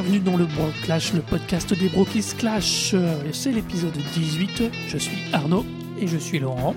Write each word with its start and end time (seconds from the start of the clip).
Bienvenue 0.00 0.20
dans 0.20 0.36
le 0.36 0.46
Bro 0.46 0.68
Clash, 0.84 1.12
le 1.12 1.22
podcast 1.22 1.74
des 1.74 1.90
qui 2.12 2.22
se 2.22 2.36
clash. 2.36 2.94
C'est 3.32 3.50
l'épisode 3.50 3.98
18. 4.14 4.62
Je 4.86 4.96
suis 4.96 5.16
Arnaud 5.32 5.66
Et 6.00 6.06
je 6.06 6.16
suis 6.16 6.38
Laurent. 6.38 6.76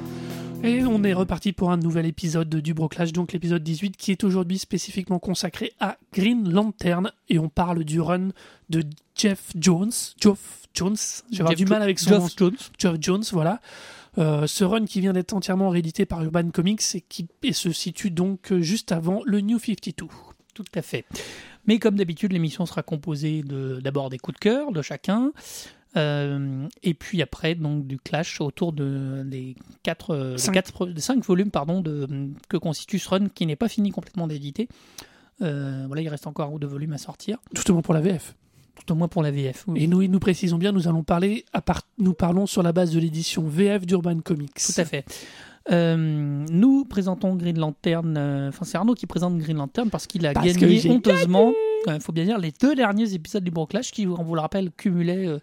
et 0.63 0.83
on 0.85 1.03
est 1.03 1.13
reparti 1.13 1.53
pour 1.53 1.69
un 1.69 1.77
nouvel 1.77 2.07
épisode 2.07 2.49
du 2.49 2.73
Bro 2.73 2.87
Clash, 2.87 3.13
donc 3.13 3.31
l'épisode 3.31 3.61
18 3.61 3.95
qui 3.95 4.09
est 4.09 4.23
aujourd'hui 4.23 4.57
spécifiquement 4.57 5.19
consacré 5.19 5.71
à 5.79 5.97
Green 6.11 6.51
Lantern 6.51 7.11
et 7.29 7.37
on 7.37 7.47
parle 7.47 7.83
du 7.83 8.01
run 8.01 8.29
de 8.71 8.81
Jeff 9.15 9.51
Jones. 9.55 9.91
Geoff 10.19 10.63
Jones, 10.73 10.97
j'ai 11.31 11.41
avoir 11.41 11.51
Jeff 11.51 11.63
du 11.63 11.71
mal 11.71 11.83
avec 11.83 11.99
son 11.99 12.17
nom. 12.17 12.27
Geoff 12.27 12.35
Jones. 12.35 12.57
Geoff 12.79 12.97
Jones, 12.99 13.23
voilà. 13.33 13.61
Euh, 14.17 14.47
ce 14.47 14.63
run 14.63 14.85
qui 14.85 14.99
vient 14.99 15.13
d'être 15.13 15.33
entièrement 15.33 15.69
réédité 15.69 16.07
par 16.07 16.23
Urban 16.23 16.49
Comics 16.49 16.81
et 16.95 17.01
qui 17.01 17.27
et 17.43 17.53
se 17.53 17.71
situe 17.71 18.09
donc 18.09 18.51
euh, 18.51 18.61
juste 18.61 18.91
avant 18.91 19.21
le 19.25 19.41
New 19.41 19.59
52. 19.59 20.07
Tout 20.53 20.65
à 20.75 20.81
fait. 20.81 21.05
Mais 21.67 21.79
comme 21.79 21.95
d'habitude, 21.95 22.33
l'émission 22.33 22.65
sera 22.65 22.83
composée 22.83 23.43
de 23.43 23.79
d'abord 23.83 24.09
des 24.09 24.17
coups 24.17 24.35
de 24.35 24.39
cœur 24.39 24.71
de 24.71 24.81
chacun, 24.81 25.31
euh, 25.97 26.67
et 26.83 26.93
puis 26.93 27.21
après 27.21 27.53
donc 27.55 27.85
du 27.85 27.99
clash 27.99 28.39
autour 28.41 28.71
de 28.73 29.23
des 29.25 29.55
quatre, 29.83 30.11
euh, 30.11 30.31
des 30.33 30.37
Cinq. 30.37 30.53
quatre- 30.53 30.87
des 30.87 31.01
cinq 31.01 31.23
volumes 31.25 31.51
pardon 31.51 31.81
de 31.81 32.07
que 32.49 32.57
constitue 32.57 32.97
ce 32.99 33.09
run 33.09 33.27
qui 33.27 33.45
n'est 33.45 33.55
pas 33.57 33.67
fini 33.67 33.91
complètement 33.91 34.27
d'éditer. 34.27 34.69
Euh, 35.41 35.85
voilà, 35.87 36.01
il 36.01 36.09
reste 36.09 36.27
encore 36.27 36.49
un 36.49 36.53
ou 36.53 36.59
deux 36.59 36.67
volumes 36.67 36.93
à 36.93 36.97
sortir, 36.97 37.37
Tout 37.55 37.69
au 37.71 37.73
moins 37.73 37.81
pour 37.81 37.93
la 37.95 38.01
VF. 38.01 38.35
tout 38.85 38.93
au 38.93 38.95
moins 38.95 39.07
pour 39.07 39.21
la 39.23 39.31
VF. 39.31 39.65
oui. 39.67 39.83
Et 39.83 39.87
nous, 39.87 40.05
nous 40.07 40.19
précisons 40.19 40.57
bien, 40.57 40.71
nous 40.71 40.87
allons 40.87 41.03
parler, 41.03 41.45
à 41.51 41.61
part, 41.61 41.81
nous 41.97 42.13
parlons 42.13 42.45
sur 42.47 42.61
la 42.63 42.71
base 42.71 42.91
de 42.91 42.99
l'édition 42.99 43.43
VF 43.47 43.85
d'Urban 43.85 44.19
Comics. 44.21 44.53
Tout 44.53 44.79
à 44.79 44.85
fait. 44.85 45.03
Euh, 45.71 45.95
nous 46.49 46.85
présentons 46.85 47.35
Green 47.35 47.59
Lantern. 47.59 48.15
euh, 48.17 48.49
Enfin, 48.49 48.65
c'est 48.65 48.77
Arnaud 48.77 48.95
qui 48.95 49.05
présente 49.05 49.37
Green 49.37 49.57
Lantern 49.57 49.89
parce 49.89 50.07
qu'il 50.07 50.25
a 50.25 50.33
Parce 50.33 50.45
gagné 50.57 50.89
honteusement. 50.89 51.53
Il 51.87 51.99
faut 51.99 52.11
bien 52.11 52.25
dire 52.25 52.37
les 52.39 52.51
deux 52.59 52.75
derniers 52.75 53.13
épisodes 53.13 53.43
du 53.43 53.51
Broclash 53.51 53.91
qui, 53.91 54.07
on 54.07 54.23
vous 54.23 54.35
le 54.35 54.41
rappelle, 54.41 54.71
cumulaient, 54.71 55.27
euh, 55.27 55.39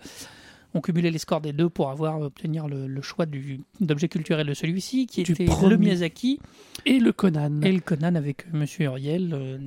ont 0.74 0.80
cumulé 0.80 1.10
les 1.10 1.18
scores 1.18 1.40
des 1.40 1.52
deux 1.52 1.68
pour 1.68 1.90
avoir 1.90 2.20
obtenir 2.20 2.66
le, 2.68 2.86
le 2.86 3.02
choix 3.02 3.26
du 3.26 3.60
d'objet 3.80 4.08
culturel 4.08 4.46
de 4.46 4.54
celui-ci, 4.54 5.06
qui 5.06 5.22
Du 5.22 5.32
était 5.32 5.44
premier. 5.46 5.70
le 5.70 5.76
Miyazaki 5.78 6.40
Et 6.84 6.98
le 6.98 7.12
Conan. 7.12 7.60
et 7.62 7.72
le 7.72 7.80
Conan 7.80 8.14
avec 8.14 8.44
euh, 8.46 8.50
Monsieur 8.58 8.84
Uriel. 8.86 9.30
euh, 9.34 9.58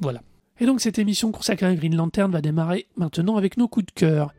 voilà. 0.00 0.22
Et 0.58 0.64
donc 0.66 0.80
cette 0.80 0.98
émission 0.98 1.32
consacrée 1.32 1.66
à 1.66 1.74
Green 1.74 1.94
Lantern 1.96 2.30
va 2.30 2.40
démarrer 2.40 2.86
maintenant 2.96 3.36
avec 3.36 3.56
nos 3.58 3.68
coups 3.68 3.86
de 3.86 3.92
cœur. 3.92 4.32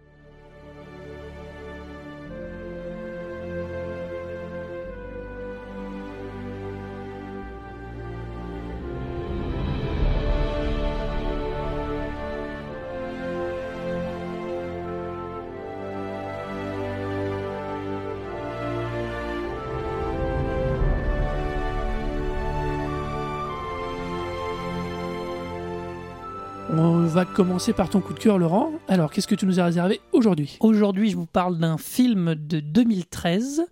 On 26.80 27.08
va 27.08 27.26
commencer 27.26 27.74
par 27.74 27.90
ton 27.90 28.02
coup 28.02 28.14
de 28.14 28.20
cœur, 28.20 28.38
Laurent. 28.38 28.72
Alors, 28.88 29.12
qu'est-ce 29.12 29.28
que 29.28 29.34
tu 29.34 29.48
nous 29.48 29.60
as 29.60 29.66
réservé 29.66 30.00
aujourd'hui? 30.12 30.58
Aujourd'hui, 30.60 31.10
je 31.10 31.16
vous 31.16 31.26
parle 31.26 31.58
d'un 31.58 31.80
film 31.80 32.36
de 32.36 32.60
2013. 32.60 33.66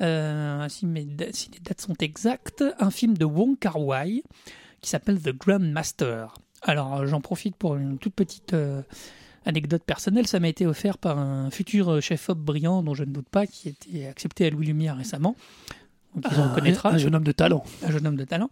euh, 0.00 0.68
si, 0.68 0.86
mes 0.86 1.04
si 1.32 1.50
les 1.52 1.58
dates 1.58 1.80
sont 1.80 1.96
exactes, 1.98 2.62
un 2.78 2.92
film 2.92 3.18
de 3.18 3.24
Wong 3.24 3.58
Kar 3.58 3.80
Wai 3.80 4.22
qui 4.80 4.88
s'appelle 4.88 5.20
The 5.20 5.36
Grand 5.36 5.58
Master. 5.58 6.34
Alors, 6.62 7.04
j'en 7.08 7.20
profite 7.20 7.56
pour 7.56 7.74
une 7.74 7.98
toute 7.98 8.14
petite 8.14 8.54
euh, 8.54 8.82
anecdote 9.46 9.82
personnelle. 9.82 10.28
Ça 10.28 10.38
m'a 10.38 10.48
été 10.48 10.64
offert 10.64 10.98
par 10.98 11.18
un 11.18 11.50
futur 11.50 11.88
euh, 11.88 12.00
chef-op 12.00 12.38
brillant, 12.38 12.84
dont 12.84 12.94
je 12.94 13.02
ne 13.02 13.10
doute 13.10 13.28
pas, 13.28 13.48
qui 13.48 13.70
été 13.70 14.06
accepté 14.06 14.46
à 14.46 14.50
Louis 14.50 14.66
Lumière 14.66 14.96
récemment. 14.96 15.34
Donc, 16.14 16.24
il 16.32 16.38
en 16.40 16.88
Un- 16.94 16.98
jeune 16.98 17.14
homme 17.14 17.24
de 17.24 17.32
talent. 17.32 17.64
un 17.86 17.90
jeune 17.90 18.06
homme 18.06 18.16
de 18.16 18.24
talent, 18.24 18.48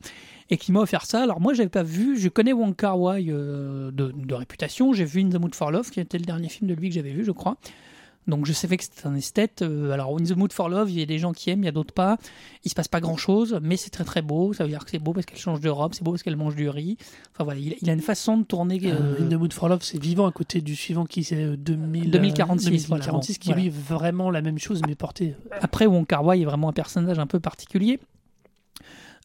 et 0.50 0.56
qui 0.56 0.72
m'a 0.72 0.80
offert 0.80 1.06
ça. 1.06 1.22
Alors 1.22 1.40
moi, 1.40 1.54
j'avais 1.54 1.68
pas 1.68 1.82
vu, 1.82 2.18
je 2.18 2.28
connais 2.28 2.52
Wong 2.52 2.74
Kar 2.74 2.98
Wai 3.00 3.26
euh, 3.28 3.90
de, 3.92 4.12
de 4.14 4.34
réputation, 4.34 4.92
j'ai 4.92 5.04
vu 5.04 5.20
In 5.22 5.28
the 5.30 5.40
Mood 5.40 5.54
for 5.54 5.70
Love, 5.70 5.90
qui 5.90 6.00
était 6.00 6.18
le 6.18 6.24
dernier 6.24 6.48
film 6.48 6.68
de 6.68 6.74
lui 6.74 6.88
que 6.88 6.94
j'avais 6.94 7.12
vu, 7.12 7.24
je 7.24 7.30
crois. 7.30 7.56
Donc 8.26 8.46
je 8.46 8.52
savais 8.52 8.76
que 8.76 8.84
c'était 8.84 9.06
un 9.06 9.14
esthète. 9.14 9.62
Euh, 9.62 9.90
alors 9.90 10.16
In 10.18 10.24
the 10.24 10.36
Mood 10.36 10.52
for 10.52 10.68
Love, 10.68 10.90
il 10.90 10.98
y 10.98 11.02
a 11.02 11.06
des 11.06 11.18
gens 11.18 11.32
qui 11.32 11.50
aiment, 11.50 11.62
il 11.62 11.66
y 11.66 11.68
a 11.68 11.72
d'autres 11.72 11.94
pas. 11.94 12.18
Il 12.64 12.70
se 12.70 12.74
passe 12.74 12.88
pas 12.88 13.00
grand 13.00 13.16
chose, 13.16 13.58
mais 13.62 13.76
c'est 13.76 13.90
très 13.90 14.04
très 14.04 14.22
beau. 14.22 14.52
Ça 14.52 14.64
veut 14.64 14.70
dire 14.70 14.84
que 14.84 14.90
c'est 14.90 14.98
beau 14.98 15.12
parce 15.12 15.26
qu'elle 15.26 15.38
change 15.38 15.60
de 15.60 15.68
robe, 15.68 15.94
c'est 15.94 16.04
beau 16.04 16.12
parce 16.12 16.22
qu'elle 16.22 16.36
mange 16.36 16.54
du 16.54 16.68
riz. 16.68 16.96
Enfin 17.32 17.44
voilà, 17.44 17.60
il, 17.60 17.90
a 17.90 17.92
une 17.92 18.00
façon 18.00 18.38
de 18.38 18.44
tourner. 18.44 18.80
Euh, 18.84 18.92
euh, 18.92 19.24
In 19.24 19.28
the 19.28 19.38
Mood 19.38 19.52
for 19.52 19.68
Love, 19.68 19.82
c'est 19.82 20.00
vivant 20.00 20.26
à 20.26 20.32
côté 20.32 20.60
du 20.60 20.76
suivant 20.76 21.04
qui 21.04 21.24
c'est 21.24 21.42
euh, 21.42 21.56
2000, 21.56 22.10
2046, 22.10 22.66
euh, 22.66 22.70
2046 22.70 22.88
voilà, 22.88 23.38
qui 23.38 23.48
bon, 23.50 23.54
lui 23.56 23.66
est 23.66 23.70
vraiment 23.70 24.30
la 24.30 24.42
même 24.42 24.58
chose 24.58 24.82
mais 24.86 24.94
porté. 24.94 25.34
Après, 25.60 25.86
Wong 25.86 26.06
Kar 26.06 26.24
Wai 26.24 26.42
est 26.42 26.44
vraiment 26.44 26.68
un 26.68 26.72
personnage 26.72 27.18
un 27.18 27.26
peu 27.26 27.40
particulier. 27.40 27.98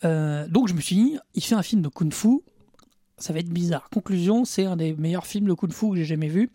Euh, 0.05 0.47
donc 0.47 0.67
je 0.67 0.73
me 0.73 0.81
suis 0.81 0.95
dit, 0.95 1.17
il 1.33 1.43
fait 1.43 1.55
un 1.55 1.63
film 1.63 1.81
de 1.81 1.89
kung 1.89 2.13
fu, 2.13 2.41
ça 3.17 3.33
va 3.33 3.39
être 3.39 3.49
bizarre. 3.49 3.89
Conclusion, 3.89 4.45
c'est 4.45 4.65
un 4.65 4.75
des 4.75 4.93
meilleurs 4.93 5.25
films 5.25 5.47
de 5.47 5.53
kung 5.53 5.71
fu 5.71 5.89
que 5.89 5.95
j'ai 5.95 6.05
jamais 6.05 6.27
vu. 6.27 6.51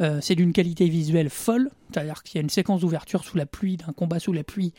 Euh, 0.00 0.18
c'est 0.22 0.34
d'une 0.34 0.52
qualité 0.52 0.88
visuelle 0.88 1.28
folle, 1.30 1.70
c'est-à-dire 1.92 2.22
qu'il 2.22 2.36
y 2.36 2.38
a 2.38 2.42
une 2.42 2.48
séquence 2.50 2.80
d'ouverture 2.80 3.22
sous 3.24 3.36
la 3.36 3.44
pluie, 3.46 3.76
d'un 3.76 3.92
combat 3.92 4.18
sous 4.18 4.32
la 4.32 4.44
pluie, 4.44 4.72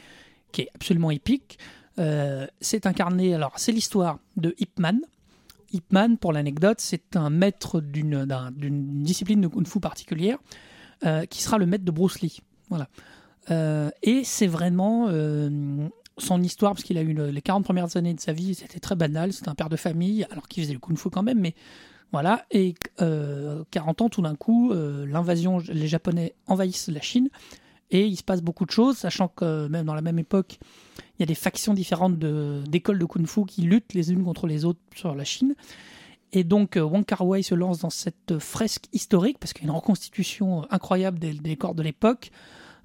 qui 0.52 0.62
est 0.62 0.70
absolument 0.74 1.12
épique. 1.12 1.60
Euh, 2.00 2.48
c'est 2.60 2.86
incarné, 2.88 3.36
alors 3.36 3.54
c'est 3.58 3.72
l'histoire 3.72 4.20
de 4.38 4.56
Ip 4.60 4.80
Man. 4.80 5.00
Ip 5.74 5.92
Man, 5.92 6.18
pour 6.18 6.34
l'anecdote, 6.34 6.80
c'est 6.80 7.16
un 7.16 7.30
maître 7.30 7.82
d'une 7.82 8.26
d'un- 8.26 8.52
d'une 8.52 9.04
discipline 9.04 9.42
de 9.42 9.48
kung 9.48 9.68
fu 9.68 9.80
particulière, 9.80 10.38
euh, 11.06 11.26
qui 11.26 11.42
sera 11.44 11.58
le 11.58 11.66
maître 11.66 11.86
de 11.86 11.92
Bruce 11.92 12.22
Lee. 12.22 12.40
Voilà. 12.70 12.88
Et 14.04 14.24
c'est 14.24 14.48
vraiment 14.48 15.08
son 16.18 16.42
histoire, 16.44 16.74
parce 16.74 16.84
qu'il 16.84 16.98
a 16.98 17.02
eu 17.02 17.14
le- 17.14 17.30
les 17.32 17.42
40 17.42 17.64
premières 17.64 17.96
années 17.98 18.14
de 18.14 18.20
sa 18.20 18.32
vie, 18.34 18.54
c'était 18.56 18.80
très 18.80 18.96
banal, 18.96 19.34
c'était 19.34 19.50
un 19.50 19.56
père 19.56 19.70
de 19.70 19.76
famille, 19.76 20.26
alors 20.32 20.48
qu'il 20.48 20.64
faisait 20.64 20.74
le 20.74 20.80
kung 20.80 20.98
fu 20.98 21.10
quand 21.10 21.24
même, 21.24 21.40
mais 21.40 21.56
voilà. 22.12 22.46
Et 22.52 22.76
euh, 23.02 23.64
40 23.72 24.02
ans, 24.02 24.10
tout 24.10 24.22
d'un 24.22 24.36
coup, 24.36 24.72
euh, 24.72 25.06
l'invasion, 25.06 25.60
les 25.68 25.88
Japonais 25.88 26.34
envahissent 26.48 26.90
la 26.90 27.02
Chine, 27.02 27.30
et 27.90 28.06
il 28.06 28.16
se 28.16 28.24
passe 28.24 28.42
beaucoup 28.42 28.66
de 28.66 28.72
choses, 28.72 28.98
sachant 28.98 29.28
que 29.28 29.68
même 29.68 29.86
dans 29.86 29.94
la 29.94 30.02
même 30.02 30.20
époque, 30.20 30.60
il 31.18 31.22
y 31.22 31.24
a 31.24 31.26
des 31.26 31.36
factions 31.36 31.74
différentes 31.74 32.18
d'écoles 32.18 33.00
de, 33.00 33.06
kung 33.06 33.28
fu 33.28 33.46
qui 33.46 33.64
luttent 33.64 33.94
les 33.94 34.12
unes 34.12 34.24
contre 34.24 34.48
les 34.48 34.66
autres 34.66 34.80
sur 34.96 35.14
la 35.14 35.24
Chine. 35.26 35.56
Et 36.34 36.44
donc, 36.44 36.78
euh, 36.78 36.82
Wong 36.82 37.06
Kar 37.06 37.26
Wai 37.26 37.44
se 37.44 37.56
lance 37.56 37.80
dans 37.80 37.90
cette 37.90 38.40
fresque 38.40 38.86
historique, 38.94 39.38
parce 39.38 39.54
qu'il 39.54 39.64
y 39.64 39.66
a 39.68 39.70
une 39.72 39.76
reconstitution 39.76 40.66
incroyable 40.72 41.20
des, 41.20 41.56
corps 41.58 41.76
de 41.76 41.84
l'époque, 41.84 42.32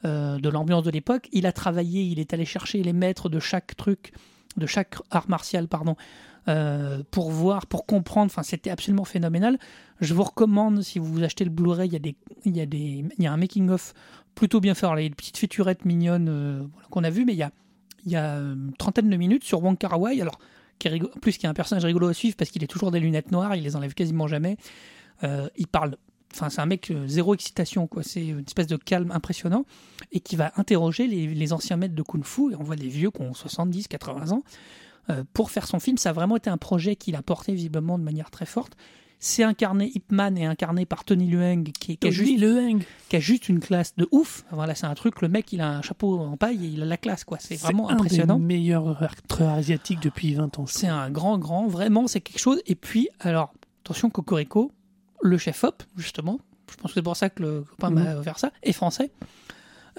euh, 0.05 0.39
de 0.39 0.49
l'ambiance 0.49 0.83
de 0.83 0.91
l'époque. 0.91 1.29
Il 1.33 1.47
a 1.47 1.53
travaillé, 1.53 2.03
il 2.03 2.19
est 2.19 2.35
allé 2.35 2.45
chercher 2.45 2.83
les 2.83 2.93
maîtres 2.93 3.29
de 3.29 3.39
chaque 3.39 3.77
truc, 3.77 4.13
de 4.57 4.67
chaque 4.67 4.97
art 5.11 5.29
martial, 5.29 5.69
pardon, 5.69 5.97
euh, 6.49 7.03
pour 7.11 7.31
voir, 7.31 7.67
pour 7.67 7.87
comprendre. 7.87 8.27
Enfin, 8.27 8.43
c'était 8.43 8.71
absolument 8.71 9.05
phénoménal. 9.05 9.59
Je 10.01 10.15
vous 10.15 10.23
recommande, 10.23 10.83
si 10.83 10.99
vous 10.99 11.23
achetez 11.23 11.45
le 11.45 11.51
Blu-ray, 11.51 11.89
il 11.89 11.93
y 11.93 11.97
a 11.97 12.01
des, 12.01 12.17
il 12.45 12.57
y 12.57 12.61
a 12.61 12.67
des, 12.67 13.05
il 13.19 13.25
y 13.25 13.27
a 13.27 13.33
un 13.33 13.37
making-of 13.37 13.95
plutôt 14.35 14.61
bien 14.61 14.75
fait. 14.75 14.87
Alors, 14.87 14.99
il 14.99 15.05
y 15.05 15.07
a 15.07 15.09
des 15.09 15.15
petites 15.15 15.39
featurettes 15.39 15.85
mignonnes 15.85 16.29
euh, 16.29 16.63
qu'on 16.91 17.05
a 17.05 17.11
vues, 17.11 17.25
mais 17.25 17.33
il 17.33 17.39
y 17.39 17.43
a, 17.43 17.51
il 18.05 18.13
y 18.13 18.17
a 18.17 18.37
une 18.37 18.73
trentaine 18.79 19.11
de 19.11 19.17
minutes 19.17 19.45
sur 19.45 19.63
Wong 19.63 19.77
Kar 19.77 20.01
Wai. 20.01 20.21
Alors, 20.21 20.39
qui 20.79 20.89
en 20.89 21.21
plus, 21.21 21.39
qui 21.39 21.47
est 21.47 21.49
un 21.49 21.55
personnage 21.55 21.85
rigolo 21.85 22.09
à 22.09 22.15
suivre 22.15 22.37
parce 22.37 22.51
qu'il 22.51 22.63
est 22.63 22.69
toujours 22.69 22.91
des 22.91 23.01
lunettes 23.01 23.33
noires, 23.33 23.55
il 23.57 23.63
les 23.63 23.77
enlève 23.77 23.95
quasiment 23.95 24.27
jamais. 24.27 24.57
Euh, 25.25 25.49
il 25.57 25.67
parle 25.67 25.97
Enfin, 26.35 26.51
c'est 26.51 26.61
un 26.61 26.67
mec 26.67 26.91
euh, 26.91 27.07
zéro 27.07 27.35
excitation, 27.35 27.87
quoi. 27.87 28.03
C'est 28.03 28.27
une 28.27 28.45
espèce 28.47 28.67
de 28.67 28.77
calme 28.77 29.11
impressionnant 29.11 29.65
et 30.13 30.21
qui 30.21 30.37
va 30.37 30.53
interroger 30.57 31.07
les, 31.07 31.29
les 31.29 31.53
anciens 31.55 31.79
maîtres 31.79 31.95
de 31.95 32.03
kung 32.03 32.25
fu. 32.25 32.53
Et 32.53 32.57
on 32.57 32.63
voit 32.63 32.77
des 32.77 32.89
vieux 32.89 33.11
qui 33.11 33.23
ont 33.23 33.33
70, 33.33 33.89
80 33.89 34.33
ans 34.33 34.43
euh, 34.43 34.51
pour 35.33 35.51
faire 35.51 35.67
son 35.67 35.79
film. 35.81 35.99
Ça 35.99 36.11
a 36.11 36.13
vraiment 36.13 36.37
été 36.37 36.51
un 36.51 36.57
projet 36.59 36.97
qu'il 36.97 37.15
a 37.17 37.23
porté 37.23 37.53
visiblement 37.55 37.99
de 37.99 38.05
manière 38.05 38.31
très 38.31 38.47
forte. 38.47 38.77
C'est 39.19 39.43
incarné, 39.45 39.91
Ip 39.95 40.13
Man 40.13 40.37
est 40.37 40.45
incarné 40.45 40.85
par 40.85 41.03
Tony 41.05 41.29
Leung 41.31 41.65
qui, 41.73 41.97
qui 41.97 42.07
a 42.07 42.11
juste, 42.11 42.29
Tony 42.29 42.39
Leung. 42.39 42.83
qui 43.09 43.17
a 43.17 43.21
juste 43.21 43.49
une 43.49 43.61
classe 43.61 43.97
de 43.97 44.07
ouf. 44.13 44.45
Voilà, 44.53 44.75
c'est 44.75 44.85
un 44.87 44.95
truc, 44.95 45.23
le 45.23 45.29
mec 45.29 45.51
il 45.55 45.63
a 45.63 45.71
un 45.71 45.81
chapeau 45.81 46.19
en 46.21 46.37
paille 46.37 46.63
et 46.67 46.69
il 46.69 46.83
a 46.83 46.85
la 46.85 46.99
classe, 46.99 47.25
quoi. 47.25 47.39
C'est 47.41 47.57
vraiment 47.57 47.89
un 47.89 47.95
impressionnant. 47.95 48.39
des 48.39 48.45
meilleurs 48.45 49.03
acteurs 49.03 49.49
asiatiques 49.49 50.01
depuis 50.01 50.35
20 50.35 50.59
ans. 50.59 50.67
C'est 50.67 50.87
un 50.89 51.09
grand, 51.11 51.39
grand, 51.39 51.67
vraiment, 51.67 52.07
c'est 52.09 52.21
quelque 52.21 52.39
chose. 52.41 52.61
Et 52.67 52.75
puis, 52.75 53.09
alors, 53.21 53.55
attention, 53.85 54.11
Cocorico, 54.11 54.71
le 55.23 55.39
chef-op, 55.39 55.83
justement, 55.97 56.39
je 56.71 56.77
pense 56.77 56.91
que 56.91 56.95
c'est 56.97 57.03
pour 57.03 57.17
ça 57.17 57.31
que 57.31 57.43
le 57.43 57.63
copain 57.63 57.89
Mhm. 57.91 58.05
m'a 58.05 58.17
offert 58.17 58.39
ça, 58.39 58.53
est 58.63 58.73
français. 58.73 59.11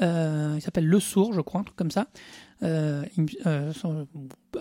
Euh, 0.02 0.54
il 0.58 0.62
s'appelle 0.62 0.86
Le 0.86 1.00
Sourd, 1.00 1.34
je 1.34 1.42
crois, 1.42 1.62
un 1.62 1.64
truc 1.64 1.76
comme 1.76 1.92
ça. 1.92 2.08
Euh, 2.64 3.06
euh, 3.46 3.72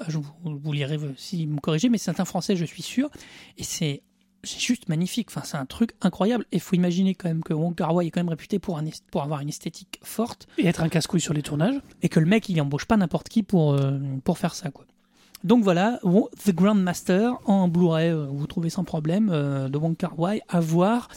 je 0.09 0.19
vous, 0.19 0.33
vous 0.45 0.73
lirez 0.73 0.97
euh, 0.97 1.13
s'il 1.17 1.49
me 1.49 1.61
corrigez, 1.61 1.89
mais 1.89 1.99
c'est 1.99 2.21
un 2.21 2.25
français, 2.25 2.57
je 2.57 2.65
suis 2.65 2.83
sûr. 2.83 3.11
Et 3.57 3.65
c'est 3.65 4.03
c'est 4.47 4.61
juste 4.61 4.89
magnifique. 4.89 5.29
Enfin, 5.31 5.43
c'est 5.45 5.57
un 5.57 5.67
truc 5.67 5.93
incroyable. 6.01 6.47
Et 6.53 6.57
il 6.57 6.61
faut 6.61 6.77
imaginer 6.77 7.15
quand 7.15 7.29
même 7.29 7.43
que 7.43 7.53
Wong 7.53 7.75
Kar 7.75 7.95
Wai 7.95 8.07
est 8.07 8.11
quand 8.11 8.21
même 8.21 8.29
réputé 8.29 8.59
pour, 8.59 8.79
un, 8.79 8.85
pour 9.11 9.23
avoir 9.23 9.41
une 9.41 9.49
esthétique 9.49 10.01
forte 10.03 10.47
Et 10.59 10.67
être 10.67 10.83
un 10.83 10.89
casse-couille 10.89 11.21
sur 11.21 11.35
les 11.35 11.43
tournages. 11.43 11.81
et 12.03 12.09
que 12.09 12.21
le 12.21 12.27
mec 12.27 12.49
il 12.49 12.61
embauche 12.61 12.87
pas 12.87 12.97
n'importe 12.97 13.29
qui 13.29 13.43
pour, 13.43 13.75
euh, 13.75 13.99
pour 14.25 14.39
faire 14.39 14.55
ça 14.55 14.71
quoi. 14.71 14.87
Donc 15.45 15.63
voilà, 15.63 16.01
The 16.45 16.51
Grandmaster 16.51 17.33
en 17.45 17.69
Blu-ray, 17.69 18.13
vous 18.13 18.47
trouvez 18.47 18.71
sans 18.71 18.85
problème, 18.85 19.29
euh, 19.31 19.69
de 19.69 19.79
Wong 19.79 19.97
Kar 19.97 20.19
Wai 20.19 20.41
à 20.49 20.61
voir 20.61 21.09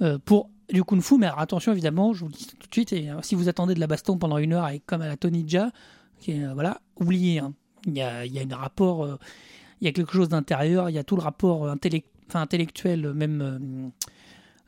euh, 0.00 0.18
pour 0.24 0.50
du 0.72 0.82
Kung 0.82 1.00
Fu. 1.02 1.18
Mais 1.18 1.26
alors, 1.26 1.40
attention 1.40 1.72
évidemment, 1.72 2.12
je 2.12 2.20
vous 2.20 2.28
le 2.28 2.32
dis 2.32 2.46
tout 2.46 2.66
de 2.66 2.72
suite, 2.72 2.92
et, 2.92 3.10
si 3.22 3.34
vous 3.34 3.48
attendez 3.48 3.74
de 3.74 3.80
la 3.80 3.86
baston 3.86 4.16
pendant 4.16 4.38
une 4.38 4.54
heure 4.54 4.68
comme 4.86 5.02
à 5.02 5.08
la 5.08 5.16
Tony 5.16 5.44
Jaa, 5.46 5.70
voilà, 6.54 6.80
oubliez, 6.96 7.38
hein. 7.38 7.54
il, 7.86 7.94
y 7.94 8.02
a, 8.02 8.24
il 8.24 8.32
y 8.32 8.38
a 8.38 8.42
un 8.42 8.56
rapport, 8.56 9.18
il 9.80 9.86
y 9.86 9.88
a 9.88 9.92
quelque 9.92 10.12
chose 10.12 10.28
d'intérieur, 10.28 10.90
il 10.90 10.94
y 10.94 10.98
a 10.98 11.04
tout 11.04 11.16
le 11.16 11.22
rapport 11.22 11.68
intellectuel, 12.34 13.12
même 13.12 13.92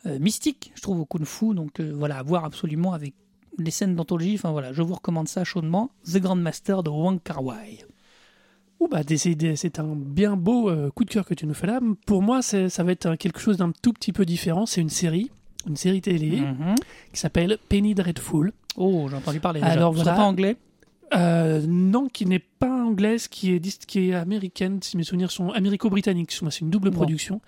mystique, 0.05 0.73
je 0.75 0.83
trouve, 0.83 1.01
au 1.01 1.05
Kung 1.05 1.25
Fu. 1.25 1.55
Donc 1.55 1.81
voilà, 1.81 2.19
à 2.19 2.23
voir 2.23 2.45
absolument 2.45 2.93
avec 2.93 3.15
les 3.59 3.71
scènes 3.71 3.95
d'anthologie. 3.95 4.35
Enfin 4.35 4.53
voilà, 4.53 4.73
je 4.73 4.83
vous 4.83 4.95
recommande 4.95 5.29
ça 5.29 5.45
chaudement. 5.45 5.91
The 6.05 6.19
Grandmaster 6.19 6.83
de 6.83 6.91
Wong 6.91 7.21
Kar 7.23 7.45
Wai. 7.45 7.85
bah, 8.91 9.01
c'est 9.07 9.79
un 9.79 9.97
bien 9.97 10.37
beau 10.37 10.71
euh, 10.71 10.91
coup 10.91 11.05
de 11.05 11.11
cœur 11.11 11.27
que 11.27 11.35
tu 11.35 11.47
nous 11.47 11.55
fais 11.55 11.67
là. 11.67 11.81
Pour 12.07 12.23
moi, 12.23 12.43
ça 12.43 12.83
va 12.83 12.93
être 12.93 13.17
quelque 13.17 13.41
chose 13.41 13.59
d'un 13.59 13.73
tout 13.83 13.93
petit 13.93 14.13
peu 14.13 14.25
différent. 14.25 14.67
C'est 14.67 14.81
une 14.81 14.89
série, 14.89 15.31
une 15.67 15.77
série 15.77 16.01
télé 16.01 16.41
mhm. 16.41 16.75
qui 17.13 17.21
s'appelle 17.21 17.59
Penny 17.69 17.95
Dreadful. 17.95 18.53
Oh, 18.77 19.09
j'ai 19.11 19.17
entendu 19.17 19.41
parler. 19.41 19.61
Déjà. 19.61 19.73
Alors, 19.73 19.93
voilà. 19.93 20.15
pas 20.15 20.25
anglais 20.25 20.57
euh, 21.15 21.63
non, 21.67 22.09
qui 22.09 22.27
n'est 22.27 22.39
pas 22.39 22.85
anglaise, 22.85 23.29
qui 23.29 23.53
est, 23.53 23.87
qui 23.87 24.11
est 24.11 24.15
américaine, 24.15 24.81
si 24.83 24.97
mes 24.97 25.05
souvenirs 25.05 25.31
sont 25.31 25.51
américo-britanniques. 25.51 26.33
C'est 26.33 26.61
une 26.61 26.71
double 26.71 26.91
production. 26.91 27.41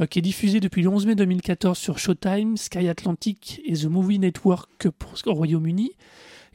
Euh, 0.00 0.06
qui 0.06 0.20
est 0.20 0.22
diffusé 0.22 0.58
depuis 0.58 0.80
le 0.80 0.88
11 0.88 1.04
mai 1.04 1.14
2014 1.14 1.76
sur 1.76 1.98
Showtime, 1.98 2.56
Sky 2.56 2.88
Atlantic 2.88 3.60
et 3.66 3.74
The 3.74 3.84
Movie 3.84 4.18
Network 4.18 4.88
pour, 4.88 5.12
au 5.26 5.34
Royaume-Uni 5.34 5.90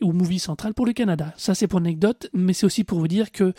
ou 0.01 0.11
Movie 0.11 0.39
Central 0.39 0.73
pour 0.73 0.88
le 0.88 0.94
Canada. 0.94 1.33
Ça, 1.38 1.53
c'est 1.53 1.67
pour 1.67 1.79
l'anecdote, 1.79 2.29
mais 2.33 2.53
c'est 2.53 2.65
aussi 2.65 2.83
pour 2.83 2.97
vous 2.97 3.07
dire 3.07 3.31
que 3.31 3.53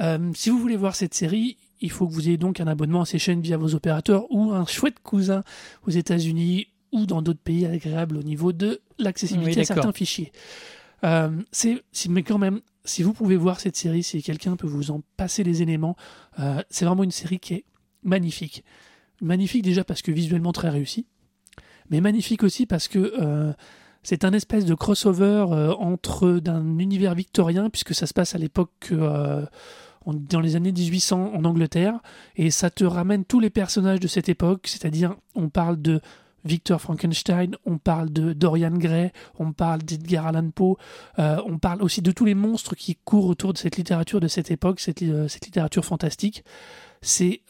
euh, 0.00 0.30
si 0.34 0.50
vous 0.50 0.58
voulez 0.58 0.76
voir 0.76 0.94
cette 0.94 1.14
série, 1.14 1.56
il 1.80 1.90
faut 1.90 2.06
que 2.06 2.12
vous 2.12 2.28
ayez 2.28 2.36
donc 2.36 2.60
un 2.60 2.66
abonnement 2.66 3.02
à 3.02 3.06
ces 3.06 3.18
chaînes 3.18 3.40
via 3.40 3.56
vos 3.56 3.74
opérateurs 3.74 4.30
ou 4.30 4.52
un 4.52 4.66
chouette 4.66 4.98
cousin 5.02 5.42
aux 5.86 5.90
États-Unis 5.90 6.66
ou 6.92 7.06
dans 7.06 7.22
d'autres 7.22 7.40
pays 7.42 7.64
agréables 7.64 8.18
au 8.18 8.22
niveau 8.22 8.52
de 8.52 8.82
l'accessibilité 8.98 9.62
à 9.62 9.64
certains 9.64 9.92
fichiers. 9.92 10.30
Euh, 11.04 11.30
c'est, 11.50 11.82
mais 12.08 12.22
quand 12.22 12.38
même, 12.38 12.60
si 12.84 13.02
vous 13.02 13.12
pouvez 13.12 13.36
voir 13.36 13.60
cette 13.60 13.76
série, 13.76 14.02
si 14.02 14.22
quelqu'un 14.22 14.56
peut 14.56 14.66
vous 14.66 14.90
en 14.90 15.02
passer 15.16 15.44
les 15.44 15.62
éléments, 15.62 15.96
c'est 16.70 16.84
vraiment 16.84 17.04
une 17.04 17.10
série 17.10 17.38
qui 17.38 17.54
est 17.54 17.64
magnifique. 18.02 18.64
Magnifique 19.20 19.62
déjà 19.62 19.84
parce 19.84 20.02
que 20.02 20.10
visuellement 20.10 20.52
très 20.52 20.68
réussi, 20.68 21.06
mais 21.90 22.00
magnifique 22.00 22.42
aussi 22.42 22.66
parce 22.66 22.88
que 22.88 23.14
euh, 23.20 23.52
c'est 24.02 24.24
un 24.24 24.32
espèce 24.32 24.64
de 24.64 24.74
crossover 24.74 25.46
euh, 25.50 25.74
entre 25.74 26.40
d'un 26.40 26.78
univers 26.78 27.14
victorien, 27.14 27.70
puisque 27.70 27.94
ça 27.94 28.06
se 28.06 28.14
passe 28.14 28.34
à 28.34 28.38
l'époque 28.38 28.88
euh, 28.90 29.46
dans 30.06 30.40
les 30.40 30.56
années 30.56 30.72
1800 30.72 31.32
en 31.34 31.44
Angleterre, 31.44 32.00
et 32.34 32.50
ça 32.50 32.70
te 32.70 32.84
ramène 32.84 33.24
tous 33.24 33.38
les 33.38 33.50
personnages 33.50 34.00
de 34.00 34.08
cette 34.08 34.28
époque, 34.28 34.66
c'est-à-dire 34.66 35.14
on 35.36 35.48
parle 35.48 35.80
de 35.80 36.00
Victor 36.44 36.80
Frankenstein, 36.80 37.56
on 37.66 37.78
parle 37.78 38.10
de 38.10 38.32
Dorian 38.32 38.72
Gray, 38.72 39.12
on 39.38 39.52
parle 39.52 39.82
d'Edgar 39.82 40.26
Allan 40.26 40.50
Poe, 40.50 40.76
on 41.18 41.58
parle 41.58 41.82
aussi 41.82 42.02
de 42.02 42.12
tous 42.12 42.24
les 42.24 42.34
monstres 42.34 42.74
qui 42.74 42.96
courent 42.96 43.26
autour 43.26 43.52
de 43.52 43.58
cette 43.58 43.76
littérature 43.76 44.20
de 44.20 44.28
cette 44.28 44.50
époque, 44.50 44.80
cette, 44.80 45.04
cette 45.28 45.46
littérature 45.46 45.84
fantastique. 45.84 46.44
C'est 47.00 47.42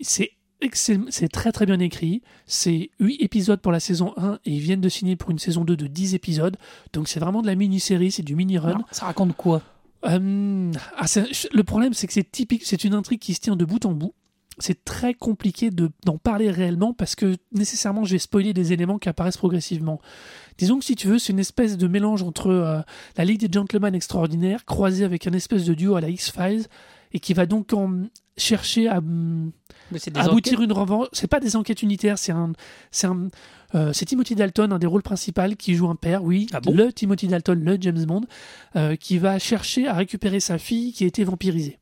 c'est 0.00 0.30
c'est 0.72 1.28
très 1.28 1.52
très 1.52 1.66
bien 1.66 1.78
écrit. 1.78 2.22
C'est 2.46 2.90
8 3.00 3.22
épisodes 3.22 3.60
pour 3.60 3.72
la 3.72 3.80
saison 3.80 4.12
1 4.16 4.40
et 4.44 4.52
ils 4.52 4.60
viennent 4.60 4.80
de 4.80 4.88
signer 4.88 5.16
pour 5.16 5.30
une 5.30 5.38
saison 5.38 5.64
2 5.64 5.76
de 5.76 5.86
10 5.86 6.14
épisodes. 6.14 6.56
Donc 6.92 7.08
c'est 7.08 7.20
vraiment 7.20 7.42
de 7.42 7.46
la 7.46 7.54
mini-série, 7.54 8.10
c'est 8.10 8.22
du 8.22 8.36
mini-run. 8.36 8.84
Ça 8.90 9.06
raconte 9.06 9.36
quoi? 9.36 9.62
Euh, 10.06 10.72
ah, 10.96 11.04
Le 11.52 11.62
problème 11.62 11.94
c'est 11.94 12.06
que 12.06 12.12
c'est 12.12 12.30
typique, 12.30 12.62
c'est 12.64 12.84
une 12.84 12.94
intrigue 12.94 13.20
qui 13.20 13.34
se 13.34 13.40
tient 13.40 13.56
de 13.56 13.64
bout 13.64 13.84
en 13.84 13.92
bout. 13.92 14.14
C'est 14.60 14.84
très 14.84 15.14
compliqué 15.14 15.70
d'en 15.70 16.18
parler 16.18 16.50
réellement 16.50 16.92
parce 16.92 17.14
que 17.14 17.36
nécessairement 17.52 18.04
je 18.04 18.12
vais 18.12 18.18
spoiler 18.18 18.52
des 18.52 18.72
éléments 18.72 18.98
qui 18.98 19.08
apparaissent 19.08 19.36
progressivement. 19.38 20.00
Disons 20.58 20.78
que 20.78 20.84
si 20.84 20.94
tu 20.94 21.08
veux, 21.08 21.18
c'est 21.18 21.32
une 21.32 21.38
espèce 21.38 21.76
de 21.76 21.88
mélange 21.88 22.22
entre 22.22 22.48
euh, 22.48 22.80
la 23.16 23.24
Ligue 23.24 23.40
des 23.40 23.52
Gentlemen 23.52 23.94
extraordinaire 23.94 24.64
croisée 24.64 25.04
avec 25.04 25.26
un 25.26 25.32
espèce 25.32 25.64
de 25.64 25.74
duo 25.74 25.96
à 25.96 26.00
la 26.00 26.10
X-Files 26.10 26.66
et 27.12 27.20
qui 27.20 27.34
va 27.34 27.46
donc 27.46 27.72
en 27.72 28.04
chercher 28.36 28.88
à, 28.88 29.00
aboutir 30.14 30.62
une 30.62 30.72
revanche. 30.72 31.08
C'est 31.12 31.26
pas 31.26 31.40
des 31.40 31.56
enquêtes 31.56 31.82
unitaires, 31.82 32.18
c'est 32.18 32.32
un, 32.32 32.52
c'est 32.90 33.06
un, 33.06 33.28
euh, 33.74 33.92
c'est 33.92 34.06
Timothy 34.06 34.34
Dalton, 34.34 34.72
un 34.72 34.78
des 34.78 34.86
rôles 34.86 35.02
principaux, 35.02 35.42
qui 35.58 35.74
joue 35.74 35.88
un 35.88 35.96
père, 35.96 36.24
oui, 36.24 36.46
ah 36.52 36.60
le 36.72 36.92
Timothy 36.92 37.28
Dalton, 37.28 37.60
le 37.62 37.76
James 37.80 38.04
Bond, 38.04 38.22
euh, 38.76 38.96
qui 38.96 39.18
va 39.18 39.38
chercher 39.38 39.86
à 39.86 39.94
récupérer 39.94 40.40
sa 40.40 40.58
fille 40.58 40.92
qui 40.92 41.04
a 41.04 41.06
été 41.06 41.24
vampirisée. 41.24 41.79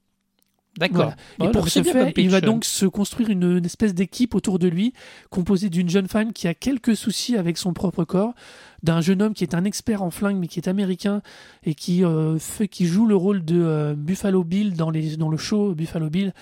D'accord. 0.79 1.13
Et 1.43 1.49
pour 1.49 1.69
ce 1.69 1.83
faire, 1.83 2.13
il 2.17 2.31
va 2.31 2.41
donc 2.41 2.65
se 2.65 2.87
construire 2.87 3.31
une, 3.31 3.65
espèce 3.65 3.95
d'équipe 3.95 4.35
autour 4.35 4.59
de 4.59 4.69
lui, 4.69 4.93
composée 5.31 5.69
d'une 5.69 5.89
jeune 5.89 6.09
femme 6.09 6.33
qui 6.33 6.47
a 6.47 6.55
quelques 6.55 6.97
soucis 6.97 7.37
avec 7.37 7.59
son 7.59 7.73
propre 7.73 8.05
corps, 8.05 8.35
d'un 8.83 9.01
jeune 9.01 9.21
homme 9.23 9.35
qui 9.35 9.43
est 9.43 9.55
un 9.55 9.65
expert 9.65 10.03
en 10.03 10.11
flingue 10.11 10.37
mais 10.37 10.47
qui 10.47 10.61
est 10.61 10.69
américain 10.69 11.21
et 11.65 11.75
qui 11.75 12.05
euh, 12.05 12.39
fait, 12.39 12.69
qui 12.69 12.87
joue 12.87 13.07
le 13.07 13.17
rôle 13.17 13.45
de 13.45 13.61
euh, 13.61 13.95
Buffalo 13.97 14.45
Bill 14.45 14.75
dans 14.75 14.91
les 14.91 15.17
dans 15.17 15.29
le 15.29 15.37
show 15.37 15.75
Buffalo 15.75 16.09
Bill 16.09 16.33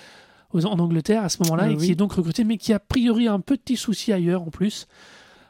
en 0.53 0.79
Angleterre 0.79 1.23
à 1.23 1.29
ce 1.29 1.41
moment-là 1.43 1.71
et 1.71 1.75
qui 1.75 1.91
est 1.91 1.95
donc 1.95 2.13
recruté 2.13 2.43
mais 2.43 2.57
qui 2.57 2.73
a 2.73 2.79
priori 2.79 3.27
a 3.27 3.33
un 3.33 3.39
petit 3.39 3.75
souci 3.75 4.13
ailleurs 4.13 4.43
en 4.43 4.51
plus. 4.51 4.87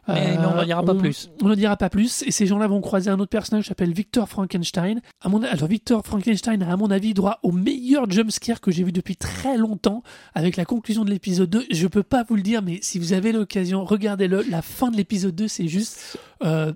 Mais 0.07 0.37
on 0.37 0.55
n'en 0.55 0.63
dira 0.63 0.83
pas 0.83 0.95
plus. 0.95 1.29
On 1.41 1.47
ne 1.47 1.55
dira 1.55 1.75
pas 1.77 1.89
plus. 1.89 2.23
Et 2.23 2.31
ces 2.31 2.45
gens-là 2.45 2.67
vont 2.67 2.81
croiser 2.81 3.09
un 3.09 3.19
autre 3.19 3.29
personnage 3.29 3.63
qui 3.65 3.69
s'appelle 3.69 3.93
Victor 3.93 4.27
Frankenstein. 4.29 5.01
À 5.21 5.29
mon, 5.29 5.43
alors, 5.43 5.67
Victor 5.67 6.05
Frankenstein 6.05 6.63
a, 6.63 6.71
à 6.71 6.77
mon 6.77 6.91
avis, 6.91 7.13
droit 7.13 7.39
au 7.43 7.51
meilleur 7.51 8.09
jumpscare 8.09 8.61
que 8.61 8.71
j'ai 8.71 8.83
vu 8.83 8.91
depuis 8.91 9.15
très 9.15 9.57
longtemps 9.57 10.03
avec 10.33 10.57
la 10.57 10.65
conclusion 10.65 11.03
de 11.03 11.09
l'épisode 11.09 11.49
2. 11.49 11.65
Je 11.71 11.87
peux 11.87 12.03
pas 12.03 12.23
vous 12.27 12.35
le 12.35 12.41
dire, 12.41 12.61
mais 12.61 12.79
si 12.81 12.99
vous 12.99 13.13
avez 13.13 13.31
l'occasion, 13.31 13.83
regardez-le. 13.83 14.43
La 14.49 14.61
fin 14.61 14.89
de 14.89 14.97
l'épisode 14.97 15.35
2, 15.35 15.47
c'est 15.47 15.67
juste. 15.67 16.17
Euh, 16.43 16.73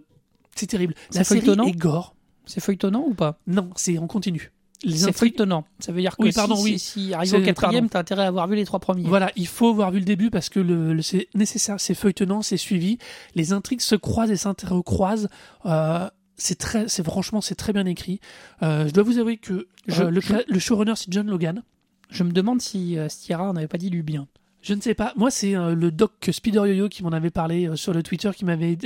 c'est 0.56 0.68
terrible. 0.68 0.94
La 1.14 1.24
série 1.24 1.50
est 1.50 1.78
gore. 1.78 2.16
C'est 2.46 2.60
feuilletonnant 2.60 3.06
ou 3.08 3.14
pas? 3.14 3.40
Non, 3.48 3.70
c'est 3.76 3.98
en 3.98 4.08
continu. 4.08 4.52
C'est 4.88 5.16
feuilletonnant. 5.16 5.66
Ça 5.80 5.92
veut 5.92 6.02
dire 6.02 6.18
que 6.18 6.24
oui, 6.24 6.32
pardon, 6.32 6.56
si, 6.56 6.64
oui. 6.64 6.80
si, 6.80 7.14
arrive 7.14 7.36
au 7.36 7.42
quatrième, 7.42 7.90
t'as 7.90 8.00
intérêt 8.00 8.24
à 8.24 8.28
avoir 8.28 8.48
vu 8.48 8.56
les 8.56 8.66
trois 8.66 8.80
premiers. 8.80 9.08
Voilà, 9.08 9.32
il 9.36 9.48
faut 9.48 9.70
avoir 9.70 9.92
vu 9.92 10.00
le 10.00 10.06
début 10.06 10.32
parce 10.32 10.50
que 10.50 10.60
le, 10.60 11.02
c'est 11.02 11.28
nécessaire, 11.36 11.80
c'est 11.80 11.94
feuilletonnant, 11.94 12.42
c'est 12.42 12.58
suivi. 12.58 12.98
Les 13.36 13.54
intrigues 13.54 13.82
se 13.82 13.96
croisent 13.96 14.32
et 14.32 14.38
s'intercroisent. 14.38 15.30
Euh, 15.66 16.10
c'est 16.42 16.58
très, 16.58 16.88
c'est 16.88 17.04
franchement, 17.04 17.42
c'est 17.42 17.56
très 17.56 17.74
bien 17.74 17.86
écrit. 17.86 18.20
Euh, 18.64 18.88
je 18.88 18.94
dois 18.94 19.04
vous 19.04 19.20
avouer 19.20 19.38
que 19.38 19.54
euh, 19.54 20.10
le, 20.10 20.22
le, 20.48 20.60
showrunner 20.60 20.94
c'est 20.96 21.12
John 21.12 21.28
Logan. 21.28 21.64
Je 22.10 22.24
me 22.24 22.32
demande 22.32 22.62
si 22.62 22.98
euh, 22.98 23.10
Stiera 23.10 23.54
n'avait 23.54 23.68
pas 23.68 23.78
dit 23.78 23.90
lui 23.90 24.02
bien. 24.02 24.28
Je 24.62 24.74
ne 24.74 24.82
sais 24.82 24.94
pas. 24.94 25.14
Moi, 25.16 25.32
c'est 25.32 25.56
euh, 25.56 25.76
le 25.76 25.92
doc 25.92 26.30
Spider 26.32 26.60
Yo-Yo 26.60 26.90
qui 26.90 27.04
m'en 27.04 27.12
avait 27.12 27.30
parlé 27.30 27.70
sur 27.76 27.94
le 27.94 28.04
Twitter, 28.04 28.32
qui 28.36 28.46
m'avait 28.46 28.78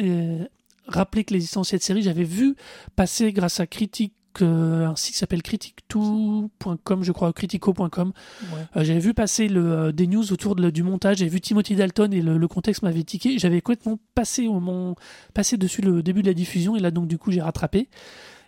rappelé 0.88 1.24
que 1.24 1.34
l'existence 1.34 1.68
de 1.68 1.72
cette 1.72 1.84
série, 1.84 2.02
j'avais 2.02 2.24
vu 2.24 2.56
passer 2.96 3.32
grâce 3.32 3.60
à 3.60 3.68
Critique 3.68 4.14
un 4.42 4.96
site 4.96 5.14
qui 5.14 5.20
s'appelle 5.20 5.42
critique2.com, 5.42 7.04
je 7.04 7.12
crois, 7.12 7.34
critico.com. 7.34 8.14
Euh, 8.76 8.84
j'avais 8.84 9.00
vu 9.00 9.14
passer 9.14 9.48
le, 9.48 9.72
euh, 9.72 9.92
des 9.92 10.08
news 10.08 10.32
autour 10.34 10.56
de, 10.56 10.70
du 10.70 10.84
montage, 10.84 11.18
j'avais 11.18 11.30
vu 11.30 11.42
Timothy 11.42 11.76
Dalton 11.76 12.12
et 12.14 12.22
le, 12.22 12.48
contexte 12.48 12.84
m'avait 12.84 13.04
tiqué. 13.04 13.38
J'avais 13.40 13.62
complètement 13.62 14.00
passé, 14.14 14.48
au, 14.48 14.60
mon, 14.60 14.96
passé 15.34 15.58
dessus 15.58 15.82
le 15.82 16.04
début 16.04 16.22
de 16.22 16.28
la 16.28 16.34
diffusion 16.34 16.76
et 16.76 16.80
là, 16.80 16.92
donc, 16.92 17.08
du 17.08 17.18
coup, 17.18 17.32
j'ai 17.32 17.42
rattrapé. 17.42 17.90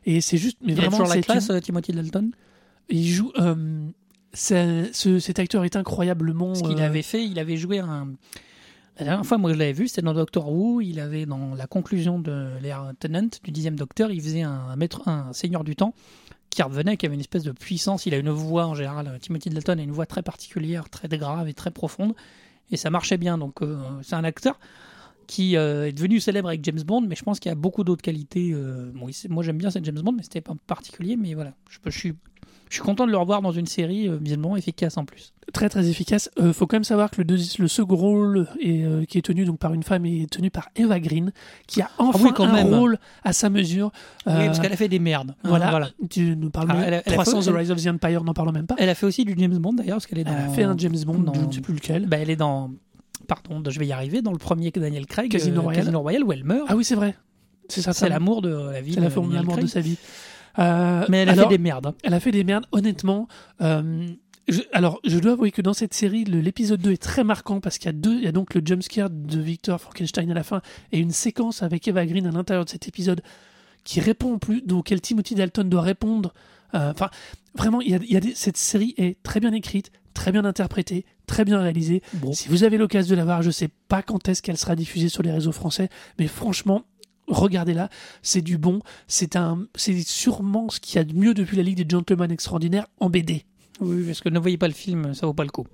Et 0.06 0.22
c'est 0.22 0.38
juste, 0.38 0.58
mais 0.62 0.74
Il 0.74 0.75
vraiment. 0.75 0.98
Toujours 0.98 1.13
la 1.13 1.22
classe, 1.22 1.50
euh, 1.50 1.60
Timothy 1.60 1.91
Dalton? 1.91 2.32
Il 2.89 3.06
joue. 3.08 3.34
ce, 4.34 5.20
cet 5.20 5.39
acteur 5.39 5.65
est 5.65 5.75
incroyablement. 5.75 6.56
Ce 6.56 6.63
qu'il 6.63 6.82
avait 6.82 7.01
fait, 7.01 7.25
il 7.25 7.39
avait 7.39 7.58
joué 7.58 7.79
un. 7.79 8.08
La 9.00 9.06
dernière 9.06 9.25
fois, 9.25 9.38
moi, 9.38 9.54
je 9.54 9.58
l'avais 9.60 9.74
vu, 9.74 9.88
c'était 9.88 10.01
dans 10.01 10.16
Doctor 10.16 10.51
Who. 10.51 10.82
Il 10.82 11.00
avait, 11.00 11.27
dans 11.27 11.54
la 11.54 11.68
conclusion 11.68 12.20
de 12.20 12.58
l'ère 12.62 12.94
Tennant, 13.00 13.30
du 13.44 13.51
dixième 13.51 13.75
Docteur, 13.75 14.10
il 14.10 14.20
faisait 14.20 14.42
un, 14.42 14.75
maître, 14.75 15.08
un 15.08 15.34
seigneur 15.34 15.63
du 15.63 15.75
temps 15.75 15.94
qui 16.50 16.63
revenait, 16.63 16.98
qui 16.98 17.06
avait 17.06 17.13
une 17.13 17.22
espèce 17.22 17.44
de 17.44 17.51
puissance. 17.51 18.08
Il 18.08 18.16
a 18.16 18.18
une 18.18 18.32
voix, 18.32 18.66
en 18.66 18.74
général, 18.74 19.20
Timothy 19.22 19.51
Dalton 19.51 19.80
a 19.80 19.84
une 19.84 19.92
voix 19.92 20.08
très 20.08 20.24
particulière, 20.24 20.89
très 20.89 21.08
grave 21.10 21.48
et 21.48 21.54
très 21.54 21.70
profonde. 21.70 22.16
Et 22.72 22.77
ça 22.77 22.89
marchait 22.89 23.18
bien. 23.18 23.38
Donc, 23.38 23.62
euh, 23.62 23.77
c'est 24.01 24.16
un 24.16 24.24
acteur 24.24 24.60
qui 25.27 25.58
euh, 25.58 25.89
est 25.89 25.94
devenu 25.94 26.20
célèbre 26.20 26.48
avec 26.48 26.63
James 26.63 26.82
Bond, 26.82 27.01
mais 27.01 27.16
je 27.16 27.24
pense 27.24 27.39
qu'il 27.39 27.50
y 27.50 27.54
a 27.54 27.56
beaucoup 27.56 27.84
d'autres 27.84 28.01
qualités. 28.01 28.51
Euh, 28.51 28.92
moi, 28.94 29.44
j'aime 29.44 29.60
bien 29.60 29.70
cette 29.70 29.86
James 29.86 30.01
Bond, 30.01 30.13
mais 30.13 30.24
c'était 30.24 30.42
pas 30.42 30.56
particulier. 30.66 31.18
Mais 31.18 31.36
voilà, 31.36 31.54
je, 31.70 31.77
je 31.86 31.96
suis 31.96 32.13
je 32.69 32.75
suis 32.75 32.83
content 32.83 33.05
de 33.05 33.12
le 33.12 33.17
revoir 33.17 33.41
dans 33.41 33.51
une 33.51 33.65
série 33.65 34.07
euh, 34.07 34.17
visuellement 34.17 34.57
efficace 34.57 34.97
en 34.97 35.05
plus. 35.05 35.33
Très 35.53 35.69
très 35.69 35.88
efficace. 35.88 36.29
Euh, 36.39 36.51
faut 36.51 36.67
quand 36.67 36.75
même 36.75 36.83
savoir 36.83 37.09
que 37.09 37.21
le, 37.21 37.38
le 37.59 37.67
second 37.67 37.95
rôle 37.95 38.47
est, 38.62 38.83
euh, 38.83 39.05
qui 39.05 39.17
est 39.17 39.21
tenu 39.21 39.45
donc 39.45 39.59
par 39.59 39.74
une 39.74 39.83
femme 39.83 40.05
est 40.05 40.29
tenu 40.29 40.51
par 40.51 40.69
Eva 40.75 41.00
Green, 41.00 41.31
qui 41.67 41.81
a 41.81 41.89
enfin 41.97 42.33
ah 42.38 42.43
un 42.43 42.63
rôle 42.63 43.00
à 43.24 43.31
sa 43.31 43.50
mesure. 43.50 43.91
oui, 44.25 44.33
parce 44.45 44.59
qu'elle 44.59 44.74
a 44.74 44.77
fait 44.77 44.89
des 44.89 45.00
merdes. 45.00 45.36
Voilà. 45.43 45.89
Tu 46.09 46.36
nous 46.36 46.50
parles 46.50 46.67
ah, 46.71 46.83
elle 46.86 47.03
300 47.03 47.41
The 47.43 47.55
Rise 47.55 47.71
of 47.71 47.81
the 47.81 47.88
Empire, 47.88 48.24
n'en 48.24 48.33
parlons 48.33 48.51
même 48.51 48.67
pas. 48.67 48.75
Elle 48.77 48.89
a 48.89 48.95
fait 48.95 49.05
aussi 49.05 49.24
du 49.24 49.36
James 49.38 49.57
Bond 49.57 49.74
d'ailleurs, 49.74 49.97
parce 49.97 50.07
qu'elle 50.07 50.19
est 50.19 50.25
dans. 50.25 50.31
Elle 50.31 50.45
a 50.45 50.50
fait 50.50 50.63
un 50.63 50.77
James 50.77 50.97
Bond, 51.05 51.19
dans... 51.19 51.33
je 51.33 51.39
ne 51.41 51.51
sais 51.51 51.62
plus 51.62 51.74
lequel. 51.74 52.07
Bah, 52.07 52.17
elle 52.17 52.29
est 52.29 52.36
dans. 52.36 52.71
Pardon, 53.27 53.62
je 53.69 53.79
vais 53.79 53.88
y 53.88 53.93
arriver. 53.93 54.21
Dans 54.21 54.31
le 54.31 54.38
premier 54.38 54.71
que 54.71 54.79
Daniel 54.79 55.05
Craig, 55.05 55.31
Casino 55.31 55.62
Royale. 55.62 55.83
Casino 55.83 56.01
Royale, 56.01 56.24
où 56.24 56.31
elle 56.31 56.43
meurt. 56.43 56.67
Ah 56.69 56.75
oui, 56.75 56.83
c'est 56.83 56.95
vrai. 56.95 57.15
C'est 57.69 57.81
ça. 57.81 57.93
C'est 57.93 58.09
l'amour 58.09 58.41
de 58.41 58.50
la 58.71 58.81
vie. 58.81 58.93
C'est 58.93 59.01
l'amour 59.01 59.57
de 59.57 59.67
sa 59.67 59.79
vie. 59.79 59.97
Euh, 60.59 61.05
Mais 61.09 61.19
elle 61.19 61.29
a 61.29 61.33
alors, 61.33 61.49
fait 61.49 61.57
des 61.57 61.61
merdes. 61.63 61.85
hein. 61.87 61.95
Elle 62.03 62.13
a 62.13 62.19
fait 62.19 62.31
des 62.31 62.43
merdes, 62.43 62.65
honnêtement. 62.71 63.27
euh, 63.61 64.07
je- 64.47 64.61
alors, 64.71 64.99
je 65.05 65.19
dois 65.19 65.33
avouer 65.33 65.51
que 65.51 65.61
dans 65.61 65.73
cette 65.73 65.93
série, 65.93 66.23
l'épisode 66.23 66.81
2 66.81 66.91
est 66.93 67.01
très 67.01 67.23
marquant 67.23 67.59
parce 67.59 67.77
qu'il 67.77 67.87
y 67.87 67.89
a 67.89 67.93
deux, 67.93 68.15
il 68.15 68.23
y 68.23 68.27
a 68.27 68.31
donc 68.31 68.53
le 68.53 68.61
jumpscare 68.63 69.09
de 69.09 69.39
Victor 69.39 69.79
Frankenstein 69.79 70.31
à 70.31 70.33
la 70.33 70.43
fin 70.43 70.61
et 70.91 70.99
une 70.99 71.11
séquence 71.11 71.63
avec 71.63 71.87
Eva 71.87 72.05
Green 72.05 72.25
à 72.27 72.31
l'intérieur 72.31 72.65
de 72.65 72.69
cet 72.69 72.87
épisode 72.87 73.21
qui 73.83 73.99
répond 73.99 74.37
plus, 74.39 74.61
donc 74.61 74.79
auquel 74.79 75.01
Timothy 75.01 75.35
Dalton 75.35 75.69
doit 75.69 75.81
répondre. 75.81 76.33
Euh, 76.75 76.91
Enfin, 76.91 77.09
vraiment, 77.55 77.79
il 77.81 77.91
y 77.91 77.95
a, 77.95 77.99
il 78.01 78.11
y 78.11 78.17
a 78.17 78.19
des- 78.19 78.35
cette 78.35 78.57
série 78.57 78.93
est 78.97 79.21
très 79.23 79.39
bien 79.39 79.53
écrite, 79.53 79.91
très 80.13 80.31
bien 80.31 80.43
interprétée, 80.45 81.05
très 81.27 81.45
bien 81.45 81.59
réalisée. 81.61 82.01
Bon. 82.13 82.33
Si 82.33 82.49
vous 82.49 82.63
avez 82.63 82.77
l'occasion 82.77 83.11
de 83.15 83.17
la 83.17 83.25
voir, 83.25 83.41
je 83.43 83.51
sais 83.51 83.69
pas 83.87 84.01
quand 84.01 84.27
est-ce 84.27 84.41
qu'elle 84.41 84.57
sera 84.57 84.75
diffusée 84.75 85.09
sur 85.09 85.23
les 85.23 85.31
réseaux 85.31 85.51
français, 85.53 85.89
mais 86.19 86.27
franchement, 86.27 86.83
regardez-la, 87.27 87.89
c'est 88.22 88.41
du 88.41 88.57
bon. 88.57 88.79
C'est 89.07 89.36
un, 89.36 89.65
c'est 89.75 90.00
sûrement 90.07 90.69
ce 90.69 90.79
qu'il 90.79 90.96
y 90.96 91.00
a 91.00 91.03
de 91.03 91.13
mieux 91.13 91.34
depuis 91.34 91.57
la 91.57 91.63
Ligue 91.63 91.77
des 91.84 91.89
Gentlemen 91.89 92.31
Extraordinaires 92.31 92.88
en 93.00 93.10
BD, 93.10 93.46
Oui, 93.79 94.03
parce 94.05 94.22
que 94.22 94.29
ne 94.29 94.39
voyez 94.39 94.57
pas 94.57 94.67
le 94.67 94.74
film, 94.74 95.13
ça 95.13 95.25
vaut 95.27 95.34
pas 95.34 95.43
le 95.43 95.50
coup. 95.51 95.67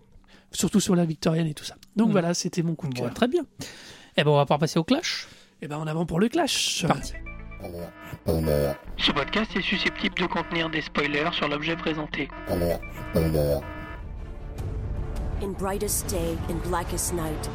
surtout 0.51 0.79
sur 0.79 0.95
la 0.95 1.05
victorienne 1.05 1.47
et 1.47 1.53
tout 1.55 1.63
ça. 1.63 1.75
Donc 1.95 2.09
Mm. 2.09 2.11
voilà, 2.11 2.33
c'était 2.35 2.61
mon 2.61 2.75
coup 2.75 2.87
de 2.87 2.93
Bon, 2.93 3.03
cœur. 3.05 3.13
très 3.15 3.27
bien. 3.27 3.43
Et 4.17 4.23
ben 4.23 4.29
on 4.29 4.35
va 4.35 4.45
pouvoir 4.45 4.59
passer 4.59 4.77
au 4.77 4.83
clash. 4.83 5.27
Et 5.63 5.67
ben 5.67 5.77
en 5.77 5.87
avant 5.87 6.05
pour 6.05 6.19
le 6.19 6.29
clash. 6.29 6.77
C'est 6.81 6.87
parti. 6.87 7.13
Ce 8.97 9.11
podcast 9.11 9.49
est 9.55 9.61
susceptible 9.63 10.13
de 10.15 10.25
contenir 10.27 10.69
des 10.69 10.81
spoilers 10.81 11.31
sur 11.33 11.47
l'objet 11.47 11.75
présenté. 11.75 12.27
In 15.41 15.51
brightest 15.57 16.07
day 16.09 16.37
and 16.49 16.59
blackest 16.69 17.13
night, 17.13 17.49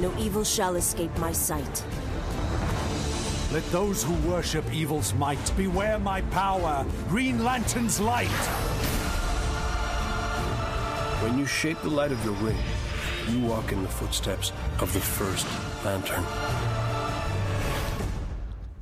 no 0.00 0.10
evil 0.20 0.44
shall 0.44 0.76
escape 0.76 1.10
my 1.18 1.32
sight. 1.34 1.84
Let 3.52 3.62
those 3.70 4.02
who 4.02 4.14
worship 4.30 4.64
evil's 4.74 5.12
might 5.14 5.38
beware 5.56 5.98
my 5.98 6.22
power, 6.30 6.84
Green 7.10 7.42
Lantern's 7.44 8.00
light. 8.00 8.28
When 11.22 11.38
you 11.38 11.46
shape 11.46 11.76
the 11.82 11.90
light 11.90 12.12
of 12.12 12.24
your 12.24 12.34
ring, 12.42 12.56
you 13.30 13.46
walk 13.46 13.70
in 13.72 13.82
the 13.82 13.88
footsteps 13.88 14.52
of 14.80 14.90
the 14.94 15.00
first 15.00 15.46
lantern. 15.84 16.24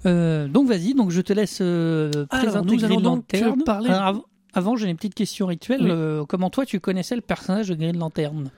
Euh, 0.06 0.48
donc 0.48 0.68
vas-y, 0.68 0.94
donc 0.94 1.10
je 1.10 1.20
te 1.20 1.32
laisse 1.32 1.58
euh, 1.60 2.10
Alors, 2.30 2.42
présenter 2.44 2.70
nous 2.70 2.76
Green 2.78 2.84
allons 2.92 3.00
donc 3.00 3.24
Lantern. 3.32 3.64
parler- 3.64 3.90
Alors, 3.90 4.06
av- 4.08 4.20
avant, 4.54 4.76
j'ai 4.76 4.88
une 4.88 4.96
petite 4.96 5.14
question 5.14 5.46
rituelle. 5.46 5.82
Oui. 5.82 5.90
Euh, 5.90 6.24
comment 6.26 6.48
toi, 6.48 6.64
tu 6.64 6.80
connaissais 6.80 7.16
le 7.16 7.20
personnage 7.22 7.68
de 7.68 7.74
Green 7.74 7.98
Lantern? 7.98 8.50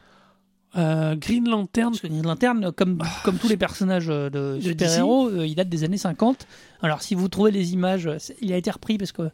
Euh, 0.76 1.14
Green 1.16 1.48
Lantern, 1.48 1.90
Parce 1.90 2.00
que 2.00 2.06
Green 2.06 2.22
Lantern, 2.24 2.72
comme, 2.72 3.02
comme 3.24 3.36
tous 3.36 3.48
les 3.48 3.56
personnages 3.58 4.08
euh, 4.08 4.30
de 4.30 4.56
De 4.56 4.60
super-héros, 4.60 5.28
euh, 5.28 5.46
il 5.46 5.54
date 5.54 5.68
des 5.68 5.84
années 5.84 5.98
50. 5.98 6.46
Alors, 6.80 7.02
si 7.02 7.14
vous 7.14 7.28
trouvez 7.28 7.50
les 7.50 7.74
images, 7.74 8.06
euh, 8.06 8.16
il 8.40 8.52
a 8.52 8.56
été 8.56 8.70
repris 8.70 8.96
parce 8.96 9.12
que 9.12 9.30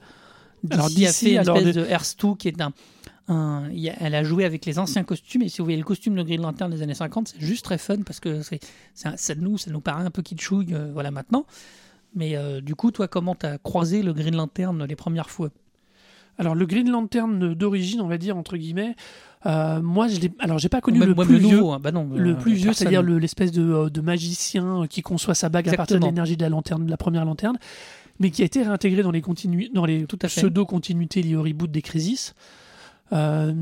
DC 0.64 0.72
Alors, 0.72 0.86
a 0.86 0.88
DC, 0.88 1.12
fait 1.12 1.30
une 1.32 1.38
alors, 1.38 1.56
espèce 1.58 1.74
de- 1.76 1.80
de 1.82 1.86
Earth-2 1.86 2.36
qui 2.36 2.48
est 2.48 2.60
un... 2.60 2.72
un- 3.28 3.68
il 3.70 3.78
y 3.78 3.88
a- 3.88 3.94
elle 4.00 4.16
a 4.16 4.24
joué 4.24 4.44
avec 4.44 4.66
les 4.66 4.80
anciens 4.80 5.04
costumes 5.04 5.42
et 5.42 5.48
si 5.48 5.58
vous 5.58 5.64
voyez 5.64 5.78
le 5.78 5.84
costume 5.84 6.16
de 6.16 6.22
Green 6.24 6.42
Lantern 6.42 6.70
des 6.72 6.82
années 6.82 6.94
50 6.94 7.28
c'est 7.28 7.40
juste 7.40 7.64
très 7.64 7.78
fun 7.78 7.98
parce 8.04 8.18
que 8.18 8.42
c'est, 8.42 8.58
ça, 8.94 9.14
nous, 9.36 9.58
ça 9.58 9.70
nous 9.70 9.80
paraît 9.80 10.02
un 10.04 10.10
peu 10.10 10.22
kitschouille 10.22 10.74
euh, 10.74 10.90
voilà, 10.92 11.10
maintenant 11.12 11.46
mais 12.16 12.36
euh, 12.36 12.60
du 12.60 12.74
coup 12.74 12.90
toi 12.90 13.06
comment 13.06 13.34
t'as 13.36 13.58
croisé 13.58 14.02
le 14.02 14.12
Green 14.12 14.34
Lantern 14.34 14.82
les 14.84 14.96
premières 14.96 15.30
fois? 15.30 15.50
Alors 16.38 16.54
le 16.54 16.66
Green 16.66 16.88
Lantern 16.90 17.52
d'origine, 17.54 18.00
on 18.00 18.06
va 18.08 18.16
dire 18.18 18.36
entre 18.36 18.56
guillemets. 18.56 18.94
Euh, 19.46 19.80
moi, 19.82 20.08
je 20.08 20.18
l'ai. 20.20 20.32
Alors, 20.40 20.58
j'ai 20.58 20.68
pas 20.68 20.80
connu 20.80 20.98
Même 20.98 21.10
le 21.10 21.14
plus 21.14 21.38
vieux. 21.38 21.56
nouveau, 21.56 21.72
hein. 21.72 21.78
Bah 21.80 21.92
non, 21.92 22.08
le 22.14 22.30
euh, 22.30 22.34
plus 22.34 22.52
vieux, 22.54 22.66
personne. 22.66 22.74
c'est-à-dire 22.88 23.02
le- 23.02 23.18
l'espèce 23.18 23.52
de, 23.52 23.62
euh, 23.62 23.88
de 23.90 24.00
magicien 24.00 24.82
euh, 24.82 24.86
qui 24.86 25.02
conçoit 25.02 25.34
sa 25.34 25.48
bague 25.48 25.68
à 25.68 25.74
partir 25.76 25.98
de 26.00 26.04
l'énergie 26.06 26.36
de 26.36 26.42
la 26.42 26.48
lanterne, 26.48 26.84
de 26.86 26.90
la 26.90 26.96
première 26.96 27.24
lanterne, 27.24 27.56
mais 28.18 28.30
qui 28.30 28.42
a 28.42 28.44
été 28.44 28.62
réintégré 28.62 29.02
dans 29.02 29.10
les, 29.12 29.20
continu- 29.20 29.70
dans 29.72 29.84
les 29.84 30.06
pseudo-continuités 30.06 31.22
liées 31.22 31.36
au 31.36 31.42
reboot 31.42 31.70
des 31.70 31.82
Crisis. 31.82 32.34
Euh, 33.12 33.52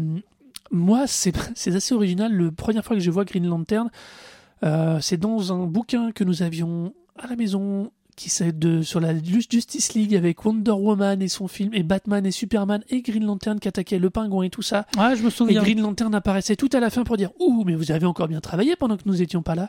moi, 0.71 1.06
c'est 1.06 1.35
c'est 1.54 1.75
assez 1.75 1.95
original. 1.95 2.33
La 2.37 2.50
première 2.50 2.85
fois 2.85 2.97
que 2.97 3.02
je 3.02 3.11
vois 3.11 3.25
Green 3.25 3.47
Lantern, 3.47 3.90
euh, 4.64 4.99
c'est 5.00 5.18
dans 5.18 5.52
un 5.52 5.66
bouquin 5.66 6.11
que 6.12 6.25
nous 6.25 6.42
avions 6.42 6.95
à 7.18 7.26
la 7.28 7.37
maison 7.37 7.90
qui 8.16 8.30
c'est 8.30 8.58
de 8.58 8.82
sur 8.82 8.99
la 8.99 9.12
Justice 9.23 9.92
League 9.94 10.14
avec 10.16 10.44
Wonder 10.44 10.70
Woman 10.73 11.20
et 11.23 11.28
son 11.28 11.49
film 11.49 11.75
et 11.75 11.82
Batman 11.82 12.25
et 12.25 12.30
Superman 12.30 12.82
et 12.88 13.02
Green 13.02 13.25
Lantern 13.25 13.61
qui 13.61 13.68
attaquait 13.68 13.99
le 13.99 14.08
pingouin 14.11 14.44
et 14.44 14.50
tout 14.50 14.62
ça. 14.62 14.87
Ouais, 14.99 15.14
je 15.16 15.23
me 15.23 15.28
Et 15.28 15.30
souviens. 15.30 15.62
Green 15.62 15.80
Lantern 15.80 16.14
apparaissait 16.14 16.56
tout 16.56 16.70
à 16.73 16.80
la 16.80 16.88
fin 16.90 17.04
pour 17.04 17.16
dire 17.18 17.30
Ouh, 17.38 17.62
mais 17.64 17.75
vous 17.75 17.92
avez 17.92 18.06
encore 18.06 18.28
bien 18.28 18.40
travaillé 18.40 18.75
pendant 18.75 18.96
que 18.96 19.02
nous 19.06 19.20
étions 19.23 19.42
pas 19.42 19.54
là. 19.54 19.68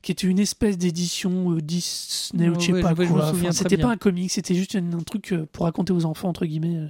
Qui 0.00 0.10
était 0.10 0.26
une 0.26 0.40
espèce 0.40 0.78
d'édition 0.78 1.52
euh, 1.52 1.60
Disney 1.60 2.48
ou 2.48 2.58
je 2.58 2.66
sais 2.66 2.72
Ouais, 2.72 2.80
pas 2.82 2.94
me 2.94 3.06
quoi. 3.06 3.30
Enfin, 3.30 3.52
c'était 3.52 3.76
pas 3.76 3.88
un 3.90 3.96
comic, 3.96 4.32
c'était 4.32 4.54
juste 4.54 4.74
un, 4.74 4.92
un 4.94 5.02
truc 5.02 5.32
euh, 5.32 5.46
pour 5.52 5.66
raconter 5.66 5.92
aux 5.92 6.04
enfants, 6.06 6.28
entre 6.28 6.44
guillemets. 6.44 6.76
euh. 6.76 6.88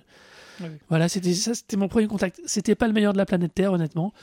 Ouais, 0.60 0.68
ouais. 0.68 0.78
Voilà, 0.88 1.08
c'était 1.10 1.34
ça, 1.34 1.52
c'était 1.54 1.76
mon 1.76 1.88
premier 1.88 2.06
contact. 2.06 2.40
C'était 2.46 2.74
pas 2.74 2.86
le 2.86 2.92
meilleur 2.94 3.12
de 3.12 3.18
la 3.18 3.26
planète 3.26 3.52
Terre, 3.54 3.72
honnêtement. 3.72 4.14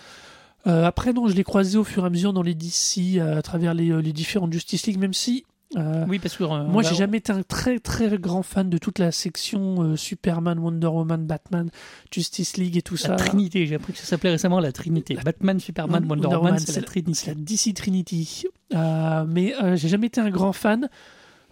Euh, 0.65 0.85
après, 0.85 1.13
non, 1.13 1.27
je 1.27 1.35
l'ai 1.35 1.43
croisé 1.43 1.77
au 1.77 1.83
fur 1.83 2.03
et 2.03 2.07
à 2.07 2.09
mesure 2.09 2.33
dans 2.33 2.41
les 2.41 2.55
DC, 2.55 3.19
à 3.19 3.41
travers 3.41 3.73
les, 3.75 4.01
les 4.01 4.13
différentes 4.13 4.51
Justice 4.53 4.87
League, 4.87 4.97
même 4.97 5.13
si. 5.13 5.45
Euh, 5.75 6.05
Oui, 6.07 6.19
parce 6.19 6.35
que 6.35 6.43
euh, 6.43 6.63
moi, 6.63 6.83
bah, 6.83 6.89
j'ai 6.89 6.95
jamais 6.95 7.17
été 7.17 7.31
un 7.31 7.43
très 7.43 7.79
très 7.79 8.17
grand 8.17 8.43
fan 8.43 8.69
de 8.69 8.77
toute 8.77 8.99
la 8.99 9.11
section 9.11 9.83
euh, 9.83 9.95
Superman, 9.95 10.59
Wonder 10.59 10.87
Woman, 10.87 11.25
Batman, 11.25 11.69
Justice 12.11 12.57
League 12.57 12.77
et 12.77 12.81
tout 12.81 12.95
La 12.95 12.99
ça. 12.99 13.15
Trinité, 13.15 13.65
j'ai 13.67 13.75
appris 13.75 13.93
que 13.93 13.99
ça 13.99 14.05
s'appelait 14.05 14.31
récemment 14.31 14.59
la 14.59 14.71
Trinité. 14.71 15.17
Batman, 15.23 15.59
Superman, 15.59 16.05
Wonder, 16.09 16.27
Woman, 16.27 16.59
c'est 16.59 16.75
la 16.75 16.81
Trinité. 16.81 17.13
C'est 17.13 17.27
la 17.27 17.35
DC 17.35 17.73
Trinity. 17.73 18.45
Mais 18.71 19.53
j'ai 19.75 19.87
jamais 19.89 20.07
été 20.07 20.21
un 20.21 20.29
grand 20.29 20.53
fan, 20.53 20.89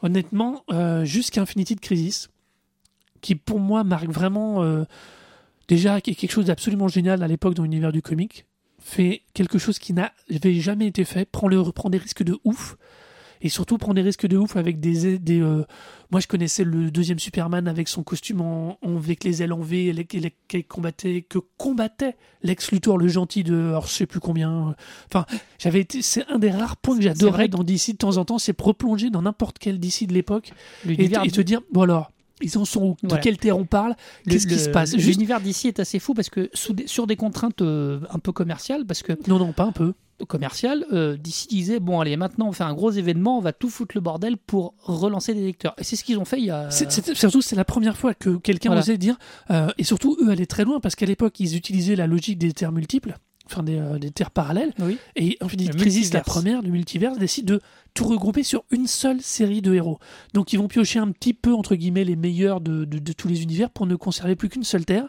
honnêtement, 0.01 0.63
jusqu'à 1.03 1.41
Infinity 1.41 1.75
de 1.75 1.81
Crisis, 1.81 2.29
qui 3.21 3.36
pour 3.36 3.59
moi 3.59 3.83
marque 3.83 4.09
vraiment 4.09 4.63
déjà 5.67 6.01
quelque 6.01 6.29
chose 6.29 6.45
d'absolument 6.45 6.88
génial 6.88 7.24
à 7.24 7.27
l'époque 7.27 7.53
dans 7.53 7.63
l'univers 7.63 7.91
du 7.91 8.01
comic. 8.01 8.45
Fait 8.79 9.24
quelque 9.33 9.57
chose 9.57 9.79
qui 9.79 9.93
n'avait 9.93 10.59
jamais 10.59 10.88
été 10.88 11.03
fait, 11.03 11.29
prend, 11.29 11.47
le, 11.47 11.62
prend 11.71 11.89
des 11.89 11.97
risques 11.97 12.24
de 12.24 12.38
ouf. 12.43 12.77
Et 13.41 13.50
surtout 13.50 13.77
prend 13.77 13.94
des 13.94 14.01
risques 14.01 14.27
de 14.27 14.38
ouf 14.38 14.56
avec 14.56 14.79
des... 14.79 15.17
des 15.20 15.41
euh, 15.41 15.63
moi 16.12 16.20
je 16.22 16.27
connaissais 16.27 16.63
le 16.63 16.89
deuxième 16.91 17.20
Superman 17.20 17.67
avec 17.67 17.88
son 17.88 18.01
costume 18.03 18.41
en, 18.41 18.77
avec 18.84 19.24
les 19.24 19.44
ailes 19.44 19.53
en 19.53 19.62
V, 19.62 20.06
qui 20.08 20.63
combattait, 20.63 21.22
que 21.27 21.39
combattait 21.58 22.15
Lex 22.44 22.72
Luthor 22.72 22.98
le 22.98 23.08
gentil 23.08 23.44
de... 23.44 23.56
Alors 23.56 23.88
je 23.88 23.94
sais 23.94 24.06
plus 24.06 24.20
combien... 24.20 24.70
euh, 24.70 24.74
Enfin, 25.12 25.25
j'avais 25.60 25.82
été... 25.82 26.01
C'est 26.01 26.25
un 26.29 26.39
des 26.39 26.50
rares 26.51 26.77
points 26.77 26.96
que 26.98 27.03
j'adorais 27.03 27.48
dans 27.48 27.63
DC 27.63 27.91
de 27.91 27.98
temps 27.98 28.17
en 28.17 28.25
temps, 28.25 28.38
c'est 28.39 28.60
replonger 28.60 29.10
dans 29.10 29.22
n'importe 29.22 29.58
quel 29.60 29.79
DC 29.79 30.08
de 30.08 30.13
l'époque 30.13 30.51
et, 30.88 31.10
te 31.10 31.41
dire, 31.41 31.62
bon 31.72 31.82
alors, 31.82 32.12
ils 32.41 32.58
en 32.58 32.65
sont 32.65 32.84
où? 32.84 32.91
De 33.01 33.08
Voilà. 33.10 33.22
quelle 33.24 33.38
terre 33.38 33.58
on 33.58 33.65
parle? 33.65 33.96
Le- 34.25 34.32
Qu'est-ce 34.34 34.46
qui 34.48 34.60
se 34.60 34.70
passe? 34.70 34.96
Juste... 34.96 35.08
L'univers 35.10 35.41
d'ici 35.41 35.67
est 35.67 35.79
assez 35.79 35.98
fou 36.00 36.13
parce 36.13 36.29
que 36.29 36.50
sous 36.53 36.74
des- 36.74 36.86
sur 36.88 37.08
des 37.08 37.15
contraintes 37.15 37.62
euh, 37.63 38.00
un 38.12 38.20
peu 38.20 38.32
commerciales, 38.32 38.86
parce 38.86 39.01
que 39.01 39.13
Non, 39.27 39.39
non, 39.39 39.53
pas 39.53 39.63
un 39.63 39.72
peu. 39.72 39.94
Commerciales, 40.27 40.86
euh, 40.91 41.15
d'ici 41.17 41.47
disait 41.47 41.79
bon 41.79 42.00
allez 42.00 42.17
maintenant 42.17 42.47
on 42.47 42.51
fait 42.51 42.63
un 42.63 42.74
gros 42.74 42.91
événement, 42.91 43.38
on 43.38 43.41
va 43.41 43.53
tout 43.53 43.69
foutre 43.69 43.95
le 43.95 44.01
bordel 44.01 44.38
pour 44.38 44.74
relancer 44.83 45.33
des 45.33 45.43
lecteurs. 45.45 45.75
Et 45.77 45.83
c'est 45.83 45.95
ce 45.95 46.03
qu'ils 46.03 46.17
ont 46.17 46.25
fait 46.25 46.39
il 46.39 46.45
y 46.45 46.51
a. 46.51 46.71
C'est- 46.71 46.89
c'est- 46.91 47.13
surtout, 47.13 47.41
c'est 47.41 47.55
la 47.55 47.65
première 47.65 47.97
fois 47.97 48.13
que 48.13 48.38
quelqu'un 48.38 48.69
Voilà. 48.69 48.81
osait 48.81 48.97
dire, 48.97 49.17
euh, 49.51 49.67
et 49.77 49.83
surtout, 49.83 50.17
eux 50.21 50.29
allaient 50.29 50.45
très 50.45 50.63
loin, 50.65 50.79
parce 50.79 50.95
qu'à 50.95 51.05
l'époque, 51.05 51.39
ils 51.39 51.55
utilisaient 51.55 51.95
la 51.95 52.07
logique 52.07 52.38
des 52.39 52.51
terres 52.51 52.71
multiples, 52.71 53.17
enfin 53.45 53.63
des, 53.63 53.77
euh, 53.77 54.00
des 54.00 54.12
terres 54.12 54.31
parallèles, 54.31 54.74
Oui. 54.79 54.97
et 55.15 55.38
Infinite 55.39 55.74
Le 55.74 55.79
Crisis, 55.79 56.12
la 56.13 56.19
multiverse. 56.19 56.25
première, 56.27 56.62
le 56.62 56.69
multiverse, 56.69 57.17
décide 57.17 57.45
de 57.45 57.62
tout 57.93 58.05
regrouper 58.05 58.43
sur 58.43 58.63
une 58.71 58.88
seule 58.88 59.21
série 59.21 59.62
de 59.62 59.74
héros. 59.74 60.00
Donc 60.33 60.51
ils 60.53 60.57
vont 60.57 60.67
piocher 60.67 61.00
un 61.00 61.12
petit 61.12 61.33
peu, 61.33 61.53
entre 61.53 61.75
guillemets, 61.75 62.03
les 62.03 62.15
meilleurs 62.15 62.59
de, 62.62 62.86
de- 62.86 63.00
de 63.00 63.13
tous 63.13 63.27
les 63.27 63.41
univers 63.43 63.69
pour 63.69 63.86
ne 63.86 63.95
conserver 63.95 64.36
plus 64.36 64.50
qu'une 64.50 64.63
seule 64.63 64.86
terre. 64.86 65.07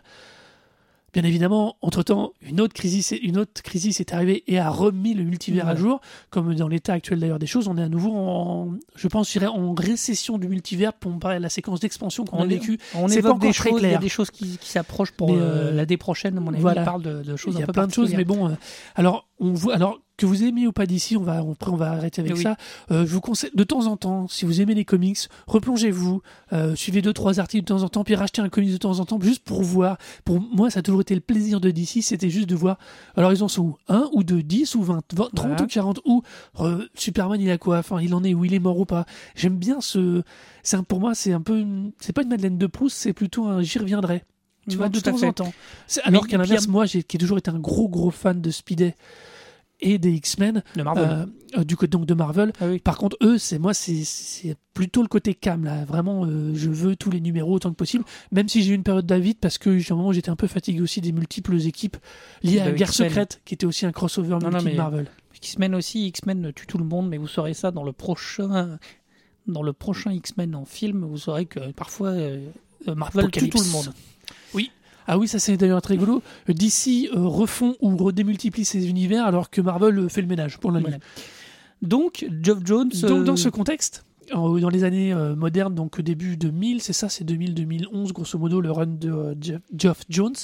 Bien 1.19 1.27
évidemment, 1.29 1.77
entre-temps, 1.83 2.33
une 2.43 2.61
autre 2.61 2.75
crisis, 2.75 3.13
une 3.21 3.39
autre 3.39 3.61
crisis 3.63 3.99
est 3.99 4.13
arrivée 4.15 4.45
et 4.47 4.61
a 4.61 4.71
remis 4.71 5.15
le 5.15 5.25
multivers 5.25 5.67
à 5.67 5.75
jour, 5.75 6.01
comme 6.31 6.55
dans 6.55 6.69
l'état 6.69 6.93
actuel 6.93 7.19
d'ailleurs 7.19 7.41
des 7.41 7.47
choses. 7.49 7.67
On 7.67 7.77
est 7.77 7.83
à 7.83 7.89
nouveau 7.89 8.13
en, 8.13 8.75
je 8.95 9.09
pense, 9.09 9.27
je 9.33 9.41
dirais, 9.41 9.51
en 9.51 9.75
récession 9.75 10.39
du 10.39 10.47
multivers 10.47 10.93
pour 10.93 11.19
parler 11.19 11.39
de 11.39 11.43
la 11.43 11.49
séquence 11.49 11.81
d'expansion 11.81 12.25
qu'on 12.25 12.39
a 12.39 12.45
On, 12.45 12.47
vécue. 12.47 12.79
on 12.95 13.09
pas 13.09 13.15
évoque 13.15 13.41
des 13.41 13.49
encore 13.49 13.55
très 13.57 13.71
choses, 13.71 13.81
il 13.81 13.83
y 13.83 13.87
a 13.87 13.89
clair. 13.89 13.99
des 14.01 14.09
choses 14.09 14.31
qui, 14.31 14.59
qui 14.59 14.69
s'approchent 14.71 15.11
pour 15.11 15.33
euh, 15.33 15.39
euh, 15.41 15.73
l'année 15.73 15.97
prochaine, 15.97 16.39
à 16.39 16.41
mon 16.41 16.53
avis. 16.53 16.61
voilà. 16.63 16.83
Il 16.83 16.85
parle 16.85 17.03
de, 17.03 17.23
de 17.25 17.35
choses 17.35 17.55
Il 17.55 17.59
y 17.59 17.63
un 17.63 17.65
a 17.65 17.67
peu 17.67 17.73
plein 17.73 17.89
de 17.89 17.93
choses, 17.93 18.15
mais 18.15 18.25
bon. 18.25 18.51
euh, 18.51 18.55
alors, 18.95 19.27
on 19.41 19.53
voit, 19.55 19.75
alors 19.75 19.99
que 20.19 20.27
vous 20.27 20.43
aimez 20.45 20.67
ou 20.67 20.73
pas 20.73 20.85
d'ici, 20.85 21.17
on 21.17 21.23
va, 21.23 21.43
on, 21.43 21.77
va 21.77 21.93
arrêter 21.93 22.21
avec 22.21 22.35
Oui. 22.37 22.43
ça. 22.43 22.57
Euh, 22.91 23.07
je 23.07 23.13
vous 23.13 23.21
conseille 23.23 23.51
de 23.55 23.65
temps 23.65 23.87
en 23.87 23.97
temps, 23.97 24.29
si 24.29 24.45
vous 24.45 24.61
aimez 24.61 24.75
les 24.75 24.85
comics, 24.85 25.19
replongez-vous, 25.47 26.21
euh, 26.53 26.75
suivez 26.75 27.01
deux 27.03 27.13
trois 27.13 27.41
articles 27.41 27.63
de 27.65 27.69
temps 27.69 27.83
en 27.83 27.89
temps, 27.89 28.05
puis 28.05 28.15
rachetez 28.15 28.43
un 28.43 28.49
comics 28.49 28.73
de 28.73 28.77
temps 28.77 28.99
en 29.01 29.05
temps, 29.07 29.21
juste 29.21 29.45
pour 29.45 29.63
voir. 29.63 29.97
Pour 30.25 30.41
moi, 30.41 30.71
ça 30.71 30.81
a 30.81 30.83
toujours 30.83 31.01
été 31.01 31.15
le 31.15 31.21
plaisir 31.21 31.61
de 31.61 31.71
DC, 31.71 32.03
c'était 32.03 32.31
juste 32.31 32.49
de 32.49 32.55
voir. 32.57 32.79
Alors 33.17 33.33
ils 33.33 33.43
en 33.43 33.49
sont 33.49 33.63
où? 33.63 33.77
Un 33.89 34.09
ou 34.13 34.25
deux, 34.25 34.43
10 34.43 34.75
ou 34.75 34.83
20, 34.83 35.01
20 35.15 35.31
30 35.35 35.47
Voilà. 35.49 35.63
ou 35.63 35.67
40 35.67 36.01
ou 36.05 36.23
euh, 36.61 36.85
Superman 36.95 37.41
il 37.41 37.51
a 37.51 37.57
quoi? 37.59 37.79
Enfin, 37.79 38.01
il 38.03 38.13
en 38.13 38.23
est 38.25 38.35
où? 38.35 38.45
Il 38.45 38.55
est 38.55 38.59
mort 38.59 38.79
ou 38.79 38.85
pas? 38.85 39.07
J'aime 39.37 39.57
bien 39.57 39.81
ce. 39.81 40.23
C'est 40.63 40.77
un- 40.77 40.83
pour 40.83 41.01
moi, 41.01 41.15
c'est 41.15 41.33
un 41.33 41.41
peu. 41.41 41.59
une- 41.61 41.93
C'est 42.01 42.13
pas 42.13 42.23
une 42.23 42.29
Madeleine 42.29 42.59
de 42.59 42.67
Proust, 42.67 42.97
c'est 42.97 43.13
plutôt 43.13 43.47
un. 43.47 43.63
J'y 43.63 43.79
reviendrai. 43.79 44.25
Tu 44.69 44.77
vois, 44.77 44.91
de 44.91 45.01
temps 45.01 45.23
en 45.23 45.33
temps. 45.33 45.53
Alors 46.05 46.27
qu'à 46.27 46.37
l'inverse, 46.37 46.69
moi, 46.69 46.85
j'ai 46.85 47.03
qui 47.03 47.17
ai 47.17 47.21
toujours 47.21 47.39
été 47.39 47.51
un 47.51 47.59
gros 47.59 47.89
gros 47.89 48.11
fan 48.11 48.41
de 48.43 48.51
Speedy 48.51 48.93
et 49.81 49.99
des 49.99 50.11
X-Men 50.13 50.63
De 50.77 50.83
Marvel. 50.83 51.29
euh, 51.57 51.65
du 51.65 51.77
côté 51.77 51.91
donc 51.91 52.07
de 52.07 52.15
Marvel. 52.15 52.53
Ah 52.61 52.67
oui. 52.67 52.79
Par 52.81 52.99
contre, 52.99 53.17
eux, 53.23 53.39
c'est 53.39 53.59
moi, 53.59 53.75
c'est- 53.75 54.05
plutôt 54.75 55.03
le 55.03 55.09
côté 55.09 55.35
cam 55.35 55.65
là. 55.65 55.85
Vraiment, 55.85 56.25
euh, 56.25 56.53
je 56.55 56.71
veux 56.71 56.95
tous 56.97 57.11
les 57.11 57.21
numéros 57.21 57.55
autant 57.55 57.71
que 57.71 57.77
possible. 57.77 58.05
Même 58.33 58.49
si 58.49 58.63
j'ai 58.63 58.73
eu 58.73 58.75
une 58.75 58.83
période 58.85 59.07
David 59.07 59.39
parce 59.41 59.59
que 59.59 59.79
moment 59.93 60.13
j'étais 60.13 60.31
un 60.31 60.37
peu 60.37 60.47
fatigué 60.47 60.81
aussi 60.81 61.01
des 61.01 61.11
multiples 61.13 61.61
équipes 61.67 61.97
liées 62.43 62.61
à 62.61 62.67
De 62.67 62.71
la 62.71 62.77
Guerre 62.77 62.89
X-Men. 62.91 63.09
secrète, 63.09 63.41
qui 63.45 63.55
était 63.55 63.67
aussi 63.67 63.87
un 63.87 63.93
crossover 63.93 64.29
Non, 64.31 64.39
non, 64.39 64.49
multi 64.51 64.65
de 64.67 64.71
mais- 64.71 64.77
Marvel. 64.77 65.07
X-Men 65.37 65.75
aussi, 65.75 66.07
X-Men 66.09 66.53
tue 66.55 66.67
tout 66.67 66.79
le 66.79 66.85
monde, 66.85 67.09
mais 67.09 67.17
vous 67.17 67.27
saurez 67.29 67.55
ça 67.55 67.71
dans 67.71 67.85
le 67.85 67.93
prochain, 67.93 68.79
dans 69.47 69.63
le 69.63 69.73
prochain 69.73 70.13
X-Men 70.13 70.55
en 70.57 70.65
film. 70.65 71.05
Vous 71.05 71.19
saurez 71.19 71.47
que 71.47 71.71
parfois 71.73 72.09
euh, 72.11 72.47
Marvel 72.95 73.31
tue 73.31 73.49
tout 73.49 73.59
le 73.63 73.71
monde. 73.73 73.93
Ah 75.09 75.19
oui, 75.19 75.27
ça 75.27 75.39
c'est 75.39 75.57
d'ailleurs 75.57 75.83
très 75.83 75.95
rigolo. 75.95 76.23
DC 76.47 77.09
euh, 77.13 77.27
refont 77.27 77.75
ou 77.81 77.97
redémultiplie 77.97 78.65
ses 78.65 78.89
univers 78.89 79.25
alors 79.25 79.51
que 79.51 79.61
Marvel 79.61 79.99
euh, 79.99 80.09
fait 80.09 80.21
le 80.21 80.29
ménage 80.29 80.59
pour 80.59 80.71
l'instant. 80.71 80.89
Voilà. 80.91 81.05
Donc, 81.83 82.27
Geoff 82.43 82.59
Jones. 82.65 82.91
Donc 83.03 83.11
euh, 83.11 83.25
dans 83.25 83.37
ce 83.37 83.49
contexte, 83.49 84.05
en- 84.33 84.59
dans 84.59 84.69
les 84.69 84.85
années 84.85 85.13
euh, 85.13 85.35
modernes, 85.35 85.75
donc 85.75 86.01
début 86.01 86.37
2000, 86.37 86.83
c'est 86.83 86.93
ça, 86.93 87.09
c'est 87.09 87.25
2000-2011 87.25 88.13
grosso 88.13 88.39
modo 88.39 88.61
le 88.61 88.71
run 88.71 88.87
de 88.87 89.11
euh, 89.11 89.35
Jeff, 89.41 89.61
Geoff 89.77 90.01
Jones. 90.11 90.35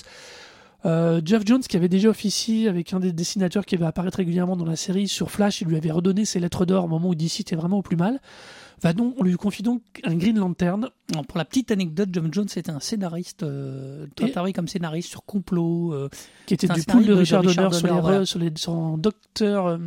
Euh, 0.87 1.21
Jeff 1.25 1.43
Jones 1.47 1.61
qui 1.63 1.77
avait 1.79 1.89
déjà 1.89 2.09
officié 2.11 2.69
avec 2.69 2.93
un 2.93 3.01
des 3.01 3.13
dessinateurs 3.13 3.65
qui 3.65 3.77
va 3.77 3.87
apparaître 3.87 4.19
régulièrement 4.19 4.55
dans 4.57 4.67
la 4.67 4.77
série 4.77 5.09
sur 5.09 5.31
Flash, 5.31 5.63
il 5.63 5.69
lui 5.69 5.77
avait 5.77 5.91
redonné 5.91 6.25
ses 6.27 6.41
lettres 6.41 6.67
d'or 6.67 6.85
au 6.85 6.89
moment 6.89 7.09
où 7.09 7.15
DC 7.15 7.41
était 7.41 7.57
vraiment 7.57 7.79
au 7.79 7.83
plus 7.83 7.97
mal. 7.97 8.21
Va 8.83 8.93
donc, 8.93 9.15
on 9.19 9.23
lui 9.23 9.35
confie 9.37 9.63
donc 9.63 9.83
un 10.05 10.15
Green 10.15 10.39
Lantern. 10.39 10.91
pour 11.29 11.39
la 11.39 11.45
petite 11.45 11.71
anecdote, 11.71 12.09
Geoff 12.13 12.27
Jones 12.33 12.49
était 12.57 12.71
un 12.71 12.81
scénariste, 12.81 13.43
euh, 13.43 14.07
Et- 14.21 14.31
travaillé 14.31 14.53
comme 14.53 14.69
scénariste 14.69 15.09
sur 15.09 15.25
Complot, 15.25 15.93
euh, 15.95 16.09
qui 16.47 16.55
était 16.55 16.69
du 16.69 16.83
pool 16.83 17.03
de 17.05 17.09
de 17.09 17.13
Richard 17.15 17.43
Donner 17.43 17.55
sur 17.73 17.87
les, 17.87 18.01
voilà. 18.01 18.27
sur 18.27 18.39
les 18.39 18.53
sur 18.57 18.73
en 18.73 18.99
docteur 18.99 19.67
euh, 19.67 19.79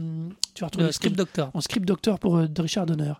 tu 0.53 0.61
vas 0.61 0.67
retrouver 0.67 0.83
de 0.85 0.87
le 0.87 0.93
Script 0.93 1.15
Doctor. 1.15 1.51
en 1.53 1.61
script 1.61 1.85
docteur 1.87 2.17
pour 2.19 2.37
euh, 2.37 2.47
de 2.47 2.61
Richard 2.61 2.85
Donner. 2.85 3.13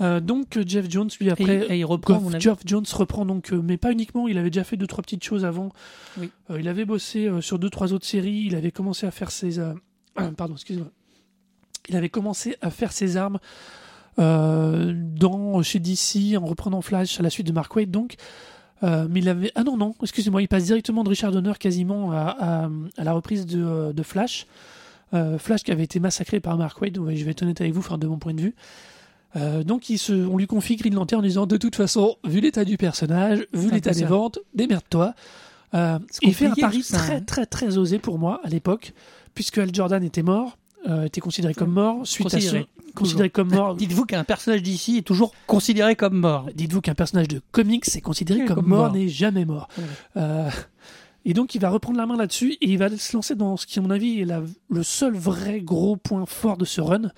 Euh, 0.00 0.20
donc 0.20 0.58
Jeff 0.66 0.90
Jones 0.90 1.08
lui 1.20 1.28
Et, 1.28 1.30
après 1.30 1.66
et 1.70 1.78
il 1.78 1.84
reprend. 1.84 2.20
Geoff 2.38 2.58
Jones 2.66 2.84
reprend 2.92 3.24
donc, 3.24 3.52
euh, 3.52 3.60
mais 3.62 3.76
pas 3.78 3.92
uniquement, 3.92 4.28
il 4.28 4.36
avait 4.38 4.50
déjà 4.50 4.64
fait 4.64 4.76
deux 4.76 4.86
trois 4.86 5.02
petites 5.02 5.24
choses 5.24 5.44
avant. 5.44 5.70
Oui. 6.18 6.30
Euh, 6.50 6.60
il 6.60 6.68
avait 6.68 6.84
bossé 6.84 7.30
sur 7.40 7.58
deux 7.58 7.70
trois 7.70 7.92
autres 7.92 8.04
séries. 8.06 8.44
Il 8.46 8.54
avait 8.56 8.72
commencé 8.72 9.06
à 9.06 9.10
faire 9.10 9.30
ses, 9.30 9.58
pardon, 10.36 10.54
excusez-moi. 10.54 10.90
Il 11.88 11.96
avait 11.96 12.08
commencé 12.08 12.56
à 12.62 12.70
faire 12.70 12.92
ses 12.92 13.16
armes 13.16 13.38
dans 14.18 15.62
chez 15.62 15.78
DC 15.78 16.36
en 16.40 16.44
reprenant 16.46 16.80
Flash 16.82 17.20
à 17.20 17.22
la 17.22 17.30
suite 17.30 17.46
de 17.46 17.52
Mark 17.52 17.74
Waid 17.74 17.90
donc. 17.90 18.16
Euh, 18.82 19.06
mais 19.10 19.20
il 19.20 19.28
avait 19.28 19.50
ah 19.54 19.64
non 19.64 19.76
non 19.78 19.94
excusez-moi 20.02 20.42
il 20.42 20.48
passe 20.48 20.64
directement 20.64 21.02
de 21.02 21.08
Richard 21.08 21.32
Donner 21.32 21.54
quasiment 21.58 22.12
à, 22.12 22.36
à- 22.38 22.68
à 22.98 23.04
la 23.04 23.12
reprise 23.14 23.46
de, 23.46 23.62
euh, 23.64 23.92
de 23.92 24.02
Flash 24.02 24.46
Euh, 25.14 25.38
Flash 25.38 25.62
qui 25.62 25.70
avait 25.72 25.84
été 25.84 25.98
massacré 26.00 26.40
par 26.40 26.56
Mark 26.58 26.78
ouais, 26.82 26.92
je 26.94 27.24
vais 27.24 27.30
être 27.30 27.42
honnête 27.42 27.60
avec 27.60 27.72
vous 27.72 27.78
enfin, 27.80 27.96
de 27.96 28.06
mon 28.06 28.18
point 28.18 28.34
de 28.34 28.40
vue 28.42 28.54
euh, 29.36 29.62
donc 29.64 29.88
il 29.88 29.98
se, 29.98 30.12
on 30.12 30.36
lui 30.36 30.46
confie 30.46 30.76
Green 30.76 30.94
Lantern 30.94 31.20
en 31.20 31.22
disant 31.26 31.46
de 31.46 31.56
toute 31.56 31.74
façon, 31.76 32.16
vu 32.24 32.40
l'état 32.40 32.64
du 32.64 32.76
personnage, 32.76 33.46
vu 33.54 33.70
l'état 33.70 33.92
des 33.92 34.04
ventes, 34.04 34.38
démerde-toi. 34.54 35.14
Euh, 35.74 35.98
il 36.22 36.34
fait 36.34 36.46
un 36.46 36.54
pari 36.54 36.82
très 36.82 37.20
très 37.20 37.44
très 37.46 37.76
osé 37.78 37.98
pour 37.98 38.18
moi 38.18 38.40
à 38.44 38.48
l'époque, 38.48 38.92
puisque 39.34 39.58
Al 39.58 39.74
Jordan 39.74 40.02
était 40.02 40.22
mort, 40.22 40.56
euh, 40.56 40.56
était 41.06 41.20
considéré 41.20 41.52
comme 41.54 41.72
mort, 41.72 42.06
suite 42.06 42.24
Considéré, 42.30 42.58
à 42.58 42.60
son, 42.62 42.92
considéré 42.94 43.30
comme 43.30 43.50
mort. 43.52 43.74
Dites-vous 43.76 44.04
qu'un 44.06 44.24
personnage 44.24 44.62
d'ici 44.62 44.98
est 44.98 45.02
toujours 45.02 45.32
considéré 45.46 45.96
comme 45.96 46.16
mort. 46.18 46.48
Dites-vous 46.54 46.80
qu'un 46.80 46.94
personnage 46.94 47.28
de 47.28 47.40
comics 47.52 47.84
est 47.94 48.00
considéré 48.00 48.44
comme, 48.44 48.56
comme 48.56 48.66
mort, 48.68 48.92
n'est 48.92 49.08
jamais 49.08 49.44
mort. 49.44 49.68
Ouais. 49.78 49.84
Euh, 50.16 50.50
et 51.24 51.34
donc 51.34 51.54
il 51.56 51.60
va 51.60 51.70
reprendre 51.70 51.98
la 51.98 52.06
main 52.06 52.16
là-dessus 52.16 52.52
et 52.60 52.68
il 52.70 52.78
va 52.78 52.88
se 52.96 53.16
lancer 53.16 53.34
dans 53.34 53.56
ce 53.56 53.66
qui, 53.66 53.78
à 53.78 53.82
mon 53.82 53.90
avis, 53.90 54.20
est 54.20 54.24
la- 54.24 54.42
le 54.70 54.82
seul 54.84 55.14
vrai 55.16 55.60
gros 55.60 55.96
point 55.96 56.24
fort 56.26 56.56
de 56.56 56.64
ce 56.64 56.80
run. 56.80 57.10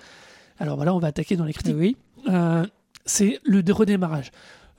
Alors 0.57 0.75
voilà, 0.75 0.93
on 0.95 0.99
va 0.99 1.07
attaquer 1.09 1.35
dans 1.35 1.45
les 1.45 1.53
critiques. 1.53 1.75
Oui. 1.77 1.95
Euh, 2.27 2.65
c'est 3.05 3.39
le 3.43 3.61
dé- 3.63 3.71
redémarrage. 3.71 4.31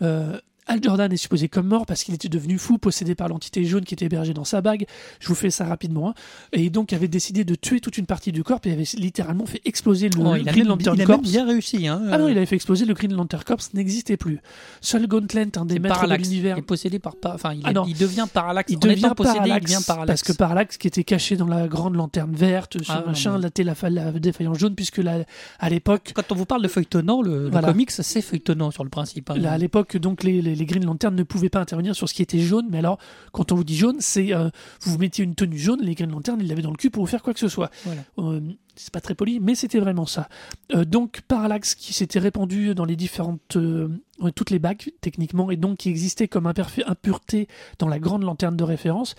Euh, 0.02 0.38
Al 0.70 0.83
Jordan 0.83 1.12
est 1.12 1.16
supposé 1.16 1.48
comme 1.48 1.66
mort 1.66 1.85
parce 1.87 2.04
qu'il 2.04 2.14
était 2.14 2.28
devenu 2.28 2.59
fou, 2.59 2.78
possédé 2.78 3.14
par 3.14 3.28
l'entité 3.28 3.64
jaune 3.64 3.85
qui 3.85 3.94
était 3.94 4.06
hébergée 4.06 4.33
dans 4.35 4.44
sa 4.44 4.61
bague. 4.61 4.87
Je 5.20 5.28
vous 5.28 5.35
fais 5.35 5.50
ça 5.50 5.64
rapidement. 5.66 6.11
hein. 6.11 6.14
Et 6.52 6.70
donc 6.70 6.92
avait 6.92 7.09
décidé 7.09 7.44
de 7.44 7.54
tuer 7.54 7.80
toute 7.80 7.98
une 7.98 8.06
partie 8.06 8.33
du 8.33 8.42
corps 8.44 8.61
et 8.64 8.72
avait 8.72 8.85
littéralement 8.94 9.46
fait 9.46 9.61
exploser 9.64 10.09
le 10.09 10.20
Oh, 10.24 10.35
il 10.37 10.44
Green 10.44 10.66
Lantern 10.66 10.96
il 10.96 11.02
a 11.02 11.04
Corps. 11.06 11.16
même 11.16 11.24
bien 11.30 11.46
réussi. 11.46 11.87
Hein, 11.88 12.02
Ah 12.11 12.18
non, 12.18 12.28
il 12.28 12.37
avait 12.37 12.46
fait 12.46 12.56
exploser 12.56 12.85
le 12.85 12.94
Green 12.94 13.12
Lantern 13.14 13.42
Corps, 13.44 13.59
n'existait 13.74 14.16
plus. 14.16 14.40
Seul 14.80 15.06
Gauntlet, 15.06 15.48
un 15.59 15.64
des 15.64 15.78
maîtres 15.78 16.06
de 16.06 16.14
l'univers, 16.14 16.56
Il 16.56 16.61
est 16.61 16.62
possédé 16.62 16.98
par. 16.98 17.16
pa- 17.16 17.33
Enfin, 17.35 17.52
il, 17.54 17.62
Ah 17.64 17.70
est- 17.70 17.74
non. 17.74 17.85
il 17.87 17.96
devient 17.96 18.26
il 18.68 18.76
En 18.76 18.80
devient 18.80 19.12
possédé, 19.16 19.38
Parallax, 19.38 19.70
il 19.70 19.74
devient 19.74 19.85
Parallax. 19.87 20.06
parce 20.06 20.22
que 20.22 20.33
Parallax 20.33 20.76
qui 20.76 20.87
était 20.87 21.04
caché 21.04 21.37
dans 21.37 21.46
la 21.46 21.66
grande 21.68 21.94
lanterne 21.96 22.33
verte, 22.35 22.76
ce 22.83 22.90
Ah, 22.92 23.00
non, 23.00 23.06
machin, 23.09 23.38
là, 23.38 23.50
t'es 23.50 23.64
la, 23.64 23.74
fa- 23.74 23.90
la 23.90 24.12
défaillance 24.12 24.59
jaune, 24.59 24.74
puisque 24.74 24.98
là, 24.98 25.18
à 25.59 25.68
l'époque, 25.70 26.12
Quand 26.14 26.30
on 26.33 26.35
vous 26.35 26.46
parle 26.46 26.62
de 26.62 26.68
feuilletonnant, 26.68 27.22
le, 27.22 27.44
le 27.44 27.50
Voilà. 27.50 27.68
comics, 27.68 27.90
c'est 27.90 28.22
feuilletonnant 28.22 28.70
sur 28.70 28.85
le 28.85 28.90
principe. 28.90 29.30
hein. 29.30 29.37
Là, 29.38 29.52
à 29.52 29.59
l'époque, 29.59 29.96
donc 29.96 30.22
les, 30.22 30.42
les, 30.42 30.54
les 30.60 30.66
Green 30.66 30.84
Lantern 30.84 31.14
ne 31.14 31.22
pouvaient 31.22 31.48
pas 31.48 31.58
intervenir 31.58 31.96
sur 31.96 32.08
ce 32.08 32.14
qui 32.14 32.22
était 32.22 32.38
jaune. 32.38 32.66
Mais 32.70 32.78
alors, 32.78 32.98
quand 33.32 33.50
on 33.50 33.56
vous 33.56 33.64
dit 33.64 33.76
jaune, 33.76 33.96
c'est 34.00 34.32
euh, 34.32 34.50
vous 34.82 34.92
vous 34.92 34.98
mettiez 34.98 35.24
une 35.24 35.34
tenue 35.34 35.58
jaune, 35.58 35.80
les 35.82 35.94
Green 35.94 36.10
Lantern, 36.10 36.38
ils 36.40 36.46
l'avaient 36.46 36.62
dans 36.62 36.70
le 36.70 36.76
cul 36.76 36.90
pour 36.90 37.02
vous 37.02 37.08
faire 37.08 37.22
quoi 37.22 37.34
que 37.34 37.40
ce 37.40 37.48
soit. 37.48 37.70
Voilà. 37.84 38.02
Euh, 38.18 38.40
c'est 38.76 38.92
pas 38.92 39.00
très 39.00 39.14
poli, 39.14 39.40
mais 39.40 39.54
c'était 39.54 39.80
vraiment 39.80 40.06
ça. 40.06 40.28
Euh, 40.74 40.84
donc 40.84 41.22
Parallax 41.22 41.74
qui 41.74 41.92
s'était 41.92 42.18
répandu 42.18 42.74
dans 42.74 42.84
les 42.84 42.96
différentes, 42.96 43.58
toutes 44.34 44.50
les 44.50 44.58
bagues 44.58 44.92
techniquement, 45.00 45.50
et 45.50 45.56
donc 45.56 45.78
qui 45.78 45.88
existait 45.88 46.28
comme 46.28 46.46
impureté 46.46 47.48
dans 47.78 47.88
la 47.88 47.98
grande 47.98 48.22
lanterne 48.22 48.56
de 48.56 48.64
référence, 48.64 49.14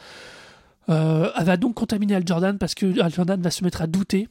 elle 0.88 1.46
va 1.46 1.58
donc 1.58 1.76
contaminer 1.76 2.16
Al 2.16 2.28
Jordan 2.28 2.58
parce 2.58 2.76
que 2.76 3.00
Al 3.00 3.14
Jordan 3.14 3.42
va 3.42 3.52
se 3.52 3.64
mettre 3.64 3.82
à 3.82 3.88
douter. 3.88 4.28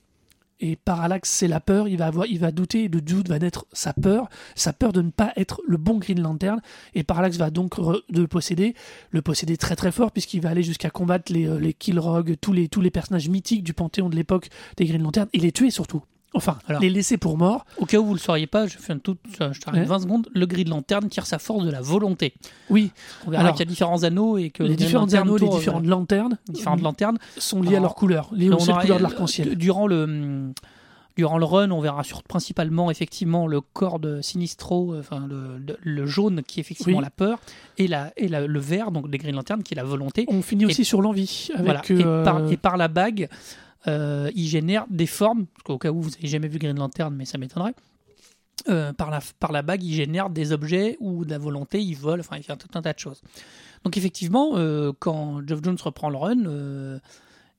Et 0.60 0.76
Parallax, 0.76 1.28
c'est 1.30 1.48
la 1.48 1.60
peur. 1.60 1.88
Il 1.88 1.96
va 1.96 2.06
avoir, 2.06 2.26
il 2.26 2.38
va 2.38 2.52
douter. 2.52 2.88
De 2.88 3.00
doute 3.00 3.28
va 3.28 3.38
naître 3.38 3.66
sa 3.72 3.92
peur, 3.92 4.28
sa 4.54 4.72
peur 4.72 4.92
de 4.92 5.02
ne 5.02 5.10
pas 5.10 5.32
être 5.36 5.62
le 5.66 5.76
bon 5.76 5.98
Green 5.98 6.20
Lantern. 6.20 6.60
Et 6.94 7.02
Parallax 7.02 7.36
va 7.38 7.50
donc 7.50 7.76
le 7.78 8.26
posséder, 8.26 8.74
le 9.10 9.22
posséder 9.22 9.56
très 9.56 9.76
très 9.76 9.92
fort 9.92 10.12
puisqu'il 10.12 10.40
va 10.40 10.50
aller 10.50 10.62
jusqu'à 10.62 10.90
combattre 10.90 11.32
les, 11.32 11.46
euh, 11.46 11.58
les 11.58 11.72
Killrog, 11.72 12.36
tous 12.40 12.52
les 12.52 12.68
tous 12.68 12.80
les 12.80 12.90
personnages 12.90 13.28
mythiques 13.28 13.64
du 13.64 13.74
panthéon 13.74 14.08
de 14.08 14.16
l'époque 14.16 14.48
des 14.76 14.84
Green 14.84 15.02
Lantern 15.02 15.28
et 15.32 15.38
les 15.38 15.52
tuer 15.52 15.70
surtout. 15.70 16.02
Enfin, 16.32 16.58
Alors. 16.68 16.80
les 16.80 16.90
laisser 16.90 17.16
pour 17.18 17.36
morts. 17.36 17.64
Au 17.78 17.86
cas 17.86 17.98
où 17.98 18.04
vous 18.06 18.14
le 18.14 18.20
sauriez 18.20 18.46
pas, 18.46 18.66
je 18.68 18.78
fais 18.78 18.92
un 18.92 18.98
tout, 18.98 19.16
je 19.32 19.36
t'arrête 19.60 19.82
Ouais. 19.82 19.84
20 19.84 19.98
secondes. 20.00 20.28
Le 20.32 20.46
Green 20.46 20.68
Lantern 20.68 21.08
tire 21.08 21.26
sa 21.26 21.38
force 21.40 21.64
de 21.64 21.70
la 21.70 21.80
volonté. 21.80 22.34
Oui, 22.70 22.92
On 23.26 23.30
verra 23.30 23.42
Alors, 23.42 23.54
qu'il 23.56 23.64
y 23.64 23.68
a 23.68 23.70
différents 23.70 24.04
anneaux 24.04 24.38
et 24.38 24.50
que 24.50 24.62
les 24.62 24.76
différents 24.76 25.12
anneaux, 25.14 25.36
les 25.36 25.48
différentes 25.48 25.86
lanternes, 25.86 26.38
différentes 26.48 26.82
lanternes. 26.82 27.18
sont 27.38 27.62
liées 27.62 27.76
à 27.76 27.80
leur 27.80 27.94
couleur, 27.96 28.30
liées 28.32 28.48
On 28.52 28.56
aussi 28.56 28.64
à 28.64 28.66
la 28.68 28.72
aura- 28.74 28.82
couleur 28.82 28.98
de 28.98 29.02
l'arc-en-ciel. 29.02 29.56
Durant 29.56 29.86
le 29.88 30.04
hum, 30.04 30.52
durant 31.16 31.36
le 31.38 31.44
run, 31.44 31.70
on 31.72 31.80
verra 31.80 32.02
sur 32.04 32.22
principalement 32.22 32.90
effectivement 32.90 33.46
le 33.46 33.60
corps 33.60 33.98
de 33.98 34.22
Sinistro, 34.22 34.94
euh, 34.94 35.00
enfin 35.00 35.26
le, 35.28 35.58
le- 35.58 35.76
le 35.82 36.06
jaune 36.06 36.42
qui 36.46 36.60
est 36.60 36.62
effectivement 36.62 36.98
Oui. 36.98 37.04
la 37.04 37.10
peur 37.10 37.40
et 37.76 37.88
la 37.88 38.12
et 38.16 38.28
la- 38.28 38.46
le 38.46 38.60
vert 38.60 38.90
donc 38.90 39.10
des 39.10 39.18
Green 39.18 39.34
Lanterns 39.34 39.62
qui 39.64 39.74
est 39.74 39.76
la 39.76 39.84
volonté. 39.84 40.24
On 40.28 40.40
finit 40.40 40.62
Et- 40.62 40.66
aussi 40.66 40.84
sur 40.84 41.02
l'envie 41.02 41.48
avec 41.52 41.64
Voilà. 41.66 41.82
Et, 41.90 42.04
euh, 42.06 42.24
par, 42.24 42.50
et 42.50 42.56
par 42.56 42.76
la 42.78 42.88
bague, 42.88 43.28
euh, 43.86 44.30
il 44.34 44.46
génère 44.46 44.86
des 44.90 45.06
formes. 45.06 45.46
Parce 45.46 45.62
qu'au 45.64 45.78
cas 45.78 45.90
où 45.90 46.00
vous 46.00 46.10
n'avez 46.10 46.28
jamais 46.28 46.48
vu 46.48 46.58
Green 46.58 46.78
Lantern, 46.78 47.14
mais 47.14 47.24
ça 47.24 47.38
m'étonnerait. 47.38 47.74
Euh, 48.68 48.92
par, 48.92 49.10
la, 49.10 49.20
par 49.38 49.52
la 49.52 49.62
bague, 49.62 49.82
il 49.82 49.94
génère 49.94 50.28
des 50.28 50.52
objets 50.52 50.96
ou 51.00 51.24
de 51.24 51.30
la 51.30 51.38
volonté, 51.38 51.80
il 51.80 51.94
vole, 51.94 52.20
enfin, 52.20 52.36
il 52.36 52.42
fait 52.42 52.56
tout 52.56 52.68
un 52.74 52.82
tas 52.82 52.92
de 52.92 52.98
choses. 52.98 53.22
Donc, 53.84 53.96
effectivement, 53.96 54.52
euh, 54.54 54.92
quand 54.98 55.40
Geoff 55.46 55.60
Jones 55.62 55.78
reprend 55.82 56.10
le 56.10 56.16
run, 56.18 56.44
euh, 56.44 56.98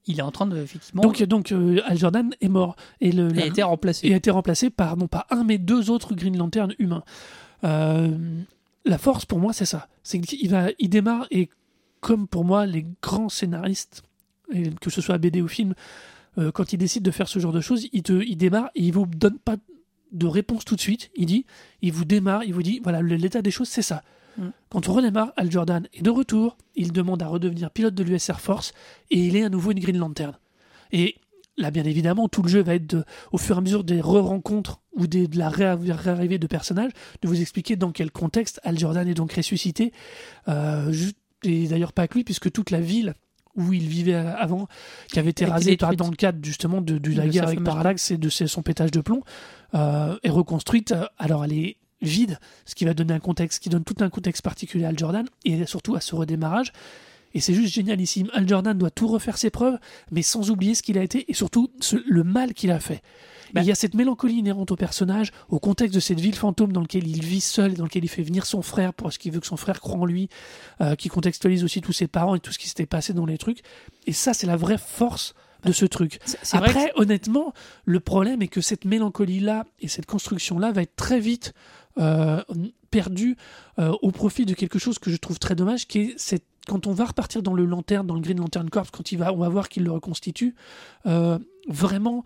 il 0.07 0.19
est 0.19 0.23
en 0.23 0.31
train 0.31 0.47
de, 0.47 0.57
effectivement, 0.57 1.03
donc 1.03 1.21
donc 1.23 1.51
euh, 1.51 1.81
Al 1.85 1.97
Jordan 1.97 2.31
est 2.41 2.49
mort 2.49 2.75
et 2.99 3.11
le 3.11 3.29
il 3.31 3.41
a 3.41 3.45
été 3.45 3.63
remplacé. 3.63 4.07
et 4.07 4.13
a 4.13 4.17
été 4.17 4.31
remplacé 4.31 4.69
par 4.69 4.97
non 4.97 5.07
pas 5.07 5.27
un 5.29 5.43
mais 5.43 5.57
deux 5.57 5.89
autres 5.89 6.15
Green 6.15 6.37
Lantern 6.37 6.73
humains. 6.79 7.03
Euh, 7.63 8.17
la 8.85 8.97
force 8.97 9.25
pour 9.25 9.39
moi 9.39 9.53
c'est 9.53 9.65
ça, 9.65 9.87
c'est 10.03 10.19
qu'il 10.19 10.49
va, 10.49 10.69
il 10.79 10.89
démarre 10.89 11.27
et 11.29 11.49
comme 11.99 12.27
pour 12.27 12.43
moi 12.43 12.65
les 12.65 12.85
grands 13.01 13.29
scénaristes, 13.29 14.03
et 14.53 14.69
que 14.81 14.89
ce 14.89 15.01
soit 15.01 15.17
BD 15.17 15.41
ou 15.41 15.47
film, 15.47 15.73
euh, 16.37 16.51
quand 16.51 16.73
ils 16.73 16.77
décident 16.77 17.03
de 17.03 17.11
faire 17.11 17.27
ce 17.27 17.39
genre 17.39 17.51
de 17.53 17.61
choses, 17.61 17.87
il 17.91 18.03
te, 18.03 18.13
il 18.13 18.37
démarre 18.37 18.69
et 18.75 18.83
il 18.83 18.93
vous 18.93 19.05
donne 19.05 19.37
pas 19.39 19.57
de 20.11 20.27
réponse 20.27 20.65
tout 20.65 20.75
de 20.75 20.81
suite. 20.81 21.09
Il 21.15 21.25
dit, 21.25 21.45
il 21.81 21.91
vous 21.91 22.05
démarre, 22.05 22.43
il 22.43 22.53
vous 22.53 22.63
dit 22.63 22.79
voilà 22.83 23.01
l'état 23.01 23.41
des 23.41 23.51
choses 23.51 23.69
c'est 23.69 23.81
ça. 23.81 24.03
Mm. 24.37 24.47
Quand 24.69 24.87
on 24.87 24.93
redémarre, 24.93 25.33
Al 25.37 25.51
Jordan 25.51 25.87
est 25.93 26.01
de 26.01 26.09
retour, 26.09 26.57
il 26.75 26.91
demande 26.93 27.21
à 27.21 27.27
redevenir 27.27 27.69
pilote 27.71 27.93
de 27.95 28.03
l'US 28.03 28.29
Air 28.29 28.39
Force 28.39 28.73
et 29.09 29.17
il 29.19 29.35
est 29.35 29.43
à 29.43 29.49
nouveau 29.49 29.71
une 29.71 29.79
Green 29.79 29.97
Lantern. 29.97 30.37
Et 30.93 31.15
là, 31.57 31.69
bien 31.71 31.83
évidemment, 31.83 32.27
tout 32.29 32.41
le 32.41 32.47
jeu 32.49 32.61
va 32.63 32.75
être 32.75 32.87
de, 32.87 33.03
au 33.33 33.37
fur 33.37 33.55
et 33.55 33.59
à 33.59 33.61
mesure 33.61 33.83
des 33.83 33.99
re-rencontres 34.01 34.79
ou 34.93 35.07
des- 35.07 35.27
de 35.27 35.37
la 35.37 35.49
ré- 35.49 35.73
réarrivée 35.73 36.37
de 36.39 36.47
personnages, 36.47 36.91
de 37.21 37.27
vous 37.27 37.39
expliquer 37.41 37.75
dans 37.75 37.91
quel 37.91 38.09
contexte 38.11 38.59
Al 38.63 38.77
Jordan 38.79 39.07
est 39.07 39.13
donc 39.13 39.33
ressuscité. 39.33 39.91
Euh, 40.47 40.91
et 41.43 41.67
d'ailleurs 41.67 41.93
pas 41.93 42.07
que 42.07 42.15
lui, 42.15 42.23
puisque 42.23 42.51
toute 42.51 42.71
la 42.71 42.79
ville 42.81 43.13
où 43.61 43.73
il 43.73 43.87
vivait 43.87 44.15
avant, 44.15 44.67
qui 45.07 45.19
avait 45.19 45.29
été 45.29 45.45
rasée 45.45 45.77
par, 45.77 45.95
dans 45.95 46.09
le 46.09 46.15
cadre 46.15 46.39
justement 46.43 46.81
de, 46.81 46.97
de 46.97 47.15
la 47.15 47.27
guerre 47.27 47.47
avec 47.47 47.63
Parallax 47.63 48.11
et 48.11 48.17
de 48.17 48.29
son 48.29 48.61
pétage 48.61 48.91
de 48.91 49.01
plomb, 49.01 49.23
euh, 49.73 50.17
est 50.23 50.29
reconstruite. 50.29 50.93
Alors 51.17 51.45
elle 51.45 51.53
est 51.53 51.77
vide, 52.01 52.39
ce 52.65 52.75
qui 52.75 52.85
va 52.85 52.93
donner 52.93 53.13
un 53.13 53.19
contexte, 53.19 53.61
qui 53.61 53.69
donne 53.69 53.83
tout 53.83 53.95
un 53.99 54.09
contexte 54.09 54.41
particulier 54.41 54.85
à 54.85 54.93
Jordan 54.93 55.27
et 55.45 55.65
surtout 55.65 55.95
à 55.95 56.01
ce 56.01 56.15
redémarrage. 56.15 56.73
Et 57.33 57.39
c'est 57.39 57.53
juste 57.53 57.73
génialissime. 57.73 58.29
Al 58.33 58.47
Jordan 58.47 58.77
doit 58.77 58.91
tout 58.91 59.07
refaire 59.07 59.37
ses 59.37 59.49
preuves, 59.49 59.77
mais 60.11 60.21
sans 60.21 60.49
oublier 60.49 60.75
ce 60.75 60.83
qu'il 60.83 60.97
a 60.97 61.03
été 61.03 61.25
et 61.29 61.33
surtout 61.33 61.69
ce- 61.79 61.95
le 62.07 62.23
mal 62.23 62.53
qu'il 62.53 62.71
a 62.71 62.79
fait. 62.79 63.01
Bah. 63.53 63.61
Il 63.61 63.67
y 63.67 63.71
a 63.71 63.75
cette 63.75 63.95
mélancolie 63.95 64.35
inhérente 64.35 64.71
au 64.71 64.77
personnage, 64.77 65.31
au 65.49 65.59
contexte 65.59 65.93
de 65.93 65.99
cette 65.99 66.19
ville 66.21 66.35
fantôme 66.35 66.71
dans 66.71 66.79
laquelle 66.81 67.05
il 67.07 67.23
vit 67.23 67.41
seul, 67.41 67.73
dans 67.73 67.83
laquelle 67.83 68.03
il 68.05 68.09
fait 68.09 68.21
venir 68.23 68.45
son 68.45 68.61
frère 68.61 68.93
parce 68.93 69.17
qu'il 69.17 69.31
veut 69.33 69.41
que 69.41 69.47
son 69.47 69.57
frère 69.57 69.81
croit 69.81 69.97
en 69.99 70.05
lui, 70.05 70.29
euh, 70.79 70.95
qui 70.95 71.09
contextualise 71.09 71.63
aussi 71.65 71.81
tous 71.81 71.91
ses 71.91 72.07
parents 72.07 72.35
et 72.35 72.39
tout 72.39 72.53
ce 72.53 72.59
qui 72.59 72.69
s'était 72.69 72.85
passé 72.85 73.13
dans 73.13 73.25
les 73.25 73.37
trucs. 73.37 73.59
Et 74.07 74.13
ça, 74.13 74.33
c'est 74.33 74.47
la 74.47 74.55
vraie 74.55 74.77
force 74.77 75.33
de 75.65 75.73
ce 75.73 75.85
truc. 75.85 76.19
Après, 76.57 76.91
honnêtement, 76.95 77.53
le 77.85 77.99
problème 77.99 78.41
est 78.41 78.47
que 78.47 78.61
cette 78.61 78.85
mélancolie-là 78.85 79.65
et 79.79 79.87
cette 79.89 80.05
construction-là 80.05 80.71
va 80.71 80.81
être 80.83 80.95
très 80.95 81.19
vite 81.19 81.53
euh, 81.99 82.41
perdue 82.89 83.35
euh, 83.79 83.91
au 84.01 84.11
profit 84.11 84.45
de 84.45 84.53
quelque 84.53 84.79
chose 84.79 84.97
que 84.97 85.11
je 85.11 85.17
trouve 85.17 85.39
très 85.39 85.55
dommage, 85.55 85.87
qui 85.87 85.99
est 85.99 86.13
cette 86.17 86.45
quand 86.71 86.87
on 86.87 86.93
va 86.93 87.05
repartir 87.05 87.43
dans 87.43 87.53
le 87.53 87.65
lanterne, 87.65 88.07
dans 88.07 88.15
le 88.15 88.21
Green 88.21 88.39
Lantern 88.39 88.69
Corps, 88.69 88.89
quand 88.91 89.11
il 89.11 89.17
va, 89.17 89.33
on 89.33 89.37
va 89.37 89.49
voir 89.49 89.67
qu'il 89.69 89.83
le 89.83 89.91
reconstitue, 89.91 90.55
euh, 91.05 91.37
vraiment, 91.67 92.23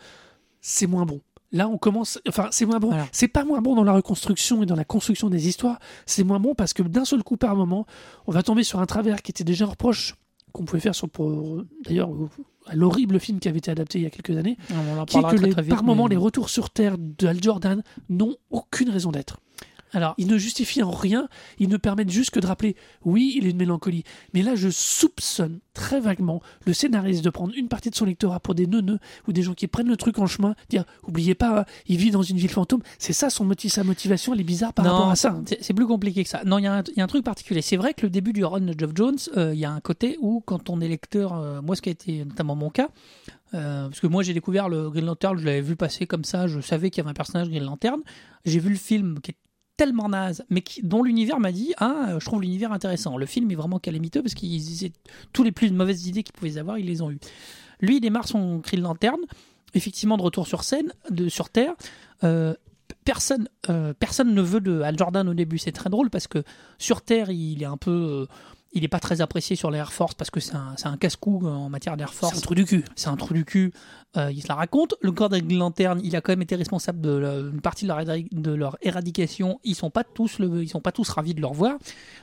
c'est 0.62 0.88
moins 0.88 1.05
bon. 1.05 1.19
Là, 1.51 1.67
on 1.67 1.77
commence. 1.77 2.19
Enfin, 2.27 2.47
c'est 2.51 2.65
moins 2.65 2.79
bon. 2.79 2.89
Voilà. 2.89 3.08
C'est 3.12 3.27
pas 3.27 3.43
moins 3.45 3.62
bon 3.62 3.75
dans 3.75 3.84
la 3.84 3.93
reconstruction 3.93 4.62
et 4.62 4.65
dans 4.65 4.75
la 4.75 4.84
construction 4.84 5.29
des 5.29 5.47
histoires. 5.47 5.79
C'est 6.05 6.23
moins 6.23 6.39
bon 6.39 6.53
parce 6.53 6.73
que 6.73 6.84
d'un 6.84 7.05
seul 7.05 7.23
coup, 7.23 7.38
par 7.38 7.55
moment, 7.55 7.86
on 8.27 8.31
va 8.31 8.43
tomber 8.43 8.63
sur 8.63 8.79
un 8.79 8.86
travers 8.86 9.21
qui 9.21 9.31
était 9.31 9.43
déjà 9.43 9.65
un 9.65 9.69
reproche 9.69 10.15
qu'on 10.51 10.63
pouvait 10.65 10.79
faire 10.81 10.95
sur, 10.95 11.10
pour, 11.10 11.63
d'ailleurs, 11.84 12.10
à 12.67 12.75
l'horrible 12.75 13.19
film 13.19 13.39
qui 13.39 13.47
avait 13.47 13.58
été 13.60 13.71
adapté 13.71 13.99
il 13.99 14.03
y 14.03 14.08
a 14.08 14.10
quelques 14.10 14.38
années, 14.38 14.58
On 14.71 14.99
en 14.99 15.05
qui 15.05 15.17
est 15.17 15.21
que 15.21 15.27
très, 15.36 15.38
les- 15.38 15.51
très 15.51 15.62
vite, 15.62 15.71
par 15.71 15.84
moment, 15.84 16.08
les 16.08 16.15
retours 16.17 16.49
sur 16.49 16.69
Terre 16.69 16.97
d'Al 16.97 17.41
Jordan 17.41 17.84
n'ont 18.10 18.36
aucune 18.49 18.89
raison 18.89 19.12
d'être. 19.12 19.39
Alors, 19.95 20.13
Ils 20.17 20.27
ne 20.27 20.38
justifient 20.38 20.84
en 20.84 20.91
rien, 20.91 21.27
ils 21.60 21.69
ne 21.69 21.77
permettent 21.77 22.10
juste 22.12 22.29
que 22.31 22.39
de 22.39 22.45
rappeler, 22.47 22.75
oui, 23.03 23.34
il 23.38 23.47
est 23.47 23.51
une 23.51 23.58
mélancolie. 23.58 24.03
Mais 24.34 24.41
là, 24.43 24.55
je 24.55 24.69
soupçonne 24.69 25.60
très 25.73 25.99
vaguement 25.99 26.41
le 26.65 26.73
scénariste 26.73 27.23
de 27.23 27.29
prendre 27.29 27.53
une 27.55 27.67
partie 27.67 27.89
de 27.89 27.95
son 27.95 28.05
lectorat 28.05 28.39
pour 28.39 28.55
des 28.55 28.67
neuneux 28.67 28.99
ou 29.27 29.34
des 29.34 29.41
gens 29.41 29.53
qui 29.53 29.67
prennent 29.67 29.88
le 29.88 29.97
truc 29.97 30.19
en 30.19 30.27
chemin, 30.27 30.55
dire, 30.69 30.84
oubliez 31.03 31.36
pas, 31.36 31.62
hein, 31.62 31.65
il 31.88 31.97
vit 31.97 32.12
dans 32.12 32.21
une 32.23 32.38
ville 32.38 32.49
fantôme. 32.49 32.81
C'est 32.99 33.13
ça 33.13 33.29
son 33.29 33.45
motif, 33.45 33.71
sa 33.73 33.84
motivation, 33.84 34.34
elle 34.34 34.41
est 34.41 34.43
bizarre 34.43 34.73
par 34.73 34.86
rapport 34.91 35.10
à 35.10 35.15
ça. 35.15 35.29
hein. 35.31 35.43
c'est- 35.62 35.73
plus 35.73 35.88
compliqué 35.88 36.23
que 36.23 36.29
ça. 36.29 36.41
Non, 36.45 36.58
il 36.60 36.63
y, 36.63 36.67
a 36.67 36.75
un- 36.77 36.84
il 36.84 36.97
y 36.97 37.01
a 37.01 37.03
un 37.03 37.08
truc 37.08 37.23
particulier. 37.25 37.62
C'est 37.62 37.75
vrai 37.77 37.93
que 37.93 38.03
le 38.05 38.10
début 38.10 38.31
du 38.34 38.45
run 38.45 38.62
de 38.62 38.73
Geoff 38.77 38.91
Jones, 38.95 39.17
euh, 39.38 39.53
il 39.53 39.60
y 39.60 39.65
a 39.65 39.71
un 39.71 39.81
côté 39.81 40.17
où, 40.21 40.41
quand 40.45 40.69
on 40.69 40.79
est 40.81 40.88
lecteur, 40.88 41.34
euh, 41.34 41.62
moi, 41.62 41.75
ce 41.75 41.81
qui 41.81 41.89
a 41.89 41.91
été 41.91 42.23
notamment 42.25 42.55
mon 42.55 42.69
cas, 42.69 42.89
euh, 43.53 43.88
parce 43.89 43.99
que 43.99 44.08
moi, 44.08 44.23
j'ai 44.23 44.34
découvert 44.34 44.69
le 44.69 44.89
Green 44.89 45.05
Lantern, 45.05 45.38
je 45.38 45.45
l'avais 45.45 45.62
vu 45.62 45.75
passer 45.75 46.05
comme 46.08 46.23
ça, 46.23 46.47
je 46.47 46.60
savais 46.62 46.89
qu'il 46.89 46.99
y 46.99 47.01
avait 47.01 47.12
un 47.12 47.13
personnage 47.13 47.49
Green 47.49 47.63
Lantern. 47.63 47.99
J'ai 48.45 48.60
vu 48.60 48.69
le 48.69 48.75
film 48.75 49.19
qui 49.21 49.31
est 49.31 49.36
tellement 49.77 50.09
naze, 50.09 50.45
mais 50.49 50.61
qui, 50.61 50.81
dont 50.83 51.03
l'univers 51.03 51.39
m'a 51.39 51.51
dit 51.51 51.73
Ah, 51.77 52.17
je 52.19 52.25
trouve 52.25 52.41
l'univers 52.41 52.71
intéressant. 52.71 53.17
Le 53.17 53.25
film 53.25 53.51
est 53.51 53.55
vraiment 53.55 53.79
calamiteux 53.79 54.21
parce 54.21 54.33
qu'ils 54.33 54.91
tous 55.33 55.43
les 55.43 55.51
plus 55.51 55.71
mauvaises 55.71 56.07
idées 56.07 56.23
qu'ils 56.23 56.33
pouvaient 56.33 56.57
avoir, 56.57 56.77
ils 56.77 56.85
les 56.85 57.01
ont 57.01 57.11
eues. 57.11 57.19
Lui, 57.81 57.97
il 57.97 58.01
démarre 58.01 58.27
son 58.27 58.57
Green 58.57 58.81
Lantern, 58.81 59.19
effectivement 59.73 60.17
de 60.17 60.21
retour 60.21 60.47
sur 60.47 60.63
scène, 60.63 60.93
de, 61.09 61.29
sur 61.29 61.49
Terre. 61.49 61.73
Euh, 62.23 62.53
personne, 63.03 63.49
euh, 63.69 63.93
personne 63.97 64.33
ne 64.33 64.41
veut 64.41 64.61
de 64.61 64.81
Al 64.81 64.97
Jordan 64.97 65.27
au 65.27 65.33
début. 65.33 65.57
C'est 65.57 65.71
très 65.71 65.89
drôle 65.89 66.09
parce 66.09 66.27
que 66.27 66.43
sur 66.77 67.01
Terre, 67.01 67.29
il 67.29 67.61
est 67.61 67.67
un 67.67 67.77
peu. 67.77 68.27
Euh, 68.75 68.77
il 68.77 68.81
n'est 68.81 68.88
pas 68.88 68.99
très 68.99 69.21
apprécié 69.21 69.55
sur 69.55 69.71
les 69.71 69.79
Air 69.79 69.93
Force 69.93 70.13
parce 70.13 70.29
que 70.29 70.39
c'est 70.39 70.55
un, 70.55 70.73
c'est 70.77 70.88
un 70.88 70.97
casse-cou 70.97 71.47
en 71.47 71.69
matière 71.69 71.97
d'Air 71.97 72.09
C'est 72.13 72.19
Force 72.19 72.38
un 72.38 72.41
trou 72.41 72.55
du 72.55 72.65
cul. 72.65 72.83
c'est 72.95 73.07
un 73.07 73.15
trou 73.15 73.33
du 73.33 73.45
cul, 73.45 73.73
euh, 74.17 74.31
il 74.31 74.41
se 74.41 74.47
la 74.47 74.55
raconte. 74.55 74.95
Le 75.01 75.11
corps 75.11 75.29
des 75.29 75.41
Green 75.41 75.59
Lantern, 75.59 75.99
il 76.03 76.15
a 76.15 76.21
quand 76.21 76.31
même 76.33 76.41
été 76.41 76.55
responsable 76.55 77.01
de 77.01 77.09
la- 77.11 77.38
une 77.39 77.61
partie 77.61 77.85
de 77.85 77.93
leur, 77.93 78.05
de 78.31 78.51
leur 78.53 78.77
éradication. 78.81 79.59
Ils 79.63 79.75
sont 79.75 79.89
pas 79.89 80.03
tous 80.03 80.39
le, 80.39 80.63
ils 80.63 80.69
sont 80.69 80.81
pas 80.81 80.91
tous 80.91 81.09
ravis 81.09 81.33
de 81.33 81.41
le 81.41 81.47
revoir. 81.47 81.77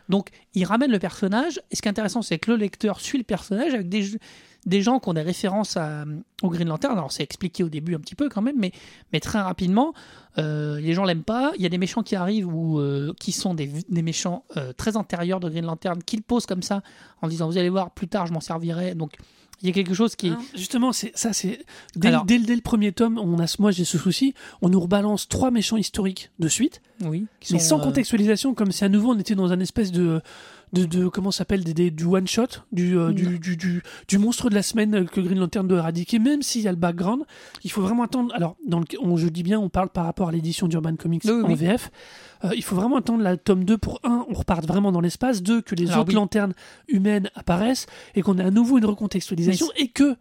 Donc, 0.08 0.28
il 0.54 0.64
ramène 0.64 0.90
le 0.90 0.98
personnage. 0.98 1.60
Et 1.70 1.76
ce 1.76 1.82
qui 1.82 1.88
est 1.88 1.90
intéressant, 1.90 2.22
c'est 2.22 2.38
que 2.38 2.50
le 2.50 2.56
lecteur 2.56 3.00
suit 3.00 3.18
le 3.18 3.24
personnage 3.24 3.74
avec 3.74 3.88
des, 3.88 4.18
des 4.64 4.80
gens 4.82 5.00
qui 5.00 5.08
ont 5.08 5.14
des 5.14 5.22
références 5.22 5.76
à, 5.76 6.04
au 6.42 6.48
Green 6.48 6.68
Lantern. 6.68 6.96
Alors, 6.96 7.10
c'est 7.10 7.22
expliqué 7.22 7.64
au 7.64 7.68
début 7.68 7.94
un 7.96 7.98
petit 8.00 8.14
peu 8.14 8.28
quand 8.28 8.42
même, 8.42 8.56
mais, 8.58 8.70
mais 9.12 9.18
très 9.20 9.40
rapidement, 9.40 9.92
euh, 10.38 10.78
les 10.80 10.94
gens 10.94 11.04
l'aiment 11.04 11.24
pas. 11.24 11.52
Il 11.56 11.62
y 11.62 11.66
a 11.66 11.68
des 11.68 11.78
méchants 11.78 12.02
qui 12.02 12.14
arrivent 12.16 12.46
ou 12.46 12.78
euh, 12.78 13.12
qui 13.18 13.32
sont 13.32 13.54
des, 13.54 13.70
des 13.88 14.02
méchants 14.02 14.44
euh, 14.56 14.72
très 14.72 14.96
antérieurs 14.96 15.40
de 15.40 15.48
Green 15.48 15.64
Lantern, 15.66 16.02
qu'ils 16.02 16.22
posent 16.22 16.46
comme 16.46 16.62
ça 16.62 16.82
en 17.22 17.28
disant 17.28 17.46
Vous 17.48 17.58
allez 17.58 17.68
voir, 17.70 17.90
plus 17.90 18.06
tard, 18.08 18.26
je 18.26 18.32
m'en 18.32 18.40
servirai. 18.40 18.94
Donc, 18.94 19.14
il 19.62 19.66
y 19.68 19.70
a 19.70 19.72
quelque 19.74 19.94
chose 19.94 20.16
qui. 20.16 20.28
Hein, 20.28 20.38
Justement, 20.54 20.92
c'est 20.92 21.12
ça, 21.16 21.32
c'est 21.32 21.64
dès, 21.96 22.08
Alors- 22.08 22.24
dès- 22.24 22.38
dès 22.38 22.54
le 22.56 22.62
premier 22.62 22.92
tome, 22.92 23.18
on 23.18 23.38
a, 23.40 23.46
moi 23.60 23.70
j'ai 23.70 23.84
ce 23.84 23.96
souci, 23.98 24.34
on 24.60 24.68
nous 24.68 24.80
rebalance 24.80 25.28
trois 25.28 25.50
méchants 25.52 25.76
historiques 25.76 26.30
de 26.40 26.48
suite, 26.48 26.82
Oui, 27.04 27.26
qui 27.40 27.52
mais 27.52 27.58
sont, 27.60 27.76
sans 27.76 27.80
euh, 27.80 27.84
contextualisation, 27.84 28.54
comme 28.54 28.72
si 28.72 28.84
à 28.84 28.88
nouveau 28.88 29.12
on 29.12 29.18
était 29.18 29.34
dans 29.36 29.52
un 29.52 29.60
espèce 29.60 29.92
de 29.92 30.20
de, 30.72 30.84
de 30.86 31.08
comment 31.08 31.30
ça 31.30 31.38
s'appelle 31.38 31.64
des, 31.64 31.74
des- 31.74 31.90
du 31.90 32.04
one 32.04 32.26
shot 32.26 32.46
du, 32.72 32.96
euh, 32.98 33.12
du, 33.12 33.38
du, 33.38 33.56
du, 33.58 33.82
du 34.08 34.18
monstre 34.18 34.48
de 34.48 34.54
la 34.54 34.62
semaine 34.62 35.06
que 35.06 35.20
Green 35.20 35.38
Lantern 35.38 35.68
doit 35.68 35.78
éradiquer 35.78 36.18
même 36.18 36.40
s'il 36.42 36.62
y 36.62 36.68
a 36.68 36.70
le 36.70 36.78
background 36.78 37.24
il 37.62 37.70
faut 37.70 37.82
vraiment 37.82 38.04
attendre 38.04 38.34
alors 38.34 38.56
dans 38.66 38.80
le, 38.80 38.86
on, 39.02 39.16
je 39.18 39.28
dis 39.28 39.42
bien 39.42 39.58
on 39.60 39.68
parle 39.68 39.90
par 39.90 40.04
rapport 40.06 40.28
à 40.28 40.32
l'édition 40.32 40.68
d'Urban 40.68 40.96
Comics 40.96 41.22
Oui, 41.26 41.30
en 41.32 41.46
oui. 41.48 41.54
VF 41.56 41.90
Euh, 42.44 42.50
il 42.56 42.62
faut 42.64 42.74
vraiment 42.74 42.96
attendre 42.96 43.22
la 43.22 43.36
tome 43.36 43.64
2 43.64 43.76
pour 43.78 44.00
un 44.02 44.24
on 44.30 44.34
reparte 44.34 44.66
vraiment 44.66 44.90
dans 44.92 45.00
l'espace 45.02 45.42
deux 45.42 45.60
que 45.60 45.74
les 45.74 45.88
Alors, 45.90 46.00
autres 46.00 46.08
oui. 46.08 46.14
lanternes 46.14 46.54
humaines 46.88 47.30
apparaissent 47.34 47.86
et 48.14 48.22
qu'on 48.22 48.38
ait 48.38 48.42
à 48.44 48.50
nouveau 48.50 48.78
une 48.78 48.86
recontextualisation 48.86 49.68
et 49.76 49.88
que 49.88 50.16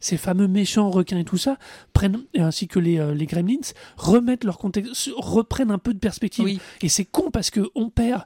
ces 0.00 0.16
fameux 0.16 0.46
méchants 0.46 0.90
requins 0.90 1.18
et 1.18 1.24
tout 1.24 1.36
ça 1.38 1.58
prennent 1.92 2.20
ainsi 2.36 2.68
que 2.68 2.78
les, 2.78 2.98
euh, 3.00 3.12
les 3.14 3.26
gremlins 3.26 3.72
remettent 3.96 4.44
leur 4.44 4.56
contexte 4.58 5.10
reprennent 5.16 5.72
un 5.72 5.78
peu 5.78 5.92
de 5.92 5.98
perspective 5.98 6.44
Oui. 6.44 6.60
et 6.82 6.88
c'est 6.88 7.04
con 7.04 7.30
parce 7.32 7.50
que 7.50 7.68
on 7.74 7.90
perd 7.90 8.22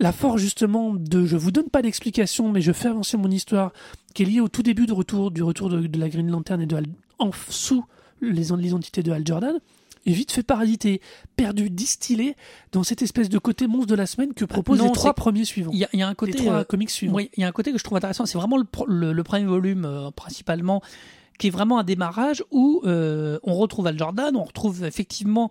la 0.00 0.12
force 0.12 0.40
justement 0.40 0.92
de 0.94 1.24
je 1.26 1.36
vous 1.36 1.50
donne 1.52 1.68
pas 1.68 1.82
d'explication 1.82 2.50
mais 2.50 2.60
je 2.62 2.72
fais 2.72 2.88
avancer 2.88 3.16
mon 3.16 3.30
histoire 3.30 3.72
qui 4.14 4.22
est 4.22 4.26
liée 4.26 4.40
au 4.40 4.48
tout 4.48 4.62
début 4.62 4.86
de 4.86 4.92
retour 4.92 5.30
du 5.30 5.42
retour 5.42 5.68
de, 5.68 5.86
de 5.86 5.98
la 5.98 6.08
Green 6.08 6.28
Lantern 6.30 6.60
et 6.60 6.66
de 6.66 6.76
en 7.18 7.30
sous 7.50 7.84
les, 8.20 8.44
les 8.56 8.74
entités 8.74 9.02
de 9.02 9.12
Hal 9.12 9.22
Jordan 9.26 9.58
est 10.06 10.12
vite 10.12 10.32
fait 10.32 10.42
parasiter, 10.42 11.02
perdu, 11.36 11.68
distillé 11.68 12.34
dans 12.72 12.82
cette 12.82 13.02
espèce 13.02 13.28
de 13.28 13.38
côté 13.38 13.66
monstre 13.66 13.88
de 13.88 13.94
la 13.94 14.06
semaine 14.06 14.32
que 14.32 14.46
proposent 14.46 14.78
non, 14.78 14.86
les 14.86 14.92
trois 14.92 15.12
premiers 15.12 15.44
suivants. 15.44 15.72
Il 15.74 15.78
y, 15.78 15.84
a- 15.84 15.90
il 15.92 15.98
y 16.00 16.02
a 16.02 16.06
un 16.06 16.10
les 16.10 16.16
côté. 16.16 16.32
trois 16.38 16.54
euh, 16.60 16.64
comics 16.64 16.88
suivants. 16.88 17.14
oui, 17.16 17.28
il 17.36 17.42
y 17.42 17.44
a 17.44 17.48
un 17.48 17.52
côté 17.52 17.70
que 17.70 17.76
je 17.76 17.84
trouve 17.84 17.98
intéressant. 17.98 18.24
C'est 18.24 18.38
vraiment 18.38 18.56
le, 18.56 18.64
pro- 18.64 18.86
le, 18.86 19.12
le 19.12 19.22
premier 19.22 19.44
volume 19.44 19.84
euh, 19.84 20.10
principalement 20.10 20.80
qui 21.38 21.48
est 21.48 21.50
vraiment 21.50 21.78
un 21.78 21.84
démarrage 21.84 22.42
où 22.50 22.80
euh, 22.86 23.38
on 23.42 23.52
retrouve 23.54 23.86
Al 23.88 23.98
Jordan, 23.98 24.34
on 24.36 24.44
retrouve 24.44 24.84
effectivement. 24.84 25.50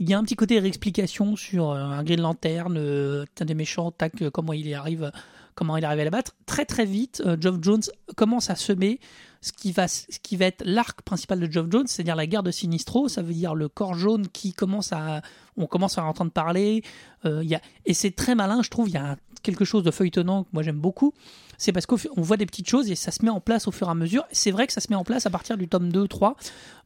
Il 0.00 0.08
y 0.08 0.14
a 0.14 0.18
un 0.18 0.22
petit 0.22 0.36
côté 0.36 0.58
réexplication 0.60 1.34
sur 1.36 1.70
euh, 1.70 1.76
un 1.82 2.04
Green 2.04 2.20
Lantern, 2.20 2.74
euh, 2.76 3.24
t'as 3.34 3.44
des 3.44 3.54
méchants, 3.54 3.90
tac, 3.90 4.22
euh, 4.22 4.30
comment 4.30 4.52
il 4.52 4.72
arrive, 4.74 5.10
comment 5.54 5.76
il 5.76 5.84
arrive 5.84 6.00
à 6.00 6.04
les 6.04 6.10
battre. 6.10 6.36
Très 6.46 6.64
très 6.64 6.84
vite, 6.84 7.22
Geoff 7.40 7.56
Jones 7.60 7.82
commence 8.16 8.48
à 8.50 8.54
semer 8.54 9.00
ce 9.40 9.52
qui 9.52 9.72
va, 9.72 9.88
ce 9.88 10.06
qui 10.22 10.36
va 10.36 10.46
être 10.46 10.62
l'arc 10.64 11.02
principal 11.02 11.40
de 11.40 11.50
Geoff 11.50 11.66
Jones, 11.70 11.86
c'est-à-dire 11.86 12.16
la 12.16 12.26
guerre 12.26 12.42
de 12.44 12.50
Sinistro. 12.52 13.08
Ça 13.08 13.22
veut 13.22 13.32
dire 13.32 13.54
le 13.54 13.68
corps 13.68 13.94
jaune 13.94 14.28
qui 14.28 14.52
commence 14.52 14.92
à, 14.92 15.20
on 15.56 15.66
commence 15.66 15.98
à 15.98 16.04
en 16.04 16.08
entendre 16.08 16.30
parler. 16.32 16.82
Euh, 17.24 17.42
y 17.44 17.54
a, 17.56 17.60
et 17.86 17.94
c'est 17.94 18.12
très 18.12 18.34
malin, 18.36 18.62
je 18.62 18.70
trouve. 18.70 18.88
Il 18.88 18.94
y 18.94 18.98
a 18.98 19.12
un- 19.12 19.16
quelque 19.50 19.64
chose 19.64 19.82
de 19.82 19.90
feuilletonnant 19.90 20.44
que 20.44 20.48
moi 20.52 20.62
j'aime 20.62 20.78
beaucoup. 20.80 21.12
C'est 21.56 21.72
parce 21.72 21.86
qu'on 21.86 21.96
voit 22.18 22.36
des 22.36 22.46
petites 22.46 22.68
choses 22.68 22.88
et 22.90 22.94
ça 22.94 23.10
se 23.10 23.24
met 23.24 23.30
en 23.30 23.40
place 23.40 23.66
au 23.66 23.72
fur 23.72 23.88
et 23.88 23.90
à 23.90 23.94
mesure. 23.94 24.24
C'est 24.30 24.50
vrai 24.52 24.66
que 24.68 24.72
ça 24.72 24.80
se 24.80 24.86
met 24.90 24.96
en 24.96 25.02
place 25.04 25.26
à 25.26 25.30
partir 25.30 25.56
du 25.56 25.66
tome 25.68 25.90
2, 25.90 26.06
3, 26.06 26.36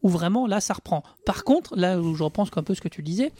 où 0.03 0.09
vraiment 0.09 0.46
là 0.46 0.61
ça 0.62 0.72
reprend. 0.75 1.03
Par 1.27 1.44
contre, 1.44 1.77
là 1.77 2.01
où 2.01 2.14
je 2.14 2.22
reprends 2.22 2.46
un 2.57 2.62
peu 2.62 2.75
ce 2.75 2.81
que 2.81 2.88
tu 2.88 3.03
disais, 3.03 3.33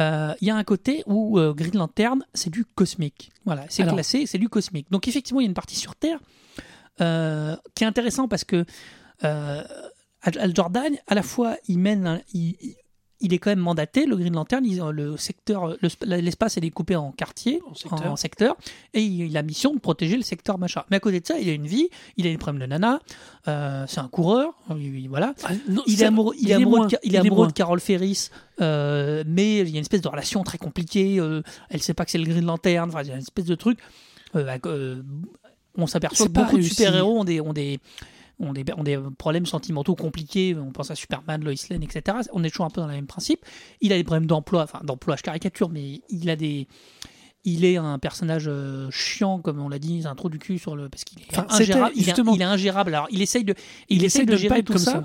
euh, 0.00 0.34
il 0.42 0.48
y 0.48 0.50
a 0.50 0.56
un 0.56 0.64
côté 0.64 1.02
où 1.06 1.38
euh, 1.38 1.54
Green 1.54 1.76
Lantern, 1.78 2.22
c'est 2.34 2.50
du 2.50 2.66
cosmique. 2.66 3.30
Voilà, 3.46 3.64
c'est 3.70 3.82
classé, 3.94 4.26
c'est 4.26 4.36
du 4.38 4.50
cosmique. 4.50 4.86
Donc 4.90 5.08
effectivement, 5.08 5.40
il 5.40 5.44
y 5.44 5.46
a 5.46 5.48
une 5.48 5.54
partie 5.54 5.76
sur 5.76 5.96
Terre 5.96 6.18
euh, 7.00 7.56
qui 7.74 7.84
est 7.84 7.86
intéressant 7.86 8.28
parce 8.28 8.44
que 8.44 8.64
euh, 9.24 9.62
Al 10.22 10.38
Al 10.38 10.54
Jordan, 10.54 10.92
à 11.06 11.14
la 11.14 11.22
fois, 11.22 11.56
il 11.68 11.78
mène, 11.78 12.06
un- 12.06 12.20
il, 12.34 12.56
il- 12.60 12.74
il 13.20 13.32
est 13.32 13.38
quand 13.38 13.50
même 13.50 13.60
mandaté, 13.60 14.04
le 14.04 14.14
Green 14.16 14.34
Lantern, 14.34 14.64
il- 14.64 14.78
le 14.78 15.16
secteur, 15.16 15.68
le 15.80 15.88
sp- 15.88 16.04
l'espace 16.06 16.56
est 16.56 16.60
découpé 16.60 16.96
en 16.96 17.12
quartiers, 17.12 17.60
En 17.70 17.74
secteur. 17.74 18.12
en 18.12 18.16
secteurs, 18.16 18.56
et 18.94 19.00
il, 19.02 19.22
il 19.26 19.36
a 19.36 19.42
mission 19.42 19.72
de 19.74 19.78
protéger 19.80 20.16
le 20.16 20.22
secteur 20.22 20.58
machin. 20.58 20.82
Mais 20.90 20.96
à 20.96 21.00
côté 21.00 21.20
de 21.20 21.26
ça, 21.26 21.38
il 21.38 21.48
a 21.48 21.52
une 21.52 21.66
vie, 21.66 21.88
il 22.18 22.26
a 22.26 22.30
des 22.30 22.36
problèmes 22.38 22.60
de 22.60 22.66
nana, 22.66 23.00
euh, 23.48 23.84
c'est 23.88 24.00
un 24.00 24.08
coureur, 24.08 24.52
il- 24.76 24.98
il- 25.00 25.08
voilà. 25.08 25.34
Ah, 25.44 25.52
non, 25.68 25.82
Il 25.86 26.02
est 26.02 26.04
amoureux, 26.06 26.34
il 26.38 26.50
est 26.50 26.54
amoureux, 26.54 26.76
moins, 26.78 26.86
de, 26.88 26.96
il 27.04 27.14
est 27.14 27.18
est 27.18 27.22
de 27.46 27.52
Carol 27.52 27.80
Ferris, 27.80 28.28
euh, 28.60 29.24
mais 29.26 29.58
il 29.60 29.68
y 29.70 29.74
a 29.74 29.76
une 29.76 29.82
espèce 29.82 30.02
de 30.02 30.08
relation 30.08 30.42
très 30.44 30.58
compliquée. 30.58 31.18
euh, 31.18 31.42
elle 31.70 31.82
sait 31.82 31.94
pas 31.94 32.04
que 32.04 32.10
c'est 32.10 32.18
le 32.18 32.24
Green 32.24 32.44
Lantern. 32.44 32.88
Enfin, 32.90 33.02
il 33.02 33.08
y 33.08 33.10
a 33.12 33.14
une 33.14 33.20
espèce 33.20 33.44
de 33.46 33.54
truc. 33.54 33.78
euh, 34.34 34.58
euh, 34.66 35.02
on 35.78 35.86
s'aperçoit 35.86 36.26
que 36.26 36.32
beaucoup 36.32 36.56
de 36.56 36.62
super-héros 36.62 37.20
ont 37.20 37.24
des, 37.24 37.40
ont, 37.40 37.52
des, 37.52 37.78
ont, 38.38 38.52
des, 38.52 38.64
ont 38.76 38.82
des 38.84 38.98
problèmes 39.18 39.46
sentimentaux 39.46 39.94
compliqués. 39.94 40.54
On 40.56 40.72
pense 40.72 40.90
à 40.90 40.94
Superman, 40.94 41.42
Lois 41.42 41.54
Lane, 41.70 41.82
etc. 41.82 42.16
On 42.32 42.44
est 42.44 42.50
toujours 42.50 42.66
un 42.66 42.70
peu 42.70 42.80
dans 42.80 42.86
le 42.86 42.94
même 42.94 43.06
principe. 43.06 43.44
Il 43.80 43.92
a 43.92 43.96
des 43.96 44.04
problèmes 44.04 44.26
d'emploi, 44.26 44.62
enfin 44.64 44.80
d'emploi, 44.84 45.16
je 45.16 45.22
caricature, 45.22 45.68
mais 45.68 46.00
il 46.08 46.30
a 46.30 46.36
des. 46.36 46.66
Il 47.44 47.64
est 47.64 47.76
un 47.76 47.98
personnage 48.00 48.46
euh, 48.48 48.90
chiant, 48.90 49.38
comme 49.38 49.60
on 49.60 49.68
l'a 49.68 49.78
dit, 49.78 50.02
un 50.04 50.16
trou 50.16 50.28
du 50.28 50.38
cul 50.40 50.58
sur 50.58 50.74
le 50.74 50.88
parce 50.88 51.04
qu'il 51.04 51.20
est 51.20 51.26
Enfin, 51.30 51.46
ingérable. 51.48 51.92
Il 51.94 52.08
est, 52.08 52.18
il 52.34 52.40
est 52.42 52.44
ingérable. 52.44 52.92
Alors, 52.94 53.06
il 53.10 53.22
essaye 53.22 53.44
de, 53.44 53.54
il, 53.88 53.98
Il 53.98 54.04
essaye 54.04 54.26
de, 54.26 54.32
de 54.32 54.36
gérer 54.36 54.64
tout 54.64 54.72
comme 54.72 54.82
ça. 54.82 54.92
ça. 54.92 55.04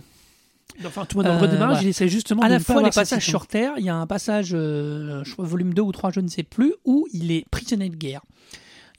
Enfin, 0.87 1.05
tout 1.05 1.19
le 1.19 1.23
monde 1.25 1.33
le 1.33 1.37
Euh, 1.37 1.41
redémarrage, 1.47 1.83
il 1.83 1.89
essaie 1.89 2.07
justement 2.07 2.41
à 2.41 2.47
de 2.47 2.53
la 2.53 2.59
pas 2.59 2.73
fois 2.73 2.81
les 2.81 2.89
passages 2.89 3.25
sur 3.25 3.45
Terre, 3.45 3.73
il 3.77 3.85
y 3.85 3.89
a 3.89 3.95
un 3.95 4.07
passage, 4.07 4.51
euh, 4.53 5.21
volume 5.37 5.73
2 5.73 5.81
ou 5.83 5.91
3, 5.91 6.11
je 6.11 6.19
ne 6.21 6.27
sais 6.29 6.43
plus, 6.43 6.73
où 6.85 7.07
il 7.13 7.31
est 7.31 7.45
prisonnier 7.51 7.89
de 7.89 7.95
guerre. 7.95 8.21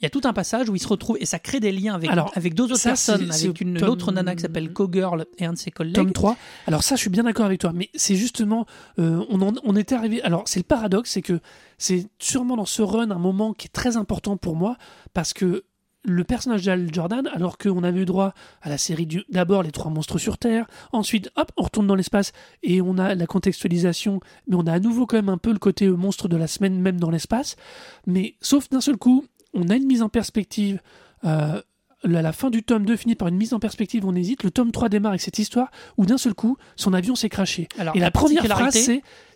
Il 0.03 0.05
y 0.05 0.07
a 0.07 0.09
tout 0.09 0.27
un 0.27 0.33
passage 0.33 0.67
où 0.69 0.75
il 0.75 0.79
se 0.79 0.87
retrouve 0.89 1.15
et 1.21 1.25
ça 1.25 1.39
crée 1.39 1.61
des 1.61 1.71
liens 1.71 1.93
avec, 1.95 2.09
Alors, 2.09 2.29
avec 2.35 2.55
deux 2.55 2.65
autres 2.65 2.75
ça, 2.75 2.89
personnes, 2.89 3.31
avec 3.31 3.61
une 3.61 3.77
tome- 3.77 3.87
autre 3.89 4.11
nana 4.11 4.35
qui 4.35 4.41
s'appelle 4.41 4.73
Cogirl 4.73 5.25
et 5.37 5.45
un 5.45 5.53
de 5.53 5.57
ses 5.57 5.71
collègues. 5.71 5.95
Tome 5.95 6.11
3. 6.11 6.35
Alors 6.67 6.83
ça, 6.83 6.95
je 6.97 6.99
suis 7.01 7.09
bien 7.09 7.23
d'accord 7.23 7.45
avec 7.45 7.61
toi, 7.61 7.71
mais 7.73 7.89
c'est 7.95 8.15
justement, 8.15 8.65
euh, 8.99 9.23
on, 9.29 9.41
en- 9.41 9.53
on 9.63 9.77
était 9.77 9.95
arrivé. 9.95 10.21
Alors 10.23 10.43
c'est 10.45 10.59
le 10.59 10.65
paradoxe, 10.65 11.11
c'est 11.11 11.21
que 11.21 11.39
c'est 11.77 12.05
sûrement 12.19 12.57
dans 12.57 12.65
ce 12.65 12.81
run 12.81 13.11
un 13.11 13.17
moment 13.17 13.53
qui 13.53 13.67
est 13.67 13.71
très 13.73 13.95
important 13.95 14.35
pour 14.35 14.57
moi 14.57 14.75
parce 15.13 15.31
que 15.31 15.63
le 16.05 16.25
personnage 16.25 16.63
d'Al 16.65 16.93
Jordan, 16.93 17.29
alors 17.33 17.57
qu'on 17.57 17.81
avait 17.81 18.01
eu 18.01 18.05
droit 18.05 18.33
à 18.61 18.67
la 18.67 18.77
série 18.77 19.07
d'abord 19.29 19.63
les 19.63 19.71
trois 19.71 19.89
monstres 19.89 20.17
sur 20.17 20.37
Terre, 20.37 20.65
ensuite 20.91 21.31
hop 21.37 21.49
on 21.55 21.63
retourne 21.63 21.87
dans 21.87 21.95
l'espace 21.95 22.33
et 22.61 22.81
on 22.81 22.97
a 22.97 23.15
la 23.15 23.25
contextualisation, 23.25 24.19
mais 24.49 24.57
on 24.57 24.67
a 24.67 24.73
à 24.73 24.79
nouveau 24.81 25.05
quand 25.05 25.15
même 25.15 25.29
un 25.29 25.37
peu 25.37 25.53
le 25.53 25.59
côté 25.59 25.87
monstre 25.87 26.27
de 26.27 26.35
la 26.35 26.47
semaine 26.47 26.77
même 26.81 26.99
dans 26.99 27.09
l'espace, 27.09 27.55
mais 28.05 28.35
sauf 28.41 28.69
d'un 28.69 28.81
seul 28.81 28.97
coup, 28.97 29.23
on 29.53 29.69
a 29.69 29.75
une 29.75 29.85
mise 29.85 30.01
en 30.01 30.09
perspective. 30.09 30.79
euh, 31.25 31.61
la, 32.05 32.33
fin 32.33 32.49
du 32.49 32.63
tome 32.63 32.83
2 32.85 32.97
finit 32.97 33.15
par 33.15 33.29
une 33.29 33.37
mise 33.37 33.53
en 33.53 33.59
perspective, 33.59 34.05
on 34.05 34.13
hésite. 34.13 34.43
Le 34.43 34.51
tome 34.51 34.73
3 34.73 34.89
démarre 34.89 35.11
avec 35.11 35.21
cette 35.21 35.39
histoire 35.39 35.71
où 35.97 36.05
d'un 36.05 36.17
seul 36.17 36.33
coup, 36.33 36.57
son 36.75 36.91
avion 36.93 37.15
s'est 37.15 37.29
craché. 37.29 37.69
Alors, 37.79 37.95
Et 37.95 37.99
la, 37.99 38.07
la 38.07 38.11
première 38.11 38.45
phrase, 38.45 38.77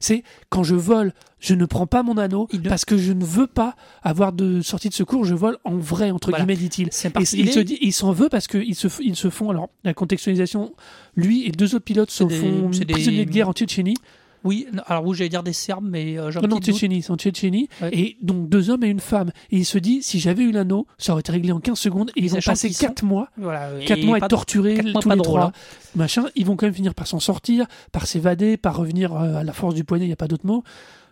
c'est, 0.02 0.24
quand 0.50 0.64
je 0.64 0.76
vole, 0.76 1.14
je 1.40 1.54
ne 1.54 1.64
prends 1.66 1.88
pas 1.88 2.04
mon 2.04 2.18
anneau 2.18 2.50
Il 2.52 2.62
parce 2.64 2.84
que 2.84 2.98
je 2.98 3.14
ne 3.14 3.24
veux 3.24 3.48
pas 3.48 3.78
avoir 4.04 4.34
de 4.34 4.60
sortie 4.62 4.90
de 4.90 4.94
secours, 4.94 5.24
je 5.24 5.34
vole 5.34 5.58
en 5.64 5.78
vrai, 5.78 6.12
entre 6.12 6.30
Voilà. 6.30 6.44
guillemets, 6.44 6.60
dit-il. 6.60 6.90
Et 6.90 7.78
il 7.88 7.94
s'en 7.94 8.12
veut 8.12 8.28
parce 8.28 8.48
qu'ils 8.48 8.76
se, 8.76 8.88
ils 9.02 9.16
se 9.16 9.30
font, 9.30 9.50
alors, 9.50 9.70
la 9.86 9.94
contextualisation, 9.94 10.74
lui 11.16 11.46
et 11.48 11.52
deux 11.52 11.74
autres 11.74 11.86
pilotes 11.86 12.12
se 12.12 12.26
des- 12.26 12.36
font 12.38 12.70
des- 12.70 12.86
prisonniers 12.86 13.26
de 13.26 13.32
guerre 13.32 13.48
en 13.48 13.54
Tchétchénie. 13.54 13.96
Oui, 14.44 14.68
alors 14.86 15.06
oui, 15.06 15.16
j'allais 15.18 15.30
dire 15.30 15.44
des 15.44 15.54
Serbes, 15.54 15.86
mais 15.90 16.18
euh, 16.18 16.32
j'ai 16.32 16.40
Non, 16.42 16.48
non. 16.48 16.60
Tchétchénie, 16.60 17.02
c'est 17.02 17.12
en 17.12 17.18
Tchétchénie. 17.18 17.68
Ouais. 17.82 17.90
Et 17.92 18.18
donc 18.22 18.48
deux 18.50 18.70
hommes 18.70 18.84
et 18.84 18.88
une 18.88 19.00
femme. 19.00 19.32
Et 19.52 19.58
il 19.58 19.66
se 19.66 19.78
dit, 19.78 20.02
si 20.04 20.20
j'avais 20.20 20.44
eu 20.44 20.52
l'anneau, 20.52 20.88
ça 20.98 21.12
aurait 21.14 21.22
été 21.22 21.32
réglé 21.32 21.52
en 21.52 21.60
15 21.60 21.78
secondes. 21.78 22.12
Et 22.16 22.22
ils 22.24 22.32
ont 22.32 22.36
Sachant 22.36 22.52
passé 22.52 22.68
qu'ils 22.68 22.78
sont- 22.78 22.88
4 22.88 23.04
mois 23.04 23.30
Voilà, 23.38 23.72
4 23.86 23.98
et 24.00 24.06
mois 24.06 24.16
à 24.16 24.18
être 24.20 24.28
torturés 24.28 24.82
mois 24.84 25.02
tous 25.02 25.10
pas 25.10 25.16
les 25.16 25.22
drôle, 25.22 25.40
trois. 25.40 25.50
hein. 25.50 25.52
Machin, 25.96 26.26
ils 26.36 26.46
vont 26.46 26.56
quand 26.56 26.66
même 26.68 26.76
finir 26.76 26.94
par 26.94 27.08
s'en 27.08 27.20
sortir, 27.20 27.66
par 27.92 28.06
s'évader, 28.08 28.58
par 28.58 28.78
revenir 28.78 29.14
euh, 29.14 29.36
à 29.38 29.44
la 29.44 29.54
force 29.54 29.74
du 29.74 29.84
poignet, 29.84 30.06
il 30.06 30.10
n'y 30.10 30.14
a 30.14 30.18
pas 30.18 30.28
d'autre 30.28 30.46
mot. 30.46 30.64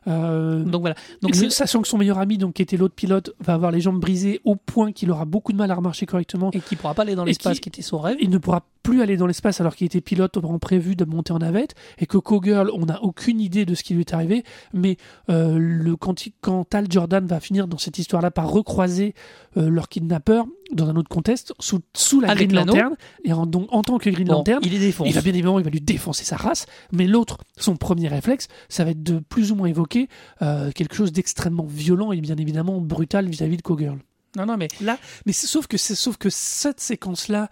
Euh, 0.08 0.64
Donc 0.64 0.82
voilà. 0.82 0.96
donc 1.24 1.36
le- 1.36 1.50
sachant 1.50 1.82
que 1.82 1.88
son 1.88 1.98
meilleur 1.98 2.20
ami, 2.20 2.38
donc 2.38 2.54
qui 2.54 2.62
était 2.62 2.78
l'autre 2.78 2.94
pilote, 2.94 3.34
va 3.40 3.56
avoir 3.56 3.72
les 3.72 3.82
jambes 3.82 4.00
brisées 4.00 4.40
au 4.46 4.56
point 4.56 4.92
qu'il 4.92 5.10
aura 5.10 5.26
beaucoup 5.26 5.52
de 5.52 5.58
mal 5.58 5.72
à 5.72 5.76
remarcher 5.76 6.06
correctement. 6.06 6.52
et 6.54 6.60
qui 6.60 6.76
pourra 6.76 6.94
pas 6.94 7.02
aller 7.02 7.16
dans 7.16 7.26
l'espace, 7.26 7.56
qui- 7.56 7.62
qui 7.62 7.70
était 7.70 7.82
son 7.82 7.98
rêve. 7.98 8.18
Il 8.22 8.30
ne 8.30 8.38
pourra 8.38 8.62
plus 8.86 9.02
aller 9.02 9.18
dans 9.18 9.26
l'espace 9.26 9.60
alors 9.62 9.76
qu'il 9.76 9.86
était 9.86 10.00
pilote 10.00 10.38
auparavant 10.38 10.60
prévu 10.60 10.96
de 10.96 11.06
monter 11.06 11.34
en 11.34 11.40
navette 11.40 11.74
et 11.98 12.06
que 12.06 12.18
Cogirl, 12.20 12.70
on 12.74 12.86
n'a 12.86 13.02
aucune 13.04 13.42
idée 13.42 13.66
de 13.66 13.74
ce 13.74 13.84
qui 13.84 13.96
lui 13.96 14.02
est 14.02 14.14
arrivé, 14.14 14.44
mais 14.74 14.98
euh, 15.30 15.58
le, 15.58 15.96
quand, 15.96 16.24
quand 16.42 16.74
Al 16.76 16.86
Jordan 16.90 17.26
va 17.26 17.40
finir 17.40 17.68
dans 17.68 17.80
cette 17.80 17.98
histoire-là 17.98 18.30
par 18.30 18.50
recroiser 18.52 19.16
euh, 19.58 19.70
leur 19.70 19.90
kidnappeur 19.90 20.46
dans 20.72 20.88
un 20.88 20.96
autre 20.96 21.10
contexte 21.10 21.54
sous, 21.60 21.82
sous 21.96 22.20
la 22.22 22.30
Avec 22.30 22.50
Green. 22.50 22.66
Lantern 22.66 22.96
et 23.24 23.34
en, 23.34 23.46
donc, 23.48 23.68
en 23.72 23.82
tant 23.82 23.98
que 23.98 24.10
Green 24.10 24.28
Bon, 24.28 24.36
Lantern, 24.36 24.60
il 24.64 24.74
est 24.76 24.88
il 25.06 25.14
va 25.14 25.22
bien 25.22 25.34
évidemment, 25.34 25.58
il 25.60 25.66
va 25.66 25.72
lui 25.72 25.82
défoncer 25.82 26.24
sa 26.24 26.38
race, 26.38 26.68
mais 26.92 27.08
l'autre, 27.08 27.40
son 27.58 27.76
premier 27.76 28.08
réflexe, 28.08 28.48
ça 28.70 28.84
va 28.84 28.92
être 28.92 29.02
de 29.04 29.18
plus 29.20 29.52
ou 29.52 29.56
moins 29.56 29.68
évoquer 29.68 30.10
euh, 30.44 30.72
quelque 30.72 30.96
chose 30.96 31.12
d'extrêmement 31.12 31.66
violent 31.66 32.12
et 32.12 32.22
bien 32.22 32.36
évidemment 32.38 32.80
brutal 32.82 33.28
vis-à-vis 33.28 33.58
de 33.58 33.62
Cogirl. 33.64 33.98
Non, 34.38 34.46
non, 34.46 34.58
mais 34.58 34.68
Là, 34.82 34.98
mais 35.26 35.32
c'est- 35.34 35.48
sauf 35.48 35.66
que 35.66 35.78
c'est 35.78 35.96
sauf 35.96 36.18
que 36.18 36.30
cette 36.30 36.80
séquence-là 36.82 37.50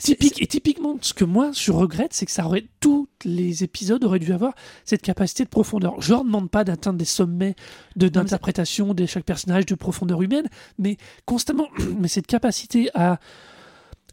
typique 0.00 0.42
et 0.42 0.46
typiquement 0.46 0.96
ce 1.00 1.14
que 1.14 1.24
moi 1.24 1.50
je 1.52 1.72
regrette, 1.72 2.12
c'est 2.12 2.26
que 2.26 2.32
ça 2.32 2.44
aurait 2.44 2.64
tous 2.80 3.08
les 3.24 3.64
épisodes 3.64 4.02
auraient 4.04 4.18
dû 4.18 4.32
avoir 4.32 4.54
cette 4.84 5.02
capacité 5.02 5.44
de 5.44 5.48
profondeur. 5.48 6.00
Je 6.00 6.10
leur 6.10 6.24
demande 6.24 6.50
pas 6.50 6.64
d'atteindre 6.64 6.98
des 6.98 7.04
sommets 7.04 7.54
de 7.96 8.08
d'interprétation 8.08 8.94
de 8.94 9.06
chaque 9.06 9.24
personnage, 9.24 9.66
de 9.66 9.74
profondeur 9.74 10.22
humaine, 10.22 10.48
mais 10.78 10.96
constamment, 11.26 11.68
mais 11.98 12.08
cette 12.08 12.26
capacité 12.26 12.90
à 12.94 13.18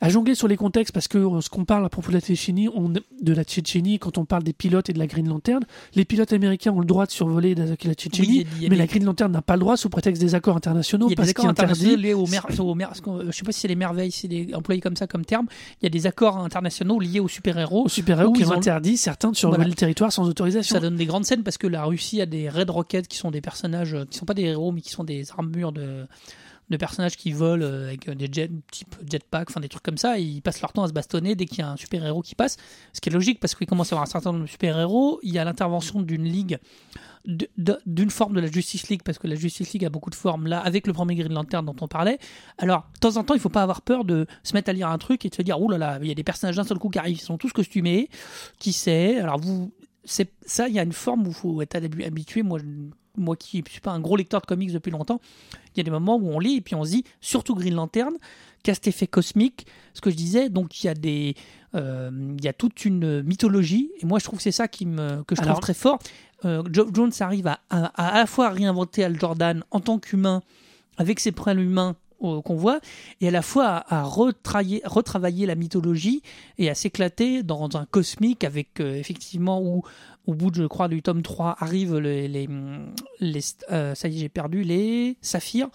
à 0.02 0.10
jongler 0.10 0.34
sur 0.36 0.48
les 0.48 0.58
contextes 0.58 0.92
parce 0.94 1.08
que 1.08 1.18
euh, 1.20 1.42
ce 1.42 1.50
qu'on 1.50 1.64
parle 1.64 1.86
à 1.86 1.90
propos 1.90 2.10
de 2.10 2.16
la 2.16 2.22
Tchétchénie, 2.22 2.68
on, 2.74 2.90
de 2.90 3.34
la 3.34 3.44
Tchétchénie, 3.44 4.00
quand 4.00 4.18
on 4.18 4.26
parle 4.26 4.44
des 4.44 4.52
pilotes 4.54 4.90
et 4.90 4.94
de 4.94 5.00
la 5.00 5.06
Green 5.08 5.28
Lantern, 5.30 5.64
les 5.96 6.06
pilotes 6.06 6.34
américains 6.34 6.72
ont 6.72 6.80
le 6.80 6.86
droit 6.86 7.06
de 7.06 7.12
survoler 7.12 7.54
d'attaquer 7.56 7.88
la 7.88 7.94
Tchétchénie, 7.94 8.48
Oui, 8.60 8.68
mais 8.70 8.76
la 8.76 8.88
Green 8.88 9.06
Lantern 9.06 9.32
n'a 9.32 9.42
pas 9.44 9.54
le 9.56 9.60
droit 9.60 9.78
sous 9.78 9.90
prétexte 9.90 10.22
des 10.22 10.34
accords 10.36 10.58
internationaux 10.58 11.08
il 11.08 11.12
y 11.12 11.14
a 11.14 11.16
parce 11.16 11.28
des 11.28 11.34
qu'il 11.36 11.42
accords 11.42 11.52
interdit 11.52 11.72
internationaux 11.94 12.02
liés 12.02 12.14
aux 12.16 12.26
mer- 12.28 12.48
aux 12.60 12.76
mer- 12.76 12.94
je 13.28 13.32
sais 13.32 13.44
pas 13.44 13.52
si 13.52 13.60
c'est 13.62 13.68
les 13.68 13.76
merveilles, 13.76 14.12
c'est 14.12 14.56
employé 14.56 14.82
comme 14.82 14.96
ça 14.96 15.06
comme 15.08 15.24
terme. 15.24 15.46
Il 15.82 15.86
y 15.86 15.88
a 15.88 15.90
des 15.90 16.08
accords 16.08 16.38
internationaux 16.38 17.00
liés 17.00 17.20
aux 17.20 17.28
super-héros 17.28 17.86
où 17.86 18.32
qui 18.34 18.44
ont 18.46 18.52
interdit 18.52 18.98
certains 18.98 19.32
de 19.32 19.36
survoler 19.36 19.58
Voilà. 19.58 19.70
le 19.70 19.76
territoire 19.76 20.12
sans 20.12 20.28
autorisation. 20.28 20.74
Ça 20.76 20.80
donne 20.82 20.96
des 20.96 21.06
grandes 21.06 21.26
scènes 21.26 21.44
parce 21.44 21.58
que 21.60 21.68
la 21.68 21.84
Russie 21.86 22.22
a 22.22 22.26
des 22.26 22.50
Red 22.50 22.70
Rockets 22.72 23.08
qui 23.08 23.18
sont 23.18 23.30
des 23.32 23.42
personnages 23.42 23.94
euh, 23.94 24.06
qui 24.10 24.18
sont 24.18 24.26
pas 24.26 24.34
des 24.34 24.44
héros 24.46 24.72
mais 24.72 24.82
qui 24.82 24.90
sont 24.90 25.04
des 25.04 25.30
armures 25.32 25.72
de, 25.72 26.08
de 26.72 26.78
personnages 26.78 27.16
qui 27.18 27.32
volent 27.32 27.64
euh, 27.66 27.88
avec 27.88 28.10
euh, 28.10 28.16
des 28.16 28.28
jets 28.32 28.50
type 28.72 28.96
jetpack, 29.10 29.50
enfin 29.50 29.60
des 29.60 29.70
trucs 29.70 29.84
comme 29.84 29.98
ça. 29.98 30.18
Ils 30.18 30.42
passent 30.42 30.62
leur 30.62 30.74
temps 30.74 30.84
à 30.84 30.88
se 30.88 30.94
bastonner 30.94 31.36
dès 31.36 31.46
qu'il 31.46 31.60
y 31.60 31.62
a 31.62 31.70
un 31.70 31.78
super 31.78 32.04
héros 32.06 32.22
qui 32.22 32.34
passe. 32.34 32.58
Ce 32.94 33.02
qui 33.02 33.10
est 33.10 33.14
logique 33.14 33.40
parce 33.40 33.54
qu'il 33.56 33.68
commence 33.68 33.92
à 33.92 33.96
y 33.96 33.96
avoir 33.96 34.08
un 34.08 34.12
certain 34.12 34.32
nombre 34.32 34.46
de 34.46 34.50
super 34.50 34.80
héros. 34.80 35.20
Il 35.24 35.32
y 35.34 35.38
a 35.40 35.44
l'intervention 35.44 36.02
d'une 36.02 36.24
ligue 36.24 36.58
d'une 37.86 38.10
forme 38.10 38.34
de 38.34 38.40
la 38.40 38.50
Justice 38.50 38.90
League 38.90 39.02
parce 39.06 39.20
que 39.20 39.28
la 39.28 39.36
Justice 39.36 39.74
League 39.74 39.86
a 39.86 39.90
beaucoup 39.90 40.10
de 40.10 40.16
formes 40.16 40.48
là 40.48 40.60
avec 40.60 40.88
le 40.88 40.94
premier 40.94 41.14
Green 41.14 41.32
Lantern 41.32 41.64
dont 41.64 41.76
on 41.82 41.88
parlait 41.88 42.18
alors 42.58 42.88
de 42.96 43.00
temps 43.00 43.16
en 43.18 43.24
temps 43.24 43.36
il 43.36 43.40
faut 43.40 43.50
pas 43.50 43.62
avoir 43.62 43.84
peur 43.84 44.06
de 44.06 44.26
se 44.42 44.54
mettre 44.54 44.72
à 44.72 44.74
lire 44.74 44.88
un 44.90 44.98
truc 44.98 45.24
et 45.24 45.30
de 45.30 45.36
se 45.36 45.44
dire 45.44 45.62
oh 45.62 45.70
là 45.70 46.00
il 46.02 46.08
y 46.08 46.12
a 46.12 46.16
des 46.16 46.24
personnages 46.24 46.56
d'un 46.56 46.64
seul 46.64 46.80
coup 46.80 46.90
qui 46.90 46.98
arrivent 46.98 47.18
ils 47.18 47.22
sont 47.22 47.38
tous 47.38 47.52
costumés 47.54 48.10
qui 48.58 48.74
sait 48.74 49.20
alors 49.20 49.40
vous 49.40 49.72
ça 50.04 50.68
il 50.68 50.74
y 50.74 50.80
a 50.80 50.84
une 50.84 50.94
forme 50.94 51.28
où 51.28 51.30
il 51.30 51.36
faut 51.36 51.62
être 51.62 51.76
habi- 51.76 52.04
habitué 52.08 52.42
moi 52.42 52.58
moi 53.18 53.36
qui 53.36 53.62
ne 53.62 53.70
suis 53.70 53.82
pas 53.82 53.92
un 53.92 54.00
gros 54.00 54.16
lecteur 54.16 54.42
de 54.42 54.46
comics 54.46 54.72
depuis 54.72 54.92
longtemps 54.92 55.20
il 55.74 55.78
y 55.78 55.82
a 55.82 55.84
des 55.84 55.92
moments 55.92 56.16
où 56.18 56.30
on 56.30 56.40
lit 56.40 56.56
et 56.58 56.62
puis 56.62 56.76
on 56.76 56.84
se 56.86 56.92
dit 56.92 57.04
surtout 57.22 57.56
Green 57.56 57.76
Lantern 57.76 58.14
qu'a 58.64 58.74
cet 58.74 58.88
effet 58.88 59.08
cosmique 59.08 59.66
ce 59.94 60.02
que 60.02 60.10
je 60.10 60.16
disais 60.16 60.50
donc 60.50 60.84
il 60.84 60.88
y 60.88 60.90
a 60.90 60.94
des 60.94 61.36
euh, 61.76 62.10
il 62.38 62.44
y 62.44 62.48
a 62.48 62.54
toute 62.54 62.86
une 62.86 63.22
mythologie 63.24 63.92
et 64.02 64.06
moi 64.06 64.20
je 64.20 64.26
trouve 64.26 64.38
que 64.38 64.44
c'est 64.44 64.52
ça 64.52 64.68
qui 64.68 64.86
me 64.86 65.24
que 65.24 65.36
je 65.36 65.42
Alors- 65.42 65.56
trouve 65.56 65.62
très 65.64 65.74
fort. 65.74 66.00
Euh, 66.44 66.64
Geoff 66.72 66.90
Jones 66.94 67.12
arrive 67.20 67.46
à, 67.48 67.60
à, 67.70 67.86
à 67.86 68.08
à 68.16 68.18
la 68.20 68.26
fois 68.26 68.50
réinventer 68.50 69.04
Al 69.04 69.20
Jordan 69.20 69.64
en 69.72 69.80
tant 69.80 70.00
qu'humain 70.00 70.42
avec 70.98 71.20
ses 71.20 71.32
problèmes 71.32 71.60
humains 71.64 71.96
euh, 72.24 72.42
qu'on 72.42 72.56
voit 72.56 72.80
et 73.22 73.28
à 73.28 73.32
la 73.32 73.42
fois 73.44 73.66
à, 73.68 74.00
à 74.00 74.04
retravailler, 74.04 74.82
retravailler 74.86 75.46
la 75.46 75.56
mythologie 75.56 76.22
et 76.58 76.70
à 76.70 76.76
s'éclater 76.76 77.44
dans 77.44 77.70
un 77.78 77.86
cosmique 77.86 78.44
avec 78.44 78.80
euh, 78.80 78.96
effectivement 78.96 79.62
où 79.62 79.84
au 80.28 80.34
bout 80.36 80.52
de, 80.52 80.56
je 80.58 80.68
crois 80.68 80.88
du 80.88 81.02
tome 81.02 81.22
3 81.24 81.56
arrivent 81.60 81.98
les, 81.98 82.28
les, 82.28 82.48
les 83.20 83.40
euh, 83.72 83.96
ça 83.96 84.08
y 84.08 84.16
est 84.18 84.20
j'ai 84.20 84.30
perdu 84.30 84.64
les 84.64 85.18
saphirs 85.22 85.70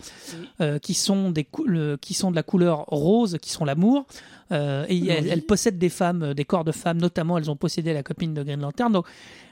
euh, 0.60 0.78
qui 0.78 0.94
sont 0.94 1.30
des 1.30 1.46
le- 1.64 1.96
qui 2.00 2.14
sont 2.14 2.30
de 2.30 2.36
la 2.36 2.42
couleur 2.44 2.84
rose 2.86 3.38
qui 3.42 3.50
sont 3.50 3.64
l'amour. 3.64 4.06
Euh, 4.52 4.86
et 4.88 5.04
elles, 5.08 5.26
elles 5.26 5.42
possèdent 5.42 5.78
des 5.78 5.88
femmes 5.88 6.32
des 6.32 6.44
corps 6.44 6.62
de 6.64 6.70
femmes. 6.72 6.98
Notamment 6.98 7.36
elles 7.38 7.50
ont 7.50 7.56
possédé 7.56 7.92
la 7.92 8.04
copine 8.04 8.32
de 8.34 8.42
Green 8.44 8.60
Lantern. 8.60 8.92
Donc 8.92 9.06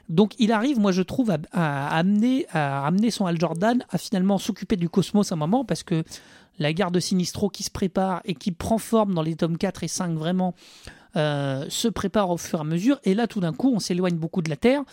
donc 0.07 0.33
il 0.39 0.51
arrive, 0.51 0.79
moi 0.79 0.91
je 0.91 1.01
trouve, 1.01 1.31
à, 1.31 1.37
à 1.51 1.97
amener, 1.97 2.45
à 2.51 2.85
amener 2.85 3.09
son 3.11 3.25
Al 3.25 3.39
Jordan 3.39 3.83
à 3.89 3.97
finalement 3.97 4.37
s'occuper 4.37 4.75
du 4.77 4.87
cosmos 4.87 5.31
à 5.31 5.35
un 5.35 5.37
moment 5.37 5.65
parce 5.65 5.83
que 5.83 6.03
la 6.59 6.73
guerre 6.73 6.91
de 6.91 6.99
Sinistro 6.99 7.49
qui 7.49 7.63
se 7.63 7.71
prépare 7.71 8.21
et 8.25 8.35
qui 8.35 8.51
prend 8.51 8.77
forme 8.77 9.13
dans 9.13 9.21
les 9.21 9.35
tomes 9.35 9.57
4 9.57 9.83
et 9.83 9.87
5 9.87 10.17
vraiment 10.17 10.53
euh, 11.15 11.65
se 11.69 11.87
prépare 11.87 12.29
au 12.29 12.37
fur 12.37 12.59
et 12.59 12.61
à 12.61 12.65
mesure. 12.65 12.99
Et 13.03 13.13
là 13.13 13.27
tout 13.27 13.39
d'un 13.39 13.53
coup 13.53 13.71
on 13.73 13.79
s'éloigne 13.79 14.15
beaucoup 14.15 14.41
de 14.41 14.49
la 14.49 14.57
Terre. 14.57 14.83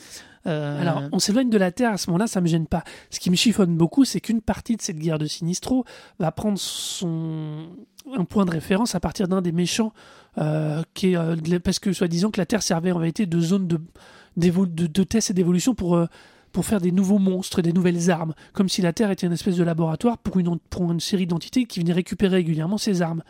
Euh, 0.46 0.80
Alors, 0.80 1.02
on 1.12 1.20
s'éloigne 1.20 1.50
de 1.50 1.58
la 1.58 1.70
Terre 1.70 1.92
à 1.92 1.96
ce 1.96 2.10
moment-là, 2.10 2.26
ça 2.26 2.40
me 2.40 2.48
gêne 2.48 2.66
pas. 2.66 2.82
Ce 3.10 3.20
qui 3.20 3.30
me 3.30 3.36
chiffonne 3.36 3.76
beaucoup, 3.76 4.04
c'est 4.04 4.20
qu'une 4.20 4.40
partie 4.40 4.76
de 4.76 4.82
cette 4.82 4.98
guerre 4.98 5.18
de 5.18 5.26
Sinistro 5.26 5.84
va 6.18 6.32
prendre 6.32 6.58
son 6.58 7.68
un 8.12 8.24
point 8.24 8.44
de 8.44 8.50
référence 8.50 8.96
à 8.96 9.00
partir 9.00 9.28
d'un 9.28 9.40
des 9.40 9.52
méchants, 9.52 9.92
euh, 10.38 10.82
parce 11.62 11.78
que 11.78 11.92
soi-disant 11.92 12.32
que 12.32 12.40
la 12.40 12.46
Terre 12.46 12.64
servait 12.64 12.90
en 12.90 12.98
réalité 12.98 13.26
de 13.26 13.40
zone 13.40 13.68
de, 13.68 13.80
de, 14.36 14.86
de 14.88 15.04
test 15.04 15.30
et 15.30 15.34
d'évolution 15.34 15.76
pour 15.76 16.04
pour 16.52 16.64
faire 16.64 16.80
des 16.80 16.92
nouveaux 16.92 17.18
monstres 17.18 17.62
des 17.62 17.72
nouvelles 17.72 18.10
armes, 18.10 18.34
comme 18.52 18.68
si 18.68 18.82
la 18.82 18.92
Terre 18.92 19.10
était 19.10 19.26
une 19.26 19.32
espèce 19.32 19.56
de 19.56 19.64
laboratoire 19.64 20.18
pour 20.18 20.38
une, 20.38 20.58
pour 20.70 20.90
une 20.90 21.00
série 21.00 21.26
d'entités 21.26 21.64
qui 21.64 21.80
venaient 21.80 21.92
récupérer 21.92 22.36
régulièrement 22.36 22.78
ces 22.78 23.02
armes. 23.02 23.22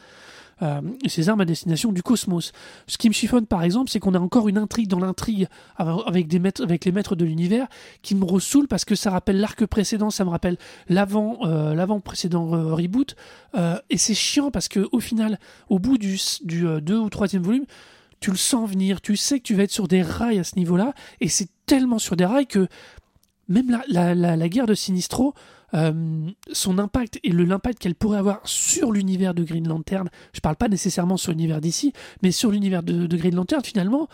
Euh, 0.63 0.81
ces 1.07 1.29
armes 1.29 1.41
à 1.41 1.45
destination 1.45 1.91
du 1.91 2.03
cosmos. 2.05 2.53
Ce 2.87 2.97
qui 2.97 3.09
me 3.09 3.15
chiffonne 3.15 3.47
par 3.47 3.65
exemple, 3.65 3.91
c'est 3.91 3.99
qu'on 3.99 4.15
a 4.15 4.21
encore 4.21 4.49
une 4.49 4.59
intrigue 4.59 4.87
dans 4.87 5.01
l'intrigue 5.01 5.49
avec, 5.77 6.29
des 6.29 6.39
maîtres, 6.39 6.63
avec 6.63 6.85
les 6.85 6.93
maîtres 6.93 7.17
de 7.17 7.25
l'univers 7.25 7.67
qui 8.03 8.15
me 8.15 8.25
ressoule 8.25 8.69
parce 8.69 8.85
que 8.85 8.95
ça 8.95 9.11
rappelle 9.11 9.41
l'arc 9.41 9.67
précédent, 9.67 10.11
ça 10.11 10.25
me 10.25 10.31
rappelle 10.31 10.59
l'avant 10.89 11.39
euh, 11.43 11.75
reboot. 11.75 13.17
Euh, 13.57 13.77
et 13.91 13.99
c'est 13.99 14.15
chiant 14.15 14.53
parce 14.53 14.69
que 14.69 14.87
au 14.93 15.01
final, 15.01 15.41
au 15.69 15.81
bout 15.81 15.99
du, 15.99 16.21
du 16.45 16.65
deux 16.81 16.99
ou 16.99 17.09
troisième 17.09 17.43
volume, 17.43 17.65
tu 18.23 18.31
le 18.31 18.37
sens 18.37 18.71
venir, 18.71 19.01
tu 19.01 19.17
sais 19.17 19.39
que 19.39 19.45
tu 19.45 19.55
vas 19.55 19.65
être 19.65 19.73
sur 19.73 19.89
des 19.89 20.01
rails 20.01 20.39
à 20.39 20.45
ce 20.45 20.57
niveau-là, 20.57 20.95
et 21.21 21.29
c'est 21.29 21.49
tellement 21.67 21.99
sur 21.99 22.15
des 22.15 22.25
rails 22.25 22.47
que 22.47 22.69
même 23.49 23.71
la, 23.71 23.83
la, 23.89 24.15
la, 24.15 24.37
la 24.37 24.49
guerre 24.49 24.67
de 24.67 24.75
Sinistro, 24.75 25.35
euh, 25.75 26.29
son 26.53 26.79
impact 26.79 27.19
et 27.25 27.31
le 27.31 27.45
l'impact 27.45 27.79
qu'elle 27.79 27.95
pourrait 27.95 28.19
avoir 28.19 28.41
sur 28.45 28.93
l'univers 28.93 29.33
de 29.35 29.43
Green 29.43 29.67
Lantern, 29.67 30.09
je 30.35 30.41
parle 30.41 30.57
pas 30.57 30.69
nécessairement 30.69 31.17
sur 31.17 31.33
l'univers 31.33 31.61
d'ici, 31.61 31.93
mais 32.23 32.31
sur 32.31 32.51
l'univers 32.51 32.83
de, 32.83 33.07
de 33.07 33.17
Green 33.17 33.35
Lantern 33.35 33.63
finalement, 33.65 34.09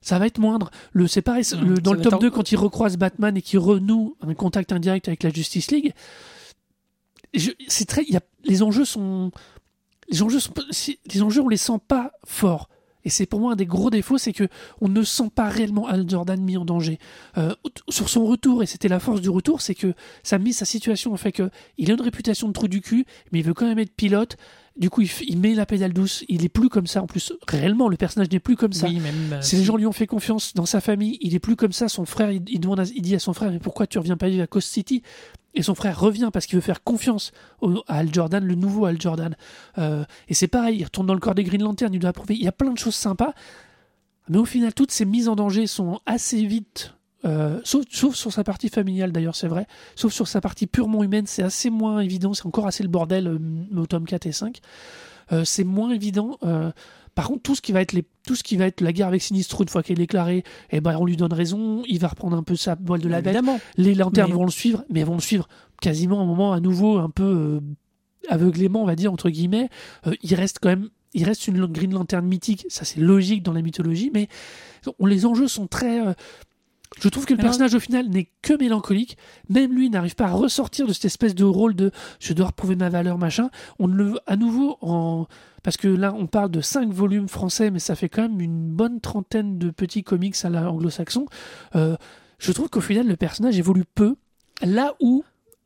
ça 0.00 0.18
va 0.18 0.26
être 0.26 0.38
moindre. 0.38 0.70
Le, 0.92 1.06
c'est 1.08 1.22
pareil, 1.22 1.42
Mmh, 1.44 1.64
le- 1.64 1.74
dans 1.78 1.90
ça 1.92 1.96
le 1.96 2.02
tome 2.02 2.14
être 2.14 2.20
2, 2.20 2.28
en- 2.28 2.30
quand 2.30 2.52
il 2.52 2.56
recroise 2.56 2.96
Batman 2.96 3.36
et 3.36 3.42
qu'il 3.42 3.58
renoue 3.58 4.16
un 4.20 4.34
contact 4.34 4.72
indirect 4.72 5.08
avec 5.08 5.22
la 5.24 5.30
Justice 5.30 5.70
League, 5.70 5.92
je- 7.34 7.50
c'est 7.68 7.86
très, 7.86 8.02
il 8.04 8.12
y 8.12 8.16
a, 8.16 8.20
les 8.44 8.62
enjeux 8.62 8.84
sont, 8.84 9.30
les 10.08 10.22
enjeux 10.22 10.40
sont, 10.40 10.52
les 11.12 11.22
enjeux 11.22 11.40
on 11.40 11.48
les 11.48 11.56
sent 11.56 11.78
pas 11.88 12.12
forts. 12.24 12.68
Et 13.04 13.10
c'est 13.10 13.26
pour 13.26 13.40
moi 13.40 13.52
un 13.52 13.56
des 13.56 13.66
gros 13.66 13.90
défauts, 13.90 14.18
c'est 14.18 14.32
que 14.32 14.48
on 14.80 14.88
ne 14.88 15.02
sent 15.02 15.30
pas 15.34 15.48
réellement 15.48 15.86
Al 15.86 16.08
Jordan 16.08 16.40
mis 16.40 16.56
en 16.56 16.64
danger. 16.64 16.98
Euh, 17.36 17.54
sur 17.88 18.08
son 18.08 18.24
retour, 18.26 18.62
et 18.62 18.66
c'était 18.66 18.88
la 18.88 19.00
force 19.00 19.20
du 19.20 19.28
retour, 19.30 19.60
c'est 19.60 19.74
que 19.74 19.94
ça 20.22 20.36
a 20.36 20.38
mis 20.38 20.52
sa 20.52 20.64
situation 20.64 21.12
en 21.12 21.16
fait 21.16 21.32
que 21.32 21.50
il 21.78 21.90
a 21.90 21.94
une 21.94 22.00
réputation 22.00 22.48
de 22.48 22.52
trou 22.52 22.68
du 22.68 22.80
cul, 22.80 23.04
mais 23.32 23.40
il 23.40 23.44
veut 23.44 23.54
quand 23.54 23.66
même 23.66 23.78
être 23.78 23.94
pilote. 23.94 24.36
Du 24.78 24.88
coup, 24.88 25.02
il, 25.28 25.36
met 25.38 25.54
la 25.54 25.66
pédale 25.66 25.92
douce. 25.92 26.24
Il 26.28 26.46
est 26.46 26.48
plus 26.48 26.70
comme 26.70 26.86
ça. 26.86 27.02
En 27.02 27.06
plus, 27.06 27.34
réellement, 27.46 27.90
le 27.90 27.98
personnage 27.98 28.30
n'est 28.30 28.40
plus 28.40 28.56
comme 28.56 28.72
ça. 28.72 28.86
Oui, 28.86 29.00
même. 29.00 29.34
euh, 29.34 29.42
Si 29.42 29.56
les 29.56 29.64
gens 29.64 29.76
lui 29.76 29.84
ont 29.84 29.92
fait 29.92 30.06
confiance 30.06 30.54
dans 30.54 30.64
sa 30.64 30.80
famille, 30.80 31.18
il 31.20 31.34
est 31.34 31.40
plus 31.40 31.56
comme 31.56 31.72
ça. 31.72 31.88
Son 31.90 32.06
frère, 32.06 32.32
il, 32.32 32.42
il 32.48 32.58
demande, 32.58 32.80
à- 32.80 32.84
il 32.84 33.02
dit 33.02 33.14
à 33.14 33.18
son 33.18 33.34
frère, 33.34 33.50
mais 33.50 33.58
pourquoi 33.58 33.86
tu 33.86 33.98
reviens 33.98 34.16
pas 34.16 34.30
vivre 34.30 34.42
à 34.44 34.46
Coast 34.46 34.68
City? 34.70 35.02
Et 35.54 35.62
son 35.62 35.74
frère 35.74 35.98
revient 36.00 36.30
parce 36.32 36.46
qu'il 36.46 36.56
veut 36.56 36.62
faire 36.62 36.82
confiance 36.82 37.32
à 37.86 37.98
Al 37.98 38.12
Jordan, 38.12 38.44
le 38.44 38.54
nouveau 38.54 38.86
Al 38.86 39.00
Jordan. 39.00 39.36
Euh, 39.78 40.04
et 40.28 40.34
c'est 40.34 40.48
pareil, 40.48 40.78
il 40.78 40.84
retourne 40.84 41.06
dans 41.06 41.14
le 41.14 41.20
corps 41.20 41.34
des 41.34 41.44
Green 41.44 41.62
Lantern, 41.62 41.92
il 41.92 41.98
doit 42.00 42.10
approuver. 42.10 42.34
Il 42.34 42.42
y 42.42 42.48
a 42.48 42.52
plein 42.52 42.72
de 42.72 42.78
choses 42.78 42.94
sympas, 42.94 43.34
mais 44.28 44.38
au 44.38 44.44
final, 44.44 44.72
toutes 44.72 44.90
ces 44.92 45.04
mises 45.04 45.28
en 45.28 45.36
danger 45.36 45.66
sont 45.66 46.00
assez 46.06 46.44
vite. 46.46 46.94
euh, 47.24 47.60
sauf, 47.64 47.84
sauf 47.90 48.14
sur 48.16 48.32
sa 48.32 48.44
partie 48.44 48.68
familiale 48.68 49.12
d'ailleurs, 49.12 49.36
c'est 49.36 49.48
vrai. 49.48 49.66
Sauf 49.94 50.12
sur 50.12 50.26
sa 50.26 50.40
partie 50.40 50.66
purement 50.66 51.04
humaine, 51.04 51.26
c'est 51.26 51.42
assez 51.42 51.70
moins 51.70 52.00
évident. 52.00 52.34
C'est 52.34 52.46
encore 52.46 52.66
assez 52.66 52.82
le 52.82 52.88
bordel 52.88 53.26
euh, 53.26 53.38
au 53.80 53.86
tome 53.86 54.06
4 54.06 54.26
et 54.26 54.32
5. 54.32 54.60
Euh, 55.32 55.44
c'est 55.44 55.64
moins 55.64 55.90
évident. 55.90 56.38
Par 57.14 57.28
contre, 57.28 57.42
tout 57.42 57.54
ce 57.54 57.60
qui 57.60 57.72
va 57.72 57.80
être 57.82 57.92
les, 57.92 58.04
tout 58.26 58.34
ce 58.34 58.42
qui 58.42 58.56
va 58.56 58.66
être 58.66 58.80
la 58.80 58.92
guerre 58.92 59.08
avec 59.08 59.20
Sinistro 59.22 59.62
une 59.62 59.68
fois 59.68 59.82
qu'elle 59.82 59.98
est 59.98 60.02
déclarée, 60.02 60.44
eh 60.70 60.80
ben 60.80 60.96
on 60.98 61.04
lui 61.04 61.16
donne 61.16 61.32
raison. 61.32 61.82
Il 61.86 61.98
va 61.98 62.08
reprendre 62.08 62.36
un 62.36 62.42
peu 62.42 62.56
sa 62.56 62.76
voile 62.82 63.00
de 63.00 63.08
la 63.08 63.20
bête. 63.20 63.36
Les 63.76 63.94
lanternes 63.94 64.30
Mais- 64.30 64.36
vont 64.36 64.44
le 64.44 64.50
suivre, 64.50 64.84
mais 64.90 65.00
elles 65.00 65.06
vont 65.06 65.14
le 65.14 65.20
suivre 65.20 65.46
quasiment 65.80 66.20
à 66.20 66.22
un 66.22 66.26
moment 66.26 66.52
à 66.52 66.60
nouveau 66.60 66.98
un 66.98 67.10
peu 67.10 67.24
euh, 67.24 67.60
aveuglément, 68.28 68.82
on 68.82 68.86
va 68.86 68.96
dire 68.96 69.12
entre 69.12 69.30
guillemets. 69.30 69.68
Euh, 70.06 70.14
il 70.22 70.34
reste 70.34 70.58
quand 70.60 70.68
même, 70.70 70.88
il 71.12 71.24
reste 71.24 71.46
une 71.48 71.66
Green 71.66 71.92
Lantern 71.92 72.26
mythique. 72.26 72.64
Ça 72.68 72.84
c'est 72.84 73.00
logique 73.00 73.42
dans 73.42 73.52
la 73.52 73.62
mythologie, 73.62 74.10
mais 74.14 74.28
on- 74.98 75.06
les 75.06 75.26
enjeux 75.26 75.48
sont 75.48 75.66
très 75.66 76.06
euh, 76.06 76.12
je 77.00 77.08
trouve 77.08 77.24
que 77.26 77.32
le 77.34 77.40
Alors- 77.40 77.50
personnage 77.50 77.74
au 77.74 77.80
final 77.80 78.08
n'est 78.08 78.28
que 78.42 78.54
mélancolique. 78.58 79.16
Même 79.48 79.72
lui 79.72 79.90
n'arrive 79.90 80.14
pas 80.14 80.26
à 80.26 80.32
ressortir 80.32 80.86
de 80.86 80.92
cette 80.92 81.06
espèce 81.06 81.34
de 81.34 81.44
rôle 81.44 81.74
de 81.74 81.90
je 82.20 82.32
dois 82.32 82.46
reprouver 82.46 82.76
ma 82.76 82.88
valeur 82.88 83.18
machin. 83.18 83.50
On 83.78 83.86
le 83.86 84.14
à 84.26 84.36
nouveau 84.36 84.76
en 84.80 85.26
parce 85.62 85.76
que 85.76 85.88
là 85.88 86.12
on 86.16 86.26
parle 86.26 86.50
de 86.50 86.60
5 86.60 86.90
volumes 86.92 87.28
français, 87.28 87.70
mais 87.70 87.78
ça 87.78 87.94
fait 87.94 88.08
quand 88.08 88.22
même 88.22 88.40
une 88.40 88.68
bonne 88.70 89.00
trentaine 89.00 89.58
de 89.58 89.70
petits 89.70 90.02
comics 90.02 90.36
à 90.44 90.50
la 90.50 90.70
anglo-saxon. 90.70 91.26
Euh, 91.76 91.96
je 92.38 92.52
trouve 92.52 92.68
qu'au 92.68 92.80
final 92.80 93.06
le 93.06 93.16
personnage 93.16 93.58
évolue 93.58 93.84
peu. 93.94 94.16
Là 94.62 94.94
où 95.00 95.24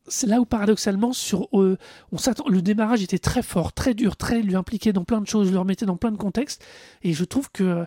c'est 0.09 0.29
là 0.29 0.41
où 0.41 0.45
paradoxalement 0.45 1.13
sur 1.13 1.49
euh, 1.55 1.77
on 2.13 2.19
s'attend 2.19 2.47
le 2.49 2.63
démarrage 2.63 3.03
était 3.03 3.19
très 3.19 3.43
fort, 3.43 3.73
très 3.73 3.93
dur, 3.93 4.17
très 4.17 4.41
lui 4.41 4.55
impliquait 4.55 4.93
dans 4.93 5.03
plein 5.05 5.21
de 5.21 5.27
choses, 5.27 5.51
le 5.51 5.59
remettait 5.59 5.85
dans 5.87 5.97
plein 5.97 6.13
de 6.13 6.17
contextes 6.17 6.65
et 7.03 7.13
je 7.13 7.25
trouve 7.25 7.51
que 7.51 7.65
c'est- 7.65 7.87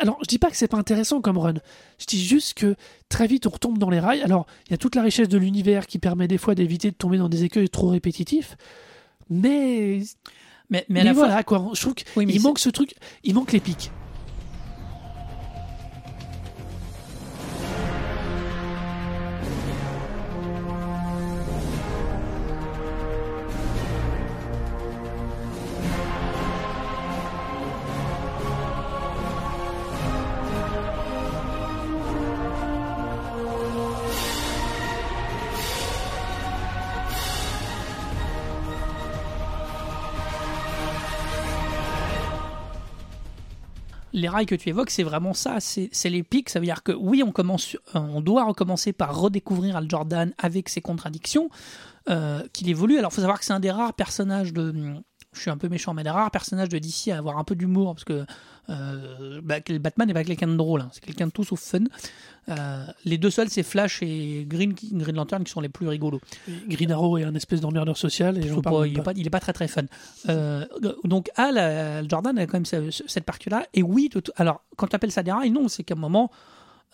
alors 0.00 0.18
je 0.22 0.26
dis 0.28 0.38
pas 0.38 0.50
que 0.50 0.56
c'est 0.56 0.68
pas 0.68 0.76
intéressant 0.78 1.20
comme 1.20 1.38
run. 1.38 1.54
Je 1.98 2.06
dis 2.06 2.24
juste 2.24 2.54
que 2.54 2.76
très 3.08 3.26
vite 3.26 3.46
on 3.46 3.50
retombe 3.50 3.78
dans 3.78 3.90
les 3.90 4.00
rails. 4.00 4.22
Alors 4.22 4.46
il 4.66 4.72
y 4.72 4.74
a 4.74 4.78
toute 4.78 4.94
la 4.94 5.02
richesse 5.02 5.28
de 5.28 5.38
l'univers 5.38 5.86
qui 5.86 5.98
permet 5.98 6.28
des 6.28 6.38
fois 6.38 6.54
d'éviter 6.54 6.90
de 6.90 6.96
tomber 6.96 7.18
dans 7.18 7.28
des 7.28 7.44
écueils 7.44 7.68
trop 7.68 7.88
répétitifs. 7.88 8.56
Mais, 9.28 10.02
Mais, 10.70 10.84
mais 10.88 10.94
mais, 10.94 11.00
à 11.00 11.04
la 11.04 11.14
fois. 11.14 11.26
voilà 11.26 11.42
quoi, 11.42 11.70
je 11.74 11.80
trouve 11.80 11.94
qu'il 11.94 12.06
Oui, 12.16 12.38
manque 12.38 12.58
ce 12.58 12.68
truc, 12.70 12.94
il 13.24 13.34
manque 13.34 13.52
l'épique. 13.52 13.90
Les 44.16 44.28
rails 44.28 44.46
que 44.46 44.54
tu 44.54 44.70
évoques, 44.70 44.90
c'est 44.90 45.02
vraiment 45.02 45.34
ça, 45.34 45.58
c'est 45.60 45.90
les. 46.04 46.24
Ça 46.46 46.58
veut 46.58 46.64
dire 46.64 46.82
que 46.82 46.92
oui, 46.92 47.22
on, 47.22 47.32
commence, 47.32 47.76
euh, 47.94 47.98
on 47.98 48.22
doit 48.22 48.44
recommencer 48.44 48.92
par 48.92 49.16
redécouvrir 49.20 49.76
Al 49.76 49.88
Jordan 49.88 50.32
avec 50.38 50.70
ses 50.70 50.80
contradictions, 50.80 51.50
euh, 52.08 52.42
qu'il 52.52 52.68
évolue. 52.70 52.98
Alors, 52.98 53.12
il 53.12 53.14
faut 53.14 53.20
savoir 53.20 53.38
que 53.38 53.44
c'est 53.44 53.52
un 53.52 53.60
des 53.60 53.70
rares 53.70 53.92
personnages 53.92 54.52
de. 54.54 54.74
Je 55.36 55.42
suis 55.42 55.50
un 55.50 55.56
peu 55.58 55.68
méchant, 55.68 55.94
mais 55.94 56.02
des 56.02 56.10
rares 56.10 56.30
personnages 56.30 56.68
de 56.68 56.78
DC 56.78 57.08
à 57.12 57.18
avoir 57.18 57.38
un 57.38 57.44
peu 57.44 57.54
d'humour, 57.54 57.94
parce 57.94 58.04
que 58.04 58.24
euh, 58.68 59.40
bah, 59.44 59.56
Batman 59.80 60.08
n'est 60.08 60.14
pas 60.14 60.24
quelqu'un 60.24 60.48
de 60.48 60.56
drôle, 60.56 60.80
hein, 60.80 60.88
c'est 60.92 61.04
quelqu'un 61.04 61.26
de 61.28 61.32
tout 61.32 61.44
sauf 61.44 61.60
fun. 61.60 61.84
Euh, 62.48 62.84
les 63.04 63.18
deux 63.18 63.30
seuls, 63.30 63.48
c'est 63.48 63.62
Flash 63.62 64.02
et 64.02 64.44
Green, 64.48 64.74
Lantern 65.14 65.44
qui 65.44 65.52
sont 65.52 65.60
les 65.60 65.68
plus 65.68 65.86
rigolos. 65.88 66.20
Green 66.68 66.90
Arrow 66.92 67.18
est 67.18 67.24
un 67.24 67.34
espèce 67.34 67.60
d'emmerdeur 67.60 67.96
social 67.96 68.38
et 68.38 68.48
pas, 68.62 68.86
il, 68.86 69.26
est 69.26 69.30
pas. 69.30 69.40
très 69.40 69.52
très 69.52 69.68
fun. 69.68 69.82
Euh, 70.28 70.64
donc 71.04 71.30
Al, 71.36 71.58
Al 71.58 72.08
Jordan 72.08 72.36
a 72.38 72.46
quand 72.46 72.54
même 72.54 72.64
ce- 72.66 72.90
ce- 72.90 73.02
cette 73.06 73.24
partie-là. 73.24 73.66
Et 73.74 73.82
oui, 73.82 74.08
tout- 74.10 74.22
alors 74.36 74.62
quand 74.76 74.86
tu 74.88 74.96
appelles 74.96 75.12
ça 75.12 75.22
des 75.22 75.32
rails, 75.32 75.50
non, 75.50 75.68
c'est 75.68 75.82
qu'à 75.84 75.94
un 75.94 75.98
moment, 75.98 76.30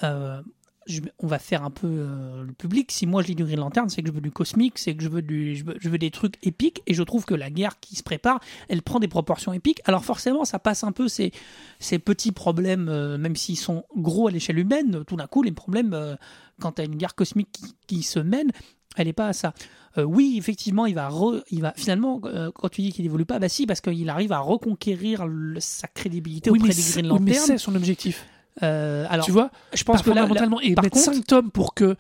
euh, 0.02 0.40
je- 0.87 1.01
on 1.18 1.27
va 1.27 1.38
faire 1.38 1.64
un 1.64 1.71
peu 1.71 1.87
euh, 1.87 2.42
le 2.45 2.53
public. 2.53 2.90
Si 2.92 3.07
moi 3.07 3.23
je 3.23 3.29
lis 3.29 3.35
du 3.35 3.45
Green 3.45 3.59
Lantern, 3.61 3.88
c'est 3.88 4.03
que 4.03 4.09
je 4.09 4.12
veux 4.12 4.21
du 4.21 4.31
cosmique, 4.31 4.79
c'est 4.79 4.95
que 4.95 5.03
je 5.03 5.09
veux, 5.09 5.23
du, 5.23 5.57
je, 5.57 5.64
veux, 5.64 5.77
je 5.81 5.88
veux 5.88 5.99
des 5.99 6.11
trucs 6.11 6.35
épiques. 6.42 6.83
Et 6.87 6.95
je 6.95 7.03
trouve 7.03 7.25
que 7.25 7.35
la 7.35 7.51
guerre 7.51 7.79
qui 7.81 7.97
se 7.97 8.03
prépare, 8.03 8.40
elle 8.68 8.83
prend 8.83 8.99
des 9.01 9.09
proportions 9.09 9.53
épiques. 9.53 9.81
Alors 9.85 10.05
forcément, 10.05 10.45
ça 10.45 10.59
passe 10.59 10.85
un 10.85 10.92
peu 10.92 11.09
ces, 11.09 11.33
ces 11.79 11.99
petits 11.99 12.33
problèmes, 12.33 12.88
euh, 12.88 13.18
même 13.18 13.37
s'ils 13.37 13.59
sont 13.59 13.85
gros 13.97 14.29
à 14.29 14.31
l'échelle 14.31 14.59
humaine, 14.59 15.05
tout 15.07 15.16
d'un 15.16 15.27
coup, 15.27 15.42
les 15.42 15.53
problèmes, 15.53 15.92
euh, 15.95 16.16
quand 16.61 16.73
tu 16.73 16.83
as 16.83 16.85
une 16.85 16.97
guerre 16.97 17.14
cosmique 17.14 17.49
qui, 17.53 17.75
qui 17.87 18.03
se 18.03 18.18
mène, 18.18 18.51
elle 18.97 19.07
n'est 19.07 19.12
pas 19.14 19.29
à 19.29 19.33
ça. 19.33 19.55
Euh, 19.99 20.05
oui, 20.05 20.37
effectivement, 20.38 20.87
il 20.87 20.95
va, 20.95 21.09
re- 21.09 21.42
il 21.51 21.61
va 21.62 21.73
finalement, 21.77 22.21
euh, 22.25 22.51
quand 22.55 22.68
tu 22.71 22.81
dis 22.83 22.92
qu'il 22.92 23.05
évolue 23.05 23.25
pas, 23.27 23.38
bah 23.38 23.49
si, 23.49 23.66
parce 23.66 23.81
qu'il 23.83 24.09
arrive 24.09 24.33
à 24.33 24.38
reconquérir 24.38 25.27
le- 25.27 25.61
sa 25.61 25.87
crédibilité 25.88 26.51
Oui, 26.51 26.59
auprès 26.59 26.68
mais 26.68 26.75
des 26.75 26.83
Green 26.83 27.12
oui, 27.12 27.18
mais 27.21 27.31
Lantern. 27.33 27.47
c'est 27.47 27.59
son 27.59 27.75
objectif. 27.75 28.27
Euh, 28.62 29.07
alors, 29.09 29.25
tu 29.25 29.33
vois, 29.33 29.51
je 29.73 29.83
pense 29.85 30.03
que 30.03 30.11
là, 30.11 30.27
là- 30.27 30.47
et 30.62 30.75
par 30.75 30.85
mettre 30.85 30.97
contre, 30.97 31.15
5 31.15 31.27
tomes 31.27 31.51
pour 31.51 31.75
que 31.75 31.97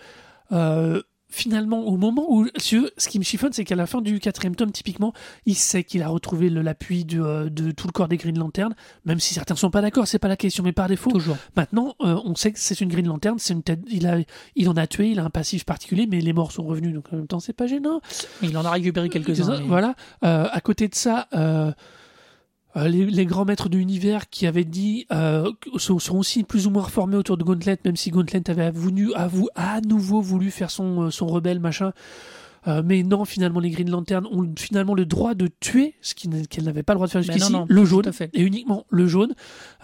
euh, 0.52 1.00
finalement, 1.30 1.80
au 1.86 1.96
moment 1.96 2.26
où 2.28 2.46
ce 2.58 3.08
qui 3.08 3.18
me 3.18 3.24
chiffonne, 3.24 3.54
c'est 3.54 3.64
qu'à 3.64 3.74
la 3.74 3.86
fin 3.86 4.02
du 4.02 4.20
quatrième 4.20 4.54
tome, 4.54 4.70
typiquement, 4.70 5.14
il 5.46 5.54
sait 5.54 5.82
qu'il 5.82 6.02
a 6.02 6.08
retrouvé 6.08 6.50
l'appui 6.50 7.06
de, 7.06 7.22
euh, 7.22 7.48
de 7.48 7.70
tout 7.70 7.86
le 7.86 7.92
corps 7.92 8.06
des 8.06 8.18
Green 8.18 8.38
Lantern, 8.38 8.74
même 9.06 9.18
si 9.18 9.32
certains 9.32 9.56
sont 9.56 9.70
pas 9.70 9.80
d'accord, 9.80 10.06
c'est 10.06 10.18
pas 10.18 10.28
la 10.28 10.36
question, 10.36 10.62
mais 10.62 10.72
par 10.72 10.88
défaut, 10.88 11.10
toujours. 11.10 11.38
Maintenant, 11.56 11.94
euh, 12.02 12.20
on 12.26 12.34
sait 12.34 12.52
que 12.52 12.58
c'est 12.58 12.78
une 12.82 12.90
Green 12.90 13.06
Lantern, 13.06 13.38
c'est 13.38 13.54
une 13.54 13.62
tête, 13.62 13.80
il, 13.90 14.06
a, 14.06 14.18
il 14.56 14.68
en 14.68 14.76
a 14.76 14.86
tué, 14.86 15.08
il 15.12 15.18
a 15.20 15.24
un 15.24 15.30
passif 15.30 15.64
particulier, 15.64 16.06
mais 16.06 16.20
les 16.20 16.34
morts 16.34 16.52
sont 16.52 16.64
revenus, 16.64 16.92
donc 16.92 17.06
en 17.12 17.16
même 17.16 17.26
temps, 17.26 17.40
c'est 17.40 17.54
pas 17.54 17.66
gênant. 17.66 18.02
Il 18.42 18.54
en 18.58 18.64
a 18.66 18.70
récupéré 18.70 19.08
quelques-uns. 19.08 19.62
Voilà. 19.62 19.94
Euh, 20.24 20.48
à 20.52 20.60
côté 20.60 20.86
de 20.88 20.94
ça, 20.94 21.28
euh, 21.34 21.72
euh, 22.76 22.88
les, 22.88 23.04
les 23.06 23.26
grands 23.26 23.44
maîtres 23.44 23.68
de 23.68 23.76
l'univers 23.76 24.30
qui 24.30 24.46
avaient 24.46 24.64
dit 24.64 25.06
euh, 25.12 25.50
sont, 25.76 25.98
sont 25.98 26.16
aussi 26.16 26.42
plus 26.42 26.66
ou 26.66 26.70
moins 26.70 26.82
reformés 26.84 27.16
autour 27.16 27.36
de 27.36 27.44
Gauntlet, 27.44 27.78
même 27.84 27.96
si 27.96 28.10
Gauntlet 28.10 28.48
avait 28.50 28.70
voulu, 28.70 29.12
à, 29.14 29.80
nouveau 29.82 30.20
voulu 30.20 30.50
faire 30.50 30.70
son, 30.70 31.02
euh, 31.02 31.10
son 31.10 31.26
rebelle, 31.26 31.60
machin. 31.60 31.92
Euh, 32.68 32.80
mais 32.84 33.02
non, 33.02 33.24
finalement, 33.24 33.58
les 33.58 33.70
Green 33.70 33.90
Lantern 33.90 34.24
ont 34.30 34.48
finalement 34.56 34.94
le 34.94 35.04
droit 35.04 35.34
de 35.34 35.48
tuer 35.58 35.96
ce 36.00 36.14
qu'elles 36.14 36.62
n'avaient 36.62 36.84
pas 36.84 36.92
le 36.92 36.98
droit 36.98 37.08
de 37.08 37.10
faire 37.12 37.20
Mais 37.26 37.32
jusqu'ici, 37.32 37.52
le 37.68 37.84
jaune, 37.84 38.12
fait. 38.12 38.30
et 38.34 38.40
uniquement 38.42 38.86
le 38.88 39.08
jaune. 39.08 39.34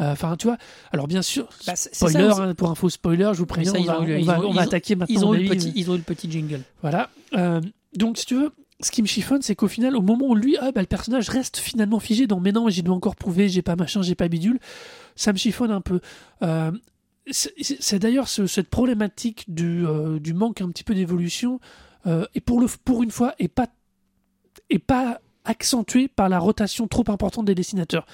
Euh, 0.01 0.13
Enfin, 0.13 0.37
tu 0.37 0.47
vois. 0.47 0.59
Alors, 0.93 1.09
bien 1.09 1.21
sûr, 1.23 1.49
Bah, 1.67 1.75
spoiler, 1.75 2.31
ça, 2.31 2.45
hein, 2.45 2.55
pour 2.55 2.71
un 2.71 2.77
faux 2.77 2.89
spoiler, 2.89 3.31
je 3.33 3.39
vous 3.39 3.47
préviens, 3.47 3.73
ça, 3.73 3.81
on 3.81 3.83
va, 3.83 4.01
ont 4.01 4.05
on 4.05 4.23
va- 4.23 4.39
ont- 4.41 4.45
on 4.51 4.53
va 4.53 4.61
ont- 4.63 4.65
attaquer 4.65 4.95
maintenant. 4.95 5.13
Ils 5.21 5.25
ont, 5.25 5.35
eu 5.35 5.43
le 5.43 5.49
petit, 5.49 5.73
ils 5.75 5.91
ont 5.91 5.95
eu 5.95 5.99
le 5.99 6.03
petit 6.05 6.31
jingle. 6.31 6.61
Voilà. 6.81 7.11
Euh, 7.37 7.61
donc, 7.97 8.17
si 8.17 8.27
tu 8.27 8.37
veux, 8.37 8.53
ce 8.81 8.91
qui 8.91 9.03
me 9.03 9.07
chiffonne, 9.09 9.43
c'est 9.43 9.57
qu'au 9.57 9.69
final, 9.69 9.97
au 9.97 10.03
moment 10.03 10.27
où 10.29 10.35
lui, 10.35 10.57
ah, 10.61 10.71
bah, 10.73 10.81
le 10.81 10.87
personnage 10.87 11.29
reste 11.31 11.57
finalement 11.57 11.99
figé 12.01 12.27
dans 12.27 12.39
mais 12.41 12.53
non, 12.53 12.69
j'ai 12.69 12.83
dois 12.83 12.95
encore 12.95 13.17
prouver, 13.17 13.49
j'ai 13.49 13.63
pas 13.63 13.75
machin, 13.77 14.03
j'ai 14.03 14.15
pas 14.15 14.29
bidule, 14.29 14.61
ça 15.17 15.33
me 15.33 15.39
chiffonne 15.39 15.71
un 15.73 15.81
peu. 15.81 16.01
Euh, 16.43 16.71
c'est 17.31 17.99
d'ailleurs 17.99 18.29
ce- 18.29 18.47
cette 18.47 18.69
problématique 18.71 19.45
du, 19.53 19.85
euh, 19.87 20.19
du 20.19 20.33
manque 20.33 20.61
un 20.61 20.69
petit 20.69 20.85
peu 20.85 20.95
d'évolution, 20.95 21.61
euh, 22.07 22.25
et 22.35 22.41
pour, 22.41 22.65
pour 22.85 23.03
une 23.03 23.11
fois, 23.11 23.35
et 23.39 23.49
pas, 23.49 23.67
et 24.71 24.79
pas 24.79 25.21
accentué 25.49 26.09
par 26.09 26.29
la 26.29 26.39
rotation 26.39 26.87
trop 26.87 27.05
importante 27.09 27.45
des 27.47 27.55
dessinateurs. 27.55 28.07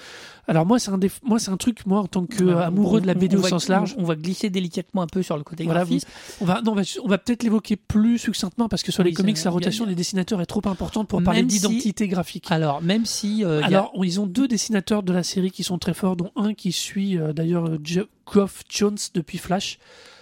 Alors 0.47 0.65
moi 0.65 0.77
c'est 0.79 0.91
un 0.91 0.97
déf- 0.97 1.19
moi 1.23 1.39
c'est 1.39 1.49
un 1.51 1.57
truc 1.57 1.85
moi 1.85 1.99
en 2.01 2.07
tant 2.07 2.25
que 2.25 2.43
On- 2.43 2.57
amoureux 2.59 3.01
de 3.01 3.07
la 3.07 3.13
on- 3.13 3.19
BD 3.19 3.35
on 3.35 3.39
au 3.39 3.41
va- 3.41 3.49
sens 3.49 3.67
large 3.67 3.95
On, 3.97 4.03
va 4.03 4.15
glisser 4.15 4.49
délicatement 4.49 5.01
un 5.01 5.07
peu 5.07 5.23
sur 5.23 5.37
le 5.37 5.43
côté 5.43 5.63
voilà, 5.63 5.81
graphisme. 5.81 6.07
on 6.41 6.45
va, 6.45 6.61
non, 6.61 6.75
on 7.03 7.07
va, 7.07 7.17
peut-être 7.17 7.43
l'évoquer 7.43 7.75
plus 7.75 8.17
succinctement 8.19 8.69
parce 8.69 8.83
que 8.83 8.91
sur 8.91 9.03
Oui, 9.03 9.09
les 9.09 9.15
comics, 9.15 9.43
la 9.43 9.51
rotation 9.51 9.85
des 9.85 9.95
dessinateurs 9.95 10.41
est 10.41 10.45
trop 10.45 10.61
importante 10.65 11.07
pour 11.07 11.21
parler 11.23 11.41
si- 11.41 11.45
d'identité 11.47 12.07
graphique. 12.07 12.51
Alors, 12.51 12.81
même 12.81 13.05
si. 13.05 13.43
euh, 13.43 13.61
a- 13.61 13.65
Alors, 13.65 13.91
ils 14.03 14.19
ont 14.19 14.27
deux 14.27 14.47
dessinateurs 14.47 15.03
de 15.03 15.11
la 15.13 15.23
série 15.23 15.51
qui 15.51 15.63
sont 15.63 15.77
très 15.79 15.93
forts, 15.93 16.15
dont 16.15 16.31
un 16.35 16.53
qui 16.53 16.71
suit 16.71 17.17
euh, 17.17 17.33
d'ailleurs 17.33 17.69
Geoff 17.83 18.63
Jones 18.69 18.97
depuis 19.13 19.37
Flash. 19.39 19.79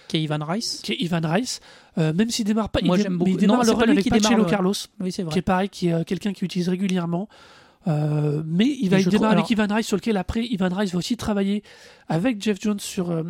qui 0.08 0.18
est 0.18 0.22
Ivan 0.22 0.38
Rice. 0.44 0.80
qui 0.82 0.92
est 0.92 0.96
Ivan 1.00 1.20
Rice. 1.24 1.60
Euh, 1.98 2.12
même 2.12 2.30
s'il 2.30 2.44
démarre 2.44 2.70
pas, 2.70 2.80
Moi, 2.82 2.96
il, 2.98 3.04
dé- 3.04 3.08
beaucoup. 3.08 3.30
il 3.30 3.36
démarre 3.36 3.58
Non, 3.58 3.62
le 3.64 3.70
run 3.72 3.82
avec 3.90 4.02
qui 4.02 4.10
le- 4.10 4.44
Carlos, 4.44 4.72
Oui, 5.00 5.12
c'est 5.12 5.22
qui 5.22 5.28
vrai. 5.28 5.38
est 5.38 5.42
pareil, 5.42 5.68
qui 5.68 5.88
est 5.88 5.92
euh, 5.92 6.04
quelqu'un 6.04 6.32
qui 6.32 6.44
utilise 6.44 6.68
régulièrement. 6.68 7.28
Euh, 7.86 8.42
mais 8.46 8.66
il 8.80 8.88
va 8.88 8.96
Et 8.96 9.00
il 9.00 9.04
je 9.04 9.10
démarre 9.10 9.30
trouve- 9.32 9.38
avec 9.40 9.50
Ivan 9.50 9.66
Rice, 9.74 9.86
sur 9.86 9.96
lequel 9.96 10.16
après 10.16 10.44
Ivan 10.46 10.70
Rice 10.72 10.92
va 10.92 10.98
aussi 10.98 11.16
travailler 11.16 11.62
avec 12.08 12.42
Jeff 12.42 12.58
Jones 12.60 12.80
sur 12.80 13.10
euh, 13.10 13.22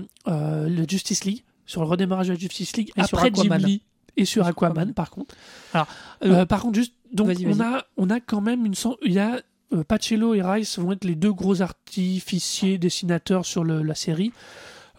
le 0.69 0.85
Justice 0.89 1.25
League, 1.25 1.43
sur 1.67 1.81
le 1.83 1.89
redémarrage 1.89 2.29
de 2.29 2.33
la 2.35 2.39
Justice 2.39 2.77
League, 2.77 2.91
Et 2.97 3.03
sur 3.05 3.19
après 3.19 3.31
Jim. 3.35 3.55
Lee 3.59 3.83
et 4.17 4.25
sur 4.25 4.43
Sur 4.45 4.47
Aquaman, 4.47 4.77
Aquaman. 4.79 4.95
par 4.95 5.11
contre. 5.11 5.35
Alors, 5.73 5.87
Euh, 6.25 6.47
par 6.47 6.63
contre, 6.63 6.77
juste, 6.77 6.95
donc 7.13 7.31
on 7.47 7.61
a, 7.61 7.85
on 7.97 8.09
a 8.11 8.21
quand 8.21 8.41
même 8.41 8.65
une 8.65 8.75
sens- 8.77 8.97
il 9.05 9.13
y 9.13 9.19
a 9.19 9.41
Pacello 9.89 10.35
et 10.35 10.43
Rice 10.43 10.79
vont 10.79 10.93
être 10.93 11.05
les 11.05 11.17
deux 11.17 11.33
gros 11.33 11.61
artificiers 11.61 12.79
dessinateurs 12.79 13.45
sur 13.45 13.65
le- 13.65 13.83
la 13.83 13.97
série. 13.97 14.33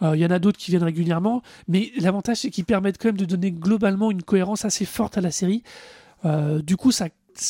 Euh, 0.02 0.16
Il 0.16 0.20
y 0.20 0.26
en 0.26 0.30
a 0.30 0.38
d'autres 0.38 0.58
qui 0.58 0.70
viennent 0.70 0.82
régulièrement, 0.82 1.42
mais 1.68 1.90
l'avantage 1.98 2.38
c'est 2.38 2.50
qu'ils 2.50 2.64
permettent 2.64 2.98
quand 2.98 3.08
même 3.08 3.16
de 3.16 3.24
donner 3.24 3.50
globalement 3.52 4.10
une 4.10 4.22
cohérence 4.22 4.64
assez 4.64 4.84
forte 4.84 5.16
à 5.18 5.20
la 5.20 5.30
série. 5.30 5.62
Euh, 6.24 6.60
du 6.62 6.76
coup, 6.76 6.92
ça, 6.92 7.08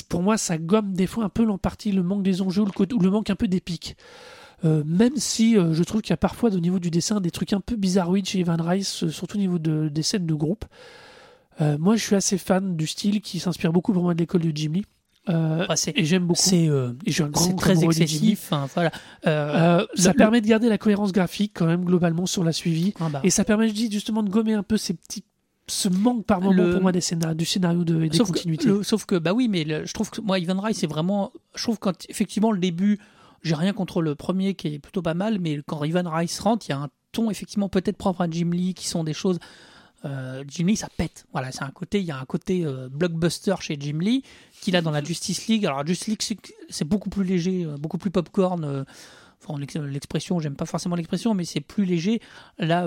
pour 0.08 0.22
moi, 0.22 0.36
ça 0.38 0.58
gomme 0.58 0.92
des 0.92 1.06
fois 1.06 1.24
un 1.24 1.28
peu 1.28 1.48
en 1.48 1.58
partie 1.58 1.92
le 1.92 2.02
manque 2.02 2.22
des 2.22 2.42
enjeux 2.42 2.62
ou 2.62 2.98
le, 3.00 3.10
manque 3.10 3.30
un 3.30 3.36
peu 3.36 3.48
d'épique. 3.48 3.96
Euh, 4.64 4.82
même 4.86 5.16
si 5.16 5.54
je 5.54 5.82
trouve 5.82 6.00
qu'il 6.02 6.10
y 6.10 6.14
a 6.14 6.16
parfois 6.18 6.50
au 6.54 6.60
niveau 6.60 6.78
du 6.78 6.90
dessin 6.90 7.20
des 7.20 7.30
trucs 7.30 7.52
un 7.52 7.60
peu 7.60 7.76
bizarroïdes 7.76 8.26
chez 8.26 8.40
Evan 8.40 8.60
Rice, 8.60 9.08
surtout 9.08 9.36
au 9.36 9.40
niveau 9.40 9.58
de- 9.58 9.88
des 9.88 10.02
scènes 10.02 10.26
de 10.26 10.34
groupe. 10.34 10.64
Moi, 11.60 11.96
je 11.96 12.02
suis 12.02 12.14
assez 12.16 12.36
fan 12.36 12.76
du 12.76 12.86
style 12.86 13.22
qui 13.22 13.38
s'inspire 13.40 13.72
beaucoup 13.72 13.92
pour 13.92 14.02
moi 14.02 14.12
de 14.14 14.18
l'école 14.18 14.42
de 14.42 14.52
Jim 14.54 14.72
Lee. 14.74 14.84
Euh, 15.28 15.66
c'est 15.74 15.92
et 15.98 16.04
j'aime 16.04 16.24
beaucoup. 16.26 16.40
c'est 16.40 16.68
euh, 16.68 16.92
très 17.56 17.84
excessif. 17.84 18.50
voilà. 18.74 18.90
Euh, 19.26 19.80
Euh, 19.80 19.86
ça 19.94 20.12
le- 20.12 20.16
permet 20.16 20.40
de 20.40 20.46
garder 20.46 20.68
la 20.68 20.78
cohérence 20.78 21.12
graphique 21.12 21.52
quand 21.54 21.66
même 21.66 21.84
globalement 21.84 22.26
sur 22.26 22.44
la 22.44 22.52
suivi. 22.52 22.94
ah 23.00 23.08
bah, 23.10 23.20
Et 23.24 23.30
ça 23.30 23.44
permet, 23.44 23.68
je 23.68 23.74
dis, 23.74 23.90
justement 23.90 24.22
de 24.22 24.30
gommer 24.30 24.54
un 24.54 24.62
peu 24.62 24.76
ces 24.76 24.94
petits, 24.94 25.24
ce 25.68 25.88
manque 25.88 26.24
par 26.26 26.40
moment 26.40 26.52
Le- 26.62 26.72
pour 26.74 26.82
moi 26.82 26.92
des 26.92 27.00
du 27.34 27.44
scénario 27.44 27.82
de, 27.84 28.04
et 28.04 28.08
des 28.08 28.16
sauf, 28.16 28.28
que, 28.28 28.34
continuités. 28.34 28.66
le- 28.68 28.82
sauf 28.84 29.04
que, 29.04 29.16
bah 29.16 29.32
oui, 29.32 29.48
mais 29.48 29.64
je 29.84 29.92
trouve 29.92 30.10
que 30.10 30.20
moi, 30.20 30.38
Ivan 30.38 30.60
Rice, 30.60 30.78
c'est 30.78 30.86
vraiment. 30.86 31.32
Je 31.56 31.62
trouve 31.64 31.78
quand 31.80 32.04
effectivement 32.08 32.52
le 32.52 32.58
début, 32.60 33.00
j'ai 33.42 33.56
rien 33.56 33.72
contre 33.72 34.02
le 34.02 34.14
premier 34.14 34.54
qui 34.54 34.68
est 34.74 34.78
plutôt 34.78 35.02
pas 35.02 35.14
mal, 35.14 35.38
mais 35.40 35.60
quand 35.66 35.82
Ivan 35.82 36.08
Rice 36.08 36.38
rentre, 36.38 36.66
il 36.68 36.70
y 36.70 36.74
a 36.74 36.78
un 36.78 36.88
ton 37.12 37.30
effectivement 37.30 37.68
peut-être 37.68 37.96
propre 37.96 38.20
à 38.20 38.28
Jim 38.30 38.50
Lee 38.52 38.74
qui 38.74 38.86
sont 38.86 39.02
des 39.02 39.12
choses. 39.14 39.38
Euh, 40.06 40.44
Jim 40.48 40.66
Lee, 40.66 40.76
ça 40.76 40.88
pète. 40.96 41.26
Voilà, 41.32 41.52
c'est 41.52 41.62
un 41.64 41.70
côté, 41.70 41.98
il 42.00 42.06
y 42.06 42.10
a 42.10 42.18
un 42.18 42.24
côté 42.24 42.64
euh, 42.64 42.88
blockbuster 42.90 43.54
chez 43.60 43.76
Jim 43.78 43.98
Lee 44.00 44.22
qu'il 44.60 44.76
a 44.76 44.80
dans 44.82 44.90
la 44.90 45.02
Justice 45.02 45.46
League. 45.48 45.66
Alors, 45.66 45.86
Justice 45.86 46.08
League, 46.28 46.40
c'est- 46.70 46.84
beaucoup 46.84 47.10
plus 47.10 47.24
léger, 47.24 47.64
euh, 47.64 47.76
beaucoup 47.76 47.98
plus 47.98 48.10
popcorn. 48.10 48.64
euh, 48.64 48.84
enfin, 49.42 49.58
l'ex- 49.58 49.74
l'expression, 49.76 50.38
j'aime 50.40 50.56
pas 50.56 50.64
forcément 50.66 50.96
l'expression, 50.96 51.34
mais 51.34 51.44
c'est 51.44 51.60
plus 51.60 51.84
léger. 51.84 52.20
Là, 52.58 52.86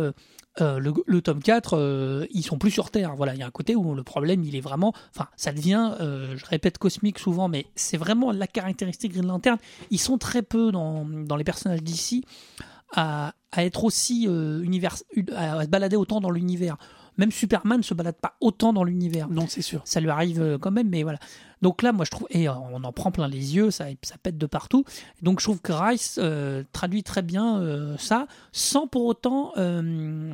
le, 0.60 1.20
tome 1.22 1.42
4, 1.42 1.78
euh, 1.78 2.26
ils 2.32 2.44
sont 2.44 2.58
plus 2.58 2.72
sur 2.72 2.92
Terre. 2.92 3.16
Voilà, 3.16 3.34
il 3.34 3.40
y 3.40 3.44
a 3.44 3.48
un 3.48 3.52
côté 3.52 3.76
où 3.76 3.94
le 3.96 4.04
problème, 4.04 4.44
il 4.44 4.56
est 4.56 4.62
vraiment. 4.62 4.94
Enfin, 5.16 5.28
ça 5.38 5.52
devient, 5.54 5.94
je 6.00 6.46
répète 6.46 6.78
cosmique 6.78 7.20
souvent, 7.20 7.48
mais 7.48 7.68
c'est 7.76 7.98
vraiment 7.98 8.32
la 8.32 8.48
caractéristique 8.48 9.14
Green 9.14 9.28
Lantern. 9.28 9.58
Ils 9.90 10.00
sont 10.00 10.18
très 10.18 10.42
peu 10.42 10.72
dans, 10.72 11.06
dans 11.06 11.36
les 11.38 11.44
personnages 11.46 11.82
d'ici 11.84 12.26
à, 12.94 13.34
à 13.52 13.64
être 13.64 13.84
aussi 13.86 14.24
univers, 14.26 14.98
à 15.36 15.64
se 15.64 15.70
balader 15.70 15.96
autant 15.96 16.20
dans 16.20 16.32
l'univers. 16.32 16.78
Même 17.20 17.34
Superman 17.34 17.80
ne 17.80 17.84
se 17.84 17.94
balade 17.94 18.16
pas 18.16 18.36
autant 18.40 18.72
dans 18.72 18.86
l'univers. 18.86 19.28
Non, 19.28 19.46
c'est 19.46 19.62
sûr. 19.62 19.82
Ça 19.84 20.00
lui 20.00 20.10
arrive 20.10 20.42
euh, 20.42 20.58
quand 20.58 20.72
même, 20.72 20.88
mais 20.88 21.04
voilà. 21.04 21.20
Donc 21.62 21.82
là, 21.82 21.92
moi, 21.92 22.06
je 22.06 22.12
trouve, 22.12 22.28
et 22.30 22.48
euh, 22.48 22.54
on 22.54 22.82
en 22.86 22.94
prend 22.94 23.12
plein 23.12 23.28
les 23.28 23.58
yeux, 23.58 23.72
ça, 23.72 23.88
ça 24.04 24.16
pète 24.24 24.38
de 24.38 24.46
partout. 24.46 24.86
Donc 25.22 25.42
je 25.42 25.44
trouve 25.44 25.60
que 25.60 25.74
Rice 25.74 26.18
euh, 26.24 26.64
traduit 26.72 27.04
très 27.04 27.22
bien 27.22 27.60
euh, 27.60 27.98
ça, 27.98 28.26
sans 28.54 28.88
pour 28.88 29.04
autant, 29.06 29.52
euh, 29.58 30.34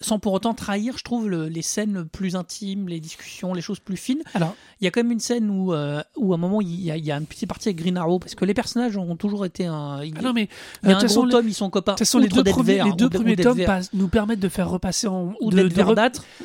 sans 0.00 0.18
pour 0.18 0.32
autant 0.32 0.54
trahir, 0.54 0.96
je 0.98 1.04
trouve, 1.04 1.28
le- 1.28 1.48
les 1.48 1.62
scènes 1.62 2.04
plus 2.10 2.34
intimes, 2.36 2.88
les 2.88 2.98
discussions, 3.00 3.54
les 3.54 3.60
choses 3.62 3.78
plus 3.80 3.96
fines. 3.96 4.22
Alors, 4.34 4.54
Il 4.80 4.84
y 4.84 4.88
a 4.88 4.90
quand 4.90 5.00
même 5.00 5.12
une 5.12 5.20
scène 5.20 5.48
où, 5.50 5.72
euh, 5.72 6.02
où 6.16 6.32
à 6.32 6.36
un 6.36 6.38
moment, 6.38 6.60
il 6.60 6.80
y, 6.80 6.90
a, 6.90 6.96
il 6.96 7.04
y 7.04 7.12
a 7.12 7.16
une 7.16 7.26
petite 7.26 7.48
partie 7.48 7.68
avec 7.68 7.76
Green 7.78 7.96
Arrow, 7.96 8.18
parce 8.18 8.34
que 8.34 8.44
les 8.44 8.54
personnages 8.54 8.96
ont 8.96 9.14
toujours 9.16 9.44
été 9.46 9.66
un. 9.66 10.02
Il, 10.02 10.14
ah 10.18 10.22
non, 10.22 10.32
mais 10.32 10.48
il 10.82 10.88
y 10.88 10.92
euh, 10.92 10.96
a 10.96 10.98
un 11.00 11.06
gros 11.06 11.26
tome, 11.28 11.48
ils 11.48 11.54
sont 11.54 11.70
copains. 11.70 11.92
de 11.92 11.96
toute 11.98 12.06
façon, 12.06 12.18
les 12.18 12.28
deux 12.28 12.42
premiers, 12.44 12.82
les 12.82 12.92
deux 12.92 13.08
tomes 13.08 13.24
nous 13.92 14.08
permettent 14.08 14.40
de 14.40 14.48
faire 14.48 14.68
repasser 14.68 15.06
en. 15.06 15.34
ou 15.40 15.50
de- 15.50 15.56
de. 15.68 15.74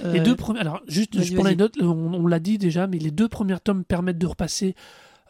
Les 0.03 0.19
euh, 0.19 0.23
deux 0.23 0.35
premiers. 0.35 0.59
Alors, 0.59 0.81
juste 0.87 1.19
je 1.21 1.33
prends 1.33 1.43
vas-y. 1.43 1.53
les 1.53 1.57
notes, 1.57 1.73
on, 1.81 1.87
on 2.13 2.27
l'a 2.27 2.39
dit 2.39 2.57
déjà, 2.57 2.85
mais 2.87 2.99
les 2.99 3.11
deux 3.11 3.27
premiers 3.27 3.59
tomes 3.59 3.83
permettent 3.83 4.19
de 4.19 4.27
repasser. 4.27 4.75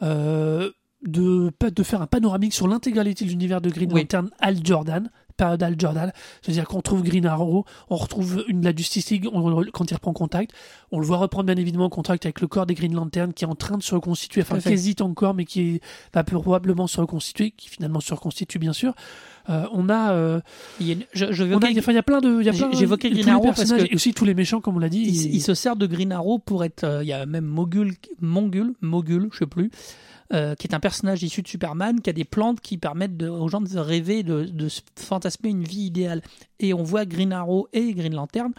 euh, 0.01 0.69
de, 1.03 1.51
pa- 1.59 1.69
de 1.69 1.83
faire 1.83 2.01
un 2.01 2.07
panoramique 2.07 2.53
sur 2.53 2.67
l'intégralité 2.67 3.23
de 3.23 3.29
l'univers 3.29 3.61
de 3.61 3.69
Green 3.69 3.91
Oui. 3.93 4.01
Lantern 4.01 4.29
Al 4.39 4.57
Jordan, 4.65 5.09
période 5.37 5.61
Al 5.63 5.75
Jordan, 5.79 6.11
c'est-à-dire 6.41 6.65
qu'on 6.67 6.81
trouve 6.81 7.03
Green 7.03 7.25
Arrow, 7.25 7.63
on 7.89 7.95
retrouve 7.95 8.43
une 8.47 8.63
la 8.63 8.75
Justice 8.75 9.09
League 9.11 9.27
on- 9.31 9.63
quand 9.71 9.89
il 9.89 9.93
reprend 9.93 10.11
contact, 10.13 10.51
on 10.91 10.99
le 10.99 11.05
voit 11.05 11.17
reprendre 11.17 11.45
bien 11.45 11.55
évidemment 11.55 11.89
contact 11.89 12.25
avec 12.25 12.41
le 12.41 12.47
corps 12.47 12.65
des 12.65 12.73
Green 12.73 12.93
Lantern 12.93 13.33
qui 13.33 13.45
est 13.45 13.47
en 13.47 13.55
train 13.55 13.77
de 13.77 13.83
se 13.83 13.93
reconstituer, 13.95 14.41
enfin 14.41 14.55
qui 14.57 14.73
hésite 14.73 15.01
encore 15.01 15.33
mais 15.33 15.45
qui 15.45 15.79
va 16.13 16.23
probablement 16.23 16.87
se 16.87 16.99
reconstituer, 16.99 17.51
qui 17.51 17.69
finalement 17.69 17.99
se 18.01 18.13
reconstitue 18.13 18.59
bien 18.59 18.73
sûr. 18.73 18.93
Euh, 19.49 19.65
on 19.71 19.87
a, 19.87 20.11
euh, 20.11 20.41
il 20.81 20.87
y 20.89 20.91
a 20.91 20.95
je, 21.13 21.31
je 21.31 21.43
vais 21.45 21.55
on 21.55 21.59
a, 21.59 21.67
enfin, 21.79 21.91
il 21.93 21.95
y 21.95 21.99
a 21.99 22.03
plein 22.03 22.19
de, 22.19 22.41
tous 22.51 22.65
Green 23.13 23.29
Arrow 23.29 23.43
parce 23.55 23.71
que- 23.77 23.91
et 23.91 23.95
aussi 23.95 24.13
tous 24.13 24.25
les 24.25 24.33
méchants 24.33 24.59
comme 24.59 24.75
on 24.75 24.79
l'a 24.79 24.89
dit. 24.89 25.03
il 25.35 25.41
se 25.41 25.53
sert 25.53 25.75
de 25.77 25.85
Green 25.85 26.11
Arrow 26.11 26.37
pour 26.39 26.65
être. 26.65 26.83
euh, 26.83 27.03
Il 27.03 27.07
y 27.07 27.13
a 27.13 27.25
même 27.25 27.45
Mogul, 27.45 27.93
Mongul, 28.19 28.73
Mogul, 28.81 29.29
je 29.31 29.37
sais 29.39 29.45
plus, 29.45 29.71
euh, 30.33 30.55
qui 30.55 30.67
est 30.67 30.73
un 30.73 30.79
personnage 30.79 31.23
issu 31.23 31.41
de 31.41 31.47
Superman, 31.47 32.01
qui 32.01 32.09
a 32.09 32.13
des 32.13 32.25
plantes 32.25 32.59
qui 32.61 32.77
permettent 32.77 33.15
de- 33.17 33.29
aux 33.29 33.47
gens 33.47 33.61
de 33.61 33.77
rêver, 33.79 34.23
de, 34.23 34.43
de 34.43 34.67
se 34.69 34.81
fantasmer 34.97 35.49
une 35.49 35.63
vie 35.63 35.85
idéale. 35.85 36.21
Et 36.59 36.73
on 36.73 36.83
voit 36.83 37.05
Green 37.05 37.31
Arrow 37.33 37.67
et 37.73 37.93
Green 37.93 38.13
Lantern 38.15 38.51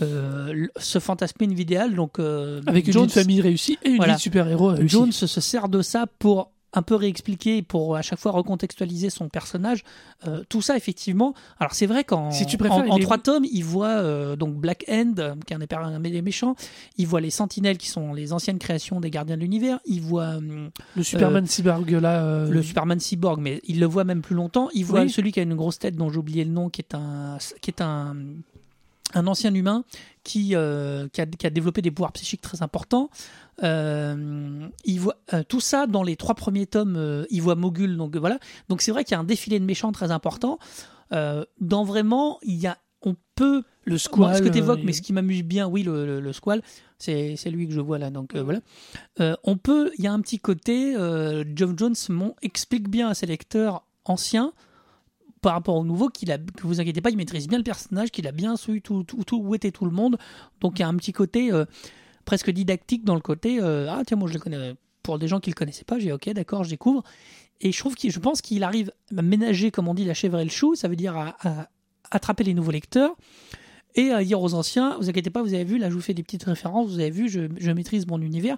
euh, 0.00 0.66
se 0.78 0.98
fantasmer 0.98 1.46
une 1.46 1.54
vie 1.54 1.62
idéale. 1.62 1.94
Donc, 1.94 2.18
euh, 2.18 2.60
avec 2.66 2.86
une 2.86 2.92
Jones, 2.92 3.02
vie 3.04 3.08
de 3.08 3.12
famille 3.12 3.40
réussie 3.40 3.78
et 3.82 3.90
une 3.90 3.96
Voilà. 3.96 4.14
vie 4.14 4.16
de 4.18 4.22
super-héros 4.22 4.68
réussie. 4.68 4.88
Jones 4.88 5.12
se 5.12 5.40
sert 5.40 5.68
de 5.68 5.82
ça 5.82 6.06
pour 6.18 6.50
un 6.72 6.82
peu 6.82 6.94
réexpliquer, 6.94 7.62
pour 7.62 7.96
à 7.96 8.02
chaque 8.02 8.18
fois 8.18 8.32
recontextualiser 8.32 9.10
son 9.10 9.28
personnage. 9.28 9.84
Euh, 10.26 10.42
tout 10.48 10.62
ça, 10.62 10.76
effectivement. 10.76 11.34
Alors, 11.58 11.74
c'est 11.74 11.86
vrai 11.86 12.04
qu'en 12.04 12.30
Si 12.30 12.46
en, 12.68 12.88
en 12.88 12.98
trois 12.98 13.18
tomes, 13.18 13.44
il 13.44 13.64
voit 13.64 13.88
euh, 13.88 14.36
donc 14.36 14.54
Black 14.54 14.84
End, 14.88 15.14
euh, 15.18 15.34
qui 15.46 15.52
est 15.52 15.56
un 15.74 16.00
des, 16.00 16.22
méchants. 16.22 16.54
Il 16.96 17.06
voit 17.06 17.20
les 17.20 17.30
Sentinelles, 17.30 17.78
qui 17.78 17.88
sont 17.88 18.14
les 18.14 18.32
anciennes 18.32 18.58
créations 18.58 19.00
des 19.00 19.10
Gardiens 19.10 19.36
de 19.36 19.42
l'Univers. 19.42 19.80
Il 19.84 20.00
voit 20.00 20.36
hum, 20.36 20.70
le 20.96 21.02
Superman 21.02 21.46
cyborg 21.46 21.90
là. 21.90 22.24
euh, 22.24 22.48
le 22.48 22.62
Superman 22.62 23.00
Cyborg, 23.00 23.40
mais 23.40 23.60
il 23.66 23.80
le 23.80 23.86
voit 23.86 24.04
même 24.04 24.22
plus 24.22 24.34
longtemps. 24.34 24.68
Il 24.74 24.84
voit 24.84 25.02
Oui. 25.02 25.10
celui 25.10 25.32
qui 25.32 25.40
a 25.40 25.42
une 25.42 25.54
grosse 25.54 25.78
tête, 25.78 25.96
dont 25.96 26.10
j'ai 26.10 26.18
oublié 26.18 26.44
le 26.44 26.50
nom, 26.50 26.70
qui 26.70 26.80
est 26.80 26.94
un, 26.94 27.38
qui 27.60 27.70
est 27.70 27.80
un, 27.82 28.16
un 29.14 29.26
ancien 29.26 29.54
humain 29.54 29.84
qui, 30.24 30.54
euh, 30.54 31.08
qui, 31.08 31.20
a, 31.20 31.26
qui 31.26 31.46
a 31.46 31.50
développé 31.50 31.82
des 31.82 31.90
pouvoirs 31.90 32.12
psychiques 32.12 32.40
très 32.40 32.62
importants. 32.62 33.10
Euh, 33.62 34.66
il 34.84 35.00
voit 35.00 35.16
euh, 35.34 35.42
tout 35.46 35.60
ça 35.60 35.86
dans 35.86 36.02
les 36.02 36.16
trois 36.16 36.34
premiers 36.34 36.66
tomes. 36.66 36.96
euh, 36.96 37.24
il 37.30 37.42
voit 37.42 37.54
Mogul, 37.54 37.96
donc 37.96 38.16
voilà. 38.16 38.38
Donc 38.68 38.82
c'est 38.82 38.90
vrai 38.92 39.04
qu'il 39.04 39.12
y 39.12 39.16
a 39.16 39.20
un 39.20 39.24
défilé 39.24 39.60
de 39.60 39.64
méchants 39.64 39.92
très 39.92 40.10
important. 40.10 40.58
Euh, 41.12 41.44
dans 41.60 41.84
vraiment, 41.84 42.38
il 42.42 42.56
y 42.56 42.66
a, 42.66 42.78
on 43.02 43.16
peut 43.34 43.62
le 43.84 43.92
Moi, 43.92 43.98
Squall. 43.98 44.36
ce 44.36 44.42
que 44.42 44.48
tu 44.48 44.58
évoques, 44.58 44.80
mais 44.84 44.92
ce 44.92 45.02
qui 45.02 45.12
m'amuse 45.12 45.42
bien, 45.42 45.66
oui, 45.68 45.82
le, 45.82 46.06
le, 46.06 46.20
le 46.20 46.32
Squall, 46.32 46.62
c'est 46.98 47.36
lui 47.50 47.66
que 47.66 47.74
je 47.74 47.80
vois 47.80 47.98
là. 47.98 48.10
Donc 48.10 48.34
euh, 48.34 48.42
voilà. 48.42 48.60
On 49.44 49.56
peut, 49.56 49.90
il 49.98 50.04
y 50.04 50.06
a 50.06 50.12
un 50.12 50.20
petit 50.20 50.38
côté, 50.38 50.94
Geoff 51.54 51.72
Jones 51.76 51.94
mon, 52.08 52.34
explique 52.42 52.88
bien 52.88 53.08
à 53.08 53.14
ses 53.14 53.26
lecteurs 53.26 53.84
anciens 54.04 54.52
par 55.42 55.52
rapport 55.52 55.76
au 55.76 55.84
nouveau 55.84 56.08
qu'il 56.08 56.32
a, 56.32 56.38
que 56.38 56.66
vous 56.66 56.80
inquiétez 56.80 57.00
pas, 57.00 57.10
il 57.10 57.16
maîtrise 57.16 57.48
bien 57.48 57.58
le 57.58 57.64
personnage, 57.64 58.10
qu'il 58.10 58.26
a 58.26 58.32
bien 58.32 58.56
su 58.56 58.80
tout, 58.80 59.02
tout, 59.02 59.22
tout, 59.24 59.36
où 59.42 59.54
était 59.54 59.72
tout 59.72 59.84
le 59.84 59.90
monde. 59.90 60.16
Donc 60.60 60.78
il 60.78 60.82
y 60.82 60.84
a 60.84 60.88
un 60.88 60.96
petit 60.96 61.12
côté 61.12 61.52
euh, 61.52 61.66
presque 62.24 62.50
didactique 62.50 63.04
dans 63.04 63.16
le 63.16 63.20
côté, 63.20 63.58
euh, 63.60 63.88
ah 63.90 64.02
tiens, 64.06 64.16
moi 64.16 64.28
je 64.28 64.34
le 64.34 64.40
connais. 64.40 64.74
Pour 65.02 65.18
des 65.18 65.26
gens 65.26 65.40
qui 65.40 65.50
le 65.50 65.54
connaissaient 65.54 65.84
pas, 65.84 65.98
j'ai 65.98 66.12
ok, 66.12 66.30
d'accord, 66.30 66.62
je 66.62 66.70
découvre. 66.70 67.02
Et 67.60 67.72
je 67.72 67.78
trouve 67.78 67.94
je 68.00 68.18
pense 68.20 68.40
qu'il 68.40 68.62
arrive 68.62 68.92
à 69.16 69.22
ménager, 69.22 69.70
comme 69.72 69.88
on 69.88 69.94
dit, 69.94 70.04
la 70.04 70.14
chèvre 70.14 70.38
et 70.38 70.44
le 70.44 70.50
chou, 70.50 70.76
ça 70.76 70.86
veut 70.88 70.96
dire 70.96 71.16
à- 71.16 71.36
à 71.42 71.68
attraper 72.12 72.44
les 72.44 72.54
nouveaux 72.54 72.70
lecteurs 72.70 73.16
et 73.96 74.10
à 74.10 74.22
dire 74.22 74.40
aux 74.40 74.54
anciens, 74.54 74.96
vous 74.98 75.10
inquiétez 75.10 75.30
pas, 75.30 75.42
vous 75.42 75.54
avez 75.54 75.64
vu, 75.64 75.78
là 75.78 75.90
je 75.90 75.94
vous 75.94 76.00
fais 76.00 76.14
des 76.14 76.22
petites 76.22 76.44
références, 76.44 76.88
vous 76.88 77.00
avez 77.00 77.10
vu, 77.10 77.28
je, 77.28 77.42
je 77.58 77.70
maîtrise 77.72 78.06
mon 78.06 78.20
univers. 78.20 78.56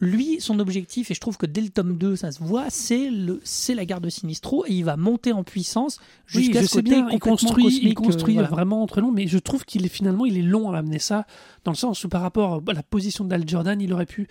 Lui, 0.00 0.40
son 0.40 0.58
objectif, 0.60 1.10
et 1.10 1.14
je 1.14 1.20
trouve 1.20 1.36
que 1.36 1.44
dès 1.44 1.60
le 1.60 1.68
tome 1.68 1.98
2, 1.98 2.16
ça 2.16 2.32
se 2.32 2.42
voit, 2.42 2.70
c'est 2.70 3.10
le, 3.10 3.40
c'est 3.44 3.74
la 3.74 3.84
garde 3.84 4.02
de 4.02 4.08
Sinistro, 4.08 4.64
et 4.66 4.72
il 4.72 4.84
va 4.84 4.96
monter 4.96 5.32
en 5.32 5.44
puissance 5.44 5.98
Oui, 6.34 6.44
jusqu'à 6.44 6.62
je 6.62 6.66
ce 6.66 6.74
côté 6.76 6.90
bien, 6.90 7.08
il 7.10 7.18
construit, 7.18 7.80
il 7.82 7.92
construit 7.94 8.34
euh, 8.34 8.40
voilà. 8.40 8.48
vraiment 8.48 8.86
très 8.86 9.02
long, 9.02 9.12
mais 9.12 9.26
je 9.26 9.36
trouve 9.36 9.66
qu'il 9.66 9.84
est 9.84 9.90
finalement 9.90 10.24
il 10.24 10.38
est 10.38 10.42
long 10.42 10.72
à 10.72 10.78
amener 10.78 10.98
ça, 10.98 11.26
dans 11.64 11.70
le 11.70 11.76
sens 11.76 12.02
où 12.04 12.08
par 12.08 12.22
rapport 12.22 12.62
à 12.66 12.72
la 12.72 12.82
position 12.82 13.26
d'Al 13.26 13.46
Jordan, 13.46 13.78
il 13.80 13.92
aurait 13.92 14.06
pu. 14.06 14.26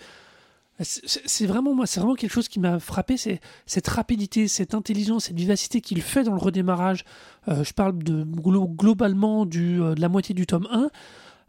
C'est 0.82 1.46
vraiment 1.46 1.74
moi, 1.74 1.86
c'est 1.86 2.00
vraiment 2.00 2.14
quelque 2.14 2.32
chose 2.32 2.48
qui 2.48 2.58
m'a 2.58 2.80
frappé, 2.80 3.18
c'est 3.18 3.40
cette 3.66 3.86
rapidité, 3.86 4.48
cette 4.48 4.74
intelligence, 4.74 5.26
cette 5.26 5.36
vivacité 5.36 5.82
qu'il 5.82 6.00
fait 6.00 6.24
dans 6.24 6.32
le 6.32 6.38
redémarrage. 6.38 7.04
Euh, 7.48 7.62
je 7.62 7.74
parle 7.74 7.98
de 7.98 8.24
globalement 8.24 9.44
du, 9.44 9.80
euh, 9.80 9.94
de 9.94 10.00
la 10.00 10.08
moitié 10.08 10.34
du 10.34 10.46
tome 10.46 10.66
1. 10.72 10.88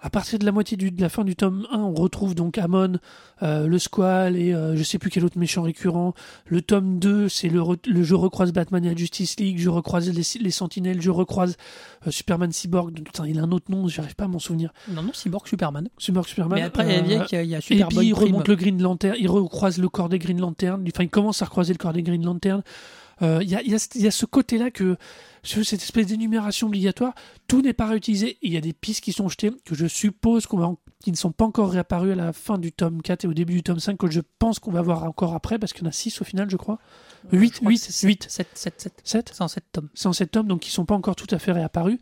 À 0.03 0.09
partir 0.09 0.39
de 0.39 0.45
la 0.45 0.51
moitié 0.51 0.77
du, 0.77 0.89
de 0.89 0.99
la 0.99 1.09
fin 1.09 1.23
du 1.23 1.35
tome 1.35 1.67
1, 1.71 1.77
on 1.77 1.93
retrouve 1.93 2.33
donc 2.33 2.57
Amon, 2.57 2.93
euh, 3.43 3.67
le 3.67 3.77
Squall 3.77 4.35
et 4.35 4.51
euh, 4.53 4.75
je 4.75 4.81
sais 4.83 4.97
plus 4.97 5.11
quel 5.11 5.23
autre 5.23 5.37
méchant 5.37 5.61
récurrent. 5.61 6.15
Le 6.47 6.61
tome 6.61 6.97
2, 6.97 7.29
c'est 7.29 7.49
le, 7.49 7.61
le 7.85 8.03
je 8.03 8.15
recroise 8.15 8.51
Batman 8.51 8.83
et 8.83 8.89
la 8.89 8.95
Justice 8.95 9.39
League, 9.39 9.59
je 9.59 9.69
recroise 9.69 10.09
les, 10.09 10.23
les 10.43 10.51
Sentinelles, 10.51 11.01
je 11.01 11.11
recroise 11.11 11.55
euh, 12.07 12.11
Superman 12.11 12.51
Cyborg. 12.51 12.93
Putain, 13.03 13.27
il 13.27 13.37
a 13.39 13.43
un 13.43 13.51
autre 13.51 13.69
nom, 13.69 13.87
j'arrive 13.87 14.15
pas 14.15 14.25
à 14.25 14.27
m'en 14.27 14.39
souvenir. 14.39 14.73
Non, 14.89 15.03
non, 15.03 15.13
Cyborg 15.13 15.47
Superman. 15.47 15.87
Superman, 15.99 16.27
Superman. 16.27 16.59
Mais 16.59 16.65
après, 16.65 16.83
il 16.83 17.11
y 17.11 17.15
a- 17.15 17.25
il 17.31 17.35
y 17.35 17.35
a, 17.35 17.43
il 17.43 17.49
y 17.51 17.55
a 17.55 17.59
et 17.59 17.61
puis 17.61 17.75
il 18.07 18.13
Prime. 18.13 18.13
remonte 18.13 18.47
le 18.47 18.55
Green 18.55 18.81
Lantern, 18.81 19.15
il 19.19 19.29
recroise 19.29 19.77
le 19.77 19.87
corps 19.89 20.09
des 20.09 20.17
Green 20.19 20.39
Lantern, 20.39 20.83
enfin 20.87 21.03
il 21.03 21.09
commence 21.09 21.41
à 21.41 21.45
recroiser 21.45 21.73
le 21.73 21.77
corps 21.77 21.93
des 21.93 22.01
Green 22.03 22.25
Lantern. 22.25 22.63
Euh, 23.21 23.39
Il 23.41 23.49
y, 23.49 23.55
a, 23.55 23.61
il 23.61 23.71
y 23.71 23.75
a- 23.75 23.87
il 23.95 24.01
y 24.01 24.07
a 24.07 24.11
ce 24.11 24.25
côté-là 24.25 24.71
que, 24.71 24.97
sur 25.43 25.63
cette 25.65 25.81
espèce 25.83 26.07
d'énumération 26.07 26.67
obligatoire, 26.67 27.13
tout 27.47 27.61
n'est 27.61 27.73
pas 27.73 27.85
réutilisé. 27.87 28.37
Il 28.41 28.51
y 28.53 28.57
a 28.57 28.61
des 28.61 28.73
pistes 28.73 29.03
qui 29.03 29.11
sont 29.13 29.27
jetées, 29.29 29.51
que 29.65 29.75
je 29.75 29.85
suppose 29.87 30.45
qu'on 30.47 30.57
va 30.57 30.71
qui 31.03 31.11
ne 31.11 31.15
sont 31.17 31.31
pas 31.31 31.45
encore 31.45 31.71
réapparues 31.71 32.11
à 32.11 32.15
la 32.15 32.31
fin 32.31 32.59
du 32.59 32.71
tome 32.71 33.01
4 33.01 33.25
et 33.25 33.27
au 33.27 33.33
début 33.33 33.53
du 33.55 33.63
tome 33.63 33.79
5, 33.79 33.97
que 33.97 34.09
je 34.11 34.21
pense 34.37 34.59
qu'on 34.59 34.71
va 34.71 34.83
voir 34.83 35.03
encore 35.03 35.33
après, 35.33 35.57
parce 35.57 35.73
qu'il 35.73 35.81
y 35.83 35.87
en 35.87 35.89
a 35.89 35.91
6 35.91 36.21
au 36.21 36.23
final, 36.23 36.47
je 36.49 36.57
crois. 36.57 36.77
8, 37.31 37.59
8, 37.63 37.89
8, 38.03 38.27
7, 38.29 38.47
7, 38.55 38.73
7. 38.79 39.01
7 39.03 39.31
C'est 39.33 39.41
en 39.41 39.47
7 39.47 39.63
tomes. 39.71 39.89
107 39.95 40.29
tomes, 40.31 40.47
donc 40.47 40.59
qui 40.59 40.69
sont 40.69 40.85
pas 40.85 40.93
encore 40.95 41.15
tout 41.15 41.27
à 41.31 41.39
fait 41.39 41.51
réapparus. 41.53 41.97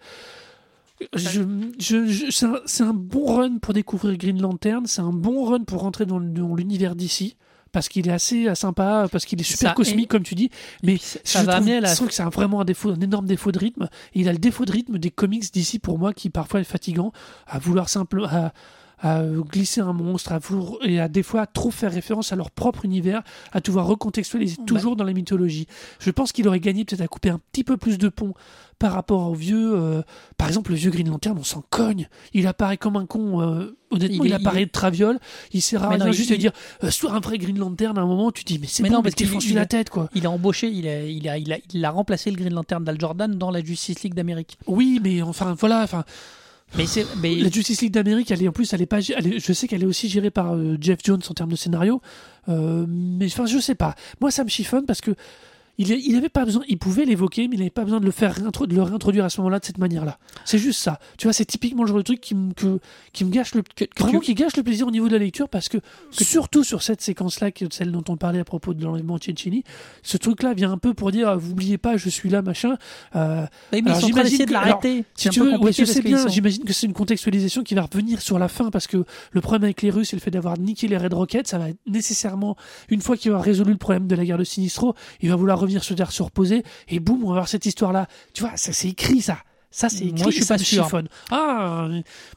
Je, 1.15 1.41
je- 1.79 2.07
je- 2.07 2.29
c'est, 2.29 2.45
un, 2.45 2.59
c'est 2.65 2.83
un 2.83 2.93
bon 2.93 3.35
run 3.37 3.57
pour 3.59 3.73
découvrir 3.73 4.17
Green 4.17 4.41
Lantern, 4.41 4.85
c'est 4.85 4.99
un 5.01 5.13
bon 5.13 5.45
run 5.45 5.63
pour 5.63 5.79
rentrer 5.81 6.05
dans 6.05 6.19
l'univers 6.19 6.93
d'ici. 6.95 7.37
Parce 7.71 7.87
qu'il 7.89 8.07
est 8.07 8.11
assez 8.11 8.47
euh, 8.47 8.55
sympa, 8.55 9.07
parce 9.11 9.25
qu'il 9.25 9.39
est 9.39 9.43
super 9.43 9.69
Ça, 9.69 9.75
cosmique, 9.75 10.09
comme 10.09 10.23
tu 10.23 10.35
dis. 10.35 10.49
Mais 10.83 10.97
ça 10.97 11.41
je 11.41 11.45
va 11.45 11.55
trouve, 11.55 11.69
la- 11.69 11.95
que 11.95 12.13
c'est 12.13 12.23
vraiment 12.23 12.61
un 12.61 12.65
défaut, 12.65 12.89
un 12.91 12.99
énorme 12.99 13.25
défaut 13.27 13.51
de 13.51 13.59
rythme. 13.59 13.89
Et 14.13 14.21
il 14.21 14.29
a 14.29 14.31
le 14.31 14.39
défaut 14.39 14.65
de 14.65 14.71
rythme 14.71 14.97
des 14.97 15.11
comics 15.11 15.51
d'ici 15.53 15.77
pour 15.79 15.99
moi, 15.99 16.13
qui 16.13 16.29
parfois 16.29 16.61
est 16.61 16.63
fatigant, 16.65 17.11
à 17.47 17.59
vouloir 17.59 17.87
simplement, 17.89 18.27
à, 18.27 18.53
à 19.01 19.23
glisser 19.23 19.81
un 19.81 19.93
monstre, 19.93 20.31
à 20.33 20.39
vouloir, 20.39 20.73
et 20.83 20.99
à 20.99 21.07
des 21.07 21.23
fois 21.23 21.41
à 21.41 21.45
trop 21.45 21.71
faire 21.71 21.91
référence 21.93 22.33
à 22.33 22.35
leur 22.35 22.51
propre 22.51 22.85
univers, 22.85 23.21
à 23.51 23.59
devoir 23.61 23.85
recontextualiser 23.87 24.57
Bah. 24.57 24.63
toujours 24.65 24.95
dans 24.95 25.03
la 25.05 25.13
mythologie. 25.13 25.67
Je 25.99 26.11
pense 26.11 26.31
qu'il 26.31 26.47
aurait 26.47 26.59
gagné 26.59 26.83
peut-être 26.85 27.01
à 27.01 27.07
couper 27.07 27.29
un 27.29 27.39
petit 27.51 27.63
peu 27.63 27.77
plus 27.77 27.97
de 27.97 28.09
pont 28.09 28.33
par 28.77 28.93
rapport 28.93 29.29
au 29.29 29.33
vieux. 29.33 29.73
euh, 29.75 30.01
par 30.37 30.47
exemple, 30.47 30.71
le 30.71 30.77
vieux 30.77 30.91
Green 30.91 31.09
Lantern, 31.09 31.37
on 31.37 31.43
s'en 31.43 31.63
cogne. 31.69 32.07
Il 32.33 32.47
apparaît 32.47 32.77
comme 32.77 32.95
un 32.95 33.05
con. 33.05 33.41
euh, 33.41 33.77
honnêtement, 33.91 34.23
Il 34.23 34.33
apparaît 34.33 34.61
il 34.63 34.67
de 34.67 34.71
traviole. 34.71 35.19
Il 35.53 35.61
sert 35.61 35.83
à 35.83 35.89
rien 35.89 36.05
non, 36.05 36.11
juste 36.11 36.29
il- 36.29 36.33
de 36.33 36.37
dire 36.37 36.51
euh, 36.83 36.91
sois 36.91 37.11
un 37.13 37.19
vrai 37.19 37.37
Green 37.37 37.57
Lantern. 37.57 37.97
À 37.97 38.01
un 38.01 38.05
moment, 38.05 38.31
tu 38.31 38.43
dis 38.43 38.57
mais 38.59 38.67
c'est 38.67 38.83
bon, 38.83 38.89
non, 38.89 38.97
mais 38.99 39.03
parce 39.03 39.15
qu'il- 39.15 39.27
défonce-lui 39.27 39.51
il- 39.51 39.55
la 39.55 39.65
tête 39.65 39.89
quoi. 39.89 40.09
Il 40.15 40.25
a 40.25 40.31
embauché, 40.31 40.69
il 40.69 40.87
a, 40.87 41.03
il 41.05 41.27
a, 41.27 41.37
il 41.37 41.51
a, 41.53 41.57
il 41.73 41.83
a 41.85 41.89
remplacé 41.91 42.31
le 42.31 42.37
Green 42.37 42.53
Lantern 42.53 42.83
d'Al 42.83 42.99
Jordan 42.99 43.37
dans 43.37 43.51
la 43.51 43.63
Justice 43.63 44.03
League 44.03 44.13
d'Amérique. 44.13 44.57
Oui, 44.67 44.99
mais 45.03 45.21
enfin 45.21 45.55
voilà. 45.57 45.83
Enfin, 45.83 46.03
Mais 46.77 47.35
la 47.35 47.49
Justice 47.49 47.81
League 47.81 47.91
d'Amérique, 47.91 48.31
elle 48.31 48.43
est 48.43 48.47
en 48.47 48.51
plus, 48.51 48.73
elle 48.73 48.81
est 48.81 48.85
pas. 48.85 48.99
je 48.99 49.53
sais 49.53 49.67
qu'elle 49.67 49.83
est 49.83 49.87
aussi 49.87 50.09
gérée 50.09 50.31
par 50.31 50.53
euh, 50.53 50.77
Jeff 50.79 50.99
Jones 51.03 51.21
en 51.29 51.33
termes 51.33 51.51
de 51.51 51.55
scénario. 51.55 52.01
Euh, 52.47 52.85
mais 52.87 53.25
enfin, 53.25 53.45
je 53.45 53.59
sais 53.59 53.75
pas. 53.75 53.95
Moi, 54.21 54.31
ça 54.31 54.43
me 54.43 54.49
chiffonne 54.49 54.85
parce 54.85 55.01
que 55.01 55.11
il, 55.79 55.91
est- 55.91 55.99
il 56.05 56.15
avait 56.15 56.29
pas 56.29 56.45
besoin. 56.45 56.61
Il 56.67 56.77
pouvait 56.77 57.05
l'évoquer, 57.05 57.47
mais 57.47 57.55
il 57.55 57.59
n'avait 57.59 57.69
pas 57.71 57.83
besoin 57.85 57.99
de 57.99 58.05
le 58.05 58.11
faire 58.11 58.35
de 58.35 58.75
le 58.75 58.81
réintroduire 58.83 59.25
à 59.25 59.29
ce 59.29 59.39
moment-là 59.41 59.57
de 59.59 59.65
cette 59.65 59.79
manière-là. 59.79 60.19
C'est 60.45 60.59
juste 60.59 60.79
ça. 60.81 60.99
Tu 61.17 61.25
vois, 61.25 61.33
c'est 61.33 61.45
typiquement 61.45 61.81
le 61.83 61.87
genre 61.87 61.97
de 61.97 62.03
truc 62.03 62.21
qui 62.21 62.35
me 62.35 62.53
que- 62.53 62.79
qui 63.13 63.25
me 63.25 63.31
gâche 63.31 63.55
le 63.55 63.63
que 63.63 63.85
vraiment 63.97 64.19
tu- 64.19 64.25
qui 64.27 64.33
gâche 64.35 64.55
le 64.57 64.63
plaisir 64.63 64.85
au 64.85 64.91
niveau 64.91 65.07
de 65.07 65.13
la 65.13 65.19
lecture 65.19 65.49
parce 65.49 65.67
que, 65.69 65.77
surtout 66.11 66.63
sur 66.63 66.83
cette 66.83 67.01
séquence-là, 67.01 67.51
qui 67.51 67.63
est 67.63 67.73
celle 67.73 67.91
dont 67.91 68.03
on 68.09 68.17
parlait 68.17 68.39
à 68.39 68.43
propos 68.43 68.73
de 68.73 68.83
l'enlèvement 68.83 69.17
de 69.17 69.23
Cecchini, 69.23 69.63
ce 70.03 70.17
truc-là 70.17 70.53
vient 70.53 70.71
un 70.71 70.77
peu 70.77 70.93
pour 70.93 71.11
dire, 71.11 71.37
vous 71.37 71.51
oubliez 71.51 71.77
pas, 71.77 71.97
je 71.97 72.09
suis 72.09 72.29
là, 72.29 72.41
machin. 72.41 72.77
Euh, 73.15 73.45
Oui, 73.73 73.81
mais 73.81 73.91
Alors, 73.91 73.97
ils 73.97 74.01
sont 74.01 74.07
en 74.07 74.09
train 74.11 74.23
d'essayer 74.23 74.45
de 74.45 74.49
j'imagine 74.49 74.69
que- 74.69 74.69
l'arrêter. 74.83 75.05
si 75.15 75.29
tu 75.29 75.39
veux, 75.39 75.57
ouais, 75.57 75.71
je 75.71 75.85
sais 75.85 76.01
bien, 76.01 76.17
sont- 76.17 76.27
j'imagine 76.29 76.63
que 76.65 76.73
c'est 76.73 76.87
une 76.87 76.93
contextualisation 76.93 77.63
qui 77.63 77.73
va 77.75 77.83
revenir 77.83 78.21
sur 78.21 78.37
la 78.37 78.47
fin 78.49 78.69
parce 78.69 78.87
que 78.87 79.05
le 79.31 79.41
problème 79.41 79.63
avec 79.63 79.81
les 79.81 79.89
Russes 79.89 80.13
et 80.13 80.15
le 80.15 80.21
fait 80.21 80.31
d'avoir 80.31 80.57
niqué 80.59 80.87
les 80.87 80.97
Red 80.97 81.13
Rockets, 81.13 81.47
ça 81.47 81.57
va 81.57 81.69
être 81.69 81.79
nécessairement, 81.87 82.55
une 82.89 83.01
fois 83.01 83.15
qu'il 83.17 83.31
aura 83.31 83.41
résolu 83.41 83.71
le 83.71 83.77
problème 83.77 84.07
de 84.07 84.15
la 84.15 84.25
guerre 84.25 84.37
de 84.37 84.43
Sinistro, 84.43 84.93
il 85.21 85.29
va 85.29 85.35
vouloir 85.35 85.59
revenir 85.69 85.83
sur 85.83 85.95
Terre 85.95 86.11
se 86.11 86.23
reposer 86.23 86.63
et 86.87 86.99
boum, 86.99 87.23
on 87.23 87.27
va 87.27 87.31
avoir 87.33 87.47
cette 87.47 87.65
histoire-là. 87.65 88.07
Tu 88.33 88.41
vois, 88.41 88.55
ça 88.57 88.73
c'est 88.73 88.89
écrit 88.89 89.21
ça. 89.21 89.37
Ça 89.71 89.87
c'est 89.87 90.05
Moi, 90.05 90.13
écrit, 90.17 90.31
je 90.31 90.35
suis 90.37 90.45
pas 90.45 90.57
sûr. 90.57 90.83
chiffonne. 90.83 91.07
Ah, 91.29 91.87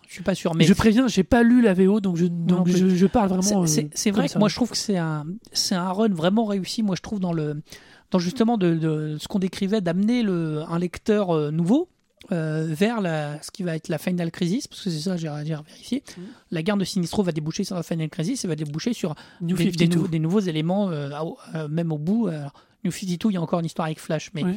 Je 0.06 0.12
suis 0.12 0.22
pas 0.22 0.34
sûr, 0.34 0.54
mais 0.54 0.64
je 0.64 0.74
préviens, 0.74 1.08
j'ai 1.08 1.24
pas 1.24 1.42
lu 1.42 1.62
la 1.62 1.72
VO 1.72 2.00
donc 2.00 2.16
je, 2.16 2.26
donc 2.26 2.68
je, 2.68 2.88
je 2.90 3.06
parle 3.06 3.28
vraiment. 3.28 3.66
C'est 3.66 3.84
euh, 3.84 4.12
vrai 4.12 4.26
que 4.26 4.32
ça. 4.32 4.38
moi 4.38 4.48
je 4.48 4.54
trouve 4.54 4.70
que 4.70 4.76
c'est 4.76 4.98
un, 4.98 5.24
c'est 5.52 5.74
un 5.74 5.90
run 5.92 6.10
vraiment 6.10 6.44
réussi. 6.44 6.82
Moi 6.82 6.94
je 6.94 7.00
trouve 7.00 7.20
dans 7.20 7.32
le, 7.32 7.62
dans 8.10 8.18
justement 8.18 8.58
de, 8.58 8.74
de 8.74 9.16
ce 9.18 9.28
qu'on 9.28 9.38
décrivait 9.38 9.80
d'amener 9.80 10.22
le, 10.22 10.62
un 10.68 10.78
lecteur 10.78 11.30
euh, 11.30 11.50
nouveau 11.50 11.88
euh, 12.30 12.66
vers 12.68 13.00
la, 13.00 13.42
ce 13.42 13.50
qui 13.50 13.62
va 13.64 13.74
être 13.74 13.88
la 13.88 13.98
Final 13.98 14.30
Crisis, 14.30 14.68
parce 14.68 14.82
que 14.82 14.90
c'est 14.90 15.00
ça 15.00 15.16
j'ai 15.16 15.30
j'ai 15.44 15.54
vérifié. 15.54 16.04
Mhm. 16.16 16.24
La 16.52 16.62
guerre 16.62 16.76
de 16.76 16.84
Sinistro 16.84 17.22
va 17.22 17.32
déboucher 17.32 17.64
sur 17.64 17.74
la 17.76 17.82
Final 17.82 18.08
Crisis 18.10 18.44
et 18.44 18.48
va 18.48 18.54
déboucher 18.56 18.92
sur 18.92 19.14
New 19.40 19.56
des, 19.56 19.64
des 19.64 19.70
52. 19.70 19.96
nouveaux, 19.96 20.08
des 20.08 20.18
nouveaux 20.18 20.40
éléments, 20.40 20.90
euh, 20.90 21.10
euh, 21.54 21.66
même 21.68 21.92
au 21.92 21.98
bout. 21.98 22.28
alors, 22.28 22.52
New 22.84 22.90
52, 22.92 23.30
il 23.30 23.34
y 23.34 23.36
a 23.36 23.40
encore 23.40 23.60
une 23.60 23.66
histoire 23.66 23.86
avec 23.86 23.98
Flash, 24.00 24.30
mais, 24.34 24.44
Ouais. 24.44 24.56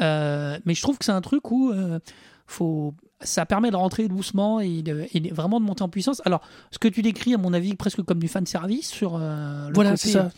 euh, 0.00 0.58
mais 0.64 0.74
je 0.74 0.82
trouve 0.82 0.98
que 0.98 1.04
c'est 1.04 1.12
un 1.12 1.20
truc 1.20 1.50
où 1.50 1.70
euh, 1.70 1.98
faut, 2.46 2.94
ça 3.20 3.46
permet 3.46 3.70
de 3.70 3.76
rentrer 3.76 4.06
doucement 4.08 4.60
et, 4.60 4.82
de- 4.82 5.06
et 5.14 5.20
de- 5.20 5.34
vraiment 5.34 5.60
de 5.60 5.64
monter 5.64 5.82
en 5.82 5.88
puissance. 5.88 6.20
Alors, 6.24 6.42
ce 6.70 6.78
que 6.78 6.88
tu 6.88 7.00
décris, 7.02 7.34
à 7.34 7.38
mon 7.38 7.52
avis, 7.54 7.74
presque 7.74 8.02
comme 8.02 8.18
du 8.18 8.28
fan 8.28 8.44
service 8.46 8.90
sur 8.90 9.16
euh, 9.16 9.68
le 9.68 9.74
Voilà, 9.74 9.90
côté, 9.92 10.02
c'est 10.02 10.12
ça. 10.12 10.30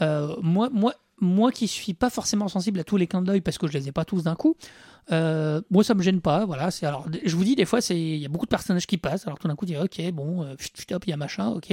euh, 0.00 0.34
moi, 0.42 0.68
moi, 0.72 0.94
moi 1.20 1.52
qui 1.52 1.66
suis 1.68 1.94
pas 1.94 2.10
forcément 2.10 2.48
sensible 2.48 2.80
à 2.80 2.84
tous 2.84 2.96
les 2.98 3.06
clins 3.06 3.22
d'œil 3.22 3.40
parce 3.40 3.56
que 3.58 3.66
je 3.66 3.72
les 3.72 3.88
ai 3.88 3.92
pas 3.92 4.04
tous 4.04 4.22
d'un 4.24 4.34
coup, 4.34 4.54
euh, 5.12 5.62
moi 5.70 5.82
ça 5.84 5.94
me 5.94 6.02
gêne 6.02 6.20
pas. 6.20 6.44
Voilà, 6.44 6.70
c'est 6.70 6.84
alors 6.84 7.06
je 7.24 7.34
vous 7.36 7.44
dis 7.44 7.54
des 7.56 7.64
fois 7.64 7.80
c'est 7.80 7.98
il 7.98 8.18
y 8.18 8.26
a 8.26 8.28
beaucoup 8.28 8.44
de 8.44 8.50
personnages 8.50 8.86
qui 8.86 8.98
passent. 8.98 9.26
Alors 9.26 9.38
tout 9.38 9.48
d'un 9.48 9.54
coup 9.54 9.64
tu 9.64 9.72
dis 9.72 9.78
ok 9.78 10.10
bon, 10.12 10.42
euh, 10.42 10.52
hop 10.92 11.04
il 11.06 11.10
y 11.10 11.12
a 11.14 11.16
machin, 11.16 11.48
ok. 11.48 11.72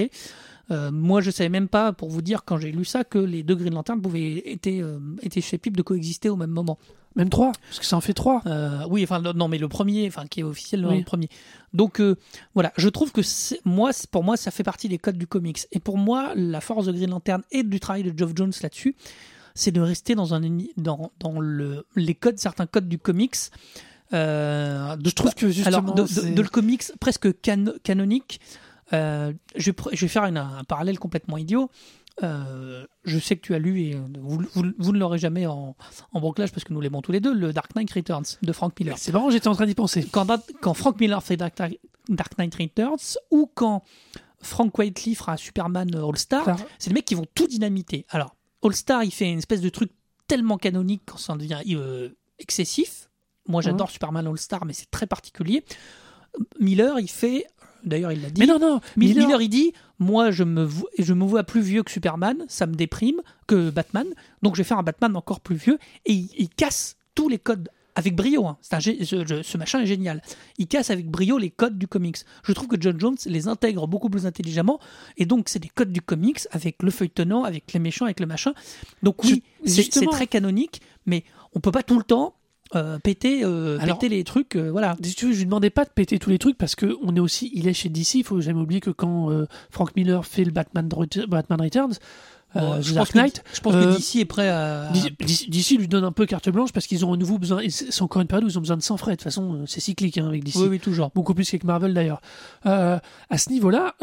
Euh, 0.72 0.91
moi 0.91 1.20
je 1.22 1.30
savais 1.30 1.49
même 1.49 1.68
pas 1.68 1.91
pour 1.91 2.09
vous 2.09 2.22
dire 2.22 2.45
quand 2.45 2.57
j'ai 2.57 2.72
lu 2.72 2.86
ça 2.86 3.03
que 3.03 3.20
les 3.20 3.43
deux 3.43 3.55
Green 3.55 3.74
Lantern 3.74 4.01
pouvaient 4.01 4.41
étaient 4.45 4.80
euh, 4.82 4.97
étaient 5.22 5.41
susceptibles 5.41 5.76
de 5.76 5.82
coexister 5.82 6.30
au 6.30 6.38
même 6.38 6.51
moment. 6.51 6.78
Même 7.16 7.30
trois, 7.30 7.51
parce 7.68 7.80
que 7.80 7.86
ça 7.86 7.95
en 7.95 8.01
fait 8.01 8.14
trois. 8.14 8.41
Euh, 8.47 8.88
oui, 8.89 9.03
enfin 9.03 9.20
non, 9.22 9.47
mais 9.47 9.59
le 9.59 9.68
premier, 9.68 10.07
enfin 10.07 10.26
qui 10.26 10.39
est 10.39 10.43
officiel, 10.43 10.84
Oui. 10.86 10.97
le 10.99 11.03
premier. 11.03 11.30
Donc 11.74 11.99
euh, 12.01 12.16
voilà, 12.55 12.72
je 12.76 12.89
trouve 12.89 13.11
que 13.11 13.22
moi, 13.66 13.91
pour 14.09 14.24
moi, 14.24 14.36
ça 14.36 14.49
fait 14.49 14.64
partie 14.64 14.89
des 14.89 14.97
codes 14.97 15.18
du 15.18 15.28
comics. 15.28 15.59
Et 15.74 15.80
pour 15.80 15.97
moi, 15.99 16.32
la 16.36 16.59
force 16.59 16.88
de 16.88 16.91
Green 16.91 17.11
Lantern 17.11 17.43
et 17.51 17.61
du 17.61 17.80
travail 17.80 18.01
de 18.03 18.18
Geoff 18.18 18.32
Jones 18.36 18.51
là-dessus, 18.64 18.95
c'est 19.53 19.70
de 19.72 19.80
rester 19.82 20.16
dans 20.16 20.34
un 20.34 20.41
uni- 20.41 20.72
dans, 20.78 21.11
dans 21.20 21.39
le, 21.39 21.86
les 21.95 22.16
codes, 22.16 22.39
certains 22.39 22.66
codes 22.66 22.88
du 22.89 22.97
comics. 22.97 23.36
Euh, 24.14 24.95
de 24.95 25.09
Je 25.09 25.16
trouve 25.16 25.34
que 25.36 25.49
justement, 25.49 25.78
alors, 25.80 25.93
de, 25.95 26.01
de- 26.03 26.07
c'est- 26.07 26.32
de 26.34 26.41
le 26.41 26.47
comics 26.49 26.84
presque 26.99 27.28
can- 27.41 27.74
canonique. 27.84 28.39
Euh, 28.94 29.34
je, 29.56 29.66
vais 29.66 29.72
pr- 29.72 29.89
je 29.94 30.02
vais 30.02 30.08
faire 30.08 30.26
une- 30.26 30.38
un 30.38 30.64
parallèle 30.64 31.00
complètement 31.00 31.38
idiot. 31.38 31.70
Euh, 32.22 32.86
je 33.06 33.18
sais 33.18 33.36
que 33.36 33.41
tu 33.41 33.56
as 33.56 33.60
lu 33.60 33.82
et 33.82 33.96
euh, 33.96 34.00
vous, 34.20 34.44
vous- 34.54 34.72
vous 34.78 34.91
ne 34.91 35.00
l'aurez 35.00 35.18
jamais 35.18 35.48
en, 35.48 35.76
en 36.12 36.20
broclage 36.20 36.52
parce 36.52 36.64
que 36.64 36.72
nous 36.74 36.80
l'aimons 36.82 37.02
tous 37.02 37.12
les 37.12 37.20
deux, 37.20 37.34
le 37.34 37.54
Dark 37.54 37.76
Knight 37.76 37.91
Returns 37.91 38.38
de 38.41 38.52
Frank 38.54 38.80
Miller. 38.80 38.98
C'est 39.00 39.12
marrant, 39.12 39.32
j'étais 39.32 39.48
en 39.48 39.56
train 39.56 39.66
d'y 39.66 39.74
penser. 39.74 40.08
Quand, 40.12 40.28
quand 40.62 40.74
Frank 40.76 41.00
Miller 41.00 41.24
fait 41.24 41.38
Dark, 41.38 41.60
Dark 42.10 42.38
Knight 42.38 42.54
Returns 42.54 43.18
ou 43.32 43.50
quand 43.56 43.84
Frank 44.41 44.78
Whiteley 44.78 45.16
fera 45.16 45.38
Superman 45.38 45.89
All 45.96 46.18
Star, 46.18 46.44
Claire. 46.44 46.58
c'est 46.78 46.89
les 46.91 46.94
mecs 46.96 47.06
qui 47.06 47.16
vont 47.16 47.26
tout 47.34 47.48
dynamiter. 47.48 48.06
Alors, 48.10 48.36
All 48.64 48.76
Star, 48.76 49.04
il 49.04 49.12
fait 49.12 49.32
une 49.32 49.39
espèce 49.39 49.62
de 49.62 49.70
truc 49.70 49.89
tellement 50.28 50.58
canonique 50.58 51.02
quand 51.08 51.18
ça 51.18 51.34
en 51.34 51.36
devient 51.38 51.62
euh, 51.76 52.10
excessif. 52.38 53.10
Moi, 53.48 53.62
j'adore 53.62 53.89
Superman 53.89 54.28
All 54.28 54.38
Star, 54.38 54.66
mais 54.66 54.74
c'est 54.74 54.91
très 54.91 55.08
particulier. 55.08 55.64
Miller, 56.60 57.00
il 57.00 57.10
fait. 57.10 57.46
D'ailleurs, 57.86 58.12
il 58.12 58.22
l'a 58.22 58.30
dit. 58.30 58.40
Mais 58.40 58.48
non, 58.48 58.60
non, 58.60 58.80
Miller, 58.98 59.16
Miller- 59.28 59.42
il 59.42 59.50
dit 59.50 59.74
Moi, 60.00 60.32
je 60.32 60.44
me, 60.44 60.64
vo- 60.64 60.90
je 60.98 61.14
me 61.14 61.26
vois 61.26 61.44
plus 61.44 61.62
vieux 61.62 61.84
que 61.84 61.92
Superman, 61.92 62.38
ça 62.48 62.66
me 62.68 62.76
déprime, 62.76 63.22
que 63.48 63.70
Batman, 63.70 64.08
donc 64.42 64.56
je 64.56 64.62
vais 64.62 64.68
faire 64.68 64.78
un 64.80 64.84
Batman 64.84 65.16
encore 65.16 65.40
plus 65.40 65.56
vieux. 65.56 65.78
Et 66.06 66.14
il, 66.14 66.30
il 66.38 66.50
casse 66.50 66.96
tous 67.16 67.30
les 67.30 67.40
codes 67.40 67.70
avec 67.96 68.16
brio. 68.16 68.48
hein. 68.48 68.58
C'est 68.62 68.74
un 68.74 68.80
gé- 68.80 69.04
ce, 69.06 69.58
machin 69.58 69.82
est 69.82 69.86
génial. 69.86 70.24
Il 70.58 70.66
casse 70.68 70.90
avec 70.90 71.12
brio 71.12 71.38
les 71.38 71.52
codes 71.52 71.78
du 71.78 71.88
comics. 71.88 72.18
Je 72.44 72.52
trouve 72.52 72.68
que 72.68 72.76
John 72.82 73.00
Jones 73.00 73.18
les 73.28 73.48
intègre 73.48 73.88
beaucoup 73.88 74.10
plus 74.10 74.26
intelligemment. 74.26 74.80
Et 75.18 75.26
donc, 75.28 75.48
c'est 75.48 75.60
des 75.60 75.70
codes 75.70 75.92
du 75.92 76.02
comics 76.02 76.40
avec 76.52 76.82
le 76.82 76.90
feuilletonnant, 76.90 77.44
avec 77.44 77.72
les 77.72 77.80
méchants, 77.80 78.06
avec 78.06 78.20
le 78.20 78.26
machin. 78.26 78.54
Donc, 79.04 79.24
oui, 79.24 79.44
c'est 79.66 79.84
très 80.12 80.26
canonique, 80.28 80.82
mais 81.06 81.24
on 81.54 81.60
peut 81.60 81.72
pas 81.72 81.84
tout 81.84 81.98
le 82.00 82.04
temps 82.04 82.34
euh, 82.76 82.99
péter, 82.99 83.43
euh, 83.43 83.78
Alors- 83.80 83.97
péter 83.99 84.09
les 84.15 84.24
trucs. 84.24 84.55
euh, 84.55 84.69
voilà. 84.71 84.95
Si 85.03 85.15
tu 85.15 85.28
veux, 85.28 85.32
je 85.34 85.39
lui 85.39 85.45
demandais 85.45 85.69
pas 85.69 85.86
de 85.86 85.89
péter 85.89 86.19
tous 86.19 86.30
les 86.30 86.39
trucs 86.39 86.57
parce 86.57 86.76
que 86.76 86.97
on 87.03 87.15
est 87.15 87.19
aussi, 87.19 87.51
il 87.53 87.67
est 87.67 87.74
chez 87.74 87.89
DC. 87.89 88.15
Il 88.15 88.24
faut 88.24 88.41
jamais 88.41 88.61
oublier 88.61 88.82
que 88.82 88.91
quand 88.91 89.30
Frank 89.69 89.95
Miller 89.95 90.26
fait 90.26 90.43
le 90.43 90.51
Batman, 90.51 90.89
Batman 91.28 91.61
Returns, 91.61 91.95
euh, 92.55 92.82
je, 92.82 92.93
Dark 92.93 93.07
pense 93.07 93.15
Knight, 93.15 93.41
que, 93.41 93.55
je 93.55 93.61
pense 93.61 93.74
euh, 93.74 93.93
que 93.93 93.97
DC 93.97 94.17
est 94.17 94.26
prêt 94.26 94.49
à. 94.49 94.91
DC 94.91 95.71
lui 95.78 95.88
donne 95.88 96.03
un 96.03 96.11
peu 96.11 96.26
carte 96.26 96.49
blanche 96.49 96.71
parce 96.71 96.86
qu'ils 96.86 97.03
ont 97.05 97.13
à 97.13 97.17
nouveau 97.17 97.39
besoin. 97.39 97.61
C'est 97.69 98.01
encore 98.01 98.21
une 98.21 98.28
période 98.28 98.45
où 98.45 98.49
ils 98.49 98.57
ont 98.57 98.61
besoin 98.61 98.78
de 98.78 98.84
sang 98.84 98.97
frais. 98.97 99.11
De 99.11 99.15
toute 99.15 99.24
façon, 99.24 99.63
c'est 99.65 99.80
cyclique 99.80 100.17
hein, 100.17 100.28
avec 100.28 100.43
DC. 100.43 100.55
Oui, 100.57 100.67
oui, 100.69 100.80
toujours. 100.80 101.11
Beaucoup 101.15 101.34
plus 101.34 101.49
qu'avec 101.49 101.63
Marvel 101.63 101.93
d'ailleurs. 101.93 102.21
Euh, 102.65 102.99
à 103.30 103.38
ce 103.38 103.49
niveau-là, 103.49 103.95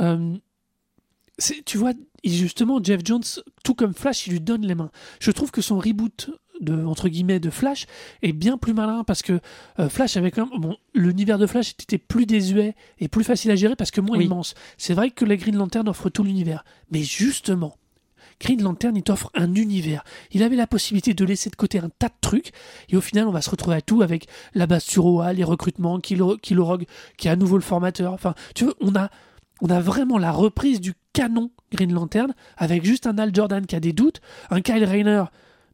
tu 1.65 1.79
vois, 1.79 1.93
justement, 2.25 2.83
Jeff 2.83 3.01
Jones, 3.05 3.23
tout 3.63 3.75
comme 3.75 3.95
Flash, 3.95 4.27
il 4.27 4.33
lui 4.33 4.41
donne 4.41 4.67
les 4.67 4.75
mains. 4.75 4.91
Je 5.21 5.31
trouve 5.31 5.51
que 5.51 5.63
son 5.63 5.79
reboot 5.79 6.31
de 6.61 6.85
entre 6.85 7.09
guillemets 7.09 7.41
de 7.41 7.51
Flash 7.51 7.87
est 8.23 8.33
bien 8.33 8.59
plus 8.59 8.75
malin 8.75 9.03
parce 9.05 9.23
que 9.23 9.41
euh, 9.79 9.89
Flash 9.89 10.17
avait 10.17 10.31
quand 10.31 10.49
même 10.51 10.61
bon 10.61 10.77
l'univers 10.95 11.39
de 11.39 11.47
Flash 11.47 11.71
était 11.81 11.99
plus 11.99 12.27
désuet 12.27 12.75
et 12.99 13.09
plus 13.09 13.25
facile 13.25 13.51
à 13.51 13.57
gérer 13.57 13.77
parce 13.77 13.91
que 13.91 14.01
moins 14.01 14.19
Oui. 14.19 14.27
immense. 14.27 14.55
C'est 14.79 14.95
vrai 14.95 15.11
que 15.11 15.25
la 15.25 15.37
Green 15.37 15.57
Lantern 15.57 15.89
offre 15.89 16.11
tout 16.11 16.23
l'univers, 16.23 16.65
mais 16.91 17.03
justement 17.03 17.77
Green 18.41 18.63
Lantern, 18.63 18.97
il 18.97 19.03
t'offre 19.03 19.31
un 19.35 19.55
univers. 19.55 20.03
Il 20.33 20.43
avait 20.43 20.57
la 20.57 20.67
possibilité 20.67 21.13
de 21.13 21.25
laisser 21.27 21.51
de 21.51 21.57
côté 21.57 21.79
un 21.79 21.91
tas 21.91 22.09
de 22.09 22.15
trucs, 22.23 22.53
et 22.89 22.97
au 22.97 23.03
final, 23.03 23.29
on 23.29 23.33
va 23.33 23.43
se 23.43 23.51
retrouver 23.51 23.77
à 23.77 23.83
tout 23.83 24.01
avec 24.01 24.29
la 24.55 24.67
base 24.67 24.83
sur 24.85 25.05
OA, 25.05 25.35
les 25.35 25.45
recrutements, 25.45 26.01
Kilo, 26.01 26.39
Kilo 26.39 26.65
Rogue, 26.65 26.87
qui 27.19 27.29
est 27.29 27.31
à 27.31 27.37
nouveau 27.37 27.57
le 27.57 27.63
formateur. 27.63 28.15
Enfin, 28.15 28.35
tu 28.55 28.65
veux, 28.65 28.75
on 28.81 28.95
a, 28.95 29.11
on 29.61 29.69
a 29.69 29.79
vraiment 29.81 30.17
la 30.17 30.33
reprise 30.33 30.81
du 30.81 30.95
canon 31.13 31.51
Green 31.71 31.93
Lantern, 31.93 32.33
avec 32.57 32.83
juste 32.83 33.07
un 33.07 33.19
Al 33.19 33.35
Jordan 33.35 33.67
qui 33.67 33.77
a 33.77 33.81
des 33.81 33.93
doutes, 33.93 34.23
un 34.49 34.63
Kyle 34.63 34.85
Rayner, 34.85 35.25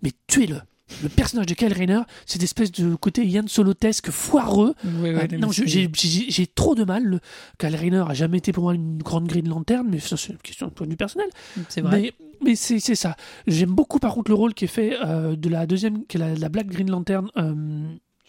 mais 0.03 0.11
tuez-le. 0.27 0.61
Le 1.03 1.09
personnage 1.09 1.47
de 1.47 1.55
Kyle 1.55 1.73
Rayner, 1.73 2.01
c'est 2.27 2.41
d'espèce 2.41 2.71
de 2.71 2.95
côté 2.95 3.27
Yann 3.27 3.49
Solotesque 3.49 4.11
foireux, 4.11 4.75
ah, 4.85 5.37
non, 5.37 5.51
j'ai 5.51 6.47
trop 6.47 6.75
de 6.75 6.85
mal. 6.85 7.05
Le 7.05 7.21
Kyle 7.59 7.75
Rayner 7.77 8.05
a 8.09 8.15
jamais 8.15 8.39
été 8.39 8.53
pour 8.53 8.65
moi 8.65 8.75
une 8.75 8.99
grande 8.99 9.27
Green 9.27 9.49
Lantern, 9.49 9.87
mais 9.89 9.99
ça 9.99 10.17
c'est 10.17 10.33
une 10.33 10.39
question 10.39 10.67
de 10.69 10.73
point 10.73 10.87
de 10.87 10.93
vue 10.93 10.97
personnel. 10.97 11.29
C'est 11.69 11.81
vrai. 11.81 12.01
Mais, 12.01 12.13
mais 12.43 12.55
c'est 12.55 12.79
ça. 12.95 13.17
J'aime 13.47 13.73
beaucoup 13.73 13.99
par 13.99 14.15
contre 14.15 14.31
le 14.31 14.37
rôle 14.37 14.55
qui 14.55 14.65
est 14.65 14.69
fait 14.69 14.97
euh, 15.05 15.35
de 15.37 15.49
la 15.49 15.67
deuxième, 15.67 16.07
qui 16.07 16.17
est 16.17 16.21
la, 16.21 16.35
la 16.35 16.49
Black 16.49 16.69
Green 16.69 16.91
Lantern. 16.91 17.31
euh, 17.37 17.87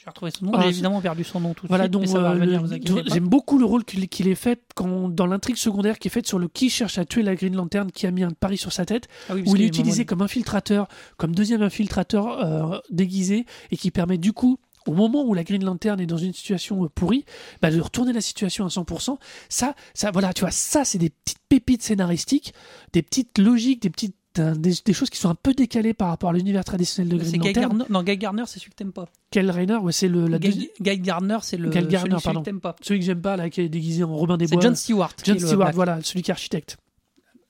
vais 0.08 0.12
retrouver 0.12 0.32
son 0.32 0.45
nom. 0.45 0.51
Ah, 0.55 0.62
J'ai 0.64 0.70
évidemment 0.70 1.01
perdu 1.01 1.24
son 1.24 1.39
nom 1.39 1.53
tout 1.53 1.64
de 1.64 1.68
voilà, 1.70 1.84
suite. 1.86 1.93
donc 1.93 2.01
mais 2.03 2.08
ça 2.08 2.20
va 2.20 2.30
euh, 2.30 2.34
revenir, 2.34 2.62
le- 2.62 2.68
vous 2.68 2.74
inquiétez 2.74 3.03
pas. 3.03 3.14
j'aime 3.14 3.28
beaucoup 3.28 3.58
le 3.60 3.66
rôle 3.66 3.84
qu'il 3.86 4.28
est 4.28 4.36
fait 4.36 4.62
quand, 4.76 5.10
dans 5.10 5.26
l'intrigue 5.28 5.58
secondaire 5.58 5.99
qui 5.99 6.08
est 6.08 6.12
faite 6.12 6.28
sur 6.28 6.39
le 6.39 6.47
qui 6.47 6.70
cherche 6.70 6.97
à 6.97 7.05
tuer 7.05 7.24
la 7.24 7.36
Green 7.36 7.55
Lantern 7.55 7.91
qui 7.91 8.08
a 8.08 8.12
mis 8.12 8.24
un 8.24 8.32
pari 8.32 8.58
sur 8.58 8.74
sa 8.74 8.86
tête, 8.86 9.08
Ah 9.30 9.36
oui, 9.36 9.43
où 9.45 9.55
il 9.55 9.62
est 9.62 9.68
utilisé 9.68 10.05
comme 10.05 10.22
infiltrateur, 10.22 10.88
comme 11.18 11.36
deuxième 11.36 11.62
infiltrateur 11.62 12.74
euh, 12.74 12.80
déguisé 12.89 13.45
et 13.72 13.78
qui 13.78 13.91
permet 13.91 14.18
du 14.18 14.34
coup 14.34 14.58
au 14.88 14.93
moment 14.93 15.26
où 15.26 15.34
la 15.34 15.43
Green 15.43 15.66
Lantern 15.66 15.99
est 15.99 16.05
dans 16.05 16.16
une 16.18 16.32
situation 16.32 16.86
euh, 16.86 16.88
pourrie, 16.88 17.26
bah, 17.62 17.72
de 17.72 17.82
retourner 17.82 18.14
la 18.14 18.22
situation 18.22 18.64
à 18.64 18.70
100%. 18.70 19.18
Ça, 19.49 19.76
ça, 19.93 20.12
voilà, 20.12 20.32
tu 20.32 20.41
vois, 20.41 20.51
ça, 20.51 20.86
c'est 20.86 20.97
des 20.97 21.10
petites 21.10 21.39
pépites 21.49 21.84
scénaristiques, 21.84 22.53
des 22.93 23.01
petites 23.01 23.38
logiques, 23.38 23.82
des 23.82 23.89
petites, 23.89 24.16
des, 24.40 24.74
des 24.86 24.94
choses 24.94 25.10
qui 25.10 25.18
sont 25.20 25.30
un 25.30 25.36
peu 25.36 25.54
décalées 25.54 25.94
par 25.94 26.10
rapport 26.10 26.30
à 26.30 26.34
l'univers 26.34 26.64
traditionnel 26.66 27.18
de 27.18 27.24
C'est 27.24 27.38
Green 27.38 27.42
Guy 27.42 27.48
Lantern. 27.60 27.78
Gardner. 27.78 27.86
Non, 27.90 28.04
Guy 28.04 28.18
Gardner, 28.18 28.44
c'est 28.48 28.60
celui 28.60 28.72
que 28.72 28.76
t'aimes 28.76 28.92
pas. 28.94 29.08
Quel 29.32 29.50
Rainer, 29.52 29.78
ouais, 29.78 29.92
c'est 29.92 30.08
le, 30.08 30.28
la 30.28 30.40
Guy, 30.40 30.70
Guy 30.82 31.00
Gardner, 31.00 31.38
c'est 31.42 31.58
le 31.58 31.70
Guy 31.70 31.86
Gardner, 31.88 31.98
celui, 32.00 32.10
celui 32.12 32.22
pardon. 32.24 32.40
que 32.42 32.46
t'aimes 32.46 32.60
pas. 32.62 32.76
celui 32.82 33.00
que 33.00 33.06
j'aime 33.06 33.22
pas, 33.22 33.38
là, 33.38 33.50
qui 33.50 33.62
est 33.62 33.70
déguisé 33.70 34.04
en 34.04 34.16
Robin 34.16 34.38
des 34.38 34.48
C'est 34.48 34.56
Bois. 34.56 34.64
John 34.64 34.76
Stewart. 34.76 35.14
John 35.24 35.40
Stewart, 35.40 35.72
voilà, 35.74 36.00
celui 36.02 36.22
qui 36.24 36.32
est 36.32 36.34
architecte. 36.34 36.78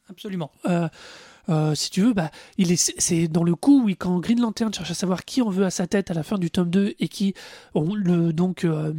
Absolument. 0.10 0.52
Euh, 0.70 0.88
euh, 1.50 1.76
si 1.76 1.90
tu 1.90 2.02
veux, 2.02 2.14
bah, 2.14 2.30
il 2.58 2.72
est, 2.72 2.94
c'est 2.98 3.28
dans 3.28 3.44
le 3.44 3.56
coup 3.56 3.84
où 3.84 3.90
il- 3.90 3.98
quand 3.98 4.20
Green 4.20 4.40
Lantern 4.42 4.74
cherche 4.74 4.92
à 4.92 4.94
savoir 4.94 5.24
qui 5.26 5.42
on 5.42 5.50
veut 5.50 5.66
à 5.66 5.70
sa 5.70 5.88
tête 5.88 6.12
à 6.12 6.14
la 6.14 6.24
fin 6.24 6.38
du 6.38 6.50
tome 6.52 6.70
2 6.70 6.94
et 7.00 7.08
qui, 7.08 7.34
on, 7.74 7.94
le, 7.96 8.34
donc, 8.34 8.64
euh, 8.66 8.94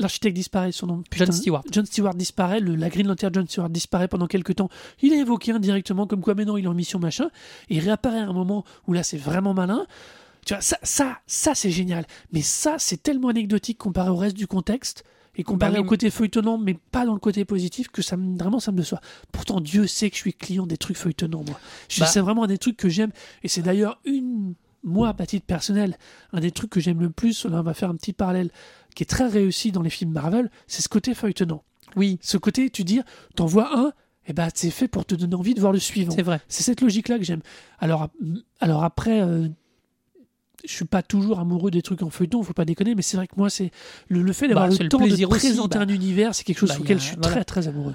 l'architecte 0.00 0.34
disparaît, 0.36 0.72
son 0.72 0.86
nom. 0.86 1.02
John 1.12 1.32
Stewart. 1.32 1.62
John 1.70 1.86
Stewart 1.86 2.14
disparaît, 2.14 2.60
le, 2.60 2.74
la 2.74 2.88
Green 2.88 3.06
Lantern 3.06 3.32
John 3.34 3.46
Stewart 3.48 3.70
disparaît 3.70 4.08
pendant 4.08 4.26
quelques 4.26 4.56
temps. 4.56 4.68
Il 5.02 5.12
est 5.12 5.18
évoqué 5.18 5.52
indirectement 5.52 6.06
comme 6.06 6.20
quoi, 6.22 6.34
mais 6.34 6.44
non, 6.44 6.56
il 6.56 6.64
est 6.64 6.68
en 6.68 6.74
mission 6.74 6.98
machin. 6.98 7.30
Et 7.68 7.76
il 7.76 7.80
réapparaît 7.80 8.20
à 8.20 8.26
un 8.28 8.32
moment 8.32 8.64
où 8.86 8.92
là, 8.92 9.02
c'est 9.02 9.18
vraiment 9.18 9.54
malin. 9.54 9.86
Tu 10.46 10.54
vois, 10.54 10.62
ça, 10.62 10.78
ça, 10.82 11.18
ça 11.26 11.54
c'est 11.54 11.70
génial. 11.70 12.06
Mais 12.32 12.42
ça, 12.42 12.76
c'est 12.78 13.02
tellement 13.02 13.28
anecdotique 13.28 13.78
comparé 13.78 14.08
au 14.10 14.16
reste 14.16 14.36
du 14.36 14.46
contexte 14.46 15.04
et 15.36 15.44
comparé 15.44 15.72
Bah 15.72 15.78
oui, 15.80 15.84
au 15.84 15.88
côté 15.88 16.10
feuilletonnant, 16.10 16.58
mais 16.58 16.74
pas 16.90 17.04
dans 17.06 17.12
le 17.14 17.20
côté 17.20 17.44
positif, 17.44 17.88
que 17.88 18.02
ça 18.02 18.16
me, 18.16 18.36
vraiment 18.38 18.58
ça 18.58 18.72
me 18.72 18.78
déçoit. 18.78 19.00
Pourtant, 19.32 19.60
Dieu 19.60 19.86
sait 19.86 20.08
que 20.10 20.16
je 20.16 20.22
suis 20.22 20.32
client 20.34 20.66
des 20.66 20.76
trucs 20.78 20.96
feuilletonnants, 20.96 21.44
moi. 21.46 21.60
Je- 21.88 22.00
Bah. 22.00 22.06
C'est 22.06 22.20
vraiment 22.20 22.44
un 22.44 22.48
des 22.48 22.58
trucs 22.58 22.76
que 22.76 22.88
j'aime. 22.88 23.10
Et 23.44 23.48
c'est 23.48 23.62
d'ailleurs 23.62 24.00
une, 24.04 24.54
moi, 24.82 25.14
à 25.16 25.26
titre 25.26 25.46
personnel, 25.46 25.98
un 26.32 26.40
des 26.40 26.50
trucs 26.50 26.70
que 26.70 26.80
j'aime 26.80 27.00
le 27.00 27.10
plus. 27.10 27.44
Là, 27.44 27.60
on 27.60 27.62
va 27.62 27.74
faire 27.74 27.90
un 27.90 27.96
petit 27.96 28.12
parallèle 28.14 28.50
qui 28.94 29.02
est 29.02 29.06
très 29.06 29.26
réussi 29.28 29.72
dans 29.72 29.82
les 29.82 29.90
films 29.90 30.12
Marvel, 30.12 30.50
c'est 30.66 30.82
ce 30.82 30.88
côté 30.88 31.14
feuilletonnant. 31.14 31.62
Oui, 31.96 32.18
Ce 32.22 32.36
côté, 32.36 32.70
tu 32.70 32.84
dis, 32.84 33.00
t'en 33.34 33.46
vois 33.46 33.76
un, 33.78 33.92
et 34.26 34.32
ben 34.32 34.48
c'est 34.54 34.70
fait 34.70 34.86
pour 34.88 35.04
te 35.04 35.14
donner 35.14 35.34
envie 35.34 35.54
de 35.54 35.60
voir 35.60 35.72
le 35.72 35.78
suivant. 35.80 36.12
c'est 36.14 36.22
vrai. 36.22 36.40
C'est 36.48 36.62
cette 36.62 36.80
logique-là 36.82 37.18
que 37.18 37.24
j'aime. 37.24 37.40
Alors, 37.80 38.08
alors 38.60 38.84
après, 38.84 39.20
euh, 39.22 39.48
je 40.64 40.72
suis 40.72 40.84
pas 40.84 41.02
toujours 41.02 41.40
amoureux 41.40 41.70
des 41.70 41.82
trucs 41.82 42.02
en 42.02 42.10
feuilleton, 42.10 42.42
faut 42.42 42.52
pas 42.52 42.64
déconner, 42.66 42.94
mais 42.94 43.02
c'est 43.02 43.16
vrai 43.16 43.26
que 43.26 43.34
moi, 43.36 43.48
c'est 43.50 43.70
le, 44.08 44.22
le 44.22 44.32
fait 44.32 44.46
d'avoir 44.46 44.68
Bah, 44.68 44.74
le 44.78 44.84
le 44.84 44.88
temps 44.88 44.98
de 44.98 45.10
aussi, 45.12 45.26
présenter 45.26 45.78
bah. 45.78 45.84
un 45.84 45.88
univers, 45.88 46.34
c'est 46.34 46.44
quelque 46.44 46.58
chose 46.58 46.68
Bah, 46.68 46.76
a- 46.76 46.78
lequel 46.78 46.98
je 47.00 47.04
suis 47.04 47.16
voilà. 47.16 47.30
très 47.30 47.44
très 47.44 47.66
amoureux. 47.66 47.94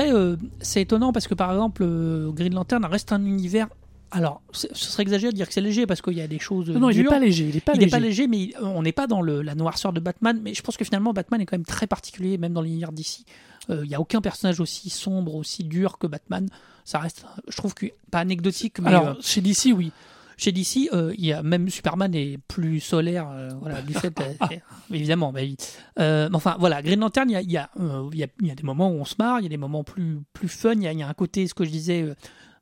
Après, 0.00 0.12
euh, 0.14 0.36
c'est 0.60 0.82
étonnant 0.82 1.12
parce 1.12 1.28
que 1.28 1.34
par 1.34 1.50
exemple, 1.52 1.82
euh, 1.84 2.30
Green 2.30 2.54
Lantern 2.54 2.84
reste 2.84 3.12
un 3.12 3.24
univers. 3.24 3.68
Alors, 4.12 4.42
ce 4.50 4.66
serait 4.74 5.04
exagéré 5.04 5.30
de 5.30 5.36
dire 5.36 5.46
que 5.46 5.54
c'est 5.54 5.60
léger 5.60 5.86
parce 5.86 6.02
qu'il 6.02 6.14
y 6.14 6.20
a 6.20 6.26
des 6.26 6.40
choses. 6.40 6.68
Non, 6.68 6.80
non, 6.80 6.90
il 6.90 6.98
est 6.98 7.02
dures. 7.02 7.10
pas 7.10 7.20
léger, 7.20 7.48
il 7.54 7.60
pas 7.60 7.74
n'est 7.74 7.86
pas 7.86 8.00
léger, 8.00 8.26
mais 8.26 8.38
il- 8.38 8.54
on 8.60 8.82
n'est 8.82 8.90
pas 8.92 9.06
dans 9.06 9.22
le- 9.22 9.40
la 9.42 9.54
noirceur 9.54 9.92
de 9.92 10.00
Batman. 10.00 10.40
Mais 10.42 10.52
je 10.52 10.62
pense 10.62 10.76
que 10.76 10.84
finalement, 10.84 11.12
Batman 11.12 11.40
est 11.40 11.46
quand 11.46 11.56
même 11.56 11.64
très 11.64 11.86
particulier, 11.86 12.36
même 12.36 12.52
dans 12.52 12.62
l'univers 12.62 12.90
d'ici. 12.92 13.24
Il 13.68 13.82
n'y 13.88 13.94
a 13.94 14.00
aucun 14.00 14.20
personnage 14.20 14.58
aussi 14.58 14.90
sombre, 14.90 15.36
aussi 15.36 15.62
dur 15.62 15.96
que 15.98 16.08
Batman. 16.08 16.48
Ça 16.84 16.98
reste, 16.98 17.24
je 17.46 17.56
trouve, 17.56 17.72
que, 17.74 17.86
pas 18.10 18.18
anecdotique, 18.18 18.80
mais 18.80 18.88
Alors, 18.88 19.06
euh, 19.08 19.14
chez 19.20 19.40
DC, 19.40 19.72
oui. 19.72 19.92
Chez 20.40 20.52
DC, 20.52 20.88
euh, 20.92 21.12
il 21.18 21.26
y 21.26 21.32
a 21.32 21.42
même 21.42 21.68
Superman 21.68 22.14
est 22.14 22.38
plus 22.48 22.80
solaire, 22.80 23.28
euh, 23.30 23.50
voilà, 23.60 23.82
du 23.82 23.92
fait, 23.94 24.18
euh, 24.20 24.32
évidemment. 24.90 25.32
Mais, 25.32 25.54
euh, 25.98 26.28
mais 26.30 26.36
enfin, 26.36 26.56
voilà, 26.58 26.80
Green 26.82 27.00
Lantern, 27.00 27.28
il 27.28 27.34
y 27.34 27.36
a, 27.36 27.40
il 27.42 27.50
y, 27.52 27.56
a, 27.58 27.68
il 28.12 28.18
y, 28.18 28.24
a, 28.24 28.26
il 28.40 28.46
y 28.46 28.50
a 28.50 28.54
des 28.54 28.62
moments 28.62 28.90
où 28.90 28.94
on 28.94 29.04
se 29.04 29.16
marre, 29.18 29.40
il 29.40 29.42
y 29.42 29.46
a 29.46 29.50
des 29.50 29.56
moments 29.58 29.84
plus 29.84 30.18
plus 30.32 30.48
fun, 30.48 30.72
il 30.72 30.82
y 30.82 30.86
a, 30.88 30.92
il 30.92 30.98
y 30.98 31.02
a 31.02 31.08
un 31.08 31.14
côté, 31.14 31.46
ce 31.46 31.54
que 31.54 31.64
je 31.64 31.70
disais, 31.70 32.06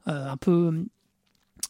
un 0.07 0.37
peu 0.37 0.85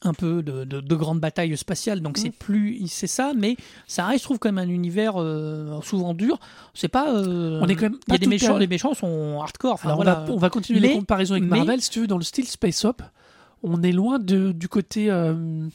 un 0.03 0.15
peu 0.15 0.43
de, 0.45 0.65
de, 0.65 0.81
de 0.81 0.95
grande 0.95 1.19
bataille 1.19 1.57
spatiale 1.57 2.01
donc 2.01 2.19
Mm. 2.19 2.21
c'est 2.21 2.31
plus 2.31 2.87
c'est 2.87 3.09
ça 3.09 3.33
mais 3.37 3.57
ça 3.89 4.05
reste 4.05 4.21
je 4.21 4.25
trouve 4.25 4.39
quand 4.39 4.53
même 4.53 4.59
un 4.65 4.71
univers 4.71 5.15
euh, 5.17 5.81
souvent 5.81 6.15
dur 6.15 6.39
c'est 6.73 6.87
pas 6.89 7.13
euh, 7.13 7.59
On 7.63 7.67
est 7.67 7.75
quand 7.75 7.91
même 7.91 7.99
il 8.07 8.13
y 8.13 8.15
a 8.15 8.19
des 8.19 8.27
méchants 8.29 8.57
à- 8.57 8.59
les 8.61 8.69
méchants 8.69 8.95
sont 8.95 9.41
hardcore 9.41 9.73
enfin, 9.73 9.89
Alors, 9.89 9.97
voilà. 9.97 10.21
on, 10.23 10.27
va, 10.27 10.33
on 10.35 10.37
va 10.37 10.51
continuer 10.51 10.79
Mais- 10.81 10.89
les 10.89 10.95
comparaisons 10.95 11.35
avec 11.35 11.49
mais- 11.49 11.57
Marvel. 11.57 11.81
Si 11.81 11.91
tu 11.91 12.01
veux, 12.01 12.07
dans 12.07 12.19
le 12.19 12.23
style 12.23 12.47
Space 12.47 12.85
Op, 12.85 13.03
on 13.65 13.83
est 13.83 13.91
loin 13.91 14.21
de, 14.21 14.53
du 14.53 14.69
côté 14.69 15.11
euh, 15.11 15.67